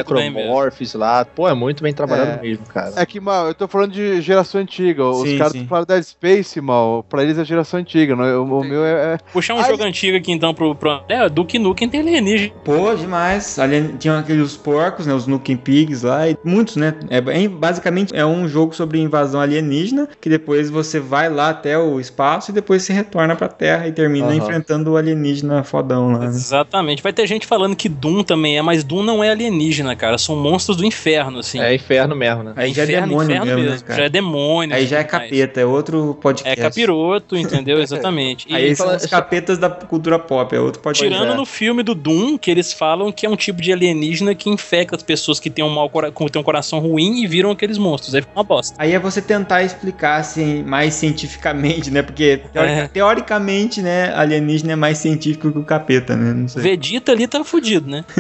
Xenomorphs 0.57 0.93
lá. 0.95 1.25
Pô, 1.25 1.47
é 1.47 1.53
muito 1.53 1.83
bem 1.83 1.93
trabalhado 1.93 2.31
É. 2.31 2.41
mesmo, 2.41 2.65
cara. 2.65 2.93
É 2.95 3.05
que, 3.05 3.19
mal, 3.19 3.47
eu 3.47 3.53
tô 3.53 3.67
falando 3.67 3.91
de 3.91 4.21
geração 4.21 4.59
antiga. 4.61 5.03
Os 5.05 5.27
Sim, 5.29 5.37
caras 5.37 5.53
sim. 5.53 5.67
falaram 5.67 5.85
Dead 5.87 6.03
Space, 6.03 6.59
mal. 6.61 7.03
Pra 7.07 7.23
eles 7.23 7.37
é 7.37 7.45
geração 7.45 7.79
antiga. 7.79 8.15
não 8.15 8.23
é? 8.23 8.35
O, 8.37 8.43
o 8.43 8.63
meu 8.63 8.83
é. 8.85 9.13
é- 9.13 9.17
Puxar 9.31 9.53
um 9.55 9.59
Ai. 9.59 9.69
jogo 9.71 9.83
antigo 9.83 10.17
aqui 10.17 10.31
então 10.31 10.53
pro. 10.53 10.75
pro 10.75 11.01
é, 11.07 11.27
Duke 11.29 11.59
Nukem 11.59 11.87
tem 11.89 11.99
alienígena. 12.01 12.53
Pô, 12.63 12.93
demais. 12.95 13.57
Ali 13.59 13.95
tinha 13.99 14.17
aqueles 14.17 14.55
porcos, 14.57 15.05
né? 15.05 15.13
Os 15.13 15.27
Nukem 15.27 15.57
Pigs 15.57 16.03
lá. 16.03 16.27
E 16.27 16.37
muitos, 16.43 16.75
né? 16.75 16.95
É, 17.09 17.21
bem- 17.21 17.49
basicamente 17.49 18.15
é 18.15 18.25
um 18.25 18.47
jogo 18.47 18.73
sobre 18.75 18.99
invasão 18.99 19.39
alienígena. 19.41 20.07
Que 20.19 20.29
depois 20.29 20.69
você 20.69 20.99
vai 20.99 21.29
lá 21.29 21.49
até 21.49 21.77
o 21.77 21.99
espaço 21.99 22.51
e 22.51 22.53
depois 22.53 22.83
se 22.83 22.93
retorna 22.93 23.35
pra 23.35 23.47
Terra 23.47 23.87
e 23.87 23.91
termina 23.91 24.27
Aham. 24.27 24.35
enfrentando 24.35 24.91
o 24.91 24.97
alienígena 24.97 25.63
fodão 25.63 26.11
lá. 26.11 26.19
Né? 26.19 26.25
Exatamente. 26.27 27.03
Vai 27.03 27.13
ter 27.13 27.27
gente 27.27 27.45
falando 27.45 27.75
que 27.75 27.89
Doom 27.89 28.23
também 28.23 28.57
é, 28.57 28.61
mas 28.61 28.83
Doom 28.83 29.03
não 29.03 29.23
é 29.23 29.29
alienígena, 29.31 29.95
cara. 29.95 30.17
São 30.17 30.35
monstros 30.51 30.77
do 30.77 30.85
inferno, 30.85 31.39
assim. 31.39 31.59
É 31.59 31.73
inferno 31.73 32.15
mesmo, 32.15 32.43
né? 32.43 32.53
Aí 32.55 32.73
já 32.73 32.83
é 32.83 32.85
Inferno, 32.85 33.07
demônio 33.07 33.29
inferno 33.31 33.45
mesmo, 33.45 33.63
né, 33.63 33.69
mesmo. 33.71 33.85
cara? 33.87 33.99
Já 33.99 34.05
é 34.05 34.09
demônio. 34.09 34.75
Aí 34.75 34.87
já 34.87 34.97
é 34.97 34.99
mais. 34.99 35.11
capeta, 35.11 35.61
é 35.61 35.65
outro 35.65 36.17
podcast. 36.21 36.59
É 36.59 36.63
capiroto, 36.63 37.35
entendeu? 37.37 37.79
Exatamente. 37.81 38.47
E 38.49 38.55
Aí 38.55 38.75
são 38.75 38.85
fala- 38.85 38.97
os 38.97 39.05
capetas 39.05 39.57
da 39.57 39.69
cultura 39.69 40.17
pop, 40.19 40.55
é 40.55 40.59
outro 40.59 40.81
podcast. 40.81 41.13
tirando 41.13 41.33
é. 41.33 41.35
no 41.35 41.45
filme 41.45 41.83
do 41.83 41.93
Doom, 41.93 42.37
que 42.37 42.49
eles 42.49 42.71
falam 42.73 43.11
que 43.11 43.25
é 43.25 43.29
um 43.29 43.35
tipo 43.35 43.61
de 43.61 43.71
alienígena 43.73 44.33
que 44.35 44.49
infecta 44.49 44.95
as 44.95 45.03
pessoas 45.03 45.39
que 45.39 45.49
têm 45.49 45.63
um, 45.65 45.69
mau 45.69 45.89
cora- 45.89 46.11
que 46.11 46.29
têm 46.31 46.39
um 46.39 46.43
coração 46.43 46.79
ruim 46.79 47.21
e 47.23 47.27
viram 47.27 47.51
aqueles 47.51 47.77
monstros. 47.77 48.15
Aí 48.15 48.21
fica 48.21 48.33
uma 48.35 48.43
bosta. 48.43 48.75
Aí 48.79 48.93
é 48.93 48.99
você 48.99 49.21
tentar 49.21 49.63
explicar 49.63 50.17
assim, 50.19 50.63
mais 50.63 50.93
cientificamente, 50.93 51.91
né? 51.91 52.01
Porque 52.01 52.41
teori- 52.53 52.69
É. 52.71 52.87
teoricamente, 52.87 53.81
né, 53.81 54.13
alienígena 54.13 54.73
é 54.73 54.75
mais 54.75 54.97
científico 54.97 55.51
que 55.51 55.57
o 55.59 55.63
capeta, 55.63 56.15
né? 56.15 56.33
Não 56.33 56.45
O 56.45 56.49
sei. 56.49 56.61
Vegeta 56.61 57.11
ali 57.11 57.27
tá 57.27 57.43
fudido, 57.43 57.89
né? 57.89 58.05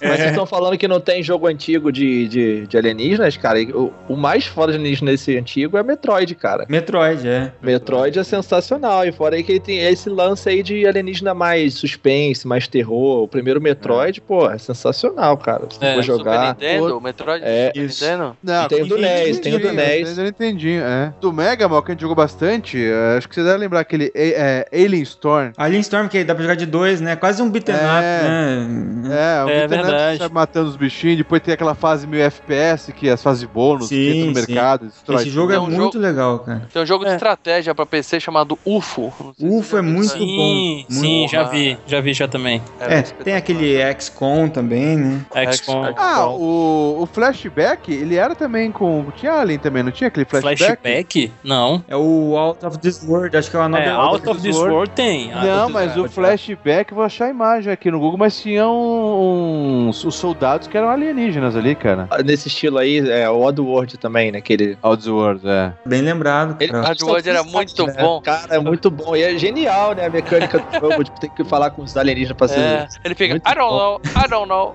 Mas 0.00 0.16
vocês 0.18 0.30
estão 0.30 0.46
falando 0.46 0.76
que 0.78 0.86
não 0.88 1.00
tem 1.00 1.22
jogo 1.22 1.46
antigo 1.46 1.57
de, 1.58 2.28
de, 2.28 2.66
de 2.66 2.76
alienígenas, 2.78 3.36
cara. 3.36 3.58
O, 3.74 3.92
o 4.08 4.16
mais 4.16 4.46
foda 4.46 4.72
de 4.72 4.78
alienígena 4.78 5.10
desse 5.10 5.36
antigo 5.36 5.76
é 5.76 5.82
Metroid, 5.82 6.34
cara. 6.34 6.64
Metroid, 6.68 7.26
é. 7.28 7.52
Metroid 7.62 8.18
é 8.18 8.24
sensacional. 8.24 9.04
E 9.04 9.12
fora 9.12 9.36
aí 9.36 9.42
que 9.42 9.52
ele 9.52 9.60
tem 9.60 9.78
esse 9.78 10.08
lance 10.08 10.48
aí 10.48 10.62
de 10.62 10.86
alienígena 10.86 11.34
mais 11.34 11.74
suspense, 11.74 12.46
mais 12.46 12.66
terror. 12.68 13.22
O 13.24 13.28
primeiro 13.28 13.60
Metroid, 13.60 14.20
pô, 14.20 14.48
é 14.50 14.58
sensacional, 14.58 15.36
cara. 15.36 15.66
Se 15.70 15.84
É, 15.84 15.94
for 15.94 16.04
Super 16.04 16.16
jogar. 16.18 16.48
Nintendo, 16.48 16.96
o 16.96 17.00
Metroid 17.00 17.42
É, 17.44 17.72
isso. 17.74 18.04
Nintendo? 18.04 18.36
Não, 18.42 18.68
tem 18.68 18.82
o 18.82 18.86
do 18.86 18.96
NES, 18.98 19.38
tem 19.40 19.54
o 19.54 19.58
do 19.60 19.72
NES. 19.72 20.08
Nintendo, 20.08 20.22
Nintendinho, 20.24 20.82
é. 20.82 21.12
Do 21.20 21.32
Mega, 21.32 21.68
mal, 21.68 21.82
que 21.82 21.90
a 21.90 21.94
gente 21.94 22.00
jogou 22.00 22.16
bastante, 22.16 22.78
é, 22.82 23.16
acho 23.16 23.28
que 23.28 23.34
você 23.34 23.42
deve 23.44 23.58
lembrar 23.58 23.80
aquele 23.80 24.10
é, 24.14 24.64
é, 24.72 24.84
Alien 24.84 25.02
Storm. 25.02 25.52
Alien 25.56 25.80
Storm, 25.80 26.08
que 26.08 26.22
dá 26.24 26.34
pra 26.34 26.42
jogar 26.42 26.54
de 26.54 26.66
dois, 26.66 27.00
né? 27.00 27.16
Quase 27.16 27.42
um 27.42 27.50
beat'em 27.50 27.74
É. 27.74 27.78
up, 27.78 28.28
né? 28.28 28.68
É, 29.08 29.44
o 29.44 29.48
É 29.48 29.66
beat'em 29.68 29.78
up, 29.80 29.86
verdade. 29.88 30.12
você 30.18 30.24
sai 30.24 30.28
matando 30.28 30.68
os 30.68 30.76
bichinhos, 30.76 31.16
depois 31.18 31.42
tem 31.48 31.54
aquela 31.54 31.74
fase 31.74 32.06
meio 32.06 32.22
FPS, 32.24 32.92
que 32.92 33.08
é 33.08 33.12
as 33.12 33.22
fases 33.22 33.44
bônus, 33.44 33.88
Sim, 33.88 33.94
que 33.96 34.18
entra 34.18 34.40
no 34.42 34.46
sim. 34.46 34.52
mercado, 34.52 34.86
destrói 34.86 35.16
Esse 35.22 35.30
jogo 35.30 35.46
tudo. 35.46 35.52
é 35.52 35.56
É 35.56 35.60
um 35.60 35.64
muito 35.70 35.92
jogo- 35.94 35.98
legal, 35.98 36.38
cara. 36.40 36.68
Tem 36.70 36.82
um 36.82 36.86
jogo 36.86 37.04
de 37.06 37.10
É. 37.10 37.14
estratégia 37.14 37.74
pra 37.74 37.86
PC 37.86 38.20
chamado 38.20 38.58
UFO. 38.66 39.10
UFO 39.40 39.72
já 39.72 39.78
é 39.78 39.82
muito. 39.82 40.08
Sim, 40.12 40.36
bom, 40.36 40.92
sim, 40.94 41.18
muito 41.18 41.30
já 41.32 41.44
bom. 41.44 41.50
vi. 41.50 41.78
Já 41.86 42.00
vi 42.02 42.12
já 42.12 42.28
também. 42.28 42.62
É, 42.80 42.84
espetacular. 43.00 43.24
tem 43.24 43.34
aquele 43.34 43.94
XCOM 44.00 44.48
também, 44.50 44.96
né? 44.98 45.20
XCOM. 45.52 45.94
Ah, 45.96 46.26
o, 46.28 46.98
o 47.02 47.06
Flashback, 47.06 47.90
ele 47.92 48.16
era 48.16 48.34
também 48.34 48.70
com. 48.70 49.06
Tinha 49.16 49.32
Alien 49.32 49.58
também, 49.58 49.82
não 49.82 49.90
tinha 49.90 50.08
aquele 50.08 50.26
Flashback? 50.26 50.58
Flashback? 50.82 51.32
Não. 51.42 51.82
É 51.88 51.96
o 51.96 52.36
Out 52.36 52.66
of 52.66 52.78
This 52.78 53.02
World, 53.08 53.34
acho 53.36 53.50
que 53.50 53.56
é 53.56 53.60
uma 53.60 53.68
nova 53.70 53.82
É, 53.84 53.90
Out 53.90 54.28
of 54.28 54.40
This 54.42 54.56
World 54.56 54.90
tem. 54.90 55.32
Out 55.32 55.46
Não, 55.46 55.70
mas 55.70 55.92
o 55.94 56.00
World. 56.00 56.14
Flashback, 56.14 56.92
vou 56.92 57.04
achar 57.04 57.24
a 57.26 57.30
imagem 57.30 57.72
aqui 57.72 57.90
no 57.90 57.98
Google, 57.98 58.18
mas 58.18 58.38
tinha 58.40 58.68
um- 58.68 59.88
uns 59.88 60.04
os 60.04 60.14
soldados 60.14 60.66
que 60.68 60.76
eram 60.76 60.88
alienígenas 60.88 61.27
ali, 61.36 61.74
cara. 61.74 62.08
Nesse 62.24 62.48
estilo 62.48 62.78
aí, 62.78 62.98
é 63.10 63.28
o 63.28 63.40
Oddworld 63.42 63.98
também, 63.98 64.32
né? 64.32 64.38
Aquele. 64.38 64.78
Outworld, 64.82 65.42
é. 65.48 65.72
Bem 65.84 66.00
lembrado, 66.02 66.56
Ele- 66.60 66.72
cara. 66.72 66.86
Hardware 66.88 67.22
era 67.28 67.42
muito 67.42 67.86
né? 67.86 67.94
bom. 67.98 68.20
Cara, 68.20 68.54
é 68.56 68.58
muito 68.58 68.90
bom. 68.90 69.14
E 69.16 69.22
é 69.22 69.36
genial, 69.36 69.94
né? 69.94 70.06
A 70.06 70.10
mecânica 70.10 70.58
do 70.58 70.80
jogo, 70.80 71.04
de 71.04 71.10
ter 71.12 71.28
que 71.30 71.44
falar 71.44 71.70
com 71.70 71.82
os 71.82 71.96
alienígenas 71.96 72.36
pra 72.36 72.48
ser. 72.48 72.60
É, 72.60 72.88
ele 73.04 73.14
fica, 73.14 73.34
Muito 73.34 73.48
I 73.48 73.54
don't 73.54 73.68
bom. 73.70 73.78
know, 73.78 74.00
I 74.24 74.28
don't 74.28 74.48
know. 74.48 74.74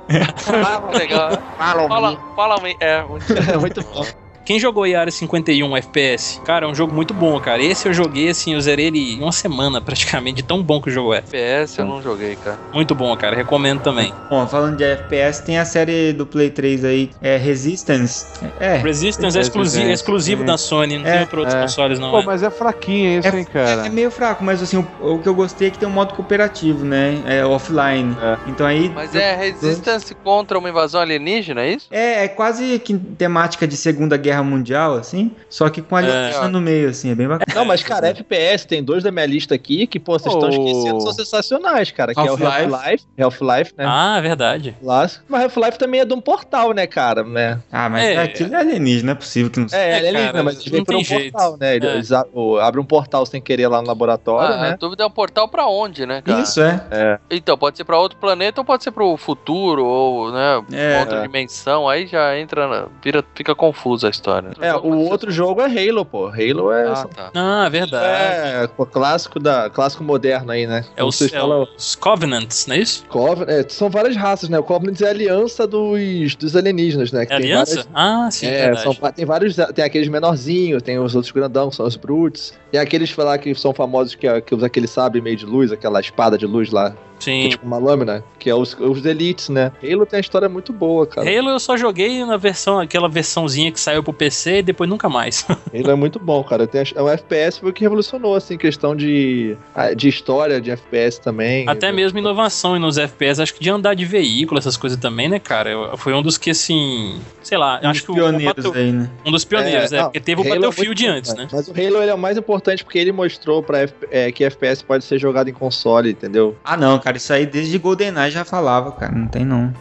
Ah, 0.66 0.82
legal. 0.98 1.32
Falam 1.58 1.88
Fala, 1.88 2.18
fala 2.36 2.62
me. 2.62 2.76
É, 2.80 3.02
muito 3.04 3.26
É 3.52 3.58
muito 3.58 3.82
bom. 3.82 4.06
Quem 4.46 4.60
jogou 4.60 4.86
Yara 4.86 5.10
51 5.10 5.78
FPS? 5.78 6.42
Cara, 6.46 6.66
é 6.66 6.70
um 6.70 6.76
jogo 6.76 6.94
muito 6.94 7.14
bom, 7.14 7.40
cara. 7.40 7.62
Esse 7.64 7.88
eu 7.88 7.94
joguei, 7.94 8.30
assim, 8.30 8.54
eu 8.54 8.62
zerei 8.62 8.88
ele 8.88 9.14
em 9.14 9.22
uma 9.22 9.32
semana, 9.32 9.80
praticamente, 9.82 10.38
de 10.38 10.44
tão 10.44 10.62
bom 10.62 10.82
que 10.82 10.90
o 10.90 10.92
jogo 10.92 11.14
é. 11.14 11.20
FPS 11.20 11.80
eu 11.80 11.86
não 11.86 12.02
joguei, 12.02 12.36
cara. 12.36 12.60
Muito 12.74 12.94
bom, 12.94 13.16
cara. 13.16 13.36
Recomendo 13.36 13.82
também. 13.82 14.14
Bom, 14.30 14.46
falando 14.48 14.76
de 14.78 14.84
FPS, 14.84 15.44
tem 15.44 15.58
a 15.60 15.66
série 15.66 16.12
do 16.14 16.26
Play 16.26 16.50
3 16.50 16.84
aí, 16.86 17.10
é 17.22 17.38
Resistance. 17.38 18.26
É, 18.60 18.78
Resistance 18.78 19.38
é 19.38 19.40
É, 19.40 19.44
exclusivo, 19.44 19.88
é, 19.88 19.90
é 19.92 19.94
exclusivo 19.94 20.44
é. 20.44 20.46
da 20.46 20.58
Sony, 20.58 20.98
não 20.98 21.08
É, 21.08 21.20
tem 21.20 21.28
pra 21.28 21.40
outros 21.40 21.56
é. 21.56 21.62
consoles, 21.62 22.00
não. 22.00 22.12
Pô, 22.12 22.20
é. 22.20 22.26
mas 22.26 22.44
é 22.44 22.50
fraquinho 22.50 23.20
isso, 23.20 23.36
hein, 23.36 23.46
cara. 23.46 23.88
É 23.88 23.90
meio 23.90 24.12
fraco, 24.12 24.44
mas 24.44 24.62
assim, 24.62 24.78
o, 24.78 25.14
o 25.14 25.20
que 25.20 25.28
eu 25.30 25.34
gostei 25.36 25.70
é 25.70 25.72
que 25.72 25.78
tem 25.80 25.88
um 25.88 25.92
modo 25.92 26.14
cooperativo, 26.16 26.84
né? 26.84 27.22
É 27.26 27.46
offline. 27.46 28.16
É. 28.22 28.38
Então 28.48 28.66
aí. 28.68 28.90
Mas 28.94 29.16
é 29.16 29.36
resistance 29.36 30.14
contra 30.16 30.58
uma 30.58 30.70
invasão 30.70 31.00
alienígena, 31.02 31.62
é 31.62 31.74
isso? 31.74 31.88
É, 31.90 32.26
é 32.26 32.28
quase 32.28 32.80
que 32.80 32.98
temática 32.98 33.66
de 33.68 33.78
Segunda 33.78 34.18
Guerra 34.34 34.44
Mundial, 34.44 34.96
assim. 34.96 35.32
Só 35.50 35.70
que 35.70 35.82
com 35.82 35.96
a 35.96 36.00
alienígena 36.00 36.46
É. 36.46 36.48
no 36.50 36.60
meio, 36.62 36.90
assim, 36.90 37.12
é 37.12 37.16
bem 37.16 37.28
bacana. 37.28 37.46
Não, 37.56 37.66
mas, 37.66 37.84
cara, 37.84 38.08
FPS, 38.08 38.66
tem 38.68 38.84
dois 38.84 39.04
da 39.04 39.12
minha 39.12 39.26
lista 39.26 39.54
aqui 39.54 39.86
que, 39.86 40.00
pô, 40.00 40.18
vocês 40.18 40.34
estão 40.34 40.50
Oh. 40.50 40.52
esquecendo, 40.52 41.02
são 41.02 41.14
sensacionais, 41.14 41.92
cara. 41.92 42.14
Que 42.14 42.20
é 42.20 42.24
o 42.24 42.30
Half-Life. 42.48 43.06
Half-Life. 43.20 43.74
Né? 43.78 43.86
Ah, 43.88 44.20
verdade. 44.22 44.76
Clássico. 44.82 45.26
Mas 45.30 45.44
Half-Life 45.44 45.78
também 45.78 46.02
é 46.02 46.06
de 46.06 46.14
um 46.14 46.22
portal, 46.22 46.74
né, 46.74 46.88
cara? 46.88 47.24
Né? 47.24 47.60
Ah, 47.72 47.90
mas 47.90 48.04
É. 48.04 48.18
aquilo 48.24 48.54
é 48.56 48.58
alienígena, 48.60 49.08
não 49.08 49.12
é 49.14 49.16
possível 49.16 49.52
que 49.52 49.60
não 49.60 49.68
seja. 49.70 49.82
É, 49.82 49.92
É, 49.94 50.08
ele 50.08 50.18
é 50.18 50.26
cara? 50.26 50.44
Mas 50.44 50.56
não 50.56 50.62
ele 50.64 50.72
vem 50.72 50.84
por 50.86 50.96
um 50.96 51.04
jeito. 51.04 51.32
portal, 51.32 51.58
né? 51.60 51.76
Ele 51.76 51.88
É. 51.88 51.94
eles 51.94 52.10
o- 52.34 52.58
abre 52.58 52.80
um 52.80 52.86
portal 52.86 53.26
sem 53.26 53.42
querer 53.42 53.68
lá 53.68 53.82
no 53.82 53.88
laboratório, 53.88 54.56
Ah, 54.56 54.62
né? 54.62 54.70
A 54.72 54.76
dúvida 54.76 55.04
é 55.04 55.06
um 55.06 55.12
portal 55.12 55.48
pra 55.48 55.68
onde, 55.68 56.06
né, 56.06 56.22
cara? 56.22 56.42
Isso, 56.42 56.62
é. 56.62 57.20
Então, 57.30 57.58
pode 57.58 57.78
ser 57.78 57.84
pra 57.84 57.98
outro 58.00 58.18
planeta 58.18 58.62
ou 58.62 58.66
pode 58.66 58.84
ser 58.84 58.92
pro 58.92 59.16
futuro, 59.18 59.86
ou, 59.86 60.32
né, 60.32 60.64
É. 60.74 61.00
outra 61.00 61.22
dimensão. 61.22 61.88
Aí 61.88 62.08
já 62.08 62.38
entra, 62.40 62.68
na, 62.68 62.88
vira, 63.04 63.24
fica 63.36 63.54
confusa 63.56 64.08
a 64.08 64.10
história. 64.10 64.23
É, 64.62 64.74
o 64.76 64.96
outro 65.10 65.32
jogo 65.32 65.62
é 65.62 65.66
Halo, 65.66 66.06
pô. 66.06 66.28
Halo 66.28 66.72
é. 66.72 66.88
Ah, 66.88 67.08
tá. 67.14 67.32
Ah, 67.34 67.70
verdade. 67.70 68.06
É, 68.06 68.68
pô, 68.68 68.86
clássico, 68.86 69.40
da, 69.40 69.70
clássico 69.70 70.04
moderno 70.04 70.52
aí, 70.52 70.66
né? 70.66 70.86
É, 70.96 71.04
os, 71.04 71.16
Vocês 71.18 71.34
é 71.34 71.40
falam- 71.40 71.68
os 71.78 71.96
Covenants, 71.96 72.66
não 72.68 72.76
é 72.76 72.80
isso? 72.80 73.06
Coven- 73.08 73.46
é, 73.48 73.66
são 73.68 73.90
várias 73.90 74.16
raças, 74.16 74.50
né? 74.50 74.58
O 74.58 74.64
Covenant 74.64 75.00
é 75.02 75.08
a 75.08 75.10
aliança 75.10 75.68
dos, 75.68 76.36
dos 76.36 76.56
alienígenas, 76.56 77.12
né? 77.12 77.26
Que 77.26 77.34
É 77.34 77.38
tem 77.38 77.46
aliança? 77.52 77.76
várias- 77.76 77.90
Ah, 77.94 78.30
sim, 78.32 78.48
é, 78.48 78.76
são, 78.78 78.94
tem 79.16 79.26
vários. 79.26 79.56
Tem 79.76 79.84
aqueles 79.86 80.08
menorzinhos, 80.08 80.82
tem 80.82 80.98
os 81.00 81.16
outros 81.16 81.32
grandão, 81.32 81.70
que 81.70 81.76
são 81.76 81.86
os 81.86 81.96
Brutes. 81.96 82.54
Tem 82.72 82.80
aqueles 82.80 83.16
lá 83.18 83.38
que 83.38 83.54
são 83.56 83.74
famosos 83.74 84.16
que, 84.16 84.28
é- 84.28 84.42
que 84.42 84.56
usa 84.56 84.66
aquele 84.66 84.88
sabre 84.88 85.22
meio 85.22 85.36
de 85.36 85.46
luz, 85.46 85.72
aquela 85.72 86.00
espada 86.00 86.38
de 86.38 86.46
luz 86.46 86.72
lá, 86.72 86.96
que 87.24 87.30
é 87.32 87.42
Sim. 87.44 87.50
tipo 87.50 87.66
uma 87.66 87.78
lâmina, 87.78 88.24
que 88.40 88.50
é 88.50 88.56
os, 88.56 88.74
os 88.80 89.06
Elites, 89.06 89.50
né? 89.50 89.72
Halo 89.84 90.06
tem 90.06 90.18
uma 90.18 90.22
história 90.22 90.50
muito 90.50 90.72
boa, 90.74 91.06
cara. 91.08 91.28
Halo 91.28 91.50
eu 91.50 91.60
só 91.60 91.76
joguei 91.78 92.24
na 92.26 92.38
versão, 92.38 92.80
aquela 92.80 93.08
versãozinha 93.10 93.72
que 93.72 93.80
saiu 93.80 94.04
pro 94.04 94.14
PC 94.14 94.58
e 94.60 94.64
depois 94.64 94.90
nunca 94.90 95.08
mais. 95.10 95.46
Halo 95.74 95.92
é 95.92 95.96
muito 95.96 96.20
bom, 96.20 96.44
cara. 96.44 96.68
Tem, 96.68 96.84
é 96.96 97.02
um 97.02 97.10
FPS 97.10 97.60
foi 97.60 97.70
o 97.70 97.74
que 97.74 97.82
revolucionou, 97.84 98.36
assim, 98.36 98.58
questão 98.58 98.96
de, 98.96 99.56
ah, 99.74 99.94
de 99.94 100.08
história 100.10 100.60
de 100.62 100.72
FPS 100.72 101.20
também. 101.22 101.68
Até 101.68 101.92
mesmo 101.92 102.20
inovação 102.20 102.78
nos 102.80 102.98
FPS, 102.98 103.42
acho 103.42 103.54
que 103.54 103.64
de 103.64 103.70
andar 103.70 103.94
de 103.94 104.06
veículo, 104.06 104.60
essas 104.60 104.78
coisas 104.78 105.00
também, 105.00 105.30
né, 105.30 105.40
cara? 105.40 105.70
Eu- 105.70 105.98
Foi 105.98 106.14
um 106.14 106.22
dos 106.22 106.38
que, 106.38 106.50
assim, 106.50 107.20
sei 107.42 107.58
lá, 107.58 107.80
Um 107.84 107.90
acho 107.90 108.00
dos 108.00 108.02
que 108.02 108.12
o- 108.12 108.14
o 108.14 108.18
pioneiros 108.18 108.46
Battle- 108.56 108.74
aí, 108.76 108.92
né? 108.92 109.10
um 109.26 109.32
dos 109.32 109.46
pioneiros, 109.46 109.92
É, 109.92 109.96
é, 109.96 110.00
não, 110.00 110.06
porque 110.06 110.20
teve 110.20 110.42
o 110.42 110.44
Halo 110.44 110.54
é 110.56 110.60
Battlefield 110.60 111.04
muito 111.04 111.18
antes, 111.18 111.34
né? 111.36 111.48
Mas 111.52 111.68
o 111.68 111.72
Halo 111.72 112.02
ele 112.02 112.12
é 112.12 112.14
o 112.14 112.18
mais 112.18 112.38
importante 112.38 112.84
porque 112.84 112.98
ele 113.00 113.12
mostrou 113.12 113.62
pra 113.64 113.88
é, 114.12 114.32
que 114.32 114.44
FPS 114.44 114.84
pode 114.84 115.04
ser 115.06 115.18
jogado 115.20 115.50
em 115.50 115.54
console, 115.54 116.10
entendeu? 116.12 116.56
Ah, 116.64 116.76
não, 116.78 117.00
cara, 117.00 117.13
isso 117.18 117.32
aí 117.34 117.46
desde 117.46 117.78
GoldenEye 117.78 118.32
já 118.32 118.46
falava, 118.46 118.92
cara, 118.92 119.12
não 119.12 119.28
tem 119.28 119.46
não. 119.46 119.74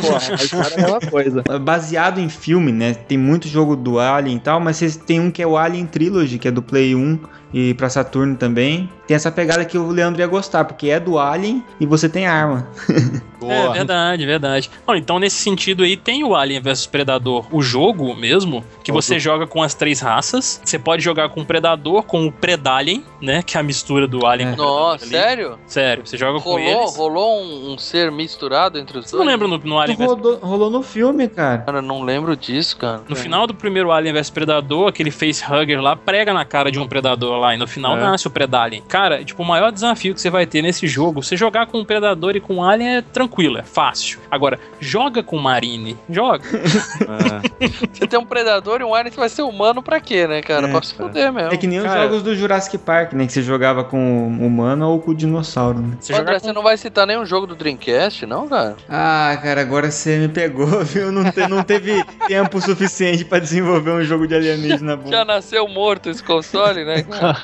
Porra, 0.00 0.18
a 0.30 0.34
história 0.34 0.98
é 1.02 1.10
coisa. 1.10 1.42
Baseado 1.60 2.18
em 2.18 2.28
filme, 2.28 2.72
né? 2.72 2.94
Tem 2.94 3.18
muito 3.18 3.48
jogo 3.48 3.76
do 3.76 3.98
Alien 3.98 4.36
e 4.36 4.40
tal, 4.40 4.60
mas 4.60 4.96
tem 5.06 5.20
um 5.20 5.30
que 5.30 5.42
é 5.42 5.46
o 5.46 5.56
Alien 5.56 5.86
Trilogy, 5.86 6.38
que 6.38 6.48
é 6.48 6.50
do 6.50 6.62
Play 6.62 6.94
1 6.94 7.18
e 7.58 7.72
pra 7.72 7.88
Saturno 7.88 8.36
também. 8.36 8.86
Tem 9.06 9.14
essa 9.14 9.32
pegada 9.32 9.64
que 9.64 9.78
o 9.78 9.88
Leandro 9.88 10.20
ia 10.20 10.26
gostar, 10.26 10.64
porque 10.66 10.90
é 10.90 11.00
do 11.00 11.18
Alien 11.18 11.64
e 11.80 11.86
você 11.86 12.06
tem 12.06 12.26
arma. 12.26 12.68
É, 13.48 13.68
verdade, 13.70 14.24
verdade. 14.26 14.70
Bom, 14.84 14.94
então, 14.96 15.18
nesse 15.18 15.36
sentido 15.36 15.84
aí, 15.84 15.94
tem 15.96 16.24
o 16.24 16.34
Alien 16.34 16.58
vs 16.60 16.86
Predador, 16.86 17.44
o 17.52 17.60
jogo 17.62 18.16
mesmo, 18.16 18.64
que 18.82 18.90
você 18.90 19.18
joga 19.20 19.46
com 19.46 19.62
as 19.62 19.74
três 19.74 20.00
raças. 20.00 20.60
Você 20.64 20.78
pode 20.78 21.04
jogar 21.04 21.28
com 21.28 21.42
o 21.42 21.44
Predador, 21.44 22.02
com 22.02 22.26
o 22.26 22.32
Predalien, 22.32 23.04
né? 23.20 23.42
Que 23.42 23.56
é 23.58 23.60
a 23.60 23.62
mistura 23.62 24.08
do 24.08 24.26
Alien 24.26 24.48
É. 24.48 24.52
com 24.52 24.54
o 24.54 24.64
Predador 24.64 24.80
Nossa, 24.90 25.04
ali. 25.04 25.12
sério? 25.12 25.58
Sério, 25.66 26.06
você 26.06 26.16
joga 26.16 26.40
com 26.40 26.50
Rolou, 26.50 26.80
eles. 26.82 26.96
rolou 26.96 27.42
um, 27.42 27.72
um 27.74 27.78
ser 27.78 28.10
misturado 28.10 28.78
entre 28.78 28.98
os 28.98 29.04
Você 29.10 29.14
não 29.16 29.24
dois? 29.24 29.32
lembra 29.38 29.46
no, 29.46 29.58
no 29.58 29.78
Alien 29.78 29.98
vs 29.98 30.06
Rolou, 30.08 30.38
rolou 30.38 30.70
no 30.70 30.82
filme, 30.82 31.28
cara. 31.28 31.58
Cara, 31.58 31.78
eu 31.78 31.82
não 31.82 32.02
lembro 32.02 32.34
disso, 32.34 32.76
cara. 32.78 33.02
No 33.06 33.14
final 33.14 33.46
do 33.46 33.54
primeiro 33.54 33.92
Alien 33.92 34.14
vs 34.14 34.30
Predador, 34.30 34.88
aquele 34.88 35.10
facehugger 35.10 35.80
lá 35.80 35.94
prega 35.94 36.32
na 36.32 36.44
cara 36.46 36.72
de 36.72 36.80
um 36.80 36.88
predador 36.88 37.38
lá, 37.38 37.45
e 37.54 37.56
no 37.56 37.66
final 37.66 37.96
É. 37.96 38.00
nasce 38.00 38.26
o 38.26 38.30
Predalien. 38.30 38.82
Cara, 38.88 39.24
tipo, 39.24 39.42
o 39.42 39.46
maior 39.46 39.70
desafio 39.72 40.14
que 40.14 40.20
você 40.20 40.30
vai 40.30 40.46
ter 40.46 40.62
nesse 40.62 40.86
jogo, 40.86 41.22
você 41.22 41.36
jogar 41.36 41.66
com 41.66 41.80
o 41.80 41.84
Predador 41.84 42.36
e 42.36 42.40
com 42.40 42.56
o 42.56 42.64
Alien 42.64 42.96
é 42.96 43.02
tranquilo, 43.02 43.58
é 43.58 43.62
fácil. 43.62 44.18
Agora, 44.30 44.58
joga 44.80 45.22
com 45.22 45.36
o 45.36 45.42
Marine, 45.42 45.96
joga. 46.08 46.44
É. 46.46 47.66
Você 47.92 48.06
tem 48.06 48.18
um 48.18 48.24
predador 48.26 48.80
e 48.80 48.84
um 48.84 48.94
alien, 48.94 49.10
você 49.10 49.18
vai 49.18 49.28
ser 49.30 49.42
humano 49.42 49.82
pra 49.82 49.98
quê, 50.00 50.26
né, 50.26 50.42
cara? 50.42 50.68
É, 50.68 50.70
pra 50.70 50.82
se 50.82 50.94
fuder 50.94 51.32
mesmo. 51.32 51.52
É 51.52 51.56
que 51.56 51.66
nem 51.66 51.78
os 51.78 51.84
Cara. 51.84 52.02
jogos 52.02 52.22
do 52.22 52.34
Jurassic 52.36 52.76
Park, 52.78 53.14
né? 53.14 53.26
Que 53.26 53.32
você 53.32 53.42
jogava 53.42 53.82
com 53.82 53.98
o 54.38 54.46
humano 54.46 54.90
ou 54.90 55.00
com 55.00 55.12
o 55.12 55.14
dinossauro, 55.14 55.78
né? 55.80 55.96
Você 55.98 56.12
André, 56.12 56.24
jogar 56.26 56.40
você 56.40 56.52
não 56.52 56.62
vai 56.62 56.76
citar 56.76 57.06
nenhum 57.06 57.24
jogo 57.24 57.46
do 57.46 57.54
Dreamcast, 57.56 58.26
não, 58.26 58.46
cara? 58.48 58.76
Ah, 58.88 59.38
cara, 59.42 59.60
agora 59.62 59.90
você 59.90 60.18
me 60.18 60.28
pegou, 60.28 60.66
viu? 60.84 61.10
Não, 61.10 61.30
te- 61.30 61.48
não 61.48 61.62
teve 61.62 62.04
tempo 62.28 62.60
suficiente 62.60 63.24
pra 63.24 63.38
desenvolver 63.38 63.90
um 63.92 64.04
jogo 64.04 64.26
de 64.26 64.34
alienígena 64.34 64.94
bom. 64.96 65.10
Já 65.10 65.24
nasceu 65.24 65.66
morto 65.66 66.10
esse 66.10 66.22
console, 66.22 66.84
né? 66.84 67.02
cara? 67.02 67.35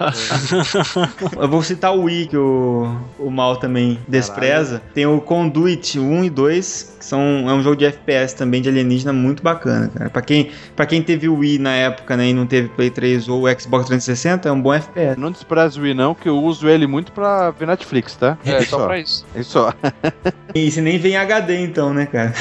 Eu 1.41 1.49
vou 1.49 1.63
citar 1.63 1.95
o 1.95 2.03
Wii, 2.05 2.27
que 2.27 2.37
o, 2.37 2.95
o 3.19 3.31
Mal 3.31 3.57
também 3.57 3.99
despreza. 4.09 4.83
Tem 4.95 5.07
o 5.07 5.21
Conduit 5.21 5.99
1 5.99 6.25
e 6.25 6.31
2, 6.31 6.97
que 6.99 7.05
são, 7.05 7.21
é 7.49 7.53
um 7.53 7.63
jogo 7.63 7.77
de 7.77 7.85
FPS 7.85 8.35
também, 8.35 8.63
de 8.63 8.69
alienígena, 8.69 9.13
muito 9.13 9.43
bacana, 9.43 9.89
cara. 9.89 10.11
Pra 10.11 10.23
quem, 10.23 10.51
pra 10.77 10.87
quem 10.87 11.03
teve 11.03 11.29
o 11.29 11.37
Wii 11.39 11.59
na 11.59 11.73
época, 11.75 12.17
né, 12.17 12.29
e 12.29 12.35
não 12.35 12.47
teve 12.47 12.69
Play 12.69 12.91
3 12.91 13.29
ou 13.29 13.43
Xbox 13.59 13.87
360, 13.87 14.49
é 14.49 14.53
um 14.53 14.61
bom 14.61 14.73
FPS. 14.75 15.19
Não 15.19 15.31
despreze 15.31 15.79
o 15.79 15.83
Wii, 15.83 15.95
não, 15.95 16.15
que 16.15 16.29
eu 16.29 16.39
uso 16.39 16.69
ele 16.69 16.87
muito 16.87 17.13
pra 17.13 17.51
ver 17.51 17.67
Netflix, 17.67 18.17
tá? 18.17 18.39
É, 18.45 18.59
Isso, 18.61 18.71
só 18.71 18.83
ó. 18.85 18.87
pra 18.87 18.99
isso. 18.99 19.25
Isso, 19.35 19.59
ó. 19.59 19.73
E 20.55 20.71
se 20.71 20.83
nem 20.83 20.99
vem 20.99 21.13
em 21.13 21.17
HD, 21.17 21.61
então, 21.61 21.95
né, 21.95 22.05
cara? 22.05 22.35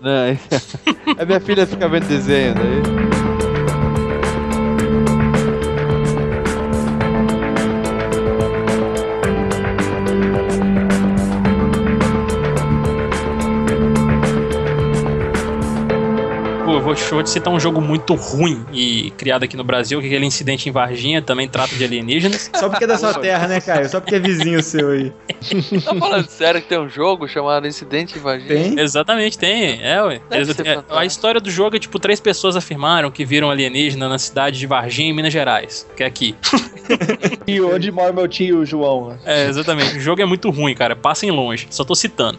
Não, 0.00 0.36
a 1.16 1.24
minha 1.24 1.40
filha 1.40 1.64
fica 1.64 1.88
vendo 1.88 2.08
desenho 2.08 2.54
daí. 2.56 3.15
Vou, 17.10 17.22
te- 17.22 17.30
citar 17.30 17.52
um 17.52 17.60
jogo 17.60 17.80
muito 17.80 18.14
ruim 18.14 18.64
e 18.72 19.10
criado 19.16 19.44
aqui 19.44 19.56
no 19.56 19.64
Brasil, 19.64 20.00
que 20.00 20.06
é 20.06 20.08
aquele 20.08 20.26
incidente 20.26 20.68
em 20.68 20.72
Varginha, 20.72 21.22
também 21.22 21.48
trata 21.48 21.74
de 21.74 21.84
alienígenas. 21.84 22.50
Só 22.56 22.68
porque 22.68 22.84
é 22.84 22.86
da 22.86 22.98
sua 22.98 23.14
terra, 23.14 23.46
né, 23.46 23.60
Caio? 23.60 23.88
Só 23.88 24.00
porque 24.00 24.14
é 24.16 24.18
vizinho 24.18 24.62
seu 24.62 24.90
aí. 24.90 25.12
Tá 25.84 25.94
falando 25.94 26.28
sério 26.28 26.60
que 26.60 26.68
tem 26.68 26.78
um 26.78 26.88
jogo 26.88 27.28
chamado 27.28 27.66
Incidente 27.66 28.18
em 28.18 28.20
Varginha? 28.20 28.48
Tem? 28.48 28.80
Exatamente, 28.80 29.38
tem. 29.38 29.80
É, 29.82 30.02
ué. 30.02 30.20
Eles- 30.30 30.58
é, 30.60 30.82
a 30.90 31.04
história 31.04 31.40
do 31.40 31.50
jogo 31.50 31.76
é 31.76 31.78
tipo: 31.78 31.98
três 31.98 32.18
pessoas 32.20 32.56
afirmaram 32.56 33.10
que 33.10 33.24
viram 33.24 33.50
alienígena 33.50 34.08
na 34.08 34.18
cidade 34.18 34.58
de 34.58 34.66
Varginha, 34.66 35.10
em 35.10 35.12
Minas 35.12 35.32
Gerais, 35.32 35.86
que 35.96 36.02
é 36.02 36.06
aqui. 36.06 36.34
E 37.46 37.60
onde 37.60 37.90
mora 37.92 38.12
meu 38.12 38.26
tio 38.28 38.64
João? 38.64 39.10
né? 39.10 39.18
É, 39.24 39.48
exatamente. 39.48 39.96
O 39.96 40.00
jogo 40.00 40.20
é 40.20 40.24
muito 40.26 40.50
ruim, 40.50 40.74
cara. 40.74 40.96
Passem 40.96 41.30
longe. 41.30 41.66
Só 41.70 41.84
tô 41.84 41.94
citando. 41.94 42.38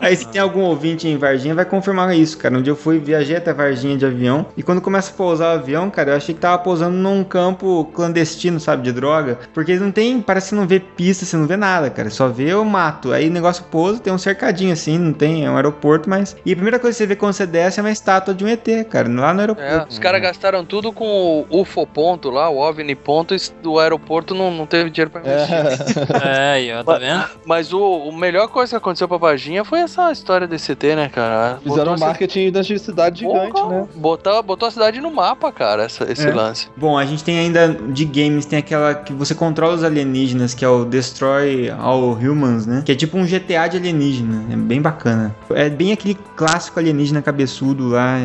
Aí 0.00 0.14
se 0.16 0.28
tem 0.28 0.40
algum 0.40 0.60
ouvinte 0.60 1.08
em 1.08 1.16
Varginha, 1.16 1.54
vai 1.54 1.64
confirmar 1.64 2.14
isso, 2.16 2.36
cara. 2.36 2.56
Um 2.56 2.62
dia 2.62 2.70
eu 2.72 2.76
fui, 2.76 2.98
viajei 2.98 3.36
até 3.36 3.52
Varginha 3.60 3.96
de 3.96 4.06
avião, 4.06 4.46
e 4.56 4.62
quando 4.62 4.80
começa 4.80 5.10
a 5.12 5.14
pousar 5.14 5.56
o 5.56 5.58
avião, 5.60 5.90
cara, 5.90 6.12
eu 6.12 6.16
achei 6.16 6.34
que 6.34 6.40
tava 6.40 6.58
pousando 6.58 6.96
num 6.96 7.22
campo 7.22 7.84
clandestino, 7.94 8.58
sabe, 8.58 8.82
de 8.82 8.92
droga. 8.92 9.38
Porque 9.52 9.76
não 9.76 9.90
tem, 9.90 10.20
parece 10.20 10.50
que 10.50 10.54
não 10.54 10.66
vê 10.66 10.80
pista, 10.80 11.24
você 11.24 11.36
não 11.36 11.46
vê 11.46 11.56
nada, 11.56 11.90
cara. 11.90 12.10
Só 12.10 12.28
vê 12.28 12.54
o 12.54 12.64
mato. 12.64 13.12
Aí 13.12 13.28
o 13.28 13.32
negócio 13.32 13.64
pousa, 13.64 14.00
tem 14.00 14.12
um 14.12 14.18
cercadinho 14.18 14.72
assim, 14.72 14.98
não 14.98 15.12
tem, 15.12 15.44
é 15.44 15.50
um 15.50 15.56
aeroporto, 15.56 16.08
mas... 16.08 16.36
E 16.44 16.52
a 16.52 16.56
primeira 16.56 16.78
coisa 16.78 16.96
que 16.96 16.98
você 17.02 17.06
vê 17.06 17.16
quando 17.16 17.32
você 17.32 17.46
desce 17.46 17.80
é 17.80 17.82
uma 17.82 17.90
estátua 17.90 18.34
de 18.34 18.44
um 18.44 18.48
ET, 18.48 18.66
cara, 18.88 19.08
lá 19.08 19.32
no 19.34 19.40
É, 19.40 19.42
aeroporto. 19.42 19.86
os 19.90 19.98
caras 19.98 20.20
gastaram 20.22 20.64
tudo 20.64 20.92
com 20.92 21.44
o 21.50 21.60
UFO 21.60 21.86
ponto 21.86 22.30
lá, 22.30 22.48
o 22.48 22.56
OVNI 22.58 22.94
ponto, 22.94 23.34
e 23.34 23.38
do 23.62 23.78
aeroporto 23.78 24.34
não, 24.34 24.50
não 24.50 24.66
teve 24.66 24.90
dinheiro 24.90 25.10
pra 25.10 25.20
investir. 25.20 25.54
É. 25.56 26.30
É, 26.30 26.52
aí, 26.52 26.72
ó, 26.72 26.82
tá 26.82 26.98
vendo? 26.98 27.24
Mas 27.44 27.72
o, 27.72 27.80
o 27.80 28.12
melhor 28.14 28.48
coisa 28.48 28.70
que 28.70 28.76
aconteceu 28.76 29.08
pra 29.08 29.16
Varginha 29.16 29.64
foi 29.64 29.80
essa 29.80 30.10
história 30.12 30.46
desse 30.46 30.72
ET, 30.72 30.82
né, 30.82 31.08
cara? 31.08 31.58
Fizeram 31.62 31.92
Botou 31.92 31.94
um 31.96 32.08
marketing 32.08 32.50
da 32.52 32.62
cidade 32.62 33.20
gigante, 33.20 33.49
Né? 33.68 33.86
Botou, 33.94 34.42
botou 34.42 34.68
a 34.68 34.70
cidade 34.70 35.00
no 35.00 35.10
mapa, 35.12 35.50
cara, 35.52 35.84
essa- 35.84 36.10
esse 36.10 36.26
É. 36.26 36.32
lance. 36.32 36.68
Bom, 36.76 36.96
a 36.96 37.04
gente 37.04 37.22
tem 37.24 37.38
ainda 37.38 37.68
de 37.68 38.04
games, 38.04 38.46
tem 38.46 38.58
aquela 38.58 38.94
que 38.94 39.12
você 39.12 39.34
controla 39.34 39.74
os 39.74 39.84
alienígenas, 39.84 40.54
que 40.54 40.64
é 40.64 40.68
o 40.68 40.84
Destroy 40.84 41.70
All 41.70 42.12
Humans, 42.12 42.66
né? 42.66 42.82
Que 42.84 42.92
é 42.92 42.94
tipo 42.94 43.16
um 43.18 43.24
GTA 43.26 43.66
de 43.68 43.76
alienígena. 43.76 44.44
É 44.52 44.56
bem 44.56 44.80
bacana. 44.80 45.34
É 45.50 45.68
bem 45.68 45.92
aquele 45.92 46.16
clássico 46.36 46.78
alienígena 46.78 47.20
cabeçudo 47.22 47.88
lá, 47.88 48.18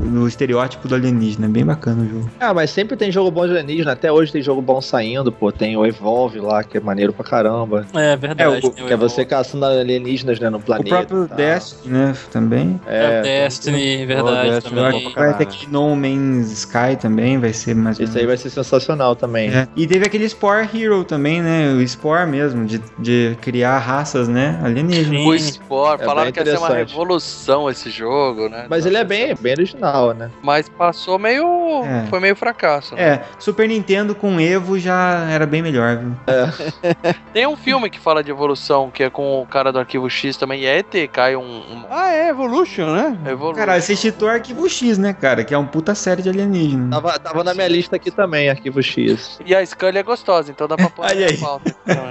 no 0.00 0.26
estereótipo 0.26 0.88
do 0.88 0.94
alienígena. 0.94 1.46
É 1.46 1.48
bem 1.48 1.64
bacana 1.64 2.02
o 2.02 2.08
jogo. 2.08 2.30
Ah, 2.40 2.52
mas 2.54 2.70
sempre 2.70 2.96
tem 2.96 3.10
jogo 3.12 3.30
bom 3.30 3.46
de 3.46 3.52
alienígena. 3.52 3.92
Até 3.92 4.10
hoje 4.10 4.32
tem 4.32 4.42
jogo 4.42 4.60
bom 4.62 4.80
saindo, 4.80 5.30
pô. 5.30 5.50
Tem 5.52 5.76
o 5.76 5.84
Evolve 5.86 6.40
lá, 6.40 6.62
que 6.64 6.76
é 6.76 6.80
maneiro 6.80 7.12
pra 7.12 7.24
caramba. 7.24 7.86
É 7.94 8.16
verdade. 8.16 8.42
É, 8.42 8.48
o- 8.68 8.70
tem 8.70 8.86
Que 8.86 8.92
é 8.92 8.96
você 8.96 9.24
caçando 9.24 9.64
alienígenas, 9.64 10.38
né, 10.40 10.48
no 10.50 10.58
O 10.58 10.60
planeta. 10.60 10.88
próprio 10.88 11.24
e 11.24 11.28
tal. 11.28 11.36
Destiny, 11.36 11.92
né? 11.92 12.16
Também. 12.32 12.80
É, 12.86 12.90
o 12.90 13.12
É, 13.12 13.22
Destiny, 13.22 14.06
verdade. 14.06 14.50
Destiny, 14.50 14.69
também. 14.74 15.10
Pra 15.12 15.22
Vai 15.24 15.34
ter 15.34 15.44
caralho. 15.44 15.48
aquele 15.58 15.72
No 15.72 15.96
Man's 15.96 16.50
Sky 16.52 16.96
também, 17.00 17.38
vai 17.38 17.52
ser 17.52 17.74
mais 17.74 17.98
Esse 18.00 18.18
aí 18.18 18.26
vai 18.26 18.36
ser 18.36 18.50
sensacional 18.50 19.14
também. 19.16 19.50
É. 19.50 19.68
E 19.76 19.86
teve 19.86 20.06
aquele 20.06 20.28
Spore 20.28 20.68
Hero 20.74 21.04
também, 21.04 21.42
né? 21.42 21.72
O 21.72 21.86
Spore 21.86 22.26
mesmo, 22.28 22.64
de, 22.64 22.80
de 22.98 23.36
criar 23.40 23.78
raças, 23.78 24.28
né? 24.28 24.60
Alienígenas. 24.62 25.24
O 25.26 25.38
Spore, 25.38 26.02
É 26.02 26.04
falaram 26.04 26.32
que 26.32 26.40
ia 26.40 26.46
ser 26.46 26.58
uma 26.58 26.68
revolução 26.70 27.68
esse 27.70 27.90
jogo, 27.90 28.48
né? 28.48 28.66
Mas 28.68 28.86
ele 28.86 28.96
é 28.96 29.04
bem, 29.04 29.34
bem 29.38 29.52
original, 29.52 30.12
né? 30.14 30.30
Mas 30.42 30.68
passou 30.68 31.18
meio. 31.18 31.82
É. 31.84 32.06
Foi 32.08 32.20
meio 32.20 32.36
fracasso. 32.36 32.94
né? 32.94 33.02
É, 33.02 33.20
Super 33.38 33.68
Nintendo 33.68 34.14
com 34.14 34.38
Evo 34.40 34.78
já 34.78 35.26
era 35.30 35.46
bem 35.46 35.62
melhor, 35.62 35.96
viu? 35.98 36.12
Tem 37.32 37.46
um 37.46 37.56
filme 37.56 37.88
que 37.90 37.98
fala 37.98 38.22
de 38.22 38.30
evolução, 38.30 38.90
que 38.90 39.02
é 39.02 39.10
com 39.10 39.40
o 39.42 39.46
cara 39.46 39.72
do 39.72 39.78
Arquivo 39.78 40.08
X 40.08 40.36
também, 40.36 40.60
e 40.62 40.66
é 40.66 40.78
ET, 40.78 40.94
cai 41.12 41.36
um. 41.36 41.40
um 41.42 41.84
Ah, 41.90 42.12
é, 42.12 42.28
Evolution, 42.30 42.86
né? 42.94 43.16
evolu- 43.28 43.54
Caralho, 43.54 43.82
você 43.82 43.96
chitou 43.96 44.28
Arquivo 44.28 44.59
X, 44.68 44.98
né, 44.98 45.12
cara? 45.12 45.44
Que 45.44 45.54
é 45.54 45.58
um 45.58 45.66
puta 45.66 45.94
série 45.94 46.22
de 46.22 46.28
alienígena. 46.28 46.90
Tava, 46.90 47.18
tava 47.18 47.44
na 47.44 47.54
minha 47.54 47.68
lista 47.68 47.96
aqui 47.96 48.10
também, 48.10 48.48
Arquivo 48.50 48.82
X. 48.82 49.38
E 49.44 49.54
a 49.54 49.64
Scully 49.64 49.98
é 49.98 50.02
gostosa, 50.02 50.50
então 50.50 50.66
dá 50.68 50.76
pra 50.76 50.90
pôr 50.90 51.02
na 51.06 51.10
aí. 51.12 51.36
pauta. 51.38 51.70
também. 51.86 52.10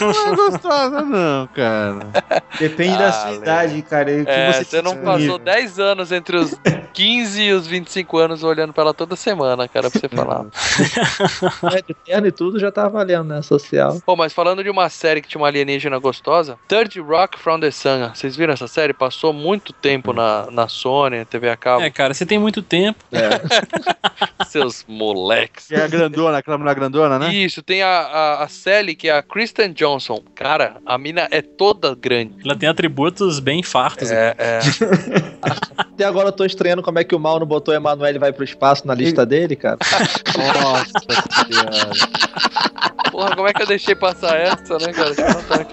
Não 0.00 0.32
é 0.32 0.36
gostosa, 0.36 1.02
não, 1.02 1.46
cara. 1.48 1.98
Depende 2.58 2.96
da 2.98 3.08
Ah, 3.08 3.12
sua 3.12 3.30
Lê. 3.30 3.36
idade, 3.36 3.82
cara. 3.82 4.24
que 4.24 4.30
É, 4.30 4.52
você, 4.52 4.64
você 4.64 4.82
não 4.82 4.96
passou 4.96 5.38
10 5.38 5.78
anos 5.78 6.12
entre 6.12 6.36
os 6.36 6.54
15 6.92 7.42
e 7.42 7.52
os 7.52 7.66
25 7.66 8.18
anos 8.18 8.42
olhando 8.42 8.72
pra 8.72 8.82
ela 8.82 8.94
toda 8.94 9.16
semana, 9.16 9.68
cara, 9.68 9.90
pra 9.90 10.00
você 10.00 10.08
falar. 10.08 10.46
É, 11.76 11.82
de 11.82 11.94
terno 11.94 12.26
e 12.26 12.32
tudo 12.32 12.58
já 12.58 12.70
tá 12.70 12.88
valendo, 12.88 13.24
né? 13.24 13.42
Social. 13.42 14.00
Pô, 14.04 14.16
mas 14.16 14.32
falando 14.32 14.62
de 14.62 14.70
uma 14.70 14.88
série 14.88 15.20
que 15.20 15.28
tinha 15.28 15.40
uma 15.40 15.48
alienígena 15.48 15.98
gostosa, 15.98 16.58
Third 16.68 16.98
Rock 17.00 17.38
from 17.38 17.60
the 17.60 17.70
Sun. 17.70 18.10
Vocês 18.14 18.36
viram 18.36 18.52
essa 18.54 18.66
série? 18.68 18.92
Passou 18.92 19.32
muito 19.32 19.72
tempo 19.72 20.12
na, 20.12 20.46
na 20.50 20.68
Sony, 20.68 21.24
TV 21.26 21.50
a 21.50 21.56
cabo. 21.56 21.82
É, 21.82 21.90
cara, 21.90 22.14
você 22.14 22.24
tem 22.24 22.38
muito 22.38 22.62
tempo. 22.62 23.04
Seus 24.48 24.84
moleques. 24.88 25.66
Que 25.66 25.74
é 25.74 25.82
a 25.82 25.88
grandona, 25.88 26.38
aquela 26.38 26.58
mulher 26.58 26.74
grandona, 26.74 27.18
né? 27.18 27.34
Isso, 27.34 27.62
tem 27.62 27.82
a, 27.82 27.88
a, 27.88 28.44
a 28.44 28.48
Sally, 28.48 28.94
que 28.94 29.08
é 29.08 29.16
a 29.16 29.22
Kristen 29.22 29.72
Johnson. 29.72 30.22
Cara, 30.34 30.76
a 30.86 30.96
mina 30.96 31.28
é 31.30 31.42
toda 31.42 31.94
grande. 31.94 32.36
Ela 32.44 32.56
tem 32.56 32.68
atributos 32.68 33.40
bem 33.40 33.62
fartos. 33.62 34.10
É, 34.10 34.34
é. 34.38 34.60
Até 35.96 36.04
agora 36.04 36.28
eu 36.28 36.32
tô 36.32 36.44
estranhando 36.44 36.82
como 36.82 36.98
é 36.98 37.04
que 37.04 37.14
o 37.14 37.18
mal 37.18 37.40
não 37.40 37.46
botou 37.46 37.72
Emanuele 37.72 38.18
vai 38.18 38.30
pro 38.30 38.44
espaço 38.44 38.86
na 38.86 38.92
lista 38.92 39.24
dele, 39.24 39.56
cara. 39.56 39.78
Nossa 40.60 40.84
senhora. 41.46 41.90
Porra, 43.10 43.34
como 43.34 43.48
é 43.48 43.52
que 43.54 43.62
eu 43.62 43.66
deixei 43.66 43.94
passar 43.94 44.36
essa, 44.38 44.76
né, 44.76 44.92
cara? 44.92 45.14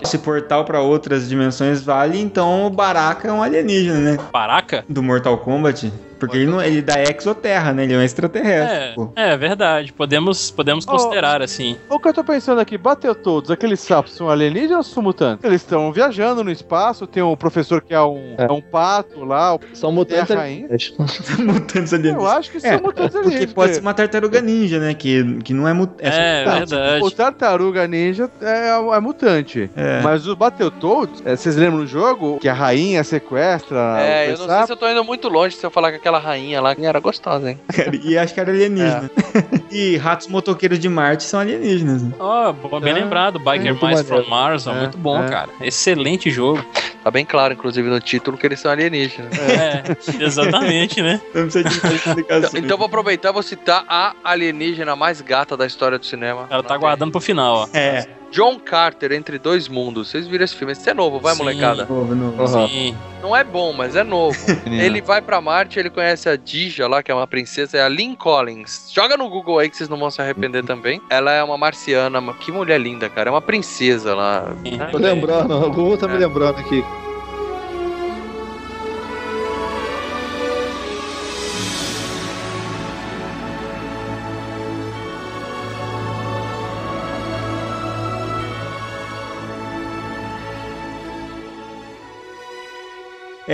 Esse 0.01 0.17
portal 0.17 0.63
pra 0.63 0.79
outras 0.79 1.27
dimensões 1.27 1.83
vale, 1.83 2.17
então 2.21 2.65
o 2.65 2.69
Baraka 2.69 3.27
é 3.27 3.33
um 3.33 3.43
alienígena, 3.43 3.99
né? 3.99 4.17
Baraca? 4.31 4.85
Do 4.87 5.03
Mortal 5.03 5.37
Kombat. 5.39 5.91
Porque 6.27 6.37
ele, 6.37 6.45
não, 6.51 6.61
ele 6.61 6.81
dá 6.81 7.01
exoterra, 7.01 7.73
né? 7.73 7.83
Ele 7.83 7.93
é 7.93 7.97
um 7.97 8.01
extraterrestre. 8.01 9.09
É, 9.15 9.31
é 9.33 9.37
verdade. 9.37 9.91
Podemos, 9.93 10.51
podemos 10.51 10.85
Oh. 10.87 10.91
considerar 10.91 11.41
assim. 11.41 11.77
O 11.89 11.99
que 11.99 12.07
eu 12.07 12.13
tô 12.13 12.23
pensando 12.23 12.59
aqui, 12.61 12.77
bateu 12.77 13.13
todos, 13.15 13.49
aqueles 13.51 13.79
sapos 13.79 14.13
são 14.13 14.29
alienígenas 14.29 14.87
ou 14.87 14.93
são 14.93 15.03
mutantes? 15.03 15.43
Eles 15.45 15.61
estão 15.61 15.91
viajando 15.91 16.43
no 16.43 16.51
espaço, 16.51 17.05
tem 17.07 17.21
um 17.23 17.35
professor 17.35 17.81
que 17.81 17.93
é 17.93 18.01
um, 18.01 18.35
É. 18.37 18.45
é 18.45 18.51
um 18.51 18.61
pato 18.61 19.23
lá, 19.25 19.57
São 19.73 19.91
mutantes 19.91 20.29
É 20.29 20.33
a 20.33 20.37
rainha? 20.37 20.65
alienígenas. 20.65 21.19
Mutantes 21.39 21.91
eu 21.93 21.99
alienígenas. 21.99 22.33
acho 22.37 22.51
que 22.51 22.59
são 22.59 22.69
É, 22.71 22.73
mutantes 22.81 23.03
Porque 23.11 23.17
alienígenas. 23.17 23.53
pode 23.53 23.73
ser 23.75 23.81
uma 23.81 23.93
tartaruga 23.93 24.41
ninja, 24.41 24.79
né? 24.79 24.93
Que, 24.93 25.39
que 25.43 25.53
não 25.53 25.67
é 25.67 25.73
mutante. 25.73 26.09
É, 26.09 26.45
Não, 26.45 26.53
verdade. 26.57 27.03
O 27.03 27.11
tartaruga 27.11 27.87
ninja 27.87 28.29
é, 28.41 28.69
é 28.95 28.99
mutante. 28.99 29.69
É. 29.75 30.01
Mas 30.01 30.27
o 30.27 30.35
Battletoads, 30.35 31.21
é, 31.25 31.35
vocês 31.35 31.55
lembram 31.55 31.79
no 31.79 31.87
jogo 31.87 32.37
que 32.39 32.47
a 32.49 32.53
rainha 32.53 33.03
sequestra 33.03 33.97
É, 33.99 34.25
eu 34.27 34.29
não 34.31 34.37
sei 34.37 34.47
sapo? 34.47 34.65
se 34.67 34.71
eu 34.73 34.77
tô 34.77 34.87
indo 34.89 35.03
muito 35.03 35.27
longe 35.29 35.55
se 35.55 35.65
eu 35.65 35.71
falar 35.71 35.91
que 35.91 35.97
aquela 35.97 36.12
rainha 36.19 36.61
lá 36.61 36.75
que 36.75 36.85
era 36.85 36.99
gostosa, 36.99 37.49
hein? 37.51 37.59
Cara, 37.73 37.91
E 38.03 38.17
acho 38.17 38.33
que 38.33 38.39
era 38.39 38.51
alienígena. 38.51 39.09
É. 39.15 39.59
e 39.75 39.97
ratos 39.97 40.27
motoqueiros 40.27 40.79
de 40.79 40.87
Marte 40.89 41.23
são 41.23 41.39
alienígenas. 41.39 42.03
né? 42.03 42.11
Ó, 42.19 42.51
bom, 42.53 42.79
bem 42.79 42.91
É, 42.91 42.95
lembrado. 42.95 43.39
Biker 43.39 43.71
muito 43.73 43.87
Mice 43.87 44.03
from 44.03 44.23
Mars, 44.29 44.67
ó, 44.67 44.73
É, 44.73 44.79
muito 44.81 44.97
bom, 44.97 45.23
é. 45.23 45.29
cara. 45.29 45.49
Excelente 45.61 46.29
jogo. 46.31 46.63
Tá 47.03 47.11
bem 47.11 47.25
claro, 47.25 47.53
inclusive, 47.53 47.89
no 47.89 47.99
título 47.99 48.37
que 48.37 48.45
eles 48.45 48.59
são 48.61 48.71
alienígenas. 48.71 49.31
É, 49.37 49.83
exatamente, 50.23 51.01
né? 51.01 51.19
Não 51.33 51.43
precisa 51.43 51.67
de 51.67 51.75
explicação. 51.75 52.49
Então, 52.49 52.59
então 52.59 52.77
vou 52.77 52.85
aproveitar 52.87 53.29
e 53.29 53.33
vou 53.33 53.43
citar 53.43 53.83
a 53.89 54.15
alienígena 54.23 54.95
mais 54.95 55.19
gata 55.19 55.57
da 55.57 55.65
história 55.65 55.99
do 55.99 56.05
cinema. 56.05 56.47
Ela 56.49 56.63
tá 56.63 56.77
guardando 56.77 57.11
pro 57.11 57.19
final, 57.19 57.55
ó. 57.55 57.67
É, 57.77 58.07
John 58.33 58.59
Carter, 58.59 59.11
Entre 59.11 59.37
Dois 59.37 59.67
Mundos. 59.67 60.09
Vocês 60.09 60.25
viram 60.25 60.43
esse 60.43 60.55
filme? 60.55 60.73
Esse 60.73 60.89
é 60.89 60.93
novo, 60.93 61.19
vai, 61.19 61.33
Sim. 61.33 61.43
molecada. 61.43 61.85
novo, 61.85 62.15
novo. 62.15 62.67
Sim. 62.67 62.97
Não 63.21 63.35
é 63.35 63.43
bom, 63.43 63.71
mas 63.73 63.95
é 63.95 64.03
novo. 64.03 64.35
ele 64.65 65.01
vai 65.01 65.21
pra 65.21 65.39
Marte, 65.39 65.77
ele 65.77 65.91
conhece 65.91 66.27
a 66.27 66.35
Dija 66.35 66.87
lá, 66.87 67.03
que 67.03 67.11
é 67.11 67.13
uma 67.15 67.27
princesa, 67.27 67.77
é 67.77 67.83
a 67.83 67.87
Lynn 67.87 68.15
Collins. 68.15 68.89
Joga 68.91 69.15
no 69.15 69.29
Google 69.29 69.59
aí 69.59 69.69
que 69.69 69.77
vocês 69.77 69.87
não 69.87 69.99
vão 69.99 70.09
se 70.09 70.19
arrepender 70.19 70.65
também. 70.65 70.99
Ela 71.11 71.31
é 71.31 71.43
uma 71.43 71.57
marciana, 71.59 72.19
mas 72.19 72.35
que 72.37 72.51
mulher 72.51 72.81
linda, 72.81 73.07
cara. 73.07 73.29
É 73.29 73.31
uma 73.31 73.41
princesa 73.41 74.15
lá. 74.15 74.51
Tô 74.91 74.97
lembrando, 74.97 75.53
o 75.55 75.69
Google 75.69 75.95
tá 75.97 76.07
me 76.07 76.17
lembrando 76.17 76.57
aqui. 76.59 76.83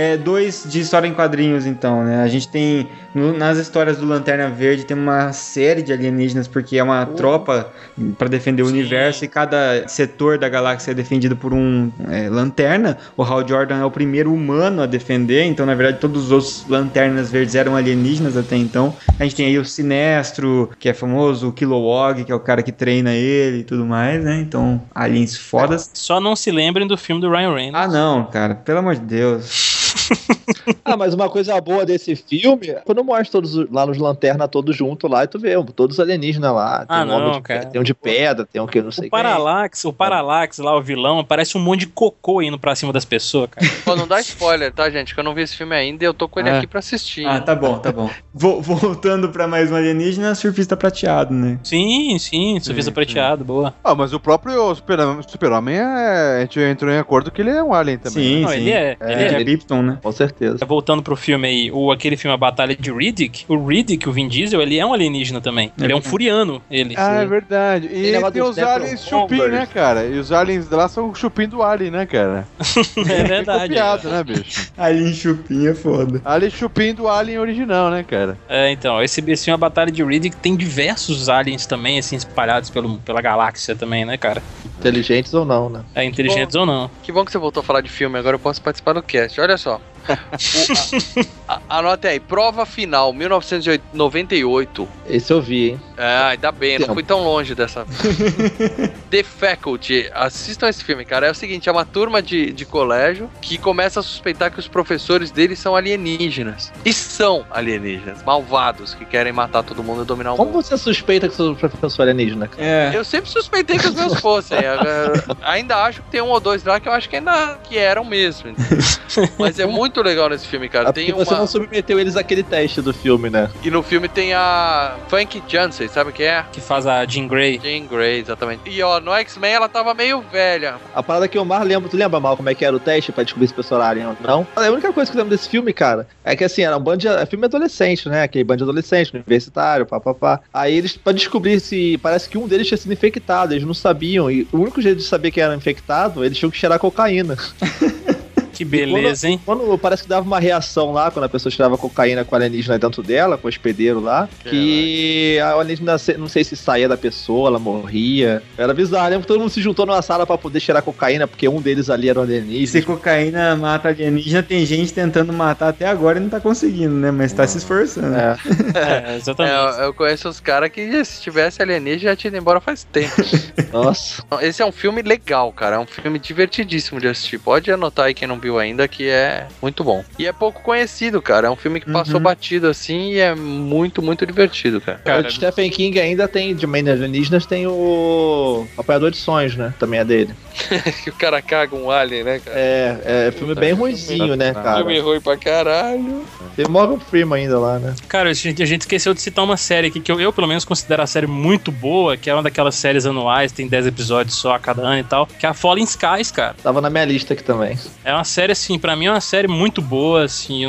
É, 0.00 0.16
dois 0.16 0.64
de 0.66 0.80
história 0.80 1.06
em 1.06 1.12
quadrinhos, 1.12 1.66
então, 1.66 2.02
né? 2.02 2.22
A 2.22 2.26
gente 2.26 2.48
tem, 2.48 2.88
no- 3.14 3.36
nas 3.36 3.58
histórias 3.58 3.98
do 3.98 4.06
Lanterna 4.06 4.48
Verde, 4.48 4.84
tem 4.84 4.96
uma 4.96 5.32
série 5.32 5.82
de 5.82 5.92
alienígenas, 5.92 6.46
porque 6.48 6.78
é 6.78 6.82
uma 6.82 7.04
tropa 7.06 7.72
pra 8.18 8.28
defender 8.28 8.62
o 8.62 8.66
Sim. 8.66 8.72
universo, 8.72 9.24
e 9.24 9.28
cada 9.28 9.86
setor 9.88 10.38
da 10.38 10.48
galáxia 10.48 10.92
é 10.92 10.94
defendido 10.94 11.36
por 11.36 11.52
um 11.52 11.90
é, 12.08 12.28
lanterna. 12.28 12.96
O 13.16 13.22
Hal 13.22 13.46
Jordan 13.46 13.78
é 13.80 13.84
o 13.84 13.90
primeiro 13.90 14.32
humano 14.32 14.82
a 14.82 14.86
defender, 14.86 15.44
então, 15.44 15.64
na 15.66 15.74
verdade, 15.74 15.98
todos 16.00 16.24
os 16.26 16.30
outros 16.32 16.64
lanternas 16.68 17.30
verdes 17.30 17.54
eram 17.54 17.76
alienígenas 17.76 18.36
até 18.36 18.56
então. 18.56 18.94
A 19.18 19.22
gente 19.24 19.36
tem 19.36 19.46
aí 19.46 19.58
o 19.58 19.64
Sinestro, 19.64 20.70
que 20.78 20.88
é 20.88 20.94
famoso, 20.94 21.48
o 21.48 21.52
Kilowog, 21.52 22.24
que 22.24 22.32
é 22.32 22.34
o 22.34 22.40
cara 22.40 22.62
que 22.62 22.72
treina 22.72 23.12
ele 23.14 23.58
e 23.58 23.64
tudo 23.64 23.84
mais, 23.84 24.22
né? 24.22 24.40
Então, 24.40 24.80
aliens 24.94 25.36
fodas. 25.36 25.90
Só 25.94 26.20
não 26.20 26.34
se 26.36 26.50
lembrem 26.50 26.86
do 26.86 26.96
filme 26.96 27.20
do 27.20 27.30
Ryan 27.30 27.54
Reynolds. 27.54 27.88
Ah, 27.88 27.88
não, 27.88 28.24
cara, 28.24 28.54
pelo 28.54 28.78
amor 28.78 28.94
de 28.94 29.00
Deus. 29.02 29.70
Ah, 30.84 30.96
mas 30.96 31.14
uma 31.14 31.28
coisa 31.28 31.60
boa 31.60 31.84
desse 31.86 32.14
filme, 32.16 32.68
é 32.68 32.82
quando 33.00 33.06
mostra 33.06 33.32
todos 33.32 33.54
os- 33.54 33.70
lá 33.70 33.86
nos 33.86 33.98
lanternas 33.98 34.48
todos 34.50 34.76
juntos 34.76 35.10
lá, 35.10 35.24
e 35.24 35.26
tu 35.26 35.38
vê, 35.38 35.54
todos 35.74 35.96
os 35.96 36.00
alienígenas 36.00 36.52
lá. 36.52 36.78
Tem 36.86 36.86
Ah, 36.96 37.02
um 37.02 37.06
não, 37.06 37.30
de, 37.32 37.40
cara. 37.40 37.66
tem 37.66 37.80
um 37.80 37.84
de 37.84 37.94
pedra, 37.94 38.46
tem 38.46 38.60
um 38.60 38.66
que 38.66 38.80
não 38.82 38.90
sei 38.90 39.08
O 39.08 39.10
Parallax, 39.10 39.84
o 39.84 39.92
Parallax 39.92 40.58
lá, 40.58 40.76
o 40.76 40.82
vilão, 40.82 41.24
parece 41.24 41.56
um 41.56 41.60
monte 41.60 41.80
de 41.80 41.86
cocô 41.88 42.42
indo 42.42 42.58
pra 42.58 42.74
cima 42.74 42.92
das 42.92 43.04
pessoas, 43.04 43.48
cara. 43.50 43.66
Pô, 43.84 43.96
não 43.96 44.06
dá 44.06 44.20
spoiler, 44.20 44.72
tá, 44.72 44.88
gente? 44.90 45.14
Que 45.14 45.20
eu 45.20 45.24
não 45.24 45.34
vi 45.34 45.42
esse 45.42 45.56
filme 45.56 45.74
ainda 45.74 46.04
e 46.04 46.06
eu 46.06 46.14
tô 46.14 46.28
com 46.28 46.40
ele 46.40 46.50
Ah. 46.50 46.58
aqui 46.58 46.66
pra 46.66 46.78
assistir. 46.80 47.26
Ah, 47.26 47.40
tá 47.40 47.54
bom, 47.54 47.78
tá 47.78 47.90
bom. 47.92 48.10
Vo- 48.34 48.60
voltando 48.60 49.28
pra 49.30 49.46
mais 49.46 49.70
um 49.70 49.76
alienígena, 49.76 50.34
surfista 50.34 50.76
prateado, 50.76 51.32
né? 51.34 51.58
Sim, 51.62 52.18
sim, 52.18 52.58
surfista 52.60 52.90
Sim, 52.90 52.94
prateado, 52.94 53.44
boa. 53.44 53.74
Ah, 53.82 53.94
mas 53.94 54.12
o 54.12 54.20
próprio 54.20 54.74
Super- 54.74 54.98
Super-Homem, 55.28 55.76
é, 55.76 56.36
a 56.38 56.40
gente 56.40 56.60
entrou 56.60 56.92
em 56.92 56.98
acordo 56.98 57.30
que 57.30 57.40
ele 57.40 57.50
é 57.50 57.62
um 57.62 57.72
alien 57.74 57.98
também. 57.98 58.22
Sim, 58.24 58.40
Não, 58.42 58.48
sim. 58.50 58.56
ele 58.56 58.70
é, 58.72 58.96
ele 59.00 59.12
É, 59.22 59.26
é. 59.26 59.28
de 59.38 59.44
Krypton, 59.44 59.82
né? 59.82 59.98
Com 60.02 60.12
certeza. 60.12 60.64
Voltando 60.66 61.02
pro 61.02 61.16
filme 61.16 61.46
aí, 61.48 61.70
o, 61.72 61.90
aquele 61.90 62.16
filme 62.16 62.34
A 62.34 62.36
Batalha 62.36 62.74
de 62.76 62.89
Riddick, 62.90 63.44
o 63.48 63.66
Riddick, 63.66 64.08
o 64.08 64.12
Vin 64.12 64.28
Diesel, 64.28 64.60
ele 64.60 64.78
é 64.78 64.84
um 64.84 64.92
alienígena 64.92 65.40
também. 65.40 65.72
Ele 65.80 65.92
é 65.92 65.96
um 65.96 66.02
furiano, 66.02 66.62
ele. 66.70 66.94
Ah, 66.96 67.22
é 67.22 67.26
verdade. 67.26 67.88
E 67.88 68.06
Ele 68.06 68.16
é 68.16 68.30
tem 68.30 68.42
os 68.42 68.58
aliens 68.58 69.04
chupim, 69.04 69.48
né, 69.48 69.66
cara? 69.66 70.06
E 70.06 70.18
os 70.18 70.32
aliens 70.32 70.68
lá 70.70 70.88
são 70.88 71.10
o 71.10 71.14
chupim 71.14 71.48
do 71.48 71.62
alien, 71.62 71.90
né, 71.90 72.06
cara? 72.06 72.46
é 73.08 73.24
verdade. 73.24 73.68
Copiado, 73.68 74.08
né, 74.08 74.24
bicho? 74.24 74.70
Alien 74.76 75.12
chupim 75.12 75.66
é 75.66 75.74
foda. 75.74 76.20
Alien 76.24 76.50
chupim 76.50 76.94
do 76.94 77.08
alien 77.08 77.38
original, 77.38 77.90
né, 77.90 78.02
cara? 78.02 78.38
É, 78.48 78.70
então, 78.70 79.02
esse, 79.02 79.20
esse 79.30 79.44
filme 79.44 79.54
A 79.54 79.58
Batalha 79.58 79.90
de 79.90 80.02
Riddick 80.02 80.36
tem 80.36 80.56
diversos 80.56 81.28
aliens 81.28 81.66
também, 81.66 81.98
assim, 81.98 82.16
espalhados 82.16 82.70
pelo, 82.70 82.98
pela 82.98 83.20
galáxia 83.20 83.74
também, 83.74 84.04
né, 84.04 84.16
cara? 84.16 84.42
Inteligentes 84.78 85.34
ou 85.34 85.44
não, 85.44 85.68
né? 85.68 85.82
É, 85.94 86.04
inteligentes 86.04 86.54
ou 86.54 86.64
não. 86.64 86.90
Que 87.02 87.12
bom 87.12 87.24
que 87.24 87.32
você 87.32 87.38
voltou 87.38 87.60
a 87.60 87.64
falar 87.64 87.80
de 87.80 87.90
filme, 87.90 88.18
agora 88.18 88.34
eu 88.34 88.40
posso 88.40 88.62
participar 88.62 88.94
do 88.94 89.02
cast. 89.02 89.40
Olha 89.40 89.56
só. 89.56 89.80
O- 90.08 91.20
a- 91.48 91.54
a- 91.68 91.78
anote 91.78 92.06
aí, 92.06 92.18
prova 92.20 92.64
final, 92.66 93.12
1998. 93.12 94.88
Esse 95.08 95.32
eu 95.32 95.40
vi, 95.42 95.70
hein? 95.70 95.80
É, 95.96 96.16
ainda 96.30 96.50
bem, 96.52 96.72
não 96.78 96.86
Tempo. 96.86 96.94
fui 96.94 97.02
tão 97.02 97.22
longe 97.22 97.54
dessa. 97.54 97.84
The 99.10 99.22
Faculty, 99.22 100.08
assistam 100.14 100.68
esse 100.68 100.82
filme, 100.84 101.04
cara. 101.04 101.26
É 101.26 101.30
o 101.30 101.34
seguinte: 101.34 101.68
é 101.68 101.72
uma 101.72 101.84
turma 101.84 102.22
de, 102.22 102.52
de 102.52 102.64
colégio 102.64 103.28
que 103.42 103.58
começa 103.58 104.00
a 104.00 104.02
suspeitar 104.02 104.50
que 104.50 104.58
os 104.58 104.68
professores 104.68 105.30
deles 105.30 105.58
são 105.58 105.74
alienígenas. 105.74 106.72
E 106.84 106.92
são 106.92 107.44
alienígenas, 107.50 108.22
malvados, 108.22 108.94
que 108.94 109.04
querem 109.04 109.32
matar 109.32 109.62
todo 109.62 109.82
mundo 109.82 110.02
e 110.02 110.06
dominar 110.06 110.32
o 110.32 110.36
Como 110.36 110.52
mundo. 110.52 110.62
você 110.62 110.76
suspeita 110.78 111.28
que 111.28 111.34
seu 111.34 111.54
professor 111.54 112.02
alienígena? 112.02 112.46
cara? 112.48 112.62
É. 112.62 112.90
Eu 112.94 113.04
sempre 113.04 113.30
suspeitei 113.30 113.78
que 113.78 113.88
os 113.88 113.94
meus 113.94 114.14
fossem. 114.20 114.58
Agora, 114.58 115.24
ainda 115.42 115.76
acho 115.78 116.02
que 116.02 116.10
tem 116.10 116.22
um 116.22 116.28
ou 116.28 116.40
dois 116.40 116.62
lá 116.64 116.78
que 116.78 116.88
eu 116.88 116.92
acho 116.92 117.08
que 117.08 117.16
ainda 117.16 117.58
que 117.64 117.76
eram 117.76 118.04
mesmo. 118.04 118.50
Mas 119.38 119.58
é 119.58 119.66
muito 119.66 119.89
legal 119.98 120.28
nesse 120.28 120.46
filme, 120.46 120.68
cara. 120.68 120.90
É 120.90 120.92
porque 120.92 121.06
Tem 121.06 121.14
você 121.14 121.32
uma... 121.32 121.40
não 121.40 121.46
submeteu 121.46 121.98
eles 121.98 122.16
àquele 122.16 122.42
teste 122.42 122.82
do 122.82 122.92
filme, 122.92 123.30
né? 123.30 123.50
E 123.62 123.70
no 123.70 123.82
filme 123.82 124.08
tem 124.08 124.32
a 124.34 124.96
Frank 125.08 125.42
Jansen, 125.48 125.88
sabe 125.88 126.12
quem 126.12 126.26
é? 126.26 126.44
Que 126.52 126.60
faz 126.60 126.86
a 126.86 127.04
Jean 127.06 127.26
Grey. 127.26 127.60
Jean 127.62 127.86
Grey, 127.86 128.20
exatamente. 128.20 128.62
E 128.66 128.82
ó, 128.82 129.00
no 129.00 129.12
X-Men 129.14 129.52
ela 129.52 129.68
tava 129.68 129.94
meio 129.94 130.20
velha. 130.20 130.76
A 130.94 131.02
parada 131.02 131.26
que 131.26 131.38
eu 131.38 131.44
mais 131.44 131.66
lembro, 131.66 131.88
tu 131.88 131.96
lembra 131.96 132.20
mal 132.20 132.36
como 132.36 132.48
é 132.48 132.54
que 132.54 132.64
era 132.64 132.76
o 132.76 132.80
teste 132.80 133.10
pra 133.10 133.24
descobrir 133.24 133.48
se 133.48 133.52
o 133.52 133.56
pessoal 133.56 133.80
era 133.80 133.90
alien 133.90 134.06
ou 134.06 134.16
não? 134.20 134.46
A 134.54 134.60
única 134.70 134.92
coisa 134.92 135.10
que 135.10 135.16
eu 135.16 135.22
lembro 135.22 135.36
desse 135.36 135.48
filme, 135.48 135.72
cara, 135.72 136.06
é 136.24 136.36
que 136.36 136.44
assim, 136.44 136.62
era 136.62 136.76
um 136.76 136.80
bando 136.80 136.98
de. 136.98 137.08
É 137.08 137.26
filme 137.26 137.46
adolescente, 137.46 138.08
né? 138.08 138.22
Aquele 138.22 138.44
bando 138.44 138.58
de 138.58 138.64
adolescente, 138.64 139.14
universitário, 139.14 139.86
papapá. 139.86 140.40
Aí 140.52 140.76
eles, 140.76 140.96
pra 140.96 141.12
descobrir 141.12 141.60
se. 141.60 141.98
Parece 141.98 142.28
que 142.28 142.38
um 142.38 142.46
deles 142.46 142.66
tinha 142.66 142.78
sido 142.78 142.92
infectado, 142.92 143.54
eles 143.54 143.64
não 143.64 143.74
sabiam. 143.74 144.30
E 144.30 144.46
o 144.52 144.58
único 144.58 144.80
jeito 144.80 144.98
de 144.98 145.04
saber 145.04 145.30
que 145.30 145.40
era 145.40 145.54
infectado, 145.54 146.24
eles 146.24 146.38
tinham 146.38 146.50
que 146.50 146.58
cheirar 146.58 146.78
cocaína. 146.78 147.36
Que 148.60 148.64
beleza, 148.66 149.26
hein? 149.28 149.40
Quando 149.44 149.78
parece 149.78 150.02
que 150.02 150.08
dava 150.08 150.26
uma 150.26 150.38
reação 150.38 150.92
lá, 150.92 151.10
quando 151.10 151.24
a 151.24 151.28
pessoa 151.30 151.50
tirava 151.50 151.78
cocaína 151.78 152.24
com 152.26 152.34
o 152.34 152.36
alienígena 152.36 152.78
dentro 152.78 153.02
dela, 153.02 153.38
com 153.38 153.46
o 153.46 153.48
hospedeiro 153.48 154.00
lá, 154.00 154.28
que 154.44 155.38
a 155.42 155.52
alienígena, 155.54 155.96
não 156.18 156.28
sei 156.28 156.44
se 156.44 156.54
saía 156.56 156.88
da 156.88 156.96
pessoa, 156.96 157.48
ela 157.48 157.58
morria. 157.58 158.42
Era 158.58 158.74
bizarro, 158.74 159.08
lembro 159.08 159.22
que 159.22 159.28
todo 159.28 159.40
mundo 159.40 159.50
se 159.50 159.62
juntou 159.62 159.86
numa 159.86 160.02
sala 160.02 160.26
pra 160.26 160.36
poder 160.36 160.60
cheirar 160.60 160.82
cocaína, 160.82 161.26
porque 161.26 161.48
um 161.48 161.60
deles 161.60 161.88
ali 161.88 162.08
era 162.10 162.20
o 162.20 162.24
E 162.24 162.26
se 162.26 162.32
alienígena. 162.36 162.84
cocaína 162.86 163.56
mata 163.56 163.88
alienígena, 163.88 164.42
tem 164.42 164.66
gente 164.66 164.92
tentando 164.92 165.32
matar 165.32 165.68
até 165.70 165.86
agora 165.86 166.18
e 166.18 166.22
não 166.22 166.28
tá 166.28 166.38
conseguindo, 166.40 166.94
né? 166.94 167.10
Mas 167.10 167.32
tá 167.32 167.46
se 167.46 167.56
esforçando. 167.58 168.14
É. 168.14 168.36
É, 169.10 169.16
exatamente. 169.16 169.54
É, 169.54 169.58
eu- 169.80 169.84
eu 169.86 169.94
conheço 169.94 170.28
uns 170.28 170.38
caras 170.40 170.68
que 170.70 171.04
se 171.04 171.20
tivesse 171.22 171.62
alienígena 171.62 172.10
já 172.12 172.16
tinha 172.16 172.28
ido 172.28 172.36
embora 172.36 172.60
faz 172.60 172.84
tempo. 172.84 173.14
Nossa. 173.72 174.22
Esse 174.42 174.62
é 174.62 174.66
um 174.66 174.72
filme 174.72 175.02
legal, 175.02 175.52
cara. 175.52 175.76
É 175.76 175.78
um 175.78 175.86
filme 175.86 176.18
divertidíssimo 176.18 177.00
de 177.00 177.08
assistir. 177.08 177.38
Pode 177.38 177.70
anotar 177.70 178.06
aí 178.06 178.14
quem 178.14 178.26
não 178.28 178.38
viu 178.38 178.49
ainda, 178.58 178.86
que 178.88 179.08
é 179.08 179.46
muito 179.62 179.82
bom. 179.84 180.04
E 180.18 180.26
é 180.26 180.32
pouco 180.32 180.62
conhecido, 180.62 181.20
cara. 181.22 181.46
É 181.48 181.50
um 181.50 181.56
filme 181.56 181.80
que 181.80 181.90
passou 181.90 182.16
Uhum. 182.16 182.22
batido 182.22 182.68
assim 182.68 183.12
e 183.12 183.18
é 183.18 183.34
muito, 183.34 184.02
muito 184.02 184.24
divertido, 184.26 184.80
cara. 184.80 184.98
Cara, 185.04 185.26
o 185.26 185.30
Stephen 185.30 185.70
King 185.70 185.98
ainda 186.00 186.26
tem, 186.28 186.54
de 186.54 186.66
Main 186.66 186.88
Alienígenas, 186.88 187.46
tem 187.46 187.66
o 187.66 188.66
Apanhador 188.76 189.10
de 189.10 189.16
Sonhos, 189.16 189.56
né? 189.56 189.72
Também 189.78 190.00
é 190.00 190.04
dele. 190.04 190.34
que 191.04 191.10
o 191.10 191.14
cara 191.14 191.40
caga 191.40 191.74
um 191.76 191.90
alien, 191.90 192.24
né, 192.24 192.38
cara? 192.40 192.58
É, 192.58 192.98
é 193.28 193.32
filme 193.32 193.54
bem 193.54 193.72
ruimzinho, 193.72 194.36
né, 194.36 194.52
cara? 194.52 194.78
Filme 194.78 194.98
ruim 195.00 195.20
pra 195.20 195.36
caralho. 195.36 196.24
Tem 196.56 196.66
Morgan 196.68 196.98
Freeman 196.98 197.42
ainda 197.44 197.58
lá, 197.58 197.78
né? 197.78 197.94
Cara, 198.08 198.30
a 198.30 198.32
gente, 198.32 198.62
a 198.62 198.66
gente 198.66 198.82
esqueceu 198.82 199.14
de 199.14 199.20
citar 199.20 199.44
uma 199.44 199.56
série 199.56 199.88
aqui 199.88 200.00
que 200.00 200.10
eu, 200.10 200.20
eu, 200.20 200.32
pelo 200.32 200.46
menos, 200.46 200.64
considero 200.64 201.02
a 201.02 201.06
série 201.06 201.26
muito 201.26 201.70
boa, 201.70 202.16
que 202.16 202.28
é 202.28 202.34
uma 202.34 202.42
daquelas 202.42 202.74
séries 202.74 203.06
anuais, 203.06 203.52
tem 203.52 203.66
10 203.68 203.86
episódios 203.86 204.34
só 204.36 204.54
a 204.54 204.58
cada 204.58 204.82
ano 204.82 204.98
e 204.98 205.04
tal, 205.04 205.26
que 205.26 205.46
é 205.46 205.48
a 205.48 205.54
Fallen 205.54 205.84
Skies, 205.84 206.30
cara. 206.30 206.54
Tava 206.62 206.80
na 206.80 206.90
minha 206.90 207.04
lista 207.04 207.34
aqui 207.34 207.42
também. 207.44 207.78
É 208.04 208.12
uma 208.12 208.24
série, 208.24 208.39
assim, 208.48 208.78
pra 208.78 208.96
mim 208.96 209.06
é 209.06 209.10
uma 209.10 209.20
série 209.20 209.46
muito 209.48 209.82
boa, 209.82 210.24
assim, 210.24 210.64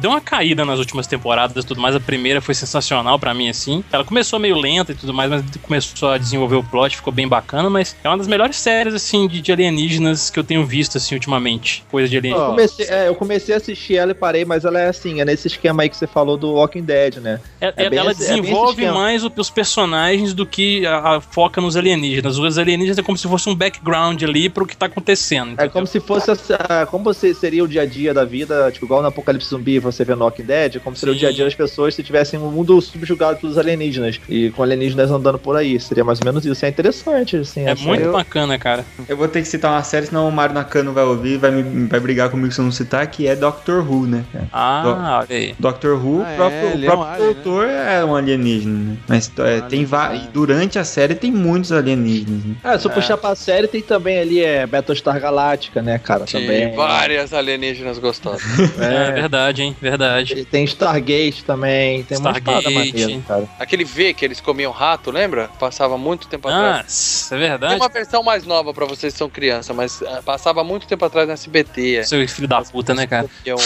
deu 0.00 0.10
uma 0.10 0.20
caída 0.20 0.64
nas 0.64 0.78
últimas 0.78 1.06
temporadas 1.06 1.64
e 1.64 1.66
tudo 1.66 1.80
mais, 1.80 1.94
a 1.94 2.00
primeira 2.00 2.40
foi 2.40 2.54
sensacional 2.54 3.18
pra 3.18 3.32
mim, 3.34 3.48
assim. 3.48 3.82
Ela 3.92 4.04
começou 4.04 4.38
meio 4.38 4.56
lenta 4.58 4.92
e 4.92 4.94
tudo 4.94 5.12
mais, 5.14 5.30
mas 5.30 5.42
começou 5.62 6.10
a 6.10 6.18
desenvolver 6.18 6.56
o 6.56 6.62
plot, 6.62 6.96
ficou 6.96 7.12
bem 7.12 7.26
bacana, 7.28 7.70
mas 7.70 7.96
é 8.02 8.08
uma 8.08 8.18
das 8.18 8.26
melhores 8.26 8.56
séries, 8.56 8.94
assim, 8.94 9.26
de, 9.28 9.40
de 9.40 9.52
alienígenas 9.52 10.30
que 10.30 10.38
eu 10.38 10.44
tenho 10.44 10.64
visto, 10.66 10.98
assim, 10.98 11.14
ultimamente. 11.14 11.84
Coisa 11.90 12.08
de 12.08 12.16
Eu 12.16 12.20
alienígenas. 12.20 12.50
comecei, 12.50 12.86
é, 12.88 13.08
eu 13.08 13.14
comecei 13.14 13.54
a 13.54 13.58
assistir 13.58 13.96
ela 13.96 14.12
e 14.12 14.14
parei, 14.14 14.44
mas 14.44 14.64
ela 14.64 14.78
é 14.80 14.88
assim, 14.88 15.20
é 15.20 15.24
nesse 15.24 15.46
esquema 15.48 15.82
aí 15.82 15.88
que 15.88 15.96
você 15.96 16.06
falou 16.06 16.36
do 16.36 16.52
Walking 16.54 16.82
Dead, 16.82 17.16
né? 17.16 17.40
É- 17.60 17.72
É 17.76 17.84
é- 17.86 17.94
ela 17.96 18.10
esse- 18.12 18.24
é 18.24 18.28
desenvolve 18.36 18.86
mais 18.90 19.24
o- 19.24 19.32
os 19.36 19.50
personagens 19.50 20.34
do 20.34 20.44
que 20.46 20.84
a, 20.86 21.16
a 21.16 21.20
foca 21.20 21.60
nos 21.60 21.76
alienígenas. 21.76 22.38
Os 22.38 22.58
alienígenas 22.58 22.98
é 22.98 23.02
como 23.02 23.16
se 23.16 23.26
fosse 23.28 23.48
um 23.48 23.54
background 23.54 24.22
ali 24.22 24.48
pro 24.48 24.66
que 24.66 24.76
tá 24.76 24.86
acontecendo. 24.86 25.50
É 25.50 25.52
entendeu? 25.52 25.70
como 25.70 25.86
se 25.86 26.00
fosse 26.00 26.30
essa- 26.30 26.47
como 26.90 27.04
você 27.04 27.34
seria 27.34 27.62
o 27.64 27.68
dia 27.68 27.82
a 27.82 27.86
dia 27.86 28.12
da 28.14 28.24
vida, 28.24 28.70
tipo, 28.72 28.86
igual 28.86 29.02
no 29.02 29.08
Apocalipse 29.08 29.48
Zumbi 29.48 29.78
você 29.78 30.04
vê 30.04 30.14
no 30.14 30.24
Walking 30.24 30.42
Dead, 30.44 30.78
como 30.80 30.94
seria 30.96 31.12
o 31.12 31.14
Sim. 31.14 31.20
dia 31.20 31.28
a 31.28 31.32
dia 31.32 31.44
das 31.44 31.54
pessoas 31.54 31.94
se 31.94 32.02
tivessem 32.02 32.38
um 32.38 32.50
mundo 32.50 32.80
subjugado 32.80 33.38
pelos 33.38 33.58
alienígenas 33.58 34.20
e 34.28 34.50
com 34.50 34.62
alienígenas 34.62 35.10
andando 35.10 35.38
por 35.38 35.56
aí. 35.56 35.78
Seria 35.80 36.04
mais 36.04 36.20
ou 36.20 36.24
menos 36.24 36.44
isso. 36.44 36.64
É 36.64 36.68
interessante, 36.68 37.36
assim. 37.36 37.66
É 37.66 37.74
muito 37.74 38.02
eu- 38.02 38.12
bacana, 38.12 38.48
né, 38.48 38.58
cara? 38.58 38.84
Eu 39.08 39.16
vou 39.16 39.28
ter 39.28 39.42
que 39.42 39.48
citar 39.48 39.70
uma 39.72 39.82
série, 39.82 40.06
senão 40.06 40.28
o 40.28 40.32
Mário 40.32 40.54
Nakano 40.54 40.92
vai 40.92 41.04
ouvir 41.04 41.34
e 41.34 41.36
vai, 41.36 41.50
me, 41.50 41.86
vai 41.86 42.00
brigar 42.00 42.30
comigo 42.30 42.52
se 42.52 42.60
eu 42.60 42.64
não 42.64 42.72
citar, 42.72 43.06
que 43.06 43.26
é 43.26 43.34
Doctor 43.36 43.88
Who, 43.88 44.06
né, 44.06 44.24
cara? 44.32 44.46
Ah, 44.52 45.18
olha 45.20 45.36
aí. 45.38 45.54
Doctor 45.58 45.94
Who, 46.04 46.22
Ah, 46.24 46.32
o 46.32 46.36
próprio, 46.36 46.58
é, 46.58 46.64
o 46.64 46.74
ele 46.74 46.86
é 46.86 46.88
um 46.88 46.92
próprio 46.96 47.14
alien, 47.14 47.34
doutor 47.34 47.66
é 47.68 48.04
um 48.04 48.14
alienígena, 48.16 48.78
né? 48.78 48.96
Mas 49.08 49.30
é, 49.38 49.60
tem 49.62 49.84
vários. 49.84 50.26
Durante 50.28 50.78
a 50.78 50.84
série 50.84 51.14
tem 51.14 51.30
muitos 51.30 51.72
alienígenas, 51.72 52.44
né? 52.44 52.54
Ah, 52.62 52.78
se 52.78 52.86
eu 52.86 52.90
puxar 52.90 53.16
pra 53.16 53.34
série, 53.34 53.66
tem 53.66 53.82
também 53.82 54.18
ali 54.18 54.40
é 54.40 54.66
Battlestar 54.66 55.18
Galáctica, 55.20 55.82
né, 55.82 55.98
cara? 55.98 56.24
Tinha 56.24 56.37
Também. 56.40 56.74
várias 56.74 57.32
alienígenas 57.32 57.98
gostosas. 57.98 58.42
É, 58.78 59.12
verdade, 59.12 59.62
hein? 59.62 59.76
Verdade. 59.80 60.44
Tem 60.44 60.64
Stargate 60.64 61.44
também, 61.44 62.02
tem 62.04 62.18
uma 62.18 62.30
Stargate. 62.32 62.72
maneira, 62.72 63.22
cara. 63.26 63.48
Aquele 63.58 63.84
V 63.84 64.14
que 64.14 64.24
eles 64.24 64.40
comiam 64.40 64.70
rato, 64.72 65.10
lembra? 65.10 65.48
Passava 65.58 65.98
muito 65.98 66.28
tempo 66.28 66.48
atrás. 66.48 66.84
Nossa, 66.84 67.34
é 67.34 67.38
Tem 67.38 67.48
verdade. 67.48 67.74
uma 67.76 67.88
versão 67.88 68.22
mais 68.22 68.44
nova 68.44 68.72
pra 68.72 68.86
vocês 68.86 69.12
que 69.12 69.18
são 69.18 69.28
criança, 69.28 69.72
mas 69.74 70.02
ah, 70.02 70.20
passava 70.24 70.62
muito 70.64 70.86
tempo 70.86 71.04
atrás 71.04 71.26
no 71.26 71.32
SBT. 71.34 71.96
é. 71.96 72.02
Seu 72.04 72.26
filho 72.28 72.48
da 72.48 72.62
puta, 72.62 72.94
né, 72.94 73.06
cara? 73.06 73.28
Que 73.42 73.50
é 73.50 73.54
um 73.54 73.58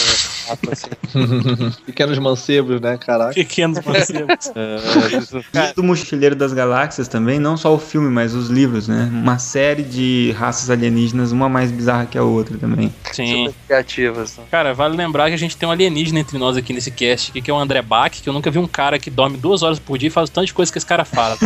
rato 0.47 0.71
assim. 0.71 0.87
Pequenos 1.85 2.17
mancebos, 2.19 2.81
né, 2.81 2.97
caraca. 2.97 3.33
Pequenos 3.33 3.79
mancebos. 3.85 4.51
É, 4.55 5.17
isso- 5.17 5.37
E 5.53 5.73
do 5.75 5.83
Mochileiro 5.83 6.35
das 6.35 6.53
Galáxias 6.53 7.07
também, 7.07 7.39
não 7.39 7.55
só 7.57 7.73
o 7.73 7.79
filme, 7.79 8.09
mas 8.09 8.33
os 8.33 8.49
livros, 8.49 8.87
né? 8.87 9.09
Uma 9.11 9.37
série 9.39 9.83
de 9.83 10.33
raças 10.37 10.69
alienígenas, 10.69 11.31
uma 11.31 11.47
mais 11.49 11.71
bizarra 11.71 12.05
que 12.05 12.17
a 12.17 12.23
outra 12.23 12.57
também. 12.63 12.93
Sim. 13.11 13.47
Super 13.47 13.55
criativas. 13.67 14.37
né? 14.37 14.45
Cara, 14.49 14.73
vale 14.73 14.95
lembrar 14.95 15.27
que 15.27 15.33
a 15.33 15.37
gente 15.37 15.57
tem 15.57 15.67
um 15.67 15.71
alienígena 15.71 16.19
entre 16.19 16.37
nós 16.37 16.55
aqui 16.55 16.71
nesse 16.71 16.91
cast, 16.91 17.31
que 17.33 17.51
é 17.51 17.53
o 17.53 17.57
André 17.57 17.81
Bach, 17.81 18.09
que 18.09 18.27
eu 18.29 18.33
nunca 18.33 18.49
vi 18.49 18.57
um 18.57 18.67
cara 18.67 18.97
que 18.97 19.09
dorme 19.09 19.37
duas 19.37 19.63
horas 19.63 19.79
por 19.79 19.97
dia 19.97 20.07
e 20.07 20.11
faz 20.11 20.29
tanto 20.29 20.47
de 20.47 20.53
coisa 20.53 20.71
que 20.71 20.77
esse 20.77 20.87
cara 20.87 21.03
fala. 21.03 21.37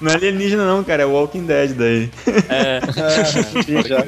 Não 0.00 0.10
é 0.10 0.14
alienígena, 0.14 0.66
não, 0.66 0.82
cara, 0.82 1.02
é 1.02 1.06
Walking 1.06 1.46
Dead 1.46 1.72
daí. 1.72 2.10
É, 2.48 2.80
Já. 3.86 4.04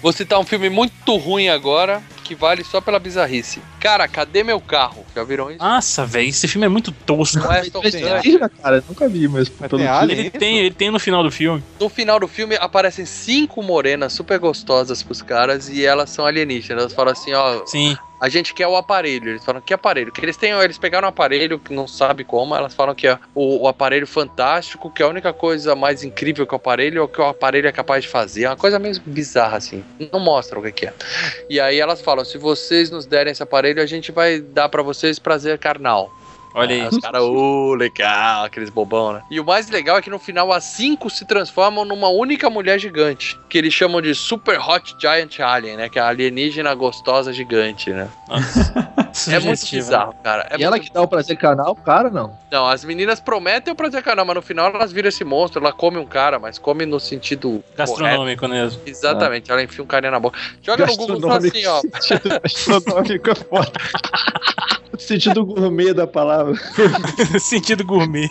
Vou 0.00 0.12
citar 0.12 0.38
um 0.38 0.44
filme 0.44 0.68
muito 0.68 1.16
ruim 1.16 1.48
agora, 1.48 2.02
que 2.24 2.34
vale 2.34 2.62
só 2.64 2.80
pela 2.80 2.98
bizarrice. 2.98 3.60
Cara, 3.80 4.06
cadê 4.06 4.44
meu 4.44 4.60
carro? 4.60 5.04
Já 5.14 5.24
viram 5.24 5.50
isso? 5.50 5.58
nossa, 5.58 6.06
velho, 6.06 6.28
esse 6.28 6.46
filme 6.46 6.66
é 6.66 6.68
muito 6.68 6.92
tosco. 6.92 7.40
Kutcher. 7.72 8.06
alienígena, 8.06 8.48
cara, 8.48 8.82
nunca 8.88 9.08
vi, 9.08 9.26
mas 9.28 9.50
Mas 9.58 9.70
pelo 9.70 9.82
tem? 9.82 10.18
Ele 10.18 10.30
tem, 10.30 10.58
ele 10.58 10.74
tem 10.74 10.90
no 10.90 10.98
final 10.98 11.22
do 11.22 11.30
filme. 11.30 11.62
No 11.80 11.88
final 11.88 12.20
do 12.20 12.28
filme 12.28 12.56
aparecem 12.56 13.04
cinco 13.04 13.39
morenas 13.56 14.12
super 14.12 14.38
gostosas 14.38 15.02
pros 15.02 15.22
caras 15.22 15.68
e 15.68 15.84
elas 15.84 16.10
são 16.10 16.26
alienígenas. 16.26 16.82
Elas 16.82 16.92
falam 16.92 17.12
assim, 17.12 17.32
ó, 17.32 17.64
Sim. 17.66 17.96
a 18.20 18.28
gente 18.28 18.54
quer 18.54 18.66
o 18.66 18.76
aparelho. 18.76 19.30
Eles 19.30 19.44
falam, 19.44 19.60
que 19.60 19.72
aparelho? 19.72 20.12
Que 20.12 20.24
eles 20.24 20.36
têm, 20.36 20.52
eles 20.52 20.78
pegaram 20.78 21.06
um 21.06 21.10
aparelho 21.10 21.58
que 21.58 21.72
não 21.72 21.86
sabe 21.86 22.24
como, 22.24 22.54
elas 22.54 22.74
falam 22.74 22.94
que 22.94 23.06
é 23.06 23.18
o, 23.34 23.62
o 23.64 23.68
aparelho 23.68 24.06
fantástico, 24.06 24.90
que 24.90 25.02
a 25.02 25.08
única 25.08 25.32
coisa 25.32 25.74
mais 25.74 26.02
incrível 26.02 26.46
que 26.46 26.54
o 26.54 26.56
aparelho 26.56 26.98
é 26.98 27.02
o 27.02 27.08
que 27.08 27.20
o 27.20 27.26
aparelho 27.26 27.68
é 27.68 27.72
capaz 27.72 28.04
de 28.04 28.10
fazer. 28.10 28.44
É 28.44 28.48
uma 28.48 28.56
coisa 28.56 28.78
meio 28.78 29.00
bizarra, 29.04 29.56
assim. 29.56 29.84
Não 30.12 30.20
mostra 30.20 30.58
o 30.58 30.62
que 30.62 30.72
que 30.72 30.86
é. 30.86 30.94
E 31.48 31.60
aí 31.60 31.78
elas 31.78 32.00
falam, 32.00 32.24
se 32.24 32.38
vocês 32.38 32.90
nos 32.90 33.06
derem 33.06 33.32
esse 33.32 33.42
aparelho, 33.42 33.82
a 33.82 33.86
gente 33.86 34.12
vai 34.12 34.40
dar 34.40 34.68
pra 34.68 34.82
vocês 34.82 35.18
prazer 35.18 35.58
carnal. 35.58 36.10
Olha 36.54 36.74
aí. 36.74 36.80
Aí 36.82 36.88
os 36.88 36.98
caras, 36.98 37.22
ô, 37.22 37.74
legal, 37.74 38.44
aqueles 38.44 38.70
bobão, 38.70 39.12
né? 39.12 39.22
E 39.30 39.38
o 39.38 39.44
mais 39.44 39.68
legal 39.70 39.98
é 39.98 40.02
que 40.02 40.10
no 40.10 40.18
final 40.18 40.52
as 40.52 40.64
cinco 40.64 41.08
se 41.08 41.24
transformam 41.24 41.84
numa 41.84 42.08
única 42.08 42.50
mulher 42.50 42.78
gigante, 42.78 43.38
que 43.48 43.56
eles 43.58 43.72
chamam 43.72 44.00
de 44.00 44.14
Super 44.14 44.58
Hot 44.60 44.96
Giant 45.00 45.38
Alien, 45.40 45.76
né? 45.76 45.88
Que 45.88 45.98
é 45.98 46.02
a 46.02 46.08
alienígena 46.08 46.74
gostosa 46.74 47.32
gigante, 47.32 47.90
né? 47.90 48.08
É 49.10 49.40
muito 49.40 49.58
Sugestivo, 49.58 49.82
bizarro, 49.86 50.14
cara. 50.22 50.46
É 50.50 50.56
E 50.56 50.62
ela 50.62 50.76
muito- 50.76 50.86
que 50.86 50.94
dá 50.94 51.02
o 51.02 51.08
prazer 51.08 51.36
canal, 51.36 51.74
cara, 51.74 52.08
não. 52.08 52.32
Não, 52.50 52.68
as 52.68 52.84
meninas 52.84 53.18
prometem 53.18 53.72
o 53.72 53.76
prazer 53.76 54.04
canal, 54.04 54.24
mas 54.24 54.36
no 54.36 54.40
final 54.42 54.72
elas 54.72 54.92
viram 54.92 55.08
esse 55.08 55.24
monstro, 55.24 55.60
ela 55.60 55.72
come 55.72 55.98
um 55.98 56.06
cara, 56.06 56.38
mas 56.38 56.58
come 56.60 56.86
no 56.86 57.00
sentido 57.00 57.48
correto. 57.50 57.76
Gastronômico 57.76 58.46
mesmo. 58.46 58.80
Exatamente, 58.86 59.50
ela 59.50 59.64
enfia 59.64 59.82
um 59.82 59.86
carinha 59.86 60.12
na 60.12 60.20
boca. 60.20 60.38
Joga 60.62 60.86
no 60.86 60.96
Google 60.96 61.20
só 61.22 61.32
assim, 61.32 61.66
ó. 61.66 61.82
Gastronômico 62.40 63.30
é 63.30 63.34
foda. 63.34 63.72
Sentido 65.00 65.44
gourmet 65.44 65.92
da 65.92 66.06
palavra. 66.06 66.54
Sentido 67.40 67.84
gourmet. 67.84 68.28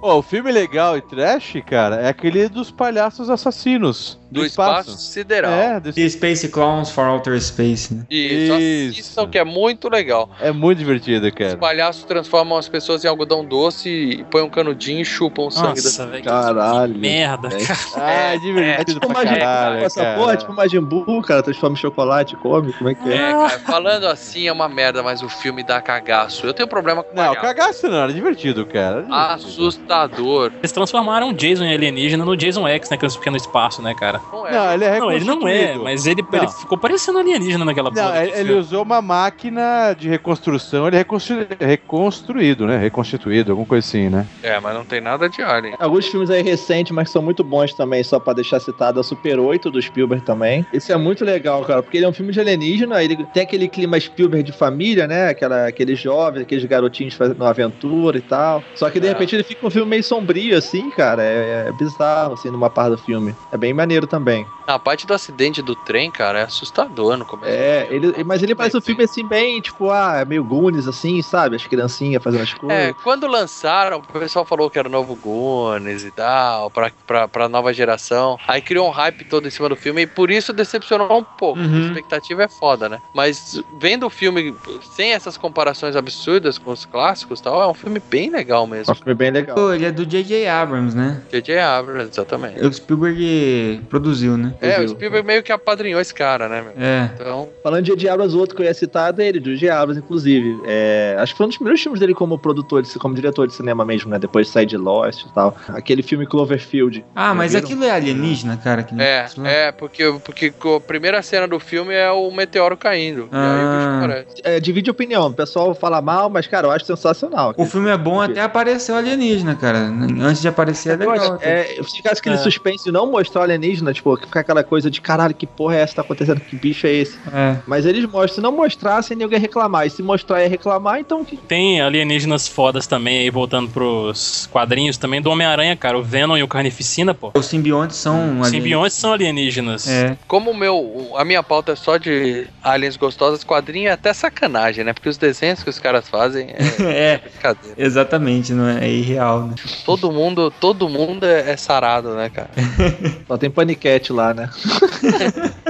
Pô, 0.00 0.14
o 0.16 0.22
filme 0.22 0.50
legal 0.52 0.96
e 0.96 1.00
trash, 1.00 1.54
cara, 1.68 1.96
é 1.96 2.08
aquele 2.08 2.48
dos 2.48 2.70
palhaços 2.70 3.30
assassinos 3.30 4.18
do, 4.30 4.40
Do 4.40 4.46
espaço, 4.46 4.96
sideral. 4.98 5.52
É, 5.52 5.80
do 5.80 5.90
E 5.98 6.10
Space 6.10 6.48
Clowns 6.48 6.90
for 6.90 7.06
Outer 7.06 7.40
Space, 7.40 7.94
né? 7.94 8.04
E 8.10 8.88
Isso. 8.90 8.98
assistam 8.98 9.28
que 9.28 9.38
é 9.38 9.44
muito 9.44 9.88
legal. 9.88 10.28
É 10.40 10.50
muito 10.52 10.78
divertido, 10.78 11.26
Os 11.26 11.32
cara. 11.32 11.56
palhaços 11.56 12.04
transformam 12.04 12.58
as 12.58 12.68
pessoas 12.68 13.04
em 13.04 13.08
algodão 13.08 13.44
doce 13.44 13.88
e 13.88 14.24
põem 14.24 14.42
um 14.42 14.50
canudinho 14.50 15.00
e 15.00 15.04
chupam 15.04 15.42
o 15.46 15.50
sangue 15.50 15.80
da 15.80 15.88
Nossa, 15.88 16.06
velho. 16.06 16.22
que 16.22 16.28
Caralho. 16.28 16.98
Merda, 16.98 17.48
É. 17.48 17.64
cara. 17.64 17.76
Ah, 17.96 18.10
é 18.32 18.34
É 18.34 18.38
divertido 18.38 19.00
tipo 19.00 19.06
pra 19.12 19.24
Majin 19.24 19.38
caralho, 19.38 19.84
essa 19.84 20.02
cara. 20.02 20.18
porra, 20.18 20.36
tipo 20.36 20.52
Majin 20.52 20.80
Buu, 20.80 21.22
cara, 21.22 21.42
transforma 21.42 21.74
em 21.76 21.80
chocolate, 21.80 22.36
come, 22.36 22.72
como 22.72 22.90
é 22.90 22.94
que 22.94 23.08
é? 23.10 23.14
É, 23.16 23.32
cara, 23.32 23.58
falando 23.60 24.04
assim 24.06 24.46
é 24.48 24.52
uma 24.52 24.68
merda, 24.68 25.02
mas 25.02 25.22
o 25.22 25.28
filme 25.28 25.62
dá 25.62 25.75
cagaço. 25.80 26.46
Eu 26.46 26.54
tenho 26.54 26.68
problema 26.68 27.02
com 27.02 27.14
Não, 27.14 27.34
cagaço 27.34 27.88
não, 27.88 27.98
era 27.98 28.12
divertido, 28.12 28.64
cara. 28.66 28.86
Era 28.98 29.02
divertido. 29.02 29.14
Assustador. 29.14 30.52
Eles 30.58 30.72
transformaram 30.72 31.30
o 31.30 31.32
Jason 31.34 31.64
em 31.64 31.72
alienígena 31.74 32.24
no 32.24 32.36
Jason 32.36 32.66
X, 32.68 32.90
né? 32.90 32.96
Que 32.96 33.04
eles 33.04 33.14
ficam 33.16 33.30
no 33.32 33.36
espaço, 33.36 33.82
né, 33.82 33.94
cara? 33.94 34.20
Não 34.32 34.46
é. 34.46 34.52
Não, 34.52 34.72
ele 34.74 34.84
é 34.84 34.98
Não, 34.98 35.12
ele 35.12 35.24
não 35.24 35.48
é, 35.48 35.74
mas 35.76 36.06
ele, 36.06 36.24
ele 36.32 36.48
ficou 36.48 36.78
parecendo 36.78 37.18
alienígena 37.18 37.64
naquela 37.64 37.90
Não, 37.90 38.02
porra. 38.02 38.24
ele 38.24 38.36
ele 38.46 38.52
usou 38.54 38.82
uma 38.82 39.00
máquina 39.02 39.92
de 39.94 40.08
reconstrução, 40.08 40.86
ele 40.86 40.96
é 40.96 40.98
reconstru- 41.00 41.46
reconstruído, 41.60 42.66
né? 42.66 42.76
Reconstituído, 42.78 43.52
alguma 43.52 43.66
coisa 43.66 43.86
assim, 43.86 44.08
né? 44.08 44.26
É, 44.42 44.58
mas 44.60 44.74
não 44.74 44.84
tem 44.84 45.00
nada 45.00 45.28
de 45.28 45.42
alien. 45.42 45.74
Alguns 45.78 46.06
filmes 46.06 46.30
aí 46.30 46.42
recentes, 46.42 46.92
mas 46.92 47.08
que 47.08 47.12
são 47.12 47.22
muito 47.22 47.42
bons 47.42 47.72
também, 47.74 48.02
só 48.04 48.18
pra 48.20 48.32
deixar 48.32 48.60
citado, 48.60 48.98
é 48.98 49.00
o 49.00 49.04
Super 49.04 49.38
8 49.38 49.70
do 49.70 49.80
Spielberg 49.80 50.24
também. 50.24 50.66
Esse 50.72 50.92
é 50.92 50.96
muito 50.96 51.24
legal, 51.24 51.64
cara, 51.64 51.82
porque 51.82 51.96
ele 51.96 52.06
é 52.06 52.08
um 52.08 52.12
filme 52.12 52.32
de 52.32 52.40
alienígena, 52.40 53.02
ele 53.02 53.16
tem 53.32 53.42
aquele 53.42 53.68
clima 53.68 53.98
Spielberg 53.98 54.42
de 54.44 54.52
família, 54.56 55.06
né? 55.06 55.28
Aquela, 55.28 55.65
aqueles 55.66 55.98
jovens, 55.98 56.42
aqueles 56.42 56.64
garotinhos 56.64 57.14
fazendo 57.14 57.36
uma 57.40 57.50
aventura 57.50 58.18
e 58.18 58.22
tal. 58.22 58.62
Só 58.74 58.88
que 58.90 59.00
de 59.00 59.06
É. 59.06 59.10
repente 59.10 59.34
ele 59.36 59.42
fica 59.42 59.66
um 59.66 59.70
filme 59.70 59.88
meio 59.90 60.04
sombrio, 60.04 60.56
assim, 60.56 60.90
cara. 60.90 61.22
É, 61.22 61.66
é 61.68 61.72
bizarro, 61.72 62.34
assim, 62.34 62.50
numa 62.50 62.70
parte 62.70 62.90
do 62.92 62.98
filme. 62.98 63.34
É 63.52 63.56
bem 63.56 63.72
maneiro 63.72 64.06
também. 64.06 64.46
A 64.66 64.78
parte 64.78 65.06
do 65.06 65.14
acidente 65.14 65.62
do 65.62 65.74
trem, 65.76 66.10
cara, 66.10 66.40
é 66.40 66.42
assustador 66.42 67.16
no 67.16 67.24
começo. 67.24 67.48
É, 67.50 67.86
ele, 67.90 68.24
mas 68.24 68.42
ele 68.42 68.54
parece 68.54 68.76
um 68.76 68.80
filme 68.80 69.04
assim, 69.04 69.24
bem, 69.26 69.60
tipo, 69.60 69.90
ah, 69.90 70.24
meio 70.26 70.42
Goonies, 70.42 70.88
assim, 70.88 71.22
sabe? 71.22 71.54
As 71.56 71.64
criancinhas 71.66 72.22
fazendo 72.22 72.42
as 72.42 72.52
coisas. 72.52 72.76
É, 72.76 72.92
quando 73.04 73.26
lançaram, 73.28 73.98
o 73.98 74.18
pessoal 74.18 74.44
falou 74.44 74.68
que 74.68 74.78
era 74.78 74.88
o 74.88 74.90
novo 74.90 75.14
Goonies 75.14 76.02
e 76.04 76.10
tal, 76.10 76.70
pra, 76.70 76.90
pra, 77.06 77.28
pra 77.28 77.48
nova 77.48 77.72
geração. 77.72 78.38
Aí 78.48 78.60
criou 78.60 78.88
um 78.88 78.90
hype 78.90 79.24
todo 79.24 79.46
em 79.46 79.50
cima 79.50 79.68
do 79.68 79.76
filme 79.76 80.02
e 80.02 80.06
por 80.06 80.30
isso 80.30 80.52
decepcionou 80.52 81.18
um 81.18 81.24
pouco. 81.24 81.60
Uhum. 81.60 81.76
A 81.76 81.86
expectativa 81.86 82.42
é 82.44 82.48
foda, 82.48 82.88
né? 82.88 83.00
Mas 83.14 83.62
vendo 83.78 84.06
o 84.06 84.10
filme 84.10 84.52
sem 84.82 85.12
essas 85.12 85.36
comparações 85.36 85.55
absurdas 85.96 86.58
com 86.58 86.70
os 86.70 86.84
clássicos 86.84 87.40
e 87.40 87.42
tal, 87.42 87.62
é 87.62 87.66
um 87.66 87.74
filme 87.74 88.00
bem 88.10 88.30
legal 88.30 88.64
É 88.64 88.68
mesmo. 88.68 88.92
um 88.92 88.96
filme 88.96 89.14
bem 89.14 89.30
legal. 89.30 89.54
Pô, 89.54 89.72
ele 89.72 89.84
é 89.86 89.90
do 89.92 90.04
J.J. 90.04 90.46
Abrams, 90.48 90.96
né? 90.96 91.20
J.J. 91.30 91.58
Abrams, 91.58 92.10
exatamente. 92.12 92.64
O 92.64 92.72
Spielberg 92.72 93.80
produziu, 93.88 94.36
né? 94.36 94.54
É, 94.60 94.80
o 94.80 94.88
Spielberg 94.88 95.26
meio 95.26 95.42
que 95.42 95.52
apadrinhou 95.52 96.00
esse 96.00 96.12
cara, 96.14 96.48
né, 96.48 96.62
meu? 96.62 96.72
É. 96.84 97.10
Então, 97.14 97.48
Falando 97.62 97.84
de 97.84 97.90
J.J. 97.92 98.08
Abrams, 98.10 98.34
o 98.36 98.38
outro 98.38 98.54
que 98.56 98.62
eu 98.62 98.66
ia 98.66 98.74
citar 98.74 99.10
é 99.10 99.12
dele, 99.12 99.40
do 99.40 99.50
J.J. 99.56 99.70
Abrams, 99.70 99.98
inclusive. 100.02 100.60
É, 100.66 101.16
acho 101.18 101.32
que 101.32 101.36
foi 101.38 101.46
um 101.46 101.48
dos 101.48 101.56
primeiros 101.58 101.82
filmes 101.82 102.00
dele 102.00 102.14
como 102.14 102.38
produtor, 102.38 102.82
como 102.98 103.14
diretor 103.14 103.46
de 103.46 103.54
cinema 103.54 103.84
mesmo, 103.84 104.10
né? 104.10 104.18
Depois 104.18 104.46
de 104.46 104.52
sair 104.52 104.66
de 104.66 104.76
Lost 104.76 105.24
e 105.24 105.32
tal. 105.34 105.56
Aquele 105.68 106.02
filme 106.02 106.26
Cloverfield. 106.26 107.04
Ah, 107.14 107.34
mas 107.34 107.52
viram? 107.52 107.64
aquilo 107.64 107.84
é 107.84 107.90
alienígena, 107.90 108.56
cara? 108.56 108.82
Que 108.82 108.94
é, 109.00 109.26
é, 109.44 109.72
porque, 109.72 110.04
porque 110.24 110.52
a 110.76 110.80
primeira 110.80 111.22
cena 111.22 111.46
do 111.48 111.58
filme 111.60 111.94
é 111.94 112.10
o 112.10 112.30
meteoro 112.30 112.76
caindo. 112.76 113.28
E 113.32 113.36
aí 113.36 113.64
o 113.64 113.76
bicho 113.76 113.88
Ah. 113.88 113.98
aparece. 113.98 114.26
É, 114.44 114.60
divide 114.60 114.90
opinião. 114.90 115.32
O 115.36 115.44
pessoal 115.46 115.74
fala 115.74 116.00
mal, 116.00 116.30
mas, 116.30 116.46
cara, 116.46 116.66
eu 116.66 116.70
acho 116.70 116.86
sensacional. 116.86 117.52
O 117.58 117.66
filme 117.66 117.90
é 117.90 117.96
bom 117.98 118.22
até 118.22 118.40
aparecer 118.40 118.90
o 118.92 118.94
alienígena, 118.94 119.54
cara. 119.54 119.80
Antes 119.80 120.40
de 120.40 120.48
aparecer 120.48 120.90
é 120.98 121.04
Eu 121.04 121.10
legal. 121.10 121.34
acho, 121.34 121.44
é, 121.44 121.64
se 121.84 121.96
ficasse 121.98 122.20
aquele 122.20 122.36
É. 122.36 122.38
suspense 122.38 122.84
de 122.84 122.90
não 122.90 123.10
mostrar 123.10 123.42
o 123.42 123.44
alienígena, 123.44 123.92
tipo, 123.92 124.16
ficar 124.16 124.40
aquela 124.40 124.64
coisa 124.64 124.90
de 124.90 124.98
caralho, 125.02 125.34
que 125.34 125.46
porra 125.46 125.76
é 125.76 125.80
essa 125.80 125.90
que 125.90 125.96
tá 125.96 126.00
acontecendo? 126.02 126.40
Que 126.40 126.56
bicho 126.56 126.86
é 126.86 126.92
esse? 126.92 127.18
É. 127.30 127.56
Mas 127.66 127.84
eles 127.84 128.04
mostram, 128.06 128.28
se 128.36 128.40
não 128.40 128.50
mostrassem, 128.50 129.14
ninguém 129.14 129.36
ia 129.36 129.40
reclamar. 129.40 129.86
E 129.86 129.90
se 129.90 130.02
mostrar 130.02 130.40
ia 130.42 130.48
reclamar, 130.48 131.00
então 131.00 131.22
que. 131.22 131.36
Tem 131.36 131.82
alienígenas 131.82 132.48
fodas 132.48 132.86
também 132.86 133.18
aí, 133.18 133.28
voltando 133.28 133.68
pros 133.70 134.48
quadrinhos 134.50 134.96
também 134.96 135.20
do 135.20 135.28
Homem-Aranha, 135.30 135.76
cara. 135.76 135.98
O 135.98 136.02
Venom 136.02 136.38
e 136.38 136.42
o 136.42 136.48
Carnificina, 136.48 137.12
pô. 137.12 137.30
Os 137.34 137.44
simbiontes 137.44 137.98
são 137.98 138.14
Os 138.14 138.20
alienígenas. 138.22 138.50
simbiontes 138.52 138.96
são 138.96 139.12
alienígenas. 139.12 139.86
É. 139.86 140.16
Como 140.26 140.50
o 140.52 140.56
meu, 140.56 141.12
a 141.14 141.26
minha 141.26 141.42
pauta 141.42 141.72
é 141.72 141.76
só 141.76 141.98
de 141.98 142.46
aliens 142.64 142.96
gostosas, 142.96 143.44
quadrinho 143.44 143.88
é 143.88 143.92
até 143.92 144.14
sacanagem, 144.14 144.82
né? 144.82 144.92
Porque 144.94 145.08
os 145.10 145.18
desenhos 145.26 145.62
que 145.62 145.70
os 145.70 145.78
caras 145.78 146.08
fazem 146.08 146.50
é 146.80 147.14
é, 147.14 147.18
brincadeira. 147.18 147.74
exatamente, 147.76 148.52
não 148.52 148.68
é, 148.68 148.86
é 148.86 148.90
irreal, 148.90 149.48
né? 149.48 149.54
Todo 149.84 150.12
mundo, 150.12 150.52
todo 150.60 150.88
mundo 150.88 151.24
é, 151.24 151.50
é 151.50 151.56
sarado, 151.56 152.14
né, 152.14 152.30
cara? 152.30 152.50
Só 153.26 153.36
tem 153.36 153.50
paniquete 153.50 154.12
lá, 154.12 154.32
né? 154.32 154.50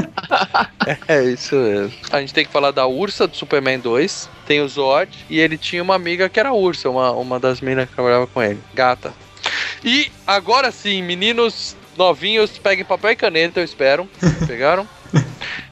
É 1.08 1.22
isso 1.24 1.56
mesmo. 1.56 1.92
A 2.12 2.20
gente 2.20 2.32
tem 2.32 2.44
que 2.44 2.52
falar 2.52 2.70
da 2.70 2.86
Ursa 2.86 3.26
do 3.26 3.36
Superman 3.36 3.78
2. 3.80 4.28
Tem 4.46 4.60
o 4.60 4.68
Zod. 4.68 5.10
E 5.28 5.40
ele 5.40 5.58
tinha 5.58 5.82
uma 5.82 5.96
amiga 5.96 6.28
que 6.28 6.38
era 6.38 6.52
Ursa, 6.52 6.88
uma, 6.88 7.10
uma 7.10 7.40
das 7.40 7.60
minas 7.60 7.88
que 7.88 7.94
trabalhava 7.94 8.26
com 8.26 8.40
ele. 8.40 8.60
Gata. 8.72 9.12
E 9.84 10.10
agora 10.26 10.70
sim, 10.70 11.02
meninos 11.02 11.76
novinhos, 11.96 12.58
peguem 12.58 12.84
papel 12.84 13.10
e 13.10 13.16
caneta, 13.16 13.60
eu 13.60 13.64
espero. 13.64 14.08
Pegaram? 14.46 14.86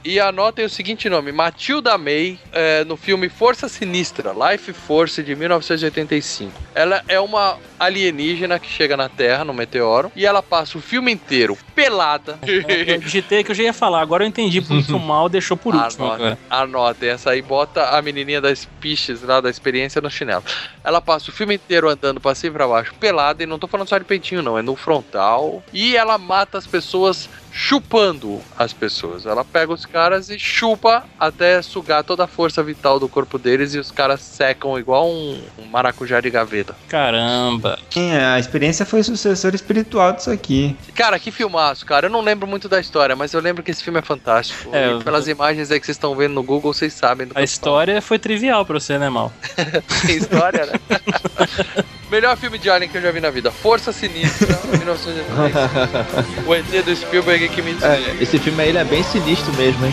E 0.04 0.20
anotem 0.20 0.66
o 0.66 0.68
seguinte 0.68 1.08
nome: 1.08 1.32
Matilda 1.32 1.96
May, 1.96 2.38
é, 2.52 2.84
no 2.84 2.96
filme 2.96 3.30
Força 3.30 3.68
Sinistra, 3.68 4.32
Life 4.32 4.72
Force 4.72 5.22
de 5.22 5.34
1985. 5.34 6.52
Ela 6.74 7.02
é 7.08 7.18
uma 7.18 7.58
alienígena 7.78 8.58
que 8.58 8.68
chega 8.68 8.96
na 8.96 9.08
Terra, 9.08 9.44
no 9.44 9.54
meteoro, 9.54 10.12
e 10.14 10.26
ela 10.26 10.42
passa 10.42 10.76
o 10.76 10.80
filme 10.80 11.10
inteiro 11.10 11.56
pelada. 11.74 12.38
Eu 12.86 12.98
digitei 12.98 13.42
que 13.42 13.50
eu 13.50 13.54
já 13.54 13.64
ia 13.64 13.72
falar, 13.72 14.00
agora 14.00 14.24
eu 14.24 14.28
entendi 14.28 14.60
porque 14.60 14.92
o 14.92 14.98
mal 15.00 15.28
deixou 15.28 15.56
por 15.56 15.74
último. 15.74 16.04
Anotem, 16.04 16.38
anotem, 16.50 17.08
essa 17.08 17.30
aí 17.30 17.42
bota 17.42 17.90
a 17.90 18.02
menininha 18.02 18.40
das 18.40 18.68
piches 18.80 19.22
lá 19.22 19.40
da 19.40 19.50
experiência 19.50 20.00
no 20.00 20.10
chinelo. 20.10 20.44
Ela 20.82 21.00
passa 21.00 21.30
o 21.30 21.32
filme 21.32 21.54
inteiro 21.54 21.88
andando 21.88 22.20
pra 22.20 22.34
cima 22.34 22.50
e 22.50 22.56
pra 22.56 22.68
baixo, 22.68 22.94
pelada, 23.00 23.42
e 23.42 23.46
não 23.46 23.58
tô 23.58 23.66
falando 23.66 23.88
só 23.88 23.98
de 23.98 24.04
peitinho, 24.04 24.42
não, 24.42 24.58
é 24.58 24.62
no 24.62 24.76
frontal. 24.76 25.62
E 25.72 25.96
ela 25.96 26.18
mata 26.18 26.58
as 26.58 26.66
pessoas 26.66 27.28
chupando 27.56 28.42
as 28.58 28.72
pessoas. 28.72 29.24
Ela 29.24 29.44
pega 29.44 29.72
os 29.72 29.86
caras 29.86 30.28
e 30.28 30.38
chupa 30.38 31.04
até 31.18 31.62
sugar 31.62 32.02
toda 32.02 32.24
a 32.24 32.26
força 32.26 32.62
vital 32.64 32.98
do 32.98 33.08
corpo 33.08 33.38
deles 33.38 33.74
e 33.74 33.78
os 33.78 33.92
caras 33.92 34.20
secam 34.20 34.76
igual 34.76 35.08
um, 35.08 35.40
um 35.58 35.64
maracujá 35.66 36.20
de 36.20 36.28
gaveta. 36.30 36.74
Caramba. 36.88 37.78
Sim, 37.90 38.12
a 38.16 38.38
experiência 38.40 38.84
foi 38.84 39.04
sucessor 39.04 39.54
espiritual 39.54 40.12
disso 40.12 40.30
aqui. 40.30 40.76
Cara, 40.96 41.18
que 41.20 41.30
filmaço, 41.30 41.86
cara. 41.86 42.06
Eu 42.06 42.10
não 42.10 42.20
lembro 42.22 42.46
muito 42.46 42.68
da 42.68 42.80
história, 42.80 43.14
mas 43.14 43.32
eu 43.32 43.40
lembro 43.40 43.62
que 43.62 43.70
esse 43.70 43.84
filme 43.84 44.00
é 44.00 44.02
fantástico. 44.02 44.74
É, 44.74 44.88
E 44.88 44.90
eu- 44.90 44.98
pelas 45.02 45.28
imagens 45.28 45.70
aí 45.70 45.78
que 45.78 45.86
vocês 45.86 45.94
estão 45.96 46.16
vendo 46.16 46.34
no 46.34 46.42
Google, 46.42 46.74
vocês 46.74 46.92
sabem 46.92 47.26
do 47.28 47.34
que 47.34 47.40
A 47.40 47.44
história 47.44 48.02
foi 48.02 48.18
trivial 48.18 48.66
pra 48.66 48.80
você, 48.80 48.98
né, 48.98 49.08
Mal? 49.08 49.32
Tem 50.04 50.16
história, 50.16 50.66
né? 50.66 50.72
Melhor 52.14 52.36
filme 52.36 52.58
de 52.58 52.70
Alien 52.70 52.88
que 52.88 52.96
eu 52.96 53.02
já 53.02 53.10
vi 53.10 53.20
na 53.20 53.28
vida. 53.28 53.50
Força 53.50 53.92
Sinistra, 53.92 54.46
1995. 54.78 56.48
O 56.48 56.54
ET 56.54 56.84
do 56.84 56.94
Spielberg 56.94 57.48
que 57.48 57.60
me 57.60 57.72
É, 57.82 58.22
esse 58.22 58.38
filme 58.38 58.62
aí 58.62 58.68
ele 58.68 58.78
é 58.78 58.84
bem 58.84 59.02
sinistro 59.02 59.52
mesmo, 59.54 59.84
hein? 59.84 59.92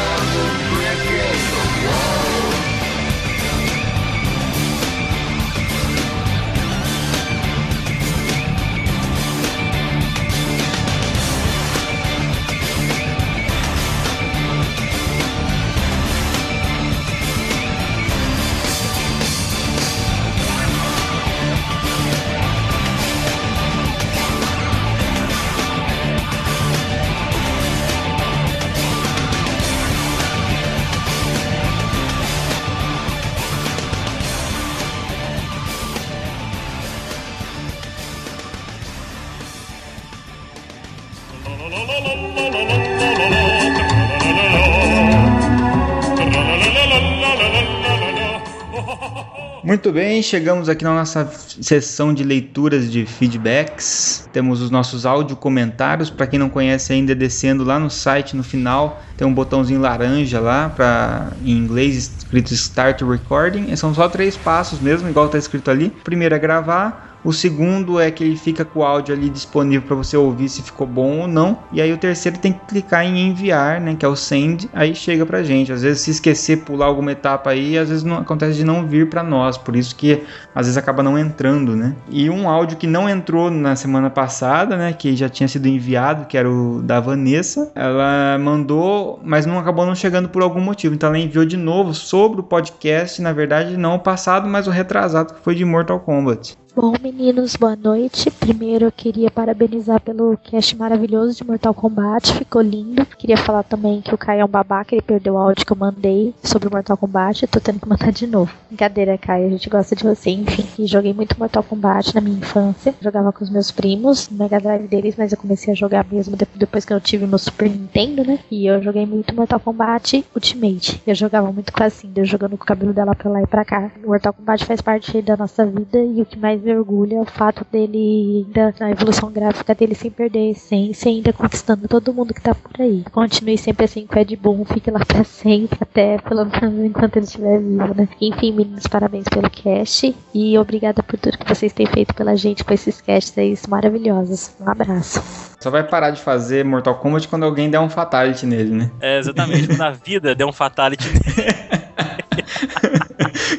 Muito 49.90 49.98
bem, 49.98 50.22
chegamos 50.22 50.70
aqui 50.70 50.84
na 50.84 50.94
nossa 50.94 51.28
sessão 51.60 52.14
de 52.14 52.24
leituras 52.24 52.92
de 52.92 53.08
feedbacks. 53.08 54.30
Temos 54.32 54.62
os 54.62 54.70
nossos 54.70 55.04
áudio 55.04 55.36
comentários. 55.36 56.12
Para 56.12 56.28
quem 56.28 56.38
não 56.38 56.48
conhece 56.48 56.94
ainda, 56.94 57.16
descendo 57.16 57.64
lá 57.64 57.80
no 57.80 57.90
site 57.90 58.36
no 58.36 58.44
final, 58.44 59.02
tem 59.18 59.28
um 59.28 59.34
botãozinho 59.34 59.82
laranja 59.82 60.40
lá 60.40 60.70
para 60.70 61.32
em 61.44 61.58
inglês 61.58 61.96
escrito 62.20 62.54
Start 62.54 63.02
Recording. 63.02 63.72
E 63.72 63.78
são 63.78 63.92
só 63.92 64.08
três 64.08 64.38
passos 64.38 64.80
mesmo, 64.80 65.10
igual 65.10 65.26
está 65.26 65.40
escrito 65.40 65.72
ali. 65.72 65.90
Primeiro 66.04 66.36
é 66.36 66.38
gravar. 66.38 67.09
O 67.24 67.34
segundo 67.34 68.00
é 68.00 68.10
que 68.10 68.24
ele 68.24 68.38
fica 68.38 68.64
com 68.64 68.80
o 68.80 68.84
áudio 68.84 69.14
ali 69.14 69.30
disponível 69.30 69.88
para 69.88 69.96
você 69.96 70.16
ouvir 70.16 70.48
se 70.48 70.62
ficou 70.62 70.88
bom 70.88 71.20
ou 71.22 71.28
não. 71.28 71.60
E 71.72 71.82
aí 71.82 71.92
o 71.92 71.98
terceiro 71.98 72.38
tem 72.38 72.54
que 72.54 72.60
clicar 72.68 73.06
em 73.06 73.28
enviar, 73.28 73.82
né, 73.82 73.96
que 73.96 74.06
é 74.06 74.08
o 74.08 74.16
send, 74.16 74.70
aí 74.74 74.96
chega 74.96 75.26
pra 75.26 75.44
gente. 75.44 75.72
Às 75.72 75.82
vezes 75.82 76.02
se 76.02 76.12
esquecer 76.12 76.64
pular 76.64 76.86
alguma 76.86 77.12
etapa 77.12 77.50
aí, 77.50 77.78
às 77.78 77.90
vezes 77.90 78.04
não 78.04 78.18
acontece 78.18 78.58
de 78.58 78.64
não 78.64 78.88
vir 78.88 79.10
para 79.10 79.24
nós, 79.24 79.58
por 79.58 79.76
isso 79.76 79.96
que 79.96 80.24
às 80.56 80.66
vezes 80.66 80.78
acaba 80.78 81.04
não 81.04 81.18
entrando, 81.18 81.76
né? 81.76 81.96
E 82.10 82.30
um 82.30 82.50
áudio 82.50 82.78
que 82.78 82.88
não 82.88 83.10
entrou 83.10 83.52
na 83.52 83.76
semana 83.76 84.10
passada, 84.10 84.78
né, 84.78 84.94
que 84.94 85.16
já 85.16 85.28
tinha 85.28 85.48
sido 85.48 85.68
enviado, 85.68 86.26
que 86.26 86.38
era 86.38 86.50
o 86.50 86.82
da 86.82 87.00
Vanessa, 87.00 87.72
ela 87.76 88.38
mandou, 88.40 89.20
mas 89.24 89.46
não 89.46 89.60
acabou 89.60 89.86
não 89.86 89.96
chegando 89.96 90.30
por 90.30 90.42
algum 90.42 90.62
motivo. 90.62 90.96
Então 90.96 91.10
ela 91.10 91.20
enviou 91.20 91.46
de 91.46 91.58
novo 91.58 91.94
sobre 91.94 92.40
o 92.40 92.44
podcast, 92.44 93.22
na 93.22 93.34
verdade 93.34 93.76
não 93.78 93.96
o 93.96 94.00
passado, 94.00 94.48
mas 94.48 94.68
o 94.68 94.72
retrasado 94.72 95.34
que 95.34 95.44
foi 95.44 95.56
de 95.56 95.66
Mortal 95.66 96.00
Kombat. 96.00 96.58
Bom, 96.82 96.94
meninos, 97.04 97.58
boa 97.58 97.76
noite. 97.76 98.32
Primeiro 98.32 98.86
eu 98.86 98.92
queria 98.94 99.30
parabenizar 99.30 100.00
pelo 100.00 100.38
cast 100.38 100.78
maravilhoso 100.78 101.36
de 101.36 101.44
Mortal 101.44 101.74
Kombat, 101.74 102.34
ficou 102.36 102.62
lindo. 102.62 103.06
Queria 103.18 103.36
falar 103.36 103.64
também 103.64 104.00
que 104.00 104.16
o 104.16 104.18
Caio 104.18 104.40
é 104.40 104.46
um 104.46 104.48
babaca, 104.48 104.96
ele 104.96 105.02
perdeu 105.02 105.34
o 105.34 105.38
áudio 105.38 105.66
que 105.66 105.74
eu 105.74 105.76
mandei 105.76 106.34
sobre 106.42 106.70
Mortal 106.70 106.96
Kombat, 106.96 107.44
eu 107.44 107.50
tô 107.50 107.60
tendo 107.60 107.82
que 107.82 107.90
mandar 107.90 108.14
de 108.14 108.26
novo. 108.26 108.56
Brincadeira, 108.70 109.18
Caio, 109.18 109.48
a 109.48 109.50
gente 109.50 109.70
gosta 109.70 109.94
de 109.94 110.06
você, 110.06 110.30
enfim. 110.30 110.88
Joguei 110.88 111.14
muito 111.14 111.38
Mortal 111.38 111.64
Kombat 111.64 112.16
na 112.16 112.22
minha 112.22 112.38
infância, 112.38 112.96
jogava 113.02 113.34
com 113.34 113.44
os 113.44 113.50
meus 113.50 113.72
primos, 113.72 114.30
no 114.30 114.38
Mega 114.38 114.58
Drive 114.62 114.88
deles, 114.88 115.16
mas 115.18 115.34
eu 115.34 115.38
comecei 115.38 115.74
a 115.74 115.76
jogar 115.76 116.06
mesmo 116.10 116.38
de- 116.38 116.48
depois 116.56 116.86
que 116.86 116.94
eu 116.94 117.02
tive 117.02 117.28
meu 117.28 117.38
Super 117.38 117.70
Nintendo, 117.70 118.24
né? 118.24 118.40
E 118.50 118.66
eu 118.66 118.82
joguei 118.82 119.06
muito 119.06 119.36
Mortal 119.36 119.60
Kombat 119.60 120.24
Ultimate. 120.34 121.02
Eu 121.06 121.14
jogava 121.14 121.52
muito 121.52 121.74
com 121.74 121.84
a 121.84 121.90
Cinder, 121.90 122.24
jogando 122.24 122.58
com 122.58 122.64
o 122.64 122.68
cabelo 122.68 122.94
dela 122.94 123.14
pra 123.14 123.30
lá 123.30 123.42
e 123.42 123.48
pra 123.48 123.66
cá. 123.66 123.92
Mortal 124.06 124.32
Kombat 124.32 124.64
faz 124.64 124.80
parte 124.80 125.22
da 125.22 125.36
nossa 125.36 125.66
vida 125.66 126.00
e 126.02 126.22
o 126.22 126.26
que 126.26 126.40
mais 126.40 126.62
me 126.62 126.69
orgulha 126.72 127.16
é 127.16 127.22
o 127.22 127.26
fato 127.26 127.66
dele 127.72 128.46
ainda, 128.48 128.74
na 128.80 128.92
evolução 128.92 129.32
gráfica 129.32 129.76
dele, 129.76 129.96
sem 129.96 130.12
perder 130.12 130.40
a 130.40 130.52
essência, 130.52 131.10
ainda 131.10 131.34
conquistando 131.34 131.88
todo 131.88 132.14
mundo 132.14 132.34
que 132.34 132.42
tá 132.42 132.56
por 132.56 132.82
aí. 132.82 133.04
Continue 133.12 133.58
sempre 133.58 133.86
assim 133.86 134.06
com 134.06 134.16
o 134.16 134.20
Ed 134.20 134.36
Boon, 134.36 134.66
fique 134.66 134.92
lá 134.92 135.04
pra 135.06 135.24
sempre, 135.40 135.78
até 135.82 136.18
pelo 136.20 136.46
menos 136.46 136.86
enquanto 136.86 137.18
ele 137.18 137.26
estiver 137.26 137.60
vivo, 137.60 137.94
né? 137.96 138.08
Enfim, 138.22 138.54
meninos, 138.54 138.88
parabéns 138.88 139.26
pelo 139.26 139.50
cast 139.50 140.16
e 140.34 140.58
obrigada 140.58 141.04
por 141.04 141.18
tudo 141.18 141.38
que 141.38 141.48
vocês 141.48 141.74
têm 141.74 141.86
feito 141.86 142.14
pela 142.14 142.36
gente 142.36 142.64
com 142.64 142.74
esses 142.74 143.02
casts 143.02 143.38
aí 143.38 143.58
maravilhosos. 143.68 144.52
Um 144.60 144.70
abraço. 144.70 145.22
Só 145.60 145.70
vai 145.70 145.84
parar 145.84 146.12
de 146.12 146.22
fazer 146.22 146.64
Mortal 146.64 146.96
Kombat 146.96 147.28
quando 147.28 147.44
alguém 147.44 147.70
der 147.70 147.80
um 147.80 147.90
fatality 147.90 148.46
nele, 148.46 148.72
né? 148.72 148.92
É, 149.02 149.20
exatamente. 149.20 149.68
Quando 149.68 149.82
a 149.82 149.92
vida 150.06 150.34
deu 150.34 150.48
um 150.48 150.54
fatality. 150.54 151.10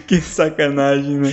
que 0.06 0.20
sacanagem, 0.20 1.18
né? 1.18 1.30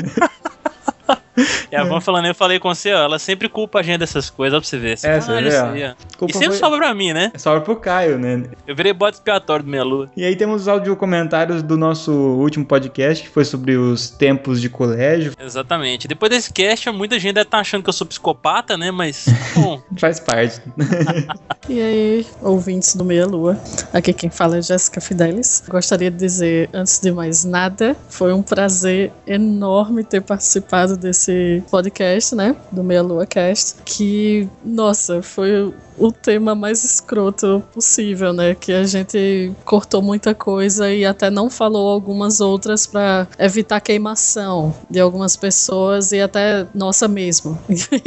E 1.72 1.76
a 1.76 1.84
Van 1.84 2.00
falando, 2.02 2.26
eu 2.28 2.36
falei 2.36 2.60
com 2.60 2.74
você, 2.74 2.94
ó, 2.94 3.04
ela 3.04 3.20
sempre 3.20 3.50
culpa 3.50 3.80
a 3.80 3.84
gente 3.84 4.00
dessas 4.00 4.30
coisas, 4.30 4.58
ó, 4.58 4.62
pra 4.62 4.68
você 4.70 4.78
ver. 4.78 4.98
Você 4.98 5.08
É, 5.08 5.22
fala, 5.22 5.38
você 5.38 5.42
vê, 5.44 5.50
isso 5.50 5.64
ó. 5.64 5.70
aí, 5.70 5.84
ó. 5.86 5.94
Culpa 6.18 6.32
E 6.32 6.34
sempre 6.34 6.48
foi- 6.50 6.58
sobra 6.58 6.78
pra 6.80 6.94
mim, 6.96 7.14
né? 7.14 7.32
Sobra 7.38 7.62
pro 7.62 7.76
Caio, 7.76 8.18
né? 8.18 8.44
Eu 8.66 8.76
virei 8.76 8.94
bode 8.94 9.18
expiatório 9.18 9.64
do 9.66 9.70
Meia 9.72 9.84
Lua. 9.84 10.10
E 10.16 10.24
aí 10.24 10.36
temos 10.36 10.62
os 10.64 10.68
audio 10.68 10.96
comentários 10.96 11.62
do 11.62 11.78
nosso 11.78 12.12
último 12.12 12.66
podcast, 12.66 13.24
que 13.24 13.30
foi 13.30 13.44
sobre 13.46 13.76
os 13.76 14.10
tempos 14.10 14.60
de 14.62 14.70
colégio. 14.70 15.34
Exatamente. 15.40 16.08
Depois 16.08 16.30
desse 16.30 16.52
cast, 16.52 16.90
muita 16.92 17.20
gente 17.20 17.34
deve 17.36 17.48
estar 17.48 17.60
achando 17.60 17.84
que 17.84 17.90
eu 17.90 17.94
sou 17.94 18.08
psicopata, 18.08 18.78
né? 18.78 18.90
Mas, 18.92 19.26
bom, 19.56 19.82
Faz 20.00 20.20
parte. 20.20 20.62
E 21.70 21.82
aí, 21.82 22.26
ouvintes 22.42 22.96
do 22.96 23.04
Meia 23.04 23.26
Lua, 23.26 23.60
aqui 23.92 24.14
quem 24.14 24.30
fala 24.30 24.58
é 24.58 24.62
Jéssica 24.62 25.02
Fidelis. 25.02 25.62
Gostaria 25.68 26.10
de 26.10 26.16
dizer, 26.16 26.70
antes 26.74 26.98
de 26.98 27.12
mais 27.12 27.44
nada, 27.44 27.94
foi 28.10 28.32
um 28.32 28.42
prazer 28.42 29.12
enorme 29.28 30.02
ter 30.02 30.22
participado 30.22 30.96
desse 30.96 31.27
podcast, 31.70 32.36
né? 32.36 32.56
Do 32.72 32.84
Meia 32.84 33.02
Lua 33.02 33.26
Cast. 33.26 33.78
Que, 33.84 34.48
nossa, 34.64 35.22
foi 35.22 35.74
o 35.98 36.12
tema 36.12 36.54
mais 36.54 36.84
escroto 36.84 37.64
possível, 37.74 38.34
né? 38.34 38.56
Que 38.56 38.72
a 38.72 38.84
gente 38.86 39.52
cortou 39.66 40.02
muita 40.02 40.34
coisa 40.34 40.92
e 40.92 41.06
até 41.06 41.30
não 41.30 41.50
falou 41.50 41.90
algumas 41.90 42.40
outras 42.40 42.86
para 42.86 43.28
evitar 43.40 43.82
queimação 43.82 44.74
de 44.90 45.00
algumas 45.00 45.36
pessoas 45.36 46.12
e 46.12 46.22
até 46.22 46.68
nossa 46.74 47.08
mesmo. 47.08 47.58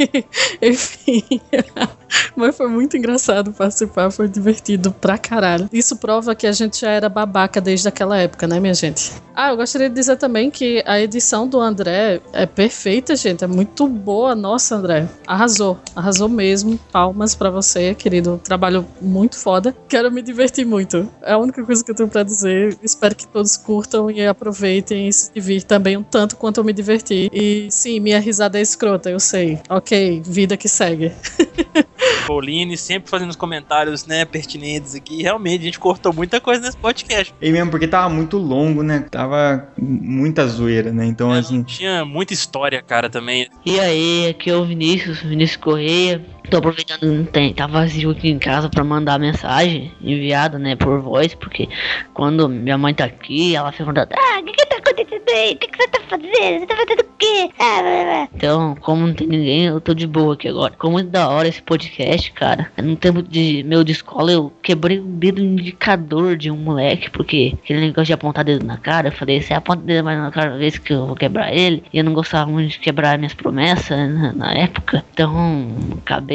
Enfim. 0.61 1.23
Mas 2.35 2.55
foi 2.55 2.67
muito 2.67 2.97
engraçado 2.97 3.51
participar, 3.51 4.11
foi 4.11 4.27
divertido 4.27 4.91
pra 4.91 5.17
caralho. 5.17 5.69
Isso 5.71 5.95
prova 5.95 6.35
que 6.35 6.47
a 6.47 6.51
gente 6.51 6.81
já 6.81 6.89
era 6.89 7.09
babaca 7.09 7.61
desde 7.61 7.87
aquela 7.87 8.17
época, 8.17 8.47
né, 8.47 8.59
minha 8.59 8.73
gente? 8.73 9.11
Ah, 9.33 9.51
eu 9.51 9.57
gostaria 9.57 9.89
de 9.89 9.95
dizer 9.95 10.17
também 10.17 10.51
que 10.51 10.83
a 10.85 10.99
edição 10.99 11.47
do 11.47 11.59
André 11.59 12.21
é 12.33 12.45
perfeita, 12.45 13.15
gente. 13.15 13.43
É 13.43 13.47
muito 13.47 13.87
boa. 13.87 14.35
Nossa, 14.35 14.75
André. 14.75 15.07
Arrasou. 15.25 15.79
Arrasou 15.95 16.27
mesmo. 16.27 16.79
Palmas 16.91 17.33
pra 17.33 17.49
você. 17.49 17.80
Você, 17.81 17.95
querido. 17.95 18.39
Trabalho 18.43 18.85
muito 19.01 19.37
foda. 19.37 19.75
Quero 19.89 20.11
me 20.11 20.21
divertir 20.21 20.65
muito. 20.65 21.09
É 21.21 21.33
a 21.33 21.37
única 21.37 21.63
coisa 21.63 21.83
que 21.83 21.91
eu 21.91 21.95
tenho 21.95 22.09
pra 22.09 22.23
dizer. 22.23 22.77
Espero 22.83 23.15
que 23.15 23.27
todos 23.27 23.57
curtam 23.57 24.09
e 24.11 24.25
aproveitem 24.25 25.07
e 25.07 25.13
se 25.13 25.33
divirtam 25.33 25.77
também 25.77 25.97
um 25.97 26.03
tanto 26.03 26.35
quanto 26.35 26.59
eu 26.59 26.63
me 26.63 26.73
diverti. 26.73 27.29
E 27.33 27.67
sim, 27.71 27.99
minha 27.99 28.19
risada 28.19 28.59
é 28.59 28.61
escrota, 28.61 29.09
eu 29.09 29.19
sei. 29.19 29.59
Ok, 29.69 30.21
vida 30.23 30.55
que 30.55 30.69
segue. 30.69 31.11
Pauline 32.27 32.77
sempre 32.77 33.09
fazendo 33.09 33.29
os 33.29 33.35
comentários, 33.35 34.05
né, 34.05 34.25
pertinentes 34.25 34.95
aqui. 34.95 35.21
Realmente, 35.21 35.61
a 35.61 35.65
gente 35.65 35.79
cortou 35.79 36.13
muita 36.13 36.39
coisa 36.39 36.61
nesse 36.61 36.77
podcast. 36.77 37.33
E 37.41 37.51
mesmo 37.51 37.71
porque 37.71 37.87
tava 37.87 38.09
muito 38.09 38.37
longo, 38.37 38.83
né? 38.83 39.05
Tava 39.09 39.67
muita 39.77 40.45
zoeira, 40.47 40.91
né? 40.91 41.05
Então, 41.05 41.33
É, 41.33 41.39
assim. 41.39 41.63
Tinha 41.63 42.05
muita 42.05 42.33
história, 42.33 42.81
cara, 42.81 43.09
também. 43.09 43.47
E 43.65 43.79
aí, 43.79 44.27
aqui 44.29 44.49
é 44.49 44.55
o 44.55 44.65
Vinícius, 44.65 45.21
Vinícius 45.21 45.57
Correia. 45.57 46.23
Tô 46.49 46.57
aproveitando 46.57 47.25
tem, 47.27 47.53
tá 47.53 47.67
vazio 47.67 48.11
aqui 48.11 48.29
em 48.29 48.39
casa 48.39 48.69
pra 48.69 48.83
mandar 48.83 49.19
mensagem 49.19 49.91
enviada, 50.01 50.59
né, 50.59 50.75
por 50.75 50.99
voz, 50.99 51.33
porque 51.33 51.69
quando 52.13 52.49
minha 52.49 52.77
mãe 52.77 52.93
tá 52.93 53.05
aqui, 53.05 53.55
ela 53.55 53.71
fica 53.71 53.85
perguntando, 53.85 54.19
ah, 54.19 54.39
o 54.39 54.43
que 54.43 54.51
que 54.53 54.65
tá 54.65 54.77
acontecendo 54.77 55.29
aí? 55.29 55.53
O 55.53 55.57
que 55.57 55.67
que 55.67 55.77
você 55.77 55.87
tá 55.87 55.99
fazendo? 56.09 56.59
Você 56.59 56.65
tá 56.65 56.75
fazendo 56.75 56.99
o 56.99 57.05
quê? 57.17 57.49
Ah. 57.59 58.27
Então, 58.35 58.75
como 58.81 59.07
não 59.07 59.13
tem 59.13 59.27
ninguém, 59.27 59.65
eu 59.65 59.79
tô 59.79 59.93
de 59.93 60.07
boa 60.07 60.33
aqui 60.33 60.47
agora. 60.47 60.73
Ficou 60.73 60.91
muito 60.91 61.09
da 61.09 61.29
hora 61.29 61.47
esse 61.47 61.61
podcast, 61.61 62.31
cara. 62.33 62.71
No 62.77 62.95
tempo 62.95 63.21
de 63.21 63.63
meu 63.63 63.83
de 63.83 63.93
escola, 63.93 64.31
eu 64.31 64.51
quebrei 64.61 64.99
o 64.99 65.03
dedo 65.03 65.41
indicador 65.41 66.35
de 66.35 66.51
um 66.51 66.57
moleque, 66.57 67.09
porque 67.09 67.57
aquele 67.63 67.81
negócio 67.81 68.05
de 68.05 68.13
apontar 68.13 68.43
dedo 68.43 68.65
na 68.65 68.77
cara, 68.77 69.09
eu 69.09 69.11
falei, 69.11 69.41
você 69.41 69.53
aponta 69.53 69.83
dedo 69.83 70.03
mais 70.03 70.19
na 70.19 70.31
cara 70.31 70.57
vez 70.57 70.77
que 70.77 70.93
eu 70.93 71.07
vou 71.07 71.15
quebrar 71.15 71.53
ele. 71.53 71.83
E 71.93 71.99
eu 71.99 72.03
não 72.03 72.13
gostava 72.13 72.49
muito 72.49 72.71
de 72.71 72.79
quebrar 72.79 73.17
minhas 73.17 73.33
promessas 73.33 73.97
na, 74.11 74.33
na 74.33 74.53
época. 74.53 75.05
Então, 75.13 75.67
acabei 75.99 76.30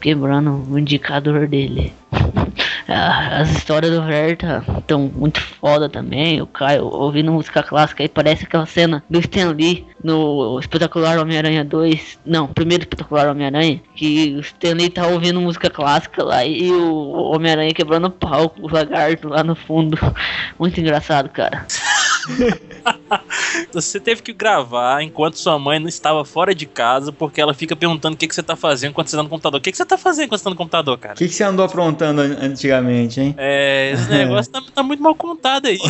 quebrando 0.00 0.64
o 0.70 0.78
indicador 0.78 1.46
dele. 1.46 1.92
Ah, 2.88 3.40
As 3.40 3.50
histórias 3.50 3.92
do 3.92 4.00
Verta 4.04 4.64
estão 4.78 5.10
muito 5.12 5.40
foda 5.40 5.88
também. 5.88 6.40
O 6.40 6.46
Caio 6.46 6.84
ouvindo 6.84 7.32
música 7.32 7.60
clássica 7.60 8.04
aí 8.04 8.08
parece 8.08 8.44
aquela 8.44 8.64
cena 8.64 9.02
do 9.10 9.18
Stan 9.18 9.50
Lee 9.50 9.84
no 10.04 10.56
Espetacular 10.60 11.18
Homem-Aranha 11.18 11.64
2. 11.64 12.20
Não, 12.24 12.46
primeiro 12.46 12.84
Espetacular 12.84 13.28
Homem-Aranha. 13.28 13.80
Que 13.96 14.36
o 14.36 14.40
Stan 14.40 14.74
Lee 14.74 14.88
tá 14.88 15.04
ouvindo 15.08 15.40
música 15.40 15.68
clássica 15.68 16.22
lá 16.22 16.44
e 16.44 16.70
o 16.70 17.32
Homem-Aranha 17.34 17.74
quebrando 17.74 18.06
o 18.06 18.10
palco, 18.10 18.60
o 18.62 18.72
lagarto 18.72 19.28
lá 19.28 19.42
no 19.42 19.56
fundo. 19.56 19.98
Muito 20.56 20.80
engraçado, 20.80 21.28
cara. 21.30 21.66
Você 23.72 23.98
teve 24.00 24.22
que 24.22 24.32
gravar 24.32 25.02
enquanto 25.02 25.38
sua 25.38 25.58
mãe 25.58 25.78
não 25.78 25.88
estava 25.88 26.24
fora 26.24 26.54
de 26.54 26.66
casa, 26.66 27.12
porque 27.12 27.40
ela 27.40 27.54
fica 27.54 27.74
perguntando 27.76 28.14
o 28.14 28.16
que, 28.18 28.26
que 28.26 28.34
você 28.34 28.42
tá 28.42 28.56
fazendo 28.56 28.92
quando 28.92 29.08
você 29.08 29.16
tá 29.16 29.22
no 29.22 29.28
computador. 29.28 29.58
O 29.58 29.62
que, 29.62 29.70
que 29.70 29.76
você 29.76 29.84
tá 29.84 29.96
fazendo 29.98 30.28
quando 30.28 30.38
você 30.38 30.44
tá 30.44 30.50
no 30.50 30.56
computador, 30.56 30.98
cara? 30.98 31.14
O 31.14 31.16
que, 31.18 31.28
que 31.28 31.34
você 31.34 31.44
andou 31.44 31.64
aprontando 31.64 32.20
an- 32.20 32.36
antigamente, 32.40 33.20
hein? 33.20 33.34
É, 33.38 33.92
esse 33.92 34.08
negócio 34.10 34.50
tá, 34.52 34.62
tá 34.74 34.82
muito 34.82 35.02
mal 35.02 35.14
contado 35.14 35.66
aí. 35.66 35.78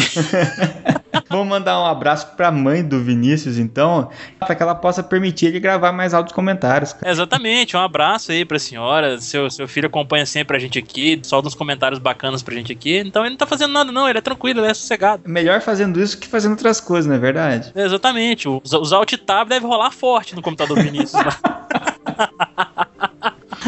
Vamos 1.29 1.49
mandar 1.49 1.81
um 1.81 1.87
abraço 1.87 2.29
pra 2.37 2.53
mãe 2.53 2.85
do 2.87 3.03
Vinícius, 3.03 3.59
então, 3.59 4.11
pra 4.39 4.55
que 4.55 4.63
ela 4.63 4.75
possa 4.75 5.03
permitir 5.03 5.47
ele 5.47 5.59
gravar 5.59 5.91
mais 5.91 6.15
áudios 6.15 6.33
comentários. 6.33 6.93
cara. 6.93 7.11
Exatamente, 7.11 7.77
um 7.77 7.81
abraço 7.81 8.31
aí 8.31 8.45
pra 8.45 8.59
senhora. 8.59 9.19
Seu, 9.21 9.51
seu 9.51 9.67
filho 9.67 9.89
acompanha 9.89 10.25
sempre 10.25 10.57
a 10.57 10.61
gente 10.61 10.79
aqui, 10.79 11.19
solta 11.25 11.49
uns 11.49 11.55
comentários 11.55 11.99
bacanas 11.99 12.43
pra 12.43 12.55
gente 12.55 12.71
aqui. 12.71 12.99
Então 12.99 13.23
ele 13.23 13.31
não 13.31 13.37
tá 13.37 13.47
fazendo 13.47 13.73
nada, 13.73 13.91
não, 13.91 14.09
ele 14.09 14.19
é 14.19 14.23
tranquilo, 14.23 14.61
ele 14.61 14.71
é 14.71 14.75
sossegado. 14.75 15.23
Melhor 15.27 15.61
fazendo 15.61 16.01
isso 16.01 16.17
que 16.19 16.26
fazendo 16.29 16.53
outras 16.53 16.81
coisas, 16.81 17.07
não 17.07 17.15
é 17.15 17.19
verdade? 17.19 17.73
Exatamente, 17.75 18.49
os, 18.49 18.73
os 18.73 18.93
alt 18.93 19.13
tab 19.19 19.49
deve 19.49 19.67
rolar 19.67 19.91
forte 19.91 20.35
no 20.35 20.43
computador 20.43 20.77
do 20.77 20.83
Vinícius. 20.83 21.23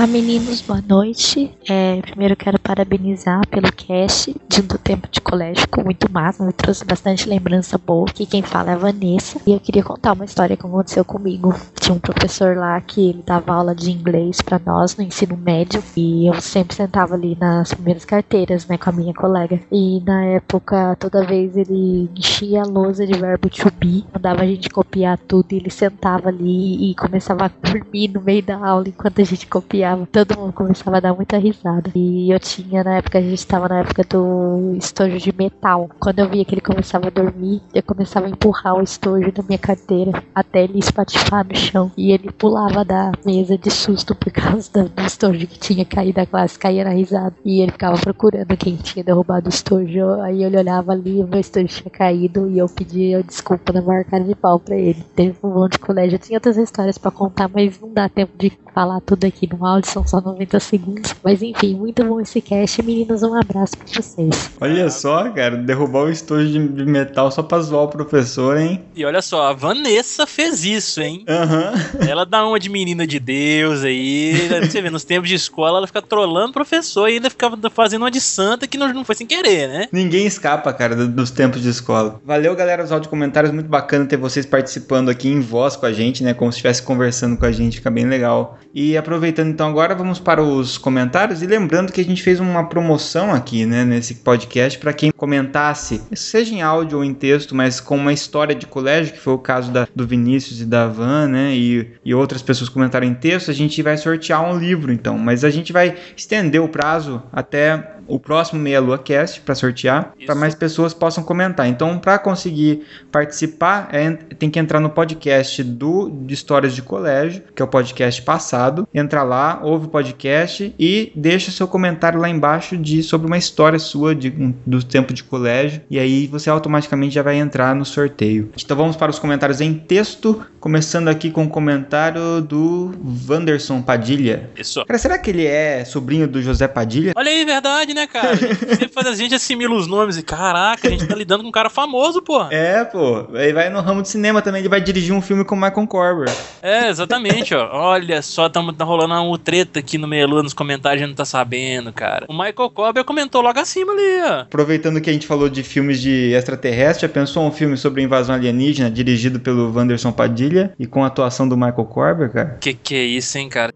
Ah, 0.01 0.07
meninos, 0.07 0.61
boa 0.61 0.81
noite. 0.81 1.53
É, 1.69 2.01
primeiro 2.03 2.37
quero 2.37 2.57
parabenizar 2.57 3.45
pelo 3.49 3.73
cast 3.73 4.33
de 4.49 4.63
do 4.63 4.79
tempo 4.79 5.09
de 5.11 5.21
colégio, 5.21 5.63
ficou 5.63 5.83
muito 5.83 6.09
massa, 6.13 6.47
me 6.47 6.53
trouxe 6.53 6.85
bastante 6.85 7.29
lembrança 7.29 7.77
boa. 7.77 8.07
Que 8.07 8.25
quem 8.25 8.41
fala 8.41 8.71
é 8.71 8.75
a 8.75 8.77
Vanessa. 8.77 9.41
E 9.45 9.53
eu 9.53 9.59
queria 9.59 9.83
contar 9.83 10.13
uma 10.13 10.25
história 10.25 10.57
que 10.57 10.65
aconteceu 10.65 11.05
comigo. 11.05 11.53
Tinha 11.81 11.97
um 11.97 11.99
professor 11.99 12.57
lá 12.57 12.81
que 12.81 13.09
ele 13.09 13.25
dava 13.27 13.53
aula 13.53 13.75
de 13.75 13.91
inglês 13.91 14.41
pra 14.41 14.61
nós 14.65 14.97
no 14.97 15.03
ensino 15.03 15.37
médio 15.37 15.83
e 15.97 16.29
eu 16.29 16.41
sempre 16.41 16.77
sentava 16.77 17.15
ali 17.15 17.37
nas 17.41 17.75
primeiras 17.75 18.05
carteiras, 18.05 18.69
né, 18.69 18.79
com 18.79 18.91
a 18.91 18.93
minha 18.93 19.13
colega. 19.13 19.61
E 19.73 20.01
na 20.07 20.25
época, 20.27 20.95
toda 21.01 21.27
vez 21.27 21.57
ele 21.57 22.09
enchia 22.17 22.63
a 22.63 22.67
lousa 22.67 23.05
de 23.05 23.19
verbo 23.19 23.51
to 23.51 23.69
be, 23.77 24.05
mandava 24.15 24.43
a 24.43 24.47
gente 24.47 24.71
copiar 24.71 25.19
tudo 25.19 25.47
e 25.51 25.57
ele 25.57 25.71
sentava 25.71 26.29
ali 26.29 26.89
e 26.89 26.95
começava 26.95 27.47
a 27.47 27.51
dormir 27.69 28.07
no 28.15 28.21
meio 28.21 28.45
da 28.45 28.65
aula 28.65 28.89
enquanto 28.89 29.21
a 29.21 29.25
gente 29.25 29.45
copiava. 29.49 29.88
Todo 30.11 30.39
mundo 30.39 30.53
começava 30.53 30.97
a 30.97 31.01
dar 31.01 31.15
muita 31.15 31.39
risada. 31.39 31.91
E 31.95 32.33
eu 32.33 32.39
tinha, 32.41 32.85
na 32.85 32.97
época, 32.97 33.19
a 33.19 33.23
gente 33.23 33.39
estava 33.39 33.69
na 33.69 33.81
época 33.81 34.03
do 34.05 34.75
estojo 34.77 35.19
de 35.19 35.33
metal. 35.37 35.89
Quando 35.99 36.19
eu 36.19 36.29
via 36.29 36.45
que 36.45 36.55
ele 36.55 36.61
começava 36.61 37.09
a 37.09 37.11
dormir, 37.11 37.63
eu 37.75 37.83
começava 37.83 38.27
a 38.27 38.31
empurrar 38.31 38.77
o 38.77 38.83
estojo 38.83 39.33
da 39.33 39.43
minha 39.43 39.59
carteira 39.59 40.23
até 40.35 40.65
ele 40.65 40.79
espatifar 40.79 41.47
no 41.47 41.57
chão. 41.57 41.91
E 41.97 42.13
ele 42.13 42.31
pulava 42.33 42.85
da 42.85 43.13
mesa 43.25 43.57
de 43.57 43.71
susto 43.71 44.15
por 44.15 44.31
causa 44.33 44.71
do, 44.71 45.03
estojo 45.03 45.47
que 45.47 45.59
tinha 45.59 45.85
caído 45.85 46.17
da 46.17 46.27
classe, 46.27 46.59
caía 46.59 46.85
na 46.85 46.91
risada. 46.91 47.35
E 47.45 47.61
ele 47.61 47.73
ficava 47.73 47.97
procurando 47.99 48.57
quem 48.57 48.77
tinha 48.77 49.05
derrubado 49.05 49.47
o 49.47 49.51
estojo. 49.51 50.21
Aí 50.23 50.43
ele 50.43 50.57
olhava 50.57 50.93
ali, 50.93 51.23
o 51.23 51.27
meu 51.27 51.41
estojo 51.41 51.67
tinha 51.67 51.91
caído 51.91 52.49
e 52.49 52.59
eu 52.59 52.69
pedia 52.69 53.23
desculpa 53.23 53.73
na 53.73 53.83
maior 53.83 54.05
cara 54.05 54.25
de 54.25 54.35
pau 54.35 54.59
pra 54.59 54.77
ele. 54.77 55.05
Teve 55.15 55.37
um 55.43 55.55
monte 55.55 55.73
de 55.73 55.79
colégio. 55.79 56.17
Eu 56.17 56.21
tinha 56.21 56.37
outras 56.37 56.57
histórias 56.57 56.99
pra 56.99 57.11
contar, 57.11 57.49
mas 57.49 57.81
não 57.81 57.93
dá 57.93 58.09
tempo 58.09 58.33
de 58.37 58.51
falar 58.75 59.01
tudo 59.01 59.25
aqui 59.25 59.49
no 59.53 59.65
áudio, 59.67 59.78
são 59.87 60.07
só 60.07 60.21
90 60.21 60.59
segundos. 60.61 61.15
Mas 61.23 61.43
enfim, 61.43 61.75
muito 61.75 62.03
bom 62.05 62.21
esse 62.21 62.41
cast. 62.41 62.83
Meninos, 62.83 63.23
um 63.23 63.35
abraço 63.35 63.77
pra 63.77 63.87
vocês. 64.03 64.51
Olha 64.61 64.91
só, 64.91 65.29
cara, 65.31 65.57
derrubar 65.57 66.05
o 66.05 66.11
estojo 66.11 66.47
de 66.69 66.85
metal 66.85 67.31
só 67.31 67.43
pra 67.43 67.61
zoar 67.61 67.85
o 67.85 67.89
professor, 67.89 68.57
hein? 68.57 68.83
E 68.97 69.05
olha 69.05 69.23
só, 69.23 69.43
a 69.49 69.53
Vanessa 69.53 70.27
fez 70.27 70.65
isso, 70.65 71.01
hein? 71.01 71.25
Aham. 71.29 71.73
Ela 72.09 72.25
dá 72.25 72.47
uma 72.47 72.59
de 72.59 72.69
menina 72.69 73.07
de 73.07 73.19
Deus 73.21 73.83
aí. 73.85 74.49
né? 74.51 74.61
Você 74.63 74.81
vê, 74.83 74.91
nos 74.91 75.05
tempos 75.05 75.29
de 75.29 75.35
escola 75.35 75.79
ela 75.79 75.87
fica 75.87 76.03
trolando 76.03 76.51
o 76.51 76.53
professor 76.55 77.09
e 77.09 77.15
ainda 77.15 77.31
ficava 77.31 77.57
fazendo 77.71 78.03
uma 78.03 78.11
de 78.11 78.21
santa 78.21 78.67
que 78.67 78.79
não, 78.79 78.93
não 78.93 79.05
foi 79.05 79.15
sem 79.15 79.27
querer, 79.27 79.69
né? 79.69 79.89
Ninguém 79.93 80.27
escapa, 80.27 80.73
cara, 80.73 80.95
do- 80.97 81.09
dos 81.09 81.31
tempos 81.31 81.61
de 81.63 81.69
escola. 81.69 82.21
Valeu, 82.25 82.55
galera, 82.55 82.83
os 82.85 82.93
áudio 82.93 83.09
comentários. 83.11 83.53
Muito 83.53 83.69
bacana 83.69 84.07
ter 84.07 84.17
vocês 84.17 84.47
participando 84.47 85.09
aqui 85.09 85.29
em 85.29 85.41
voz 85.41 85.77
com 85.77 85.87
a 85.87 85.93
gente, 85.93 86.23
né? 86.23 86.35
Como 86.35 86.51
se 86.53 86.57
estivesse 86.57 86.83
conversando 86.83 87.37
com 87.37 87.45
a 87.45 87.53
gente, 87.53 87.77
fica 87.79 87.91
bem 87.91 88.07
legal. 88.07 88.59
E 88.75 88.97
aproveitando 88.97 89.55
então 89.59 89.71
agora, 89.71 89.93
vamos 89.93 90.21
para 90.21 90.41
os 90.41 90.79
comentários. 90.79 91.43
E 91.43 91.47
lembrando 91.49 91.91
que 91.91 92.01
a 92.01 92.05
gente 92.05 92.23
fez 92.23 92.39
uma 92.39 92.69
promoção 92.69 93.35
aqui, 93.35 93.67
né? 93.67 93.85
Nesse 93.85 94.15
podcast, 94.15 94.79
para 94.79 94.93
quem 94.93 95.11
comentasse, 95.11 96.01
seja 96.13 96.55
em 96.55 96.63
áudio 96.63 96.99
ou 96.99 97.05
em 97.05 97.13
texto, 97.13 97.57
mas 97.57 97.81
com 97.81 97.97
uma 97.97 98.13
história 98.13 98.55
de 98.55 98.69
colégio, 98.69 99.15
que 99.15 99.19
foi 99.19 99.33
o 99.33 99.39
caso 99.39 99.73
da, 99.73 99.89
do 99.93 100.07
Vinícius 100.07 100.61
e 100.61 100.65
da 100.65 100.87
Van, 100.87 101.27
né? 101.27 101.57
E, 101.57 101.91
e 102.05 102.15
outras 102.15 102.41
pessoas 102.41 102.71
comentaram 102.71 103.05
em 103.05 103.15
texto, 103.15 103.51
a 103.51 103.55
gente 103.55 103.83
vai 103.83 103.97
sortear 103.97 104.49
um 104.49 104.57
livro, 104.57 104.93
então. 104.93 105.19
Mas 105.19 105.43
a 105.43 105.51
gente 105.51 105.73
vai 105.73 105.97
estender 106.17 106.63
o 106.63 106.69
prazo 106.69 107.21
até 107.33 107.98
o 108.09 108.19
próximo 108.19 108.61
Meia 108.61 108.81
Lua 108.81 108.99
Cast 108.99 109.41
para 109.43 109.55
sortear, 109.55 110.13
para 110.27 110.35
mais 110.35 110.55
pessoas 110.55 110.95
possam 110.95 111.23
comentar. 111.23 111.69
Então, 111.69 111.99
para 111.99 112.19
conseguir 112.19 112.83
participar, 113.13 113.89
é, 113.93 114.11
tem 114.39 114.49
que 114.49 114.59
entrar 114.59 114.81
no 114.81 114.89
podcast 114.91 115.63
do 115.63 116.09
de 116.09 116.33
Histórias 116.35 116.75
de 116.75 116.83
Colégio, 116.83 117.43
que 117.55 117.61
é 117.61 117.65
o 117.65 117.69
podcast 117.69 118.23
passado. 118.23 118.89
Entra 118.95 119.23
lá, 119.23 119.61
ouve 119.63 119.87
o 119.87 119.89
podcast 119.89 120.75
e 120.79 121.13
deixa 121.15 121.51
seu 121.51 121.69
comentário 121.69 122.19
lá 122.21 122.29
embaixo 122.29 122.77
de 122.77 123.03
sobre 123.03 123.27
uma 123.27 123.37
história 123.37 123.79
sua 123.79 124.15
de, 124.15 124.31
um- 124.31 124.55
do 124.67 124.83
tempo 124.83 125.13
de 125.13 125.23
colégio. 125.25 125.81
E 125.91 125.99
aí 125.99 126.27
você 126.27 126.49
automaticamente 126.49 127.15
já 127.15 127.23
vai 127.23 127.37
entrar 127.37 127.75
no 127.75 127.85
sorteio. 127.85 128.51
Então 128.57 128.77
vamos 128.77 128.97
para 128.97 129.11
os 129.11 129.19
comentários 129.19 129.61
em 129.61 129.75
texto, 129.75 130.43
começando 130.61 131.09
aqui 131.09 131.31
com 131.31 131.45
o 131.45 131.49
comentário 131.49 132.41
do 132.41 132.93
Wanderson 133.29 133.83
Padilha. 133.83 134.49
Isso. 134.57 134.85
Cara, 134.85 134.99
será 134.99 135.19
que 135.19 135.31
ele 135.31 135.45
é 135.47 135.85
sobrinho 135.85 136.27
do 136.29 136.41
José 136.41 136.67
Padilha? 136.69 137.13
Olha 137.17 137.31
aí, 137.31 137.45
verdade, 137.45 137.95
né, 137.95 137.98
cara? 138.07 138.31
A 138.31 138.35
gente 138.35 138.59
sempre 138.59 138.89
faz 138.89 139.07
a 139.07 139.15
gente 139.15 139.35
assimila 139.35 139.75
os 139.75 139.87
nomes 139.87 140.17
e 140.17 140.23
caraca, 140.23 140.89
a 140.89 140.91
gente 140.91 141.07
tá 141.07 141.15
lidando 141.15 141.43
com 141.43 141.49
um 141.49 141.53
cara 141.53 141.71
famoso, 141.71 142.23
pô. 142.23 142.43
É, 142.51 142.85
pô. 142.85 143.27
Ele 143.35 143.53
vai 143.53 143.71
no 143.71 143.81
ramo 143.81 144.03
de 144.03 144.09
cinema 144.09 144.43
também. 144.43 144.61
Ele 144.61 144.69
vai 144.69 144.81
dirigir 144.81 145.15
um 145.15 145.23
filme 145.23 145.45
com 145.45 145.55
o 145.55 145.59
Michael 145.59 145.87
Corber. 145.87 146.33
É, 146.63 146.89
exatamente, 146.89 147.55
ó. 147.55 147.69
Olha 147.73 148.21
só, 148.23 148.49
tamo, 148.49 148.73
tá 148.73 148.85
rolando 148.85 149.15
uma 149.15 149.39
treta 149.39 149.79
aqui 149.79 149.99
no 149.99 150.07
Meia 150.07 150.27
Lua 150.27 150.43
nos 150.43 150.53
comentários, 150.53 151.03
a 151.03 151.07
gente 151.07 151.11
não 151.11 151.17
tá 151.17 151.25
sabendo, 151.25 151.93
cara. 151.93 152.27
O 152.29 152.33
Michael 152.33 152.71
Cobb 152.71 153.05
comentou 153.05 153.41
logo 153.41 153.59
acima 153.59 153.93
ali, 153.93 154.21
ó. 154.23 154.41
Aproveitando 154.41 155.01
que 155.01 155.11
a 155.11 155.13
gente 155.13 155.27
falou 155.27 155.49
de 155.49 155.63
filmes 155.63 156.01
de 156.01 156.33
extraterrestre, 156.33 157.07
já 157.07 157.13
pensou 157.13 157.47
um 157.47 157.51
filme 157.51 157.77
sobre 157.77 158.03
invasão 158.03 158.35
alienígena 158.35 158.91
dirigido 158.91 159.41
pelo 159.41 159.73
Wanderson 159.75 160.13
Padilha 160.13 160.73
e 160.79 160.87
com 160.87 161.05
a 161.05 161.07
atuação 161.07 161.49
do 161.49 161.57
Michael 161.57 161.85
Corber, 161.87 162.31
cara? 162.31 162.59
Que 162.61 162.75
que 162.75 162.95
é 162.95 163.05
isso, 163.05 163.39
hein, 163.39 163.49
cara? 163.49 163.73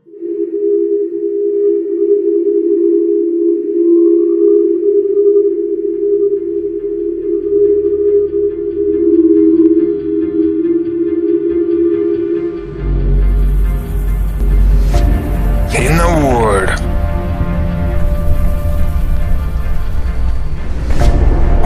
in 15.75 15.97
the 15.97 16.09
ward. 16.23 16.69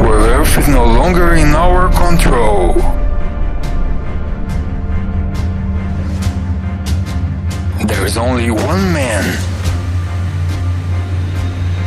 Where 0.01 0.41
Earth 0.41 0.59
is 0.59 0.69
no 0.69 0.85
longer 0.85 1.35
in 1.35 1.49
our 1.49 1.93
control. 1.93 2.75
There 7.87 8.07
is 8.07 8.17
only 8.17 8.51
one 8.51 8.93
man 8.93 9.25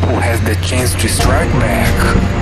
who 0.01 0.15
has 0.19 0.41
the 0.43 0.55
chance 0.65 0.93
to 0.95 1.07
strike 1.07 1.51
back. 1.53 2.39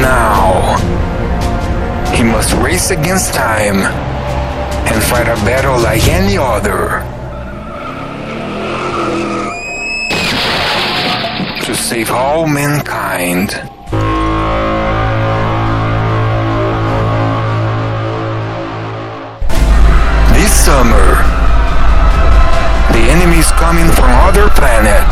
now 0.00 0.87
he 2.18 2.24
must 2.24 2.52
race 2.54 2.90
against 2.90 3.32
time 3.32 3.76
and 3.76 5.02
fight 5.04 5.28
a 5.28 5.38
battle 5.46 5.78
like 5.78 6.02
any 6.08 6.36
other. 6.36 6.98
To 11.64 11.76
save 11.76 12.10
all 12.10 12.48
mankind. 12.48 13.50
This 20.34 20.52
summer, 20.66 21.08
the 22.98 23.04
enemy 23.14 23.38
is 23.38 23.52
coming 23.52 23.86
from 23.92 24.10
other 24.26 24.48
planet. 24.58 25.06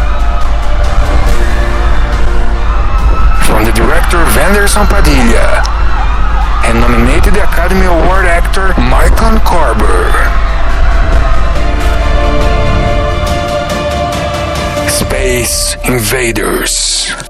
From 3.46 3.64
the 3.64 3.70
director 3.70 4.18
Vanderson 4.34 4.86
Padilla 4.88 5.75
and 6.66 6.80
nominated 6.80 7.32
the 7.34 7.42
Academy 7.42 7.86
Award 7.86 8.26
actor 8.26 8.74
Michael 8.80 9.38
Carver. 9.46 10.10
Space 14.90 15.76
Invaders. 15.84 17.25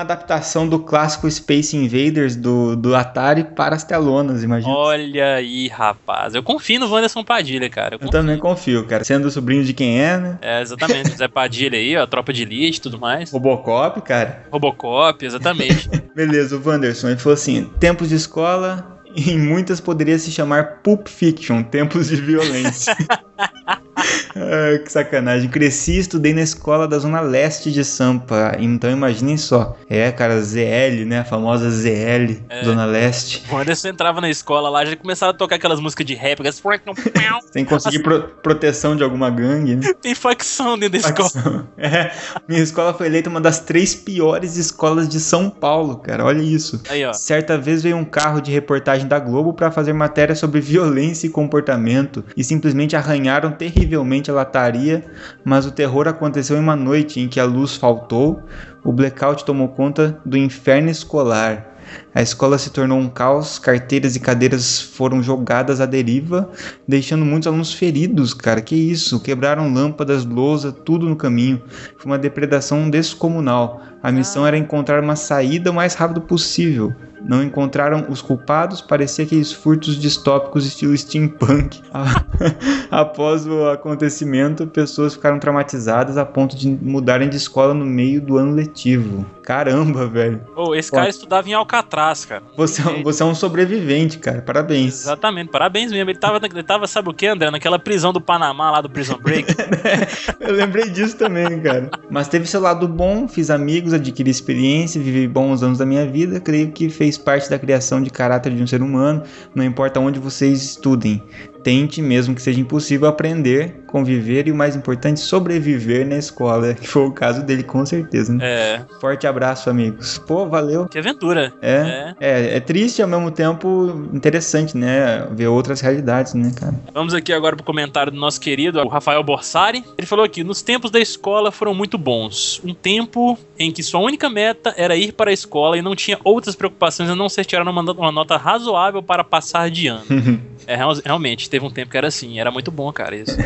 Uma 0.00 0.04
adaptação 0.04 0.66
do 0.66 0.78
clássico 0.78 1.30
Space 1.30 1.76
Invaders 1.76 2.34
do, 2.34 2.74
do 2.74 2.96
Atari 2.96 3.44
para 3.44 3.76
as 3.76 3.84
telonas, 3.84 4.42
imagina. 4.42 4.72
Olha 4.72 5.34
aí, 5.34 5.68
rapaz. 5.68 6.34
Eu 6.34 6.42
confio 6.42 6.80
no 6.80 6.90
Wanderson 6.90 7.22
Padilha, 7.22 7.68
cara. 7.68 7.96
Eu 7.96 8.06
Eu 8.06 8.08
também 8.08 8.38
confio, 8.38 8.86
cara. 8.86 9.04
Sendo 9.04 9.30
sobrinho 9.30 9.62
de 9.62 9.74
quem 9.74 10.00
é, 10.00 10.16
né? 10.16 10.38
É, 10.40 10.62
exatamente. 10.62 11.10
Zé 11.10 11.28
Padilha 11.28 11.78
aí, 11.78 11.94
ó, 11.98 12.06
tropa 12.06 12.32
de 12.32 12.44
elite 12.44 12.78
e 12.78 12.80
tudo 12.80 12.98
mais. 12.98 13.30
Robocop, 13.30 14.00
cara. 14.00 14.46
Robocop, 14.50 15.22
exatamente. 15.22 15.90
Beleza, 16.16 16.56
o 16.56 16.66
Wanderson, 16.66 17.08
ele 17.08 17.18
falou 17.18 17.34
assim: 17.34 17.70
tempos 17.78 18.08
de 18.08 18.14
escola, 18.14 19.02
em 19.14 19.38
muitas 19.38 19.82
poderia 19.82 20.18
se 20.18 20.32
chamar 20.32 20.78
Pulp 20.82 21.08
Fiction, 21.08 21.62
tempos 21.62 22.08
de 22.08 22.16
violência. 22.16 22.96
Ai, 24.34 24.78
que 24.84 24.90
sacanagem. 24.92 25.48
Cresci 25.48 25.92
e 25.92 25.98
estudei 25.98 26.32
na 26.34 26.42
escola 26.42 26.86
da 26.86 26.98
Zona 26.98 27.20
Leste 27.20 27.70
de 27.72 27.84
Sampa. 27.84 28.56
Então 28.58 28.90
imaginem 28.90 29.36
só. 29.36 29.76
É, 29.88 30.10
cara, 30.12 30.40
ZL, 30.40 31.04
né? 31.06 31.20
A 31.20 31.24
famosa 31.24 31.70
ZL, 31.70 32.40
É. 32.48 32.64
Zona 32.64 32.84
Leste. 32.84 33.42
O 33.50 33.56
Anderson 33.56 33.88
entrava 33.88 34.20
na 34.20 34.30
escola 34.30 34.68
lá, 34.68 34.84
já 34.84 34.96
começava 34.96 35.30
a 35.32 35.34
tocar 35.34 35.56
aquelas 35.56 35.80
músicas 35.80 36.06
de 36.06 36.14
rap, 36.14 36.40
aquelas 36.40 36.60
Sem 37.52 37.64
conseguir 37.64 38.00
pro- 38.02 38.22
proteção 38.42 38.96
de 38.96 39.02
alguma 39.02 39.30
gangue, 39.30 39.76
né? 39.76 39.92
tem 40.00 40.14
facção 40.14 40.78
dentro 40.78 41.00
da 41.00 41.08
escola. 41.08 41.68
É, 41.78 42.10
minha 42.48 42.60
escola 42.62 42.92
foi 42.92 43.06
eleita 43.06 43.28
uma 43.30 43.40
das 43.40 43.60
três 43.60 43.94
piores 43.94 44.56
escolas 44.56 45.08
de 45.08 45.18
São 45.18 45.48
Paulo, 45.48 45.96
cara. 45.96 46.24
Olha 46.24 46.42
isso. 46.42 46.80
Aí, 46.88 47.04
ó. 47.04 47.12
Certa 47.12 47.56
vez 47.56 47.82
veio 47.82 47.96
um 47.96 48.04
carro 48.04 48.40
de 48.40 48.50
reportagem 48.50 49.06
da 49.08 49.18
Globo 49.18 49.54
para 49.54 49.70
fazer 49.70 49.92
matéria 49.92 50.34
sobre 50.34 50.60
violência 50.60 51.26
e 51.26 51.30
comportamento 51.30 52.24
e 52.36 52.44
simplesmente 52.44 52.94
arranharam 52.96 53.52
terrivelmente 53.52 54.19
a 54.28 54.34
lataria, 54.34 55.04
mas 55.44 55.66
o 55.66 55.70
terror 55.70 56.08
aconteceu 56.08 56.56
em 56.56 56.60
uma 56.60 56.74
noite 56.74 57.20
em 57.20 57.28
que 57.28 57.38
a 57.38 57.44
luz 57.44 57.76
faltou, 57.76 58.42
o 58.82 58.90
blackout 58.90 59.44
tomou 59.44 59.68
conta 59.68 60.18
do 60.24 60.36
inferno 60.36 60.90
escolar. 60.90 61.76
A 62.20 62.22
escola 62.22 62.58
se 62.58 62.68
tornou 62.68 62.98
um 62.98 63.08
caos, 63.08 63.58
carteiras 63.58 64.14
e 64.14 64.20
cadeiras 64.20 64.78
foram 64.78 65.22
jogadas 65.22 65.80
à 65.80 65.86
deriva, 65.86 66.50
deixando 66.86 67.24
muitos 67.24 67.46
alunos 67.46 67.72
feridos, 67.72 68.34
cara. 68.34 68.60
Que 68.60 68.74
isso? 68.74 69.20
Quebraram 69.20 69.72
lâmpadas, 69.72 70.22
lousa, 70.26 70.70
tudo 70.70 71.08
no 71.08 71.16
caminho. 71.16 71.62
Foi 71.96 72.12
uma 72.12 72.18
depredação 72.18 72.90
descomunal. 72.90 73.80
A 74.02 74.12
missão 74.12 74.46
era 74.46 74.58
encontrar 74.58 75.02
uma 75.02 75.16
saída 75.16 75.70
o 75.70 75.74
mais 75.74 75.94
rápido 75.94 76.20
possível. 76.20 76.94
Não 77.22 77.42
encontraram 77.42 78.06
os 78.08 78.22
culpados, 78.22 78.80
parecia 78.80 79.24
aqueles 79.24 79.52
furtos 79.52 79.96
distópicos 79.98 80.64
estilo 80.64 80.96
steampunk. 80.96 81.80
Após 82.90 83.46
o 83.46 83.68
acontecimento, 83.68 84.66
pessoas 84.66 85.14
ficaram 85.14 85.38
traumatizadas 85.38 86.16
a 86.16 86.24
ponto 86.24 86.56
de 86.56 86.68
mudarem 86.68 87.28
de 87.28 87.36
escola 87.36 87.74
no 87.74 87.84
meio 87.84 88.20
do 88.20 88.38
ano 88.38 88.54
letivo. 88.54 89.26
Caramba, 89.42 90.06
velho. 90.06 90.40
Ô, 90.56 90.74
esse 90.74 90.90
cara 90.90 91.08
estudava 91.08 91.48
em 91.48 91.52
Alcatraz, 91.52 92.09
cara. 92.26 92.42
Você, 92.56 92.82
é 92.82 92.86
um- 92.86 93.02
você 93.02 93.22
é 93.22 93.26
um 93.26 93.34
sobrevivente, 93.34 94.18
cara. 94.18 94.42
Parabéns. 94.42 95.02
Exatamente, 95.02 95.50
parabéns 95.50 95.90
mesmo. 95.92 96.10
Ele 96.10 96.18
tava, 96.18 96.40
ele 96.44 96.62
tava, 96.62 96.86
sabe 96.86 97.08
o 97.10 97.14
que, 97.14 97.26
André? 97.26 97.50
Naquela 97.50 97.78
prisão 97.78 98.12
do 98.12 98.20
Panamá, 98.20 98.70
lá 98.70 98.80
do 98.80 98.90
Prison 98.90 99.18
Break. 99.18 99.54
Eu 100.40 100.52
lembrei 100.54 100.88
disso 100.90 101.16
também, 101.16 101.60
cara. 101.60 101.90
Mas 102.10 102.28
teve 102.28 102.46
seu 102.46 102.60
lado 102.60 102.86
bom, 102.88 103.28
fiz 103.28 103.50
amigos, 103.50 103.92
adquiri 103.92 104.30
experiência, 104.30 105.00
vivi 105.00 105.26
bons 105.28 105.62
anos 105.62 105.78
da 105.78 105.86
minha 105.86 106.06
vida. 106.06 106.40
Creio 106.40 106.70
que 106.72 106.88
fez 106.88 107.16
parte 107.16 107.48
da 107.48 107.58
criação 107.58 108.02
de 108.02 108.10
caráter 108.10 108.54
de 108.54 108.62
um 108.62 108.66
ser 108.66 108.82
humano. 108.82 109.22
Não 109.54 109.64
importa 109.64 110.00
onde 110.00 110.18
vocês 110.18 110.62
estudem. 110.62 111.22
Tente, 111.62 112.00
mesmo 112.00 112.34
que 112.34 112.42
seja 112.42 112.60
impossível, 112.60 113.08
aprender, 113.08 113.82
conviver 113.86 114.48
e 114.48 114.52
o 114.52 114.54
mais 114.54 114.74
importante, 114.76 115.20
sobreviver 115.20 116.06
na 116.06 116.16
escola. 116.16 116.74
Que 116.80 116.86
foi 116.86 117.02
o 117.06 117.12
caso 117.12 117.42
dele, 117.42 117.62
com 117.62 117.84
certeza. 117.84 118.32
Né? 118.32 118.44
É. 118.44 118.80
Forte 119.00 119.26
abraço, 119.26 119.68
amigos. 119.68 120.18
Pô, 120.18 120.46
valeu. 120.46 120.88
Que 120.88 120.98
aventura. 120.98 121.52
É, 121.60 122.14
é, 122.20 122.56
é 122.56 122.60
triste 122.60 122.98
e 123.00 123.02
ao 123.02 123.08
mesmo 123.08 123.30
tempo 123.30 124.08
interessante, 124.12 124.76
né? 124.76 125.26
Ver 125.32 125.48
outras 125.48 125.80
realidades, 125.80 126.34
né, 126.34 126.52
cara? 126.58 126.74
Vamos 126.94 127.12
aqui 127.14 127.32
agora 127.32 127.54
pro 127.56 127.64
comentário 127.64 128.10
do 128.12 128.18
nosso 128.18 128.40
querido 128.40 128.80
o 128.80 128.88
Rafael 128.88 129.22
Borsari. 129.22 129.84
Ele 129.98 130.06
falou 130.06 130.24
aqui: 130.24 130.42
nos 130.42 130.62
tempos 130.62 130.90
da 130.90 130.98
escola 131.00 131.50
foram 131.50 131.74
muito 131.74 131.98
bons. 131.98 132.60
Um 132.64 132.72
tempo 132.74 133.38
em 133.58 133.70
que 133.70 133.82
sua 133.82 134.00
única 134.00 134.30
meta 134.30 134.72
era 134.76 134.96
ir 134.96 135.12
para 135.12 135.30
a 135.30 135.34
escola 135.34 135.76
e 135.76 135.82
não 135.82 135.94
tinha 135.94 136.18
outras 136.24 136.54
preocupações 136.56 137.10
a 137.10 137.16
não 137.16 137.28
ser 137.28 137.44
tirar 137.44 137.66
uma, 137.66 137.82
uma 137.92 138.12
nota 138.12 138.36
razoável 138.36 139.02
para 139.02 139.22
passar 139.24 139.70
de 139.70 139.88
ano. 139.88 140.04
é, 140.66 140.76
real- 140.76 140.94
realmente, 141.04 141.49
teve 141.50 141.64
um 141.64 141.70
tempo 141.70 141.90
que 141.90 141.96
era 141.96 142.08
assim, 142.08 142.38
era 142.38 142.50
muito 142.50 142.70
bom, 142.70 142.90
cara, 142.92 143.16
isso. 143.16 143.36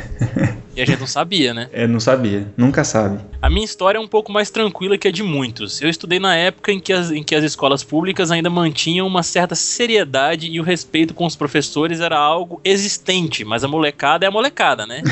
E 0.77 0.83
a 0.83 0.85
gente 0.85 0.99
não 0.99 1.07
sabia, 1.07 1.55
né? 1.55 1.69
É, 1.73 1.87
não 1.87 2.01
sabia. 2.01 2.49
Nunca 2.57 2.83
sabe. 2.83 3.21
A 3.41 3.49
minha 3.49 3.65
história 3.65 3.97
é 3.97 4.01
um 4.01 4.09
pouco 4.09 4.33
mais 4.33 4.51
tranquila 4.51 4.99
que 4.99 5.07
a 5.07 5.13
de 5.13 5.23
muitos. 5.23 5.81
Eu 5.81 5.89
estudei 5.89 6.19
na 6.19 6.35
época 6.35 6.73
em 6.73 6.81
que, 6.81 6.93
as, 6.93 7.13
em 7.13 7.23
que 7.23 7.35
as 7.35 7.45
escolas 7.45 7.85
públicas 7.85 8.31
ainda 8.31 8.51
mantinham 8.51 9.07
uma 9.07 9.23
certa 9.23 9.55
seriedade 9.55 10.49
e 10.51 10.59
o 10.59 10.65
respeito 10.65 11.15
com 11.15 11.27
os 11.27 11.37
professores 11.37 12.01
era 12.01 12.19
algo 12.19 12.61
existente, 12.65 13.45
mas 13.45 13.63
a 13.63 13.69
molecada 13.69 14.27
é 14.27 14.29
a 14.29 14.33
molecada, 14.33 14.85
né? 14.85 15.03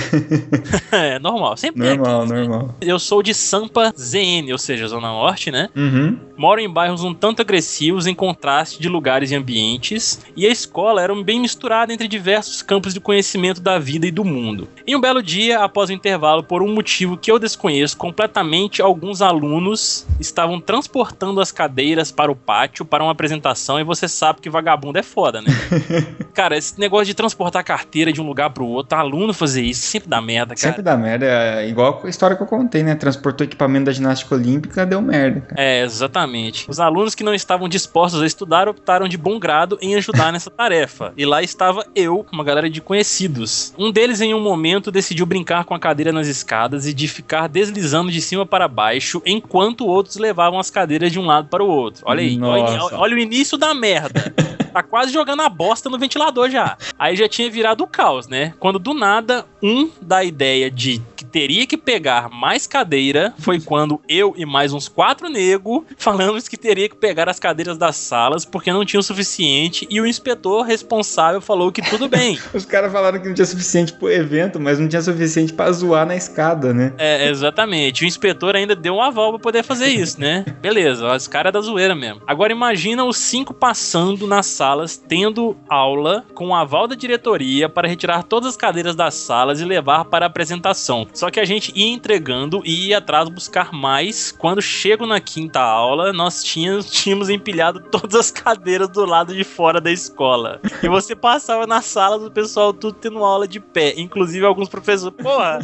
é 0.90 1.18
normal, 1.20 1.56
sempre 1.56 1.86
é 1.86 1.96
Normal, 1.96 2.26
normal. 2.26 2.74
eu 2.80 2.98
sou 2.98 3.22
de 3.22 3.32
Sampa 3.32 3.92
ZN, 3.96 4.50
ou 4.50 4.58
seja, 4.58 4.88
Zona 4.88 5.08
Norte, 5.08 5.50
né? 5.50 5.68
Uhum. 5.76 6.18
Moro 6.36 6.60
em 6.60 6.68
bairros 6.68 7.04
um 7.04 7.14
tanto 7.14 7.40
agressivos 7.40 8.06
em 8.06 8.14
contraste 8.14 8.80
de 8.80 8.88
lugares 8.88 9.30
e 9.30 9.36
ambientes, 9.36 10.20
e 10.36 10.44
a 10.44 10.50
escola 10.50 11.02
era 11.02 11.14
bem 11.22 11.38
misturada 11.38 11.92
entre 11.92 12.08
diversos 12.08 12.62
campos 12.62 12.81
de 12.90 13.00
conhecimento 13.00 13.60
da 13.60 13.78
vida 13.78 14.06
e 14.06 14.10
do 14.10 14.24
mundo. 14.24 14.68
Em 14.86 14.96
um 14.96 15.00
belo 15.00 15.22
dia, 15.22 15.60
após 15.60 15.90
o 15.90 15.92
intervalo, 15.92 16.42
por 16.42 16.62
um 16.62 16.72
motivo 16.72 17.16
que 17.16 17.30
eu 17.30 17.38
desconheço 17.38 17.96
completamente, 17.96 18.80
alguns 18.80 19.20
alunos 19.20 20.06
estavam 20.18 20.60
transportando 20.60 21.40
as 21.40 21.52
cadeiras 21.52 22.10
para 22.10 22.32
o 22.32 22.36
pátio 22.36 22.84
para 22.84 23.02
uma 23.02 23.12
apresentação, 23.12 23.78
e 23.78 23.84
você 23.84 24.08
sabe 24.08 24.40
que 24.40 24.50
vagabundo 24.50 24.98
é 24.98 25.02
foda, 25.02 25.42
né? 25.42 25.48
cara, 26.32 26.56
esse 26.56 26.78
negócio 26.80 27.06
de 27.06 27.14
transportar 27.14 27.64
carteira 27.64 28.12
de 28.12 28.20
um 28.20 28.26
lugar 28.26 28.50
pro 28.50 28.66
outro, 28.66 28.96
aluno 28.98 29.34
fazer 29.34 29.62
isso, 29.62 29.82
sempre 29.82 30.08
dá 30.08 30.20
merda, 30.20 30.54
cara. 30.54 30.68
Sempre 30.68 30.82
dá 30.82 30.96
merda. 30.96 31.26
É 31.26 31.68
igual 31.68 32.00
a 32.04 32.08
história 32.08 32.36
que 32.36 32.42
eu 32.42 32.46
contei, 32.46 32.82
né? 32.82 32.94
Transportou 32.94 33.44
equipamento 33.44 33.86
da 33.86 33.92
ginástica 33.92 34.34
olímpica, 34.34 34.86
deu 34.86 35.00
merda, 35.00 35.40
cara. 35.40 35.60
É, 35.60 35.82
exatamente. 35.82 36.68
Os 36.68 36.80
alunos 36.80 37.14
que 37.14 37.24
não 37.24 37.34
estavam 37.34 37.68
dispostos 37.68 38.22
a 38.22 38.26
estudar 38.26 38.68
optaram 38.68 39.08
de 39.08 39.16
bom 39.16 39.38
grado 39.38 39.78
em 39.80 39.94
ajudar 39.94 40.32
nessa 40.32 40.50
tarefa. 40.50 41.12
E 41.16 41.26
lá 41.26 41.42
estava 41.42 41.84
eu, 41.94 42.24
uma 42.32 42.44
galera 42.44 42.68
de 42.68 42.71
conhecidos. 42.80 43.74
Um 43.78 43.90
deles, 43.90 44.20
em 44.20 44.34
um 44.34 44.40
momento, 44.40 44.90
decidiu 44.90 45.26
brincar 45.26 45.64
com 45.64 45.74
a 45.74 45.78
cadeira 45.78 46.12
nas 46.12 46.26
escadas 46.26 46.86
e 46.86 46.94
de 46.94 47.08
ficar 47.08 47.48
deslizando 47.48 48.10
de 48.10 48.20
cima 48.20 48.46
para 48.46 48.68
baixo, 48.68 49.22
enquanto 49.26 49.86
outros 49.86 50.16
levavam 50.16 50.58
as 50.58 50.70
cadeiras 50.70 51.12
de 51.12 51.18
um 51.18 51.26
lado 51.26 51.48
para 51.48 51.62
o 51.62 51.68
outro. 51.68 52.02
Olha 52.06 52.20
aí, 52.20 52.40
olha, 52.40 52.96
olha 52.96 53.16
o 53.16 53.18
início 53.18 53.58
da 53.58 53.74
merda. 53.74 54.32
Tá 54.72 54.82
quase 54.82 55.12
jogando 55.12 55.42
a 55.42 55.48
bosta 55.50 55.90
no 55.90 55.98
ventilador 55.98 56.48
já. 56.48 56.78
Aí 56.98 57.14
já 57.14 57.28
tinha 57.28 57.50
virado 57.50 57.84
o 57.84 57.86
caos, 57.86 58.26
né? 58.26 58.54
Quando 58.58 58.78
do 58.78 58.94
nada, 58.94 59.44
um 59.62 59.90
dá 60.00 60.18
a 60.18 60.24
ideia 60.24 60.70
de 60.70 61.00
teria 61.32 61.66
que 61.66 61.78
pegar 61.78 62.28
mais 62.28 62.66
cadeira 62.66 63.32
foi 63.38 63.58
quando 63.58 64.00
eu 64.06 64.34
e 64.36 64.44
mais 64.44 64.72
uns 64.72 64.86
quatro 64.86 65.30
negros 65.30 65.82
falamos 65.96 66.46
que 66.46 66.58
teria 66.58 66.88
que 66.88 66.96
pegar 66.96 67.28
as 67.28 67.40
cadeiras 67.40 67.78
das 67.78 67.96
salas 67.96 68.44
porque 68.44 68.70
não 68.70 68.84
tinha 68.84 69.00
o 69.00 69.02
suficiente 69.02 69.86
e 69.90 70.00
o 70.00 70.06
inspetor 70.06 70.64
responsável 70.64 71.40
falou 71.40 71.72
que 71.72 71.80
tudo 71.80 72.06
bem. 72.10 72.38
Os 72.52 72.66
caras 72.66 72.92
falaram 72.92 73.18
que 73.18 73.28
não 73.28 73.34
tinha 73.34 73.46
suficiente 73.46 73.94
pro 73.94 74.10
evento, 74.10 74.60
mas 74.60 74.78
não 74.78 74.86
tinha 74.86 75.00
suficiente 75.00 75.52
pra 75.52 75.72
zoar 75.72 76.06
na 76.06 76.14
escada, 76.14 76.74
né? 76.74 76.92
É, 76.98 77.28
exatamente. 77.30 78.04
O 78.04 78.06
inspetor 78.06 78.54
ainda 78.54 78.76
deu 78.76 78.94
um 78.94 79.02
aval 79.02 79.30
pra 79.30 79.38
poder 79.38 79.62
fazer 79.62 79.88
isso, 79.88 80.20
né? 80.20 80.44
Beleza, 80.60 81.14
os 81.14 81.26
caras 81.26 81.50
é 81.50 81.52
da 81.52 81.60
zoeira 81.60 81.94
mesmo. 81.94 82.20
Agora 82.26 82.52
imagina 82.52 83.04
os 83.04 83.16
cinco 83.16 83.54
passando 83.54 84.26
nas 84.26 84.46
salas, 84.46 84.96
tendo 84.96 85.56
aula 85.68 86.24
com 86.34 86.48
o 86.48 86.54
aval 86.54 86.86
da 86.86 86.94
diretoria 86.94 87.68
para 87.68 87.88
retirar 87.88 88.22
todas 88.22 88.50
as 88.50 88.56
cadeiras 88.56 88.94
das 88.94 89.14
salas 89.14 89.60
e 89.60 89.64
levar 89.64 90.04
para 90.04 90.26
a 90.26 90.28
apresentação. 90.28 91.06
Só 91.22 91.30
que 91.30 91.38
a 91.38 91.44
gente 91.44 91.70
ia 91.76 91.86
entregando 91.86 92.62
e 92.64 92.88
ia 92.88 92.98
atrás 92.98 93.28
buscar 93.28 93.72
mais. 93.72 94.32
Quando 94.32 94.60
chego 94.60 95.06
na 95.06 95.20
quinta 95.20 95.60
aula, 95.60 96.12
nós 96.12 96.42
tínhamos, 96.42 96.90
tínhamos 96.90 97.30
empilhado 97.30 97.78
todas 97.78 98.16
as 98.16 98.30
cadeiras 98.32 98.88
do 98.88 99.04
lado 99.04 99.32
de 99.32 99.44
fora 99.44 99.80
da 99.80 99.92
escola. 99.92 100.60
E 100.82 100.88
você 100.88 101.14
passava 101.14 101.64
na 101.64 101.80
sala 101.80 102.18
do 102.18 102.28
pessoal 102.28 102.72
tudo 102.72 102.94
tendo 102.94 103.24
aula 103.24 103.46
de 103.46 103.60
pé, 103.60 103.94
inclusive 103.96 104.44
alguns 104.44 104.68
professores. 104.68 105.16
Porra! 105.16 105.60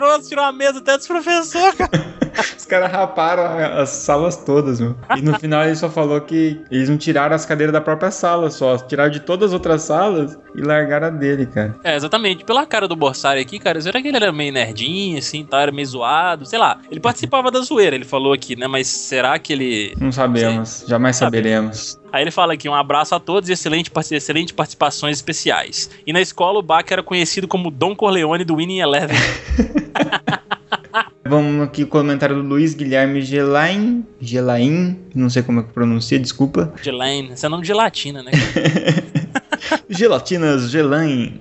Tirou, 0.00 0.22
tirou 0.22 0.44
a 0.46 0.52
mesa 0.52 0.78
até 0.78 0.96
dos 0.96 1.06
professores, 1.06 1.74
cara. 1.74 1.90
Os 2.56 2.64
caras 2.64 2.90
raparam 2.90 3.44
as 3.80 3.90
salas 3.90 4.36
todas, 4.36 4.80
meu. 4.80 4.96
E 5.16 5.20
no 5.20 5.38
final 5.38 5.64
ele 5.64 5.76
só 5.76 5.90
falou 5.90 6.18
que 6.20 6.62
eles 6.70 6.88
não 6.88 6.96
tiraram 6.96 7.34
as 7.34 7.44
cadeiras 7.44 7.72
da 7.72 7.80
própria 7.80 8.10
sala, 8.10 8.50
só 8.50 8.78
tiraram 8.78 9.10
de 9.10 9.20
todas 9.20 9.48
as 9.48 9.52
outras 9.52 9.82
salas 9.82 10.38
e 10.54 10.62
largaram 10.62 11.08
a 11.08 11.10
dele, 11.10 11.44
cara. 11.44 11.74
É, 11.84 11.96
exatamente. 11.96 12.44
Pela 12.44 12.64
cara 12.64 12.88
do 12.88 12.96
Borsari 12.96 13.40
aqui, 13.40 13.58
cara, 13.58 13.80
será 13.80 14.00
que 14.00 14.08
ele 14.08 14.16
era 14.16 14.32
meio 14.32 14.52
nerdinho, 14.52 15.18
assim, 15.18 15.44
tá? 15.44 15.60
Era 15.60 15.72
meio 15.72 15.86
zoado? 15.86 16.46
Sei 16.46 16.58
lá. 16.58 16.78
Ele 16.90 17.00
participava 17.00 17.50
da 17.50 17.60
zoeira, 17.60 17.96
ele 17.96 18.04
falou 18.04 18.32
aqui, 18.32 18.56
né? 18.56 18.66
Mas 18.66 18.86
será 18.86 19.38
que 19.38 19.52
ele. 19.52 19.94
Não 20.00 20.12
sabemos, 20.12 20.84
jamais 20.86 21.16
saberemos. 21.16 21.99
Aí 22.12 22.22
ele 22.22 22.30
fala 22.30 22.54
aqui, 22.54 22.68
um 22.68 22.74
abraço 22.74 23.14
a 23.14 23.20
todos 23.20 23.48
e 23.48 23.52
excelente, 23.52 23.90
excelente 24.10 24.52
participações 24.52 25.18
especiais. 25.18 25.90
E 26.06 26.12
na 26.12 26.20
escola 26.20 26.58
o 26.58 26.62
Bach 26.62 26.90
era 26.90 27.02
conhecido 27.02 27.46
como 27.46 27.70
Don 27.70 27.94
Corleone 27.94 28.44
do 28.44 28.56
Winning 28.56 28.80
Eleven. 28.80 29.16
Vamos 31.24 31.62
aqui 31.62 31.84
comentário 31.84 32.34
do 32.34 32.42
Luiz 32.42 32.74
Guilherme 32.74 33.22
Gelain. 33.22 34.04
Gelain, 34.20 34.98
não 35.14 35.30
sei 35.30 35.44
como 35.44 35.60
é 35.60 35.62
que 35.62 35.72
pronuncia, 35.72 36.18
desculpa. 36.18 36.72
Gelaine. 36.82 37.32
Esse 37.32 37.46
é 37.46 37.48
nome 37.48 37.62
de 37.62 37.68
gelatina, 37.68 38.22
né? 38.22 38.32
Gelatinas 39.88 40.70
Gelain. 40.70 41.40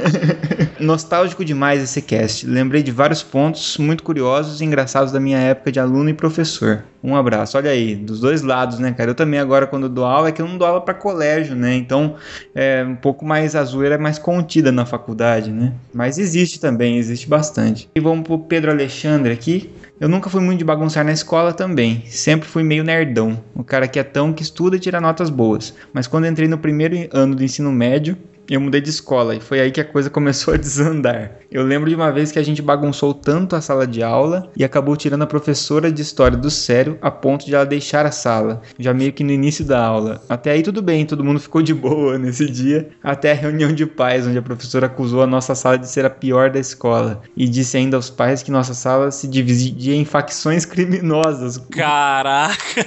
Nostálgico 0.80 1.44
demais 1.44 1.82
esse 1.82 2.02
cast. 2.02 2.46
Lembrei 2.46 2.82
de 2.82 2.90
vários 2.90 3.22
pontos 3.22 3.76
muito 3.78 4.02
curiosos 4.02 4.60
e 4.60 4.64
engraçados 4.64 5.12
da 5.12 5.20
minha 5.20 5.38
época 5.38 5.70
de 5.70 5.80
aluno 5.80 6.10
e 6.10 6.14
professor. 6.14 6.84
Um 7.02 7.16
abraço. 7.16 7.56
Olha 7.56 7.70
aí, 7.70 7.96
dos 7.96 8.20
dois 8.20 8.42
lados, 8.42 8.78
né, 8.78 8.92
cara? 8.92 9.10
Eu 9.10 9.14
também 9.14 9.40
agora 9.40 9.66
quando 9.66 9.88
dou 9.88 10.04
aula 10.04 10.28
é 10.28 10.32
que 10.32 10.40
eu 10.40 10.46
não 10.46 10.56
dou 10.56 10.66
aula 10.66 10.80
para 10.80 10.94
colégio, 10.94 11.56
né? 11.56 11.74
Então, 11.74 12.14
é 12.54 12.84
um 12.86 12.94
pouco 12.94 13.24
mais 13.24 13.56
a 13.56 13.64
zoeira 13.64 13.96
é 13.96 13.98
mais 13.98 14.18
contida 14.18 14.70
na 14.70 14.86
faculdade, 14.86 15.50
né? 15.50 15.72
Mas 15.92 16.18
existe 16.18 16.60
também, 16.60 16.98
existe 16.98 17.28
bastante. 17.28 17.88
E 17.94 18.00
vamos 18.00 18.24
pro 18.24 18.38
Pedro 18.38 18.70
Alexandre 18.70 19.32
aqui. 19.32 19.70
Eu 19.98 20.08
nunca 20.08 20.30
fui 20.30 20.40
muito 20.40 20.58
de 20.58 20.64
bagunçar 20.64 21.04
na 21.04 21.12
escola 21.12 21.52
também. 21.52 22.02
Sempre 22.06 22.48
fui 22.48 22.62
meio 22.62 22.84
nerdão. 22.84 23.38
O 23.54 23.62
cara 23.62 23.86
que 23.86 23.98
é 23.98 24.02
tão 24.02 24.32
que 24.32 24.42
estuda 24.42 24.76
e 24.76 24.80
tira 24.80 25.00
notas 25.00 25.30
boas. 25.30 25.74
Mas 25.92 26.06
quando 26.06 26.26
entrei 26.26 26.48
no 26.48 26.58
primeiro 26.58 27.08
ano 27.12 27.34
do 27.36 27.44
ensino 27.44 27.70
médio, 27.70 28.16
eu 28.54 28.60
mudei 28.60 28.80
de 28.80 28.90
escola 28.90 29.34
e 29.34 29.40
foi 29.40 29.60
aí 29.60 29.70
que 29.70 29.80
a 29.80 29.84
coisa 29.84 30.08
começou 30.10 30.54
a 30.54 30.56
desandar. 30.56 31.32
Eu 31.50 31.62
lembro 31.64 31.88
de 31.88 31.94
uma 31.94 32.10
vez 32.10 32.32
que 32.32 32.38
a 32.38 32.42
gente 32.42 32.62
bagunçou 32.62 33.14
tanto 33.14 33.56
a 33.56 33.60
sala 33.60 33.86
de 33.86 34.02
aula 34.02 34.50
e 34.56 34.64
acabou 34.64 34.96
tirando 34.96 35.22
a 35.22 35.26
professora 35.26 35.90
de 35.90 36.02
história 36.02 36.36
do 36.36 36.50
sério 36.50 36.98
a 37.00 37.10
ponto 37.10 37.44
de 37.44 37.54
ela 37.54 37.64
deixar 37.64 38.06
a 38.06 38.10
sala, 38.10 38.62
já 38.78 38.92
meio 38.92 39.12
que 39.12 39.24
no 39.24 39.30
início 39.30 39.64
da 39.64 39.82
aula. 39.84 40.22
Até 40.28 40.50
aí 40.50 40.62
tudo 40.62 40.82
bem, 40.82 41.06
todo 41.06 41.24
mundo 41.24 41.40
ficou 41.40 41.62
de 41.62 41.74
boa 41.74 42.16
nesse 42.18 42.46
dia, 42.46 42.90
até 43.02 43.32
a 43.32 43.34
reunião 43.34 43.72
de 43.72 43.86
pais, 43.86 44.26
onde 44.26 44.38
a 44.38 44.42
professora 44.42 44.86
acusou 44.86 45.22
a 45.22 45.26
nossa 45.26 45.54
sala 45.54 45.78
de 45.78 45.88
ser 45.88 46.04
a 46.04 46.10
pior 46.10 46.50
da 46.50 46.58
escola 46.58 47.22
e 47.36 47.48
disse 47.48 47.76
ainda 47.76 47.96
aos 47.96 48.10
pais 48.10 48.42
que 48.42 48.50
nossa 48.50 48.74
sala 48.74 49.10
se 49.10 49.26
dividia 49.28 49.94
em 49.94 50.04
facções 50.04 50.64
criminosas. 50.64 51.58
Caraca! 51.70 52.86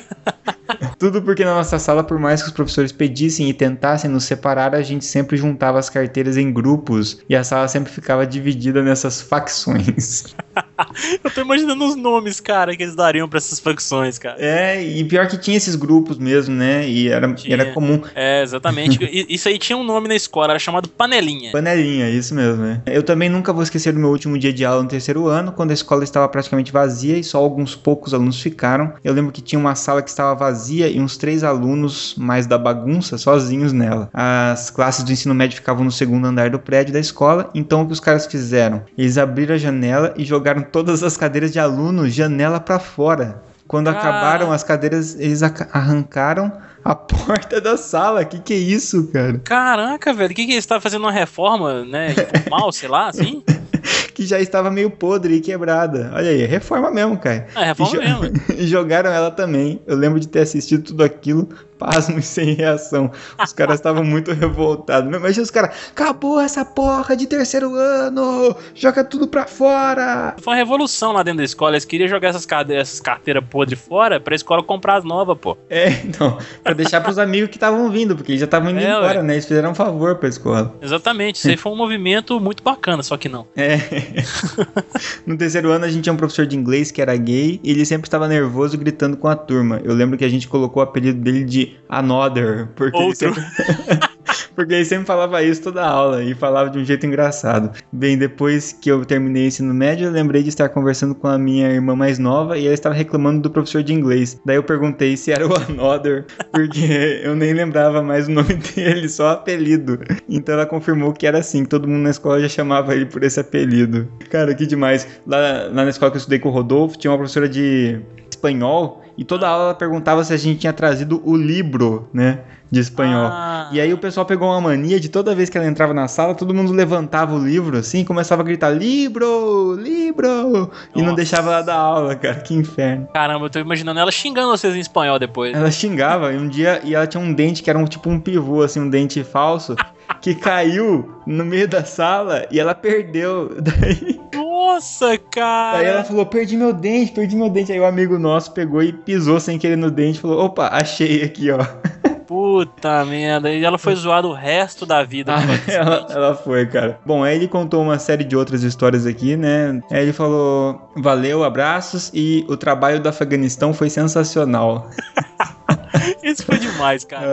Tudo 0.97 1.21
porque 1.21 1.43
na 1.43 1.55
nossa 1.55 1.77
sala, 1.79 2.03
por 2.03 2.19
mais 2.19 2.41
que 2.41 2.47
os 2.47 2.53
professores 2.53 2.91
pedissem 2.91 3.49
e 3.49 3.53
tentassem 3.53 4.09
nos 4.09 4.23
separar, 4.23 4.73
a 4.75 4.81
gente 4.81 5.05
sempre 5.05 5.37
juntava 5.37 5.79
as 5.79 5.89
carteiras 5.89 6.37
em 6.37 6.51
grupos 6.51 7.19
e 7.29 7.35
a 7.35 7.43
sala 7.43 7.67
sempre 7.67 7.91
ficava 7.91 8.25
dividida 8.25 8.81
nessas 8.81 9.21
facções. 9.21 10.35
Eu 11.23 11.31
tô 11.31 11.41
imaginando 11.41 11.85
os 11.85 11.95
nomes, 11.95 12.39
cara, 12.39 12.75
que 12.75 12.83
eles 12.83 12.95
dariam 12.95 13.27
pra 13.27 13.37
essas 13.37 13.59
facções, 13.59 14.17
cara. 14.17 14.37
É, 14.39 14.81
e 14.81 15.03
pior 15.03 15.27
que 15.27 15.37
tinha 15.37 15.57
esses 15.57 15.75
grupos 15.75 16.17
mesmo, 16.17 16.55
né? 16.55 16.87
E 16.87 17.09
era, 17.09 17.33
era 17.47 17.71
comum. 17.73 18.01
É, 18.13 18.41
exatamente. 18.41 18.99
Isso 19.29 19.47
aí 19.47 19.57
tinha 19.57 19.77
um 19.77 19.83
nome 19.83 20.07
na 20.07 20.15
escola, 20.15 20.53
era 20.53 20.59
chamado 20.59 20.87
Panelinha. 20.89 21.51
Panelinha, 21.51 22.09
isso 22.09 22.33
mesmo, 22.33 22.63
né? 22.63 22.81
Eu 22.85 23.03
também 23.03 23.29
nunca 23.29 23.51
vou 23.51 23.63
esquecer 23.63 23.93
do 23.93 23.99
meu 23.99 24.09
último 24.09 24.37
dia 24.37 24.53
de 24.53 24.63
aula 24.63 24.83
no 24.83 24.89
terceiro 24.89 25.27
ano, 25.27 25.51
quando 25.51 25.71
a 25.71 25.73
escola 25.73 26.03
estava 26.03 26.27
praticamente 26.27 26.71
vazia 26.71 27.17
e 27.17 27.23
só 27.23 27.37
alguns 27.37 27.75
poucos 27.75 28.13
alunos 28.13 28.41
ficaram. 28.41 28.93
Eu 29.03 29.13
lembro 29.13 29.31
que 29.31 29.41
tinha 29.41 29.59
uma 29.59 29.75
sala 29.75 30.01
que 30.01 30.09
estava 30.09 30.33
vazia 30.35 30.84
e 30.89 30.99
uns 30.99 31.17
três 31.17 31.43
alunos 31.43 32.15
mais 32.17 32.45
da 32.47 32.57
bagunça 32.57 33.17
sozinhos 33.17 33.73
nela. 33.73 34.09
As 34.13 34.69
classes 34.69 35.03
do 35.03 35.11
ensino 35.11 35.33
médio 35.35 35.55
ficavam 35.57 35.83
no 35.83 35.91
segundo 35.91 36.25
andar 36.25 36.49
do 36.49 36.59
prédio 36.59 36.93
da 36.93 36.99
escola, 36.99 37.49
então 37.53 37.81
o 37.81 37.87
que 37.87 37.93
os 37.93 37.99
caras 37.99 38.25
fizeram? 38.25 38.83
Eles 38.97 39.17
abriram 39.17 39.55
a 39.55 39.57
janela 39.57 40.13
e 40.17 40.23
jogaram 40.25 40.61
todas 40.61 41.03
as 41.03 41.15
cadeiras 41.17 41.51
de 41.51 41.59
aluno 41.59 42.09
janela 42.09 42.59
para 42.59 42.79
fora. 42.79 43.41
Quando 43.67 43.87
Ah. 43.87 43.91
acabaram 43.91 44.51
as 44.51 44.63
cadeiras, 44.63 45.15
eles 45.19 45.41
arrancaram 45.41 46.51
a 46.83 46.93
porta 46.95 47.59
da 47.59 47.75
sala. 47.77 48.23
Que 48.23 48.39
que 48.39 48.53
é 48.53 48.57
isso, 48.57 49.07
cara? 49.11 49.39
Caraca, 49.43 50.13
velho, 50.13 50.31
o 50.31 50.35
que 50.35 50.45
que 50.45 50.51
eles 50.51 50.63
estavam 50.63 50.81
fazendo 50.81 51.01
uma 51.01 51.11
reforma, 51.11 51.83
né? 51.83 52.11
Informal, 52.11 52.71
sei 52.71 52.87
lá, 52.89 53.07
assim? 53.09 53.43
que 54.15 54.25
já 54.25 54.39
estava 54.39 54.71
meio 54.71 54.89
podre 54.89 55.35
e 55.35 55.41
quebrada. 55.41 56.09
Olha 56.15 56.29
aí, 56.29 56.45
reforma 56.45 56.89
mesmo, 56.89 57.17
cara. 57.17 57.47
É, 57.53 57.65
reforma 57.65 58.01
E 58.01 58.07
mesmo. 58.07 58.41
e 58.57 58.65
jogaram 58.65 59.11
ela 59.11 59.29
também. 59.29 59.81
Eu 59.85 59.97
lembro 59.97 60.19
de 60.21 60.27
ter 60.27 60.39
assistido 60.39 60.83
tudo 60.83 61.03
aquilo, 61.03 61.49
pasmo 61.77 62.17
e 62.19 62.21
sem 62.21 62.53
reação. 62.53 63.11
Os 63.41 63.53
caras 63.53 63.75
estavam 63.75 64.03
muito 64.03 64.31
revoltados. 64.31 65.13
Imagina 65.15 65.43
os 65.43 65.51
caras, 65.51 65.75
acabou 65.91 66.39
essa 66.39 66.63
porra 66.65 67.15
de 67.15 67.27
terceiro 67.27 67.75
ano, 67.75 68.55
joga 68.73 69.03
tudo 69.03 69.27
pra 69.27 69.45
fora. 69.45 70.35
Foi 70.41 70.53
uma 70.53 70.57
revolução 70.57 71.11
lá 71.11 71.23
dentro 71.23 71.39
da 71.39 71.43
escola. 71.43 71.73
Eles 71.73 71.85
queriam 71.85 72.07
jogar 72.07 72.29
essas, 72.29 72.47
essas 72.69 72.99
carteiras 72.99 73.43
podres 73.49 73.79
fora 73.79 74.19
pra 74.19 74.35
escola 74.35 74.63
comprar 74.63 74.97
as 74.97 75.03
novas, 75.03 75.37
pô. 75.37 75.57
É, 75.69 75.89
então, 76.05 76.37
pra 76.63 76.73
deixar 76.73 77.01
pros 77.01 77.17
amigos 77.17 77.49
que 77.49 77.57
estavam 77.57 77.89
vindo, 77.89 78.15
porque 78.15 78.31
eles 78.31 78.39
já 78.39 78.45
estavam 78.45 78.69
indo 78.71 78.79
É, 78.79 78.89
embora, 78.91 79.19
ué. 79.19 79.23
né? 79.23 79.33
Eles 79.33 79.45
fizeram 79.45 79.71
um 79.71 79.75
favor 79.75 80.15
pra 80.15 80.29
escola. 80.29 80.73
Exatamente, 80.81 81.35
isso 81.37 81.47
aí 81.49 81.57
foi 81.57 81.71
um 81.71 81.75
movimento 81.75 82.39
muito 82.39 82.63
bacana, 82.63 83.03
só 83.03 83.17
que 83.17 83.29
não. 83.29 83.47
É. 83.55 83.75
No 85.25 85.37
terceiro 85.37 85.71
ano 85.71 85.85
a 85.85 85.89
gente 85.89 86.03
tinha 86.03 86.13
um 86.13 86.17
professor 86.17 86.45
de 86.45 86.55
inglês 86.55 86.91
que 86.91 87.01
era 87.01 87.15
gay 87.17 87.59
e 87.63 87.71
ele 87.71 87.85
sempre 87.85 88.07
estava 88.07 88.27
nervoso 88.27 88.77
gritando 88.77 89.17
com 89.17 89.27
a 89.27 89.35
turma. 89.35 89.81
Eu 89.83 89.93
lembro 89.93 90.17
que 90.17 90.25
a 90.25 90.29
gente 90.29 90.47
colocou 90.47 90.81
o 90.81 90.83
apelido 90.83 91.19
dele 91.19 91.43
de 91.43 91.64
Another, 91.89 92.67
porque 92.75 92.97
ele 92.97 93.05
Outro. 93.05 93.33
sempre... 93.33 93.43
porque 94.55 94.73
ele 94.73 94.85
sempre 94.85 95.05
falava 95.05 95.43
isso 95.43 95.61
toda 95.61 95.83
a 95.83 95.89
aula 95.89 96.23
e 96.23 96.33
falava 96.33 96.69
de 96.69 96.79
um 96.79 96.85
jeito 96.85 97.05
engraçado. 97.05 97.71
Bem, 97.91 98.17
depois 98.17 98.71
que 98.71 98.89
eu 98.89 99.05
terminei 99.05 99.45
o 99.45 99.47
ensino 99.47 99.73
médio, 99.73 100.07
eu 100.07 100.11
lembrei 100.11 100.41
de 100.41 100.49
estar 100.49 100.69
conversando 100.69 101.13
com 101.13 101.27
a 101.27 101.37
minha 101.37 101.69
irmã 101.69 101.95
mais 101.95 102.17
nova 102.17 102.57
e 102.57 102.65
ela 102.65 102.73
estava 102.73 102.95
reclamando 102.95 103.41
do 103.41 103.49
professor 103.49 103.83
de 103.83 103.93
inglês. 103.93 104.39
Daí 104.45 104.55
eu 104.55 104.63
perguntei 104.63 105.17
se 105.17 105.31
era 105.31 105.47
o 105.47 105.53
Another, 105.55 106.25
porque 106.51 107.21
eu 107.23 107.35
nem 107.35 107.53
lembrava 107.53 108.01
mais 108.01 108.27
o 108.27 108.31
nome 108.31 108.55
dele, 108.55 109.09
só 109.09 109.25
o 109.25 109.29
apelido. 109.33 109.99
Então 110.29 110.55
ela 110.55 110.65
confirmou 110.65 111.13
que 111.13 111.27
era 111.27 111.39
assim, 111.39 111.63
que 111.63 111.69
todo 111.69 111.87
mundo 111.87 112.03
na 112.03 112.09
escola 112.09 112.39
já 112.39 112.49
chamava 112.49 112.95
ele 112.95 113.05
por 113.05 113.23
esse 113.23 113.39
apelido. 113.39 114.07
Cara, 114.29 114.53
que 114.55 114.65
demais. 114.65 115.07
Lá, 115.27 115.67
lá 115.71 115.83
na 115.83 115.89
escola 115.89 116.11
que 116.11 116.17
eu 116.17 116.19
estudei 116.19 116.39
com 116.39 116.49
o 116.49 116.51
Rodolfo, 116.51 116.97
tinha 116.97 117.11
uma 117.11 117.17
professora 117.17 117.47
de 117.47 117.99
espanhol 118.29 119.04
e 119.17 119.23
toda 119.23 119.47
aula 119.47 119.65
ela 119.65 119.73
perguntava 119.75 120.23
se 120.23 120.33
a 120.33 120.37
gente 120.37 120.59
tinha 120.59 120.73
trazido 120.73 121.21
o 121.23 121.35
livro, 121.35 122.09
né? 122.13 122.39
De 122.69 122.79
espanhol. 122.79 123.27
Ah. 123.31 123.69
E 123.71 123.79
aí 123.79 123.93
o 123.93 123.97
pessoal 123.97 124.25
pegou 124.25 124.49
uma 124.49 124.59
mania 124.59 124.99
de 124.99 125.07
toda 125.07 125.35
vez 125.35 125.49
que 125.49 125.57
ela 125.57 125.67
entrava 125.67 125.93
na 125.93 126.07
sala, 126.07 126.33
todo 126.33 126.53
mundo 126.53 126.73
levantava 126.73 127.35
o 127.35 127.39
livro 127.39 127.77
assim 127.77 127.99
e 127.99 128.05
começava 128.05 128.41
a 128.41 128.45
gritar: 128.45 128.69
Libro! 128.69 129.75
Libro! 129.75 130.71
E 130.95 131.01
não 131.01 131.13
deixava 131.13 131.51
ela 131.51 131.61
dar 131.61 131.75
aula, 131.75 132.15
cara. 132.15 132.35
Que 132.35 132.53
inferno. 132.53 133.07
Caramba, 133.13 133.45
eu 133.45 133.49
tô 133.49 133.59
imaginando 133.59 133.99
ela 133.99 134.11
xingando 134.11 134.49
vocês 134.49 134.75
em 134.75 134.79
espanhol 134.79 135.19
depois. 135.19 135.55
Ela 135.55 135.71
xingava 135.71 136.33
e 136.33 136.37
um 136.37 136.47
dia 136.47 136.81
e 136.83 136.95
ela 136.95 137.07
tinha 137.07 137.21
um 137.21 137.33
dente 137.33 137.61
que 137.61 137.69
era 137.69 137.79
um 137.79 137.85
tipo 137.85 138.09
um 138.09 138.19
pivô, 138.19 138.63
assim, 138.63 138.79
um 138.79 138.89
dente 138.89 139.23
falso, 139.23 139.75
que 140.19 140.33
caiu 140.33 141.21
no 141.25 141.45
meio 141.45 141.67
da 141.67 141.85
sala 141.85 142.45
e 142.51 142.59
ela 142.59 142.73
perdeu. 142.73 143.55
Daí, 143.61 144.19
Nossa, 144.65 145.17
cara! 145.17 145.77
daí 145.77 145.85
ela 145.85 146.03
falou: 146.03 146.25
perdi 146.25 146.57
meu 146.57 146.73
dente, 146.73 147.11
perdi 147.11 147.35
meu 147.35 147.49
dente. 147.49 147.71
Aí 147.71 147.79
o 147.79 147.85
amigo 147.85 148.17
nosso 148.17 148.51
pegou 148.51 148.81
e 148.81 148.91
pisou 148.91 149.39
sem 149.39 149.59
querer 149.59 149.75
no 149.75 149.91
dente 149.91 150.17
e 150.17 150.21
falou: 150.21 150.43
opa, 150.43 150.69
achei 150.71 151.23
aqui, 151.23 151.51
ó. 151.51 151.59
Puta 152.25 153.05
merda. 153.05 153.51
E 153.51 153.63
ela 153.63 153.77
foi 153.77 153.95
zoada 153.95 154.27
o 154.27 154.33
resto 154.33 154.83
da 154.83 155.03
vida. 155.03 155.35
Ah, 155.35 155.41
ela, 155.71 156.07
ela 156.09 156.35
foi, 156.35 156.65
cara. 156.65 156.99
Bom, 157.05 157.23
aí 157.23 157.35
ele 157.35 157.47
contou 157.47 157.83
uma 157.83 157.99
série 157.99 158.23
de 158.23 158.35
outras 158.35 158.63
histórias 158.63 159.05
aqui, 159.05 159.37
né? 159.37 159.79
Aí 159.91 160.01
ele 160.01 160.13
falou: 160.13 160.89
valeu, 160.97 161.43
abraços 161.43 162.09
e 162.13 162.43
o 162.49 162.57
trabalho 162.57 162.99
do 162.99 163.07
Afeganistão 163.07 163.71
foi 163.71 163.89
sensacional. 163.89 164.89
Isso 166.23 166.45
foi 166.45 166.57
demais, 166.57 167.03
cara. 167.03 167.25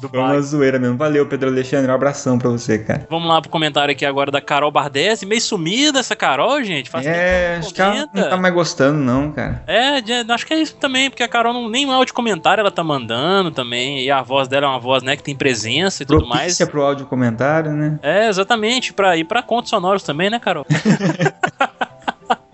Do 0.00 0.08
Foi 0.08 0.18
uma 0.18 0.40
zoeira 0.40 0.78
mesmo. 0.78 0.96
Valeu, 0.96 1.26
Pedro 1.26 1.50
Alexandre. 1.50 1.90
Um 1.90 1.94
abração 1.94 2.38
pra 2.38 2.50
você, 2.50 2.78
cara. 2.78 3.06
Vamos 3.08 3.28
lá 3.28 3.40
pro 3.40 3.50
comentário 3.50 3.92
aqui 3.92 4.04
agora 4.04 4.30
da 4.30 4.40
Carol 4.40 4.70
Bardesi. 4.70 5.26
Meio 5.26 5.40
sumida 5.40 6.00
essa 6.00 6.16
Carol, 6.16 6.62
gente. 6.62 6.90
Faz 6.90 7.06
É, 7.06 7.56
acho 7.58 7.74
que 7.74 7.80
ela 7.80 8.08
não 8.12 8.30
tá 8.30 8.36
mais 8.36 8.54
gostando, 8.54 8.98
não, 8.98 9.30
cara. 9.32 9.62
É, 9.66 10.02
acho 10.32 10.46
que 10.46 10.54
é 10.54 10.60
isso 10.60 10.76
também, 10.76 11.10
porque 11.10 11.22
a 11.22 11.28
Carol 11.28 11.52
não, 11.52 11.68
nem 11.68 11.90
áudio 11.90 12.14
comentário 12.14 12.60
ela 12.60 12.70
tá 12.70 12.82
mandando 12.82 13.50
também, 13.50 14.02
e 14.02 14.10
a 14.10 14.22
voz 14.22 14.48
dela 14.48 14.66
é 14.66 14.68
uma 14.68 14.78
voz, 14.78 15.02
né, 15.02 15.16
que 15.16 15.22
tem 15.22 15.34
presença 15.34 16.02
e 16.02 16.06
tudo 16.06 16.26
mais. 16.26 16.42
Propícia 16.42 16.66
pro 16.66 16.82
áudio 16.82 17.06
comentário, 17.06 17.72
né? 17.72 17.98
É, 18.02 18.28
exatamente, 18.28 18.92
pra 18.92 19.16
ir 19.16 19.24
pra 19.24 19.42
contos 19.42 19.70
sonoros 19.70 20.02
também, 20.02 20.30
né, 20.30 20.38
Carol? 20.38 20.66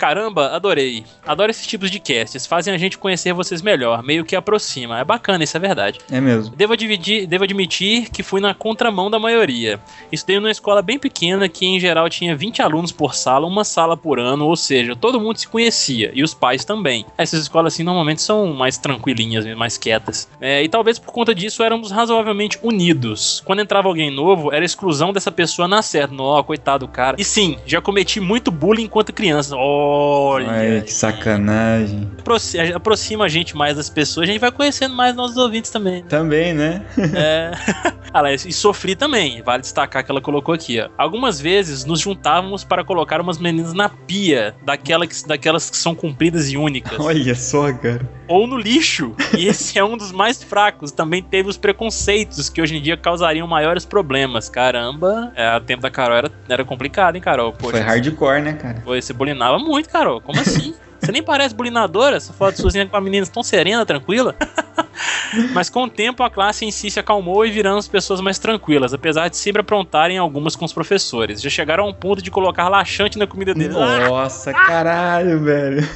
Caramba, 0.01 0.57
adorei. 0.57 1.05
Adoro 1.27 1.51
esses 1.51 1.67
tipos 1.67 1.91
de 1.91 2.01
casts. 2.01 2.47
Fazem 2.47 2.73
a 2.73 2.79
gente 2.79 2.97
conhecer 2.97 3.35
vocês 3.35 3.61
melhor, 3.61 4.03
meio 4.03 4.25
que 4.25 4.35
aproxima. 4.35 4.99
É 4.99 5.05
bacana, 5.05 5.45
isso 5.45 5.55
é 5.59 5.61
verdade. 5.61 5.99
É 6.11 6.19
mesmo. 6.19 6.57
Devo, 6.57 6.75
dividir, 6.75 7.27
devo 7.27 7.45
admitir 7.45 8.09
que 8.09 8.23
fui 8.23 8.41
na 8.41 8.55
contramão 8.55 9.11
da 9.11 9.19
maioria. 9.19 9.79
Estudei 10.11 10.41
numa 10.41 10.51
escola 10.51 10.81
bem 10.81 10.99
pequena 10.99 11.51
que, 11.51 11.67
em 11.67 11.79
geral, 11.79 12.09
tinha 12.09 12.35
20 12.35 12.63
alunos 12.63 12.91
por 12.93 13.15
sala, 13.15 13.47
uma 13.47 13.63
sala 13.63 13.95
por 13.95 14.19
ano, 14.19 14.47
ou 14.47 14.57
seja, 14.57 14.97
todo 14.97 15.21
mundo 15.21 15.37
se 15.37 15.47
conhecia, 15.47 16.11
e 16.15 16.23
os 16.23 16.33
pais 16.33 16.65
também. 16.65 17.05
Essas 17.19 17.43
escolas, 17.43 17.75
assim, 17.75 17.83
normalmente 17.83 18.23
são 18.23 18.55
mais 18.55 18.79
tranquilinhas, 18.79 19.45
mais 19.55 19.77
quietas. 19.77 20.31
É, 20.41 20.63
e 20.63 20.69
talvez 20.71 20.99
por 20.99 21.13
conta 21.13 21.35
disso 21.35 21.63
éramos 21.63 21.91
razoavelmente 21.91 22.59
unidos. 22.63 23.43
Quando 23.45 23.61
entrava 23.61 23.89
alguém 23.89 24.11
novo, 24.11 24.51
era 24.51 24.65
exclusão 24.65 25.13
dessa 25.13 25.31
pessoa 25.31 25.69
na 25.69 25.83
certa. 25.83 26.15
Nó, 26.15 26.43
coitado 26.43 26.87
do 26.87 26.91
cara. 26.91 27.17
E 27.21 27.25
sim, 27.25 27.59
já 27.67 27.83
cometi 27.83 28.19
muito 28.19 28.51
bullying 28.51 28.85
enquanto 28.85 29.13
criança. 29.13 29.55
Olha. 29.93 30.49
Ai, 30.51 30.83
que 30.83 30.93
sacanagem. 30.93 32.09
aproxi- 32.21 32.59
aproxima 32.73 33.25
a 33.25 33.29
gente 33.29 33.57
mais 33.57 33.77
das 33.77 33.91
pessoas, 33.91 34.29
a 34.29 34.33
gente 34.33 34.41
vai 34.41 34.53
conhecendo 34.53 34.95
mais 34.95 35.15
nossos 35.17 35.37
ouvintes 35.37 35.71
também. 35.71 36.03
Também, 36.05 36.53
né? 36.55 36.83
É. 37.15 37.51
Ah, 38.13 38.23
lá, 38.23 38.33
e 38.33 38.53
sofri 38.53 38.97
também, 38.97 39.41
vale 39.41 39.61
destacar 39.63 40.05
que 40.05 40.11
ela 40.11 40.21
colocou 40.21 40.53
aqui, 40.53 40.81
ó. 40.81 40.89
Algumas 40.99 41.41
vezes 41.41 41.85
nos 41.85 42.01
juntávamos 42.01 42.65
para 42.65 42.83
colocar 42.83 43.21
umas 43.21 43.39
meninas 43.39 43.73
na 43.73 43.89
pia, 43.89 44.53
daquela 44.65 45.07
que- 45.07 45.29
daquelas 45.29 45.71
que 45.71 45.77
são 45.77 45.95
compridas 45.95 46.51
e 46.51 46.57
únicas. 46.57 46.99
Olha 46.99 47.37
só, 47.37 47.73
cara. 47.73 48.01
Ou 48.27 48.49
no 48.49 48.59
lixo. 48.59 49.15
E 49.39 49.47
esse 49.47 49.79
é 49.79 49.85
um 49.85 49.97
dos 49.97 50.11
mais 50.11 50.43
fracos. 50.43 50.91
Também 50.91 51.23
teve 51.23 51.49
os 51.49 51.57
preconceitos 51.57 52.49
que 52.49 52.61
hoje 52.61 52.77
em 52.77 52.83
dia 52.83 52.97
causariam 52.97 53.47
maiores 53.47 53.85
problemas. 53.85 54.49
Caramba, 54.49 55.33
é, 55.37 55.57
o 55.57 55.61
tempo 55.61 55.81
da 55.83 55.91
Carol 55.91 56.17
era, 56.17 56.31
era 56.49 56.65
complicado, 56.65 57.15
hein, 57.15 57.21
Carol? 57.23 57.53
Poxa, 57.53 57.73
Foi 57.77 57.81
hardcore, 57.81 58.41
né, 58.43 58.53
cara? 58.55 58.81
Pô, 58.85 58.95
você 59.01 59.13
bulinava 59.13 59.59
muito, 59.61 59.80
Carol. 59.89 60.21
Como 60.21 60.41
assim? 60.41 60.75
Você 61.01 61.13
nem 61.13 61.23
parece 61.23 61.55
bulinadora, 61.55 62.17
essa 62.17 62.33
foto 62.33 62.61
sozinha 62.61 62.87
com 62.87 62.95
a 62.95 63.01
menina 63.01 63.27
tão 63.27 63.43
serena, 63.43 63.87
tranquila. 63.87 64.37
Mas 65.55 65.71
com 65.71 65.85
o 65.85 65.89
tempo 65.89 66.23
a 66.23 66.29
classe 66.29 66.65
em 66.65 66.71
si 66.71 66.91
se 66.91 67.01
acalmou 67.01 67.47
e 67.47 67.51
viramos 67.51 67.89
pessoas 67.89 68.21
mais 68.21 68.39
tranquilas, 68.39 68.93
apesar 68.93 69.29
de 69.29 69.37
sempre 69.37 69.61
aprontarem 69.61 70.19
algumas 70.19 70.55
com 70.55 70.65
os 70.65 70.73
professores. 70.73 71.41
Já 71.41 71.49
chegaram 71.49 71.85
a 71.85 71.89
um 71.89 71.95
ponto 71.95 72.21
de 72.21 72.31
colocar 72.31 72.69
laxante 72.69 73.19
na 73.19 73.27
comida 73.27 73.55
deles. 73.55 73.75
Nossa, 73.75 74.53
caralho, 74.53 75.41
velho. 75.41 75.89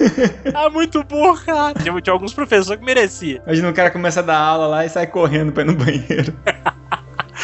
Ah, 0.54 0.70
muito 0.72 1.04
bom, 1.04 1.36
cara. 1.36 1.74
Tinha, 1.74 2.00
tinha 2.00 2.12
alguns 2.12 2.32
professores 2.32 2.78
que 2.78 2.86
merecia. 2.86 3.42
Imagina 3.44 3.68
o 3.68 3.74
cara 3.74 3.90
começa 3.90 4.20
a 4.20 4.22
dar 4.22 4.38
aula 4.38 4.66
lá 4.66 4.86
e 4.86 4.88
sai 4.88 5.06
correndo 5.06 5.52
pra 5.52 5.64
ir 5.64 5.66
no 5.66 5.74
banheiro. 5.74 6.34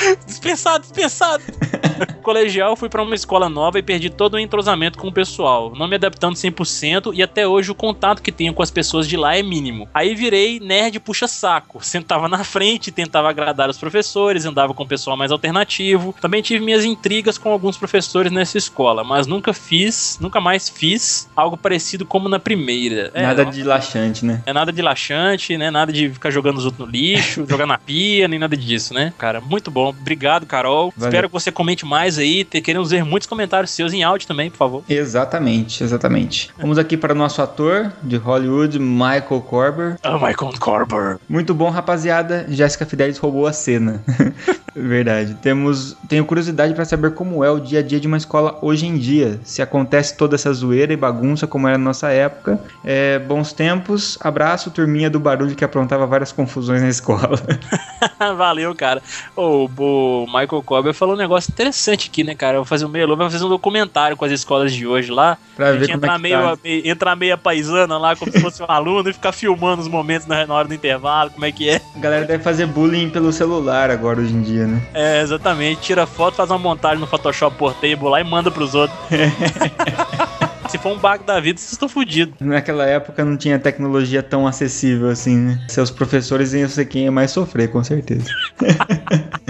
Dispensado, 0.27 0.83
dispensado. 0.83 1.43
Colegial, 2.23 2.77
fui 2.77 2.89
pra 2.89 3.03
uma 3.03 3.15
escola 3.15 3.49
nova 3.49 3.79
e 3.79 3.83
perdi 3.83 4.09
todo 4.11 4.35
o 4.35 4.39
entrosamento 4.39 4.99
com 4.99 5.09
o 5.09 5.13
pessoal, 5.13 5.73
não 5.77 5.87
me 5.89 5.97
adaptando 5.97 6.35
100% 6.35 7.13
e 7.15 7.23
até 7.23 7.47
hoje 7.47 7.71
o 7.71 7.75
contato 7.75 8.23
que 8.23 8.33
tenho 8.33 8.55
com 8.55 8.63
as 8.63 8.71
pessoas 8.71 9.07
de 9.07 9.17
lá 9.17 9.37
é 9.37 9.43
mínimo. 9.43 9.89
Aí 9.93 10.15
virei 10.15 10.61
nerd 10.61 10.99
puxa-saco, 11.01 11.85
sentava 11.85 12.29
na 12.29 12.45
frente, 12.45 12.91
tentava 12.91 13.29
agradar 13.29 13.69
os 13.69 13.79
professores, 13.79 14.45
andava 14.45 14.73
com 14.75 14.83
o 14.83 14.87
pessoal 14.87 15.17
mais 15.17 15.31
alternativo. 15.31 16.15
Também 16.21 16.43
tive 16.43 16.65
minhas 16.65 16.85
intrigas 16.85 17.37
com 17.37 17.51
alguns 17.51 17.77
professores 17.77 18.33
nessa 18.33 18.59
escola, 18.59 19.05
mas 19.05 19.27
nunca 19.27 19.53
fiz, 19.53 20.19
nunca 20.21 20.41
mais 20.41 20.69
fiz 20.69 21.29
algo 21.37 21.57
parecido 21.57 22.05
como 22.07 22.29
na 22.29 22.39
primeira. 22.39 23.11
É, 23.15 23.23
Nada 23.23 23.45
de 23.45 23.63
laxante, 23.63 24.25
né? 24.25 24.43
é 24.47 24.53
nada 24.53 24.73
de 24.73 24.83
laxante, 24.83 25.57
né? 25.57 25.71
Nada 25.71 25.93
de 25.93 26.11
ficar 26.11 26.31
jogando 26.31 26.59
os 26.59 26.65
outros 26.65 26.87
no 26.87 26.91
lixo, 26.91 27.45
jogar 27.49 27.67
na 27.67 27.79
pia, 27.79 28.29
nem 28.29 28.39
nada 28.39 28.57
disso, 28.57 28.95
né? 28.95 29.13
Cara, 29.19 29.41
muito 29.41 29.71
bom. 29.71 29.90
Obrigado, 29.91 30.47
Carol. 30.47 30.93
Valeu. 30.97 31.09
Espero 31.09 31.29
que 31.29 31.33
você 31.33 31.53
comente 31.53 31.85
mais 31.85 32.19
aí. 32.19 32.45
Queremos 32.45 32.91
ver 32.91 33.05
muitos 33.05 33.29
comentários 33.29 33.71
seus 33.71 33.93
em 33.93 34.03
áudio 34.03 34.27
também, 34.27 34.51
por 34.51 34.57
favor. 34.57 34.85
Exatamente, 34.89 35.83
exatamente. 35.83 36.51
Vamos 36.59 36.79
aqui 36.79 36.97
para 36.97 37.13
o 37.13 37.17
nosso 37.17 37.43
ator 37.43 37.93
de 38.03 38.17
Hollywood, 38.17 38.79
Michael 38.79 39.41
Corber. 39.47 39.97
Oh, 40.05 40.15
Michael 40.15 40.53
Corber. 40.59 41.19
Muito 41.29 41.55
bom, 41.55 41.71
rapaziada. 41.71 42.47
Jéssica 42.49 42.87
Fidelis 42.87 43.19
roubou 43.19 43.47
a 43.47 43.53
cena. 43.53 44.03
Verdade. 44.75 45.35
Temos, 45.43 45.97
tenho 46.09 46.25
curiosidade 46.25 46.75
para 46.75 46.85
saber 46.85 47.13
como 47.15 47.45
é 47.45 47.51
o 47.51 47.59
dia 47.59 47.81
a 47.81 47.83
dia 47.83 47.99
de 47.99 48.07
uma 48.07 48.17
escola 48.17 48.59
hoje 48.63 48.87
em 48.87 48.97
dia. 48.97 49.41
Se 49.43 49.61
acontece 49.61 50.17
toda 50.17 50.37
essa 50.37 50.53
zoeira 50.53 50.93
e 50.93 50.97
bagunça 50.97 51.47
como 51.47 51.67
era 51.67 51.77
na 51.77 51.85
nossa 51.85 52.11
época. 52.11 52.61
É, 52.85 53.19
bons 53.19 53.53
tempos. 53.53 54.17
Abraço, 54.21 54.71
turminha 54.71 55.11
do 55.11 55.19
barulho 55.19 55.55
que 55.55 55.65
aprontava 55.65 56.07
várias 56.07 56.33
confusões 56.33 56.83
na 56.83 56.89
escola. 56.89 57.41
Valeu, 58.37 58.75
cara. 58.75 59.03
Ô, 59.37 59.69
o 59.85 60.27
Michael 60.27 60.63
Corber 60.63 60.93
falou 60.95 61.15
um 61.15 61.19
negócio 61.19 61.51
interessante 61.51 62.09
aqui, 62.09 62.23
né, 62.25 62.35
cara? 62.35 62.57
Eu 62.57 62.61
vou 62.61 62.67
fazer 62.67 62.85
um 62.85 62.89
meio 62.89 63.17
vai 63.17 63.31
fazer 63.31 63.45
um 63.45 63.49
documentário 63.49 64.17
com 64.17 64.25
as 64.25 64.33
escolas 64.33 64.73
de 64.73 64.87
hoje 64.87 65.11
lá. 65.11 65.37
Pra 65.57 65.69
a 65.69 65.73
ver 65.73 65.91
é 65.91 65.93
entrar, 65.95 66.17
que 66.17 66.23
meio, 66.23 66.39
tá. 66.39 66.59
meio- 66.63 66.89
entrar 66.89 67.17
meia 67.17 67.37
paisana 67.37 67.99
lá, 67.99 68.15
como 68.17 68.31
se 68.31 68.41
fosse 68.41 68.63
um 68.63 68.67
aluno, 68.71 69.09
e 69.09 69.13
ficar 69.13 69.33
filmando 69.33 69.83
os 69.83 69.89
momentos 69.89 70.27
na, 70.27 70.47
na 70.47 70.55
hora 70.55 70.69
do 70.69 70.75
intervalo, 70.75 71.31
como 71.31 71.45
é 71.45 71.53
que 71.53 71.69
é. 71.69 71.81
A 71.97 71.99
galera 71.99 72.25
deve 72.25 72.43
fazer 72.43 72.67
bullying 72.67 73.11
pelo 73.11 73.33
celular 73.33 73.91
agora 73.91 74.21
hoje 74.21 74.33
em 74.35 74.43
dia, 74.43 74.67
né? 74.67 74.81
É, 74.95 75.21
exatamente. 75.23 75.81
Tira 75.81 76.07
foto, 76.07 76.35
faz 76.37 76.51
uma 76.51 76.59
montagem 76.59 76.99
no 76.99 77.07
Photoshop 77.07 77.57
Portable 77.57 78.09
lá 78.09 78.21
e 78.21 78.25
manda 78.25 78.51
pros 78.51 78.75
outros. 78.75 78.99
Se 80.71 80.79
for 80.79 80.93
um 80.93 80.99
bug 80.99 81.25
da 81.25 81.41
vida, 81.41 81.59
vocês 81.59 81.73
estão 81.73 81.89
fodidos. 81.89 82.37
Naquela 82.39 82.87
época 82.87 83.25
não 83.25 83.37
tinha 83.37 83.59
tecnologia 83.59 84.23
tão 84.23 84.47
acessível 84.47 85.09
assim, 85.09 85.37
né? 85.37 85.65
Seus 85.69 85.91
professores 85.91 86.53
iam 86.53 86.69
ser 86.69 86.85
quem 86.85 87.07
ia 87.07 87.11
mais 87.11 87.33
sofrer, 87.33 87.69
com 87.69 87.83
certeza. 87.83 88.27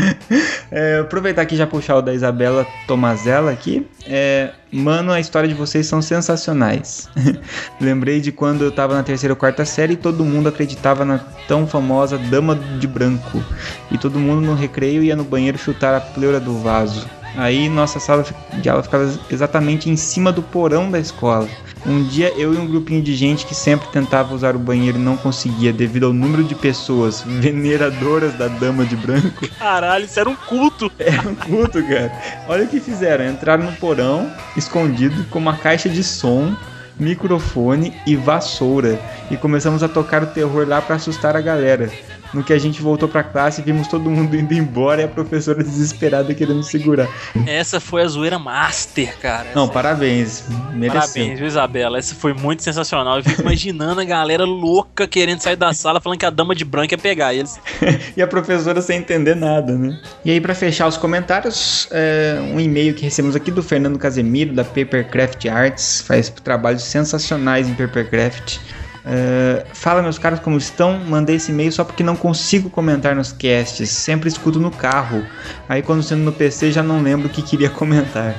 É, 0.72 1.00
aproveitar 1.00 1.42
aqui 1.42 1.56
já 1.56 1.66
puxar 1.66 1.96
o 1.96 2.00
da 2.00 2.14
Isabela 2.14 2.64
Tomazella 2.86 3.50
aqui. 3.50 3.84
É, 4.06 4.52
mano, 4.70 5.10
a 5.10 5.18
história 5.18 5.48
de 5.48 5.54
vocês 5.54 5.84
são 5.84 6.00
sensacionais. 6.00 7.08
Lembrei 7.80 8.20
de 8.20 8.30
quando 8.30 8.62
eu 8.62 8.70
tava 8.70 8.94
na 8.94 9.02
terceira 9.02 9.32
ou 9.32 9.36
quarta 9.36 9.64
série 9.64 9.94
e 9.94 9.96
todo 9.96 10.24
mundo 10.24 10.48
acreditava 10.48 11.04
na 11.04 11.18
tão 11.48 11.66
famosa 11.66 12.16
Dama 12.16 12.54
de 12.54 12.86
Branco. 12.86 13.42
E 13.90 13.98
todo 13.98 14.16
mundo 14.16 14.46
no 14.46 14.54
recreio 14.54 15.02
ia 15.02 15.16
no 15.16 15.24
banheiro 15.24 15.58
chutar 15.58 15.92
a 15.92 16.00
pleura 16.00 16.38
do 16.38 16.56
vaso. 16.58 17.04
Aí 17.36 17.68
nossa 17.68 18.00
sala 18.00 18.24
de 18.60 18.68
aula 18.68 18.82
ficava 18.82 19.18
exatamente 19.30 19.88
em 19.88 19.96
cima 19.96 20.32
do 20.32 20.42
porão 20.42 20.90
da 20.90 20.98
escola. 20.98 21.48
Um 21.86 22.02
dia 22.04 22.28
eu 22.36 22.52
e 22.52 22.58
um 22.58 22.66
grupinho 22.66 23.02
de 23.02 23.14
gente 23.14 23.46
que 23.46 23.54
sempre 23.54 23.88
tentava 23.88 24.34
usar 24.34 24.54
o 24.54 24.58
banheiro 24.58 24.98
e 24.98 25.00
não 25.00 25.16
conseguia 25.16 25.72
devido 25.72 26.06
ao 26.06 26.12
número 26.12 26.44
de 26.44 26.54
pessoas 26.54 27.22
veneradoras 27.26 28.34
da 28.34 28.48
Dama 28.48 28.84
de 28.84 28.96
Branco. 28.96 29.48
Caralho, 29.58 30.04
isso 30.04 30.20
era 30.20 30.28
um 30.28 30.36
culto. 30.36 30.92
Era 30.98 31.26
um 31.26 31.34
culto, 31.34 31.82
cara. 31.82 32.12
Olha 32.48 32.64
o 32.64 32.68
que 32.68 32.80
fizeram. 32.80 33.26
Entraram 33.26 33.64
no 33.64 33.72
porão, 33.72 34.30
escondido, 34.56 35.24
com 35.30 35.38
uma 35.38 35.56
caixa 35.56 35.88
de 35.88 36.04
som, 36.04 36.54
microfone 36.98 37.94
e 38.06 38.14
vassoura. 38.14 39.00
E 39.30 39.36
começamos 39.36 39.82
a 39.82 39.88
tocar 39.88 40.22
o 40.22 40.26
terror 40.26 40.68
lá 40.68 40.82
pra 40.82 40.96
assustar 40.96 41.34
a 41.34 41.40
galera. 41.40 41.90
No 42.32 42.44
que 42.44 42.52
a 42.52 42.58
gente 42.58 42.80
voltou 42.80 43.08
pra 43.08 43.22
classe, 43.22 43.62
vimos 43.62 43.88
todo 43.88 44.08
mundo 44.08 44.36
indo 44.36 44.54
embora 44.54 45.00
e 45.02 45.04
a 45.04 45.08
professora 45.08 45.62
desesperada 45.62 46.32
querendo 46.34 46.62
segurar. 46.62 47.08
Essa 47.46 47.80
foi 47.80 48.02
a 48.02 48.08
zoeira 48.08 48.38
master, 48.38 49.16
cara. 49.18 49.48
Não, 49.54 49.68
parabéns. 49.68 50.44
Mereceu. 50.72 51.00
Parabéns, 51.00 51.38
viu, 51.38 51.48
Isabela? 51.48 51.98
Essa 51.98 52.14
foi 52.14 52.32
muito 52.32 52.62
sensacional. 52.62 53.18
Eu 53.18 53.24
fico 53.24 53.42
imaginando 53.42 54.00
a 54.00 54.04
galera 54.04 54.44
louca 54.44 55.08
querendo 55.08 55.40
sair 55.40 55.56
da 55.56 55.72
sala 55.72 56.00
falando 56.00 56.18
que 56.18 56.26
a 56.26 56.30
dama 56.30 56.54
de 56.54 56.64
branco 56.64 56.94
ia 56.94 56.98
pegar 56.98 57.34
eles. 57.34 57.58
e 58.16 58.22
a 58.22 58.26
professora 58.26 58.80
sem 58.80 58.98
entender 58.98 59.34
nada, 59.34 59.76
né? 59.76 59.98
E 60.24 60.30
aí, 60.30 60.40
pra 60.40 60.54
fechar 60.54 60.86
os 60.86 60.96
comentários, 60.96 61.88
é, 61.90 62.38
um 62.52 62.60
e-mail 62.60 62.94
que 62.94 63.02
recebemos 63.02 63.34
aqui 63.34 63.50
do 63.50 63.62
Fernando 63.62 63.98
Casemiro, 63.98 64.54
da 64.54 64.64
Papercraft 64.64 65.46
Arts, 65.46 66.02
faz 66.06 66.30
trabalhos 66.30 66.84
sensacionais 66.84 67.68
em 67.68 67.74
Papercraft. 67.74 68.58
É, 69.04 69.64
fala, 69.72 70.02
meus 70.02 70.18
caros, 70.18 70.40
como 70.40 70.56
estão? 70.56 70.98
Mandei 70.98 71.36
esse 71.36 71.50
e-mail 71.50 71.72
só 71.72 71.84
porque 71.84 72.02
não 72.02 72.16
consigo 72.16 72.68
comentar 72.68 73.14
nos 73.14 73.32
casts. 73.32 73.88
Sempre 73.88 74.28
escuto 74.28 74.60
no 74.60 74.70
carro. 74.70 75.24
Aí, 75.68 75.82
quando 75.82 76.02
sendo 76.02 76.22
no 76.22 76.32
PC, 76.32 76.72
já 76.72 76.82
não 76.82 77.02
lembro 77.02 77.28
o 77.28 77.30
que 77.30 77.42
queria 77.42 77.70
comentar. 77.70 78.34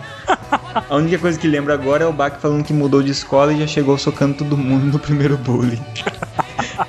A 0.89 0.95
única 0.95 1.17
coisa 1.17 1.39
que 1.39 1.47
lembro 1.47 1.73
agora 1.73 2.03
é 2.03 2.07
o 2.07 2.13
Bach 2.13 2.39
falando 2.39 2.63
que 2.63 2.73
mudou 2.73 3.01
de 3.03 3.11
escola 3.11 3.53
e 3.53 3.59
já 3.59 3.67
chegou 3.67 3.97
socando 3.97 4.35
todo 4.35 4.57
mundo 4.57 4.85
no 4.85 4.99
primeiro 4.99 5.37
bullying. 5.37 5.81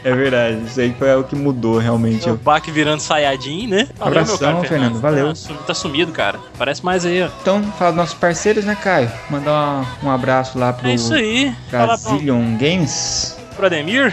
É 0.04 0.12
verdade, 0.14 0.58
isso 0.66 0.80
aí 0.80 0.94
foi 0.98 1.14
o 1.14 1.22
que 1.22 1.36
mudou 1.36 1.78
realmente. 1.78 2.28
O 2.28 2.36
Bach 2.36 2.64
virando 2.66 3.00
Sayajin, 3.00 3.68
né? 3.68 3.88
Abração, 4.00 4.62
Fernando, 4.64 4.98
valeu. 4.98 5.32
Tá, 5.32 5.54
tá 5.66 5.74
sumido, 5.74 6.10
cara. 6.10 6.40
Parece 6.58 6.84
mais 6.84 7.04
aí, 7.04 7.22
ó. 7.22 7.28
Então, 7.40 7.62
fala 7.78 7.92
dos 7.92 7.96
nossos 7.98 8.14
parceiros, 8.14 8.64
né, 8.64 8.74
Caio? 8.74 9.10
Mandar 9.30 9.84
um 10.02 10.10
abraço 10.10 10.58
lá 10.58 10.72
pro 10.72 10.88
É 10.88 10.94
isso 10.94 11.14
aí. 11.14 11.54
Brazilian 11.70 12.56
Games. 12.56 13.36
Pro 13.62 13.68
Ademir. 13.68 14.12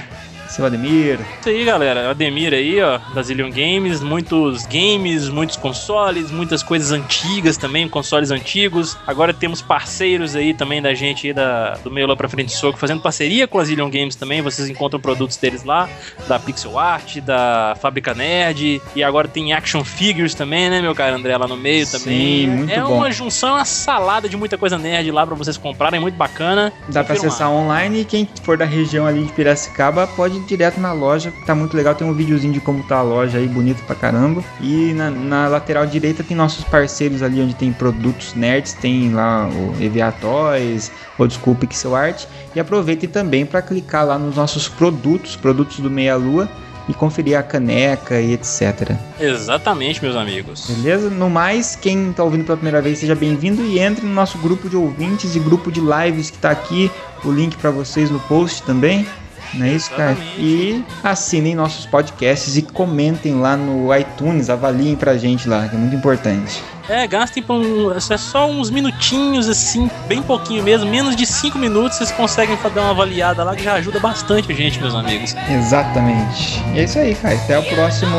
Seu 0.50 0.66
Ademir. 0.66 1.20
Isso 1.40 1.50
aí, 1.50 1.64
galera. 1.64 2.08
O 2.08 2.10
Ademir 2.10 2.54
aí, 2.54 2.82
ó, 2.82 3.00
da 3.14 3.22
Zillion 3.22 3.52
Games. 3.52 4.02
Muitos 4.02 4.66
games, 4.66 5.30
muitos 5.30 5.56
consoles, 5.56 6.32
muitas 6.32 6.64
coisas 6.64 6.92
antigas 6.92 7.56
também, 7.56 7.88
consoles 7.88 8.32
antigos. 8.32 8.98
Agora 9.06 9.32
temos 9.32 9.62
parceiros 9.62 10.36
aí 10.36 10.54
também 10.54 10.82
da 10.82 10.94
gente 10.96 11.28
aí 11.28 11.34
da, 11.34 11.76
do 11.84 11.92
Meio 11.92 12.08
Lá 12.08 12.16
Pra 12.16 12.28
Frente 12.28 12.52
Soco, 12.52 12.80
fazendo 12.80 13.00
parceria 13.00 13.48
com 13.48 13.60
a 13.60 13.64
Zillion 13.64 13.92
Games 13.92 14.16
também. 14.16 14.42
Vocês 14.42 14.68
encontram 14.68 15.00
produtos 15.00 15.38
deles 15.38 15.64
lá, 15.64 15.88
da 16.28 16.40
Pixel 16.40 16.80
Art, 16.80 17.18
da 17.18 17.78
Fábrica 17.80 18.16
Nerd. 18.16 18.82
E 18.96 19.04
agora 19.04 19.28
tem 19.28 19.54
Action 19.54 19.84
Figures 19.84 20.34
também, 20.34 20.68
né, 20.70 20.82
meu 20.82 20.96
cara 20.96 21.16
André, 21.16 21.38
lá 21.38 21.48
no 21.48 21.58
meio 21.58 21.86
Sim, 21.86 22.00
também. 22.00 22.48
muito 22.48 22.74
é 22.74 22.82
bom. 22.82 22.98
uma 22.98 23.12
junção, 23.12 23.54
uma 23.54 23.66
salada 23.66 24.28
de 24.28 24.36
muita 24.36 24.58
coisa 24.58 24.80
nerd 24.80 25.12
lá 25.12 25.28
pra 25.28 25.36
vocês 25.36 25.58
comprarem, 25.58 26.00
muito 26.00 26.16
bacana. 26.16 26.74
Dá 26.88 27.04
pra 27.04 27.14
Confiram 27.16 27.22
lá. 27.22 27.28
acessar 27.28 27.52
online 27.52 28.02
e 28.02 28.06
quem 28.06 28.28
for 28.42 28.58
da 28.58 28.66
região 28.66 29.06
ali 29.06 29.24
de 29.26 29.32
Piracicaba 29.34 30.08
pode 30.08 30.39
ir 30.40 30.46
direto 30.46 30.80
na 30.80 30.92
loja, 30.92 31.32
que 31.32 31.46
tá 31.46 31.54
muito 31.54 31.76
legal. 31.76 31.96
Tem 31.96 32.08
um 32.08 32.14
videozinho 32.14 32.54
de 32.54 32.60
como 32.60 32.84
tá 32.84 32.98
a 32.98 33.02
loja 33.02 33.38
aí, 33.38 33.48
bonito 33.48 33.84
pra 33.84 33.96
caramba. 33.96 34.44
E 34.62 34.94
na, 34.94 35.10
na 35.10 35.48
lateral 35.48 35.86
direita 35.86 36.24
tem 36.24 36.36
nossos 36.36 36.64
parceiros 36.64 37.22
ali, 37.22 37.42
onde 37.42 37.56
tem 37.56 37.72
produtos 37.72 38.34
nerds, 38.34 38.74
tem 38.74 39.14
lá 39.14 39.48
o 39.48 39.76
EVA 39.84 40.12
Toys, 40.12 40.92
Old 41.18 41.34
School 41.34 41.56
Pixel 41.56 41.96
Art. 41.96 42.26
E 42.56 42.60
aproveitem 42.60 43.10
também 43.10 43.46
para 43.46 43.62
clicar 43.62 44.06
lá 44.06 44.18
nos 44.18 44.36
nossos 44.36 44.68
produtos, 44.68 45.36
produtos 45.36 45.80
do 45.80 45.90
Meia 45.90 46.16
Lua, 46.16 46.50
e 46.90 46.94
conferir 46.94 47.38
a 47.38 47.44
caneca 47.44 48.20
e 48.20 48.34
etc. 48.34 48.98
Exatamente, 49.20 50.02
meus 50.02 50.16
amigos. 50.16 50.66
Beleza? 50.68 51.08
No 51.10 51.30
mais, 51.30 51.76
quem 51.76 52.12
tá 52.12 52.24
ouvindo 52.24 52.44
pela 52.44 52.58
primeira 52.58 52.82
vez, 52.82 52.98
seja 52.98 53.14
bem-vindo 53.14 53.64
e 53.64 53.80
entre 53.80 54.04
no 54.04 54.12
nosso 54.12 54.40
grupo 54.40 54.68
de 54.68 54.76
ouvintes 54.76 55.36
e 55.36 55.40
grupo 55.40 55.72
de 55.72 55.80
lives 55.80 56.32
que 56.32 56.40
tá 56.40 56.50
aqui. 56.50 56.92
O 57.24 57.32
link 57.32 57.56
para 57.58 57.70
vocês 57.70 58.10
no 58.10 58.20
post 58.22 58.64
também. 58.64 59.06
Não 59.54 59.66
é 59.66 59.70
isso, 59.72 59.90
cara? 59.92 60.16
E 60.38 60.84
assinem 61.04 61.56
nossos 61.56 61.86
podcasts 61.86 62.56
e 62.58 62.62
comentem 62.62 63.36
lá 63.40 63.58
no 63.58 63.94
iTunes, 63.96 64.50
avaliem 64.50 64.96
pra 64.96 65.18
gente 65.18 65.48
lá, 65.50 65.68
que 65.68 65.76
é 65.76 65.80
muito 65.80 65.96
importante. 65.96 66.62
É, 66.88 67.06
gastem 67.06 67.44
por 67.44 67.54
um, 67.56 67.92
é 67.96 68.00
só 68.18 68.50
uns 68.50 68.72
minutinhos, 68.72 69.48
assim, 69.48 69.90
bem 70.08 70.24
pouquinho 70.24 70.64
mesmo, 70.64 70.90
menos 70.90 71.16
de 71.16 71.24
5 71.26 71.56
minutos, 71.60 71.98
vocês 72.00 72.12
conseguem 72.12 72.58
fa- 72.58 72.70
dar 72.70 72.82
uma 72.82 72.90
avaliada 72.92 73.44
lá 73.44 73.56
que 73.56 73.64
já 73.64 73.74
ajuda 73.74 74.00
bastante 74.00 74.52
a 74.52 74.56
gente, 74.56 74.80
meus 74.80 74.96
amigos. 74.96 75.36
Exatamente. 75.50 76.64
E 76.74 76.80
é 76.80 76.84
isso 76.86 76.98
aí, 76.98 77.14
cara. 77.14 77.36
Até 77.36 77.60
o 77.60 77.64
próximo 77.76 78.18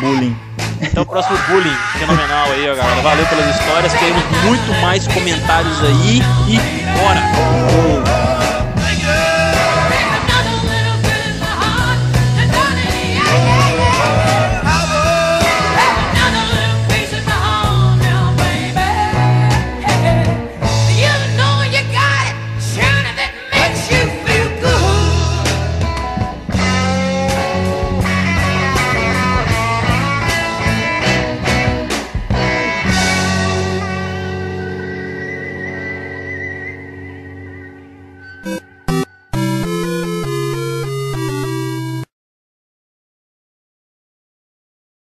bullying. 0.00 0.36
Até 0.80 1.00
o 1.00 1.06
próximo 1.06 1.36
bullying 1.48 1.74
fenomenal 1.98 2.52
aí, 2.52 2.70
ó, 2.70 2.76
galera. 2.76 3.02
Valeu 3.02 3.26
pelas 3.26 3.56
histórias, 3.58 3.92
queremos 3.94 4.22
muito 4.44 4.80
mais 4.80 5.06
comentários 5.08 5.80
aí 5.82 6.20
e 6.48 6.58
bora! 6.98 7.97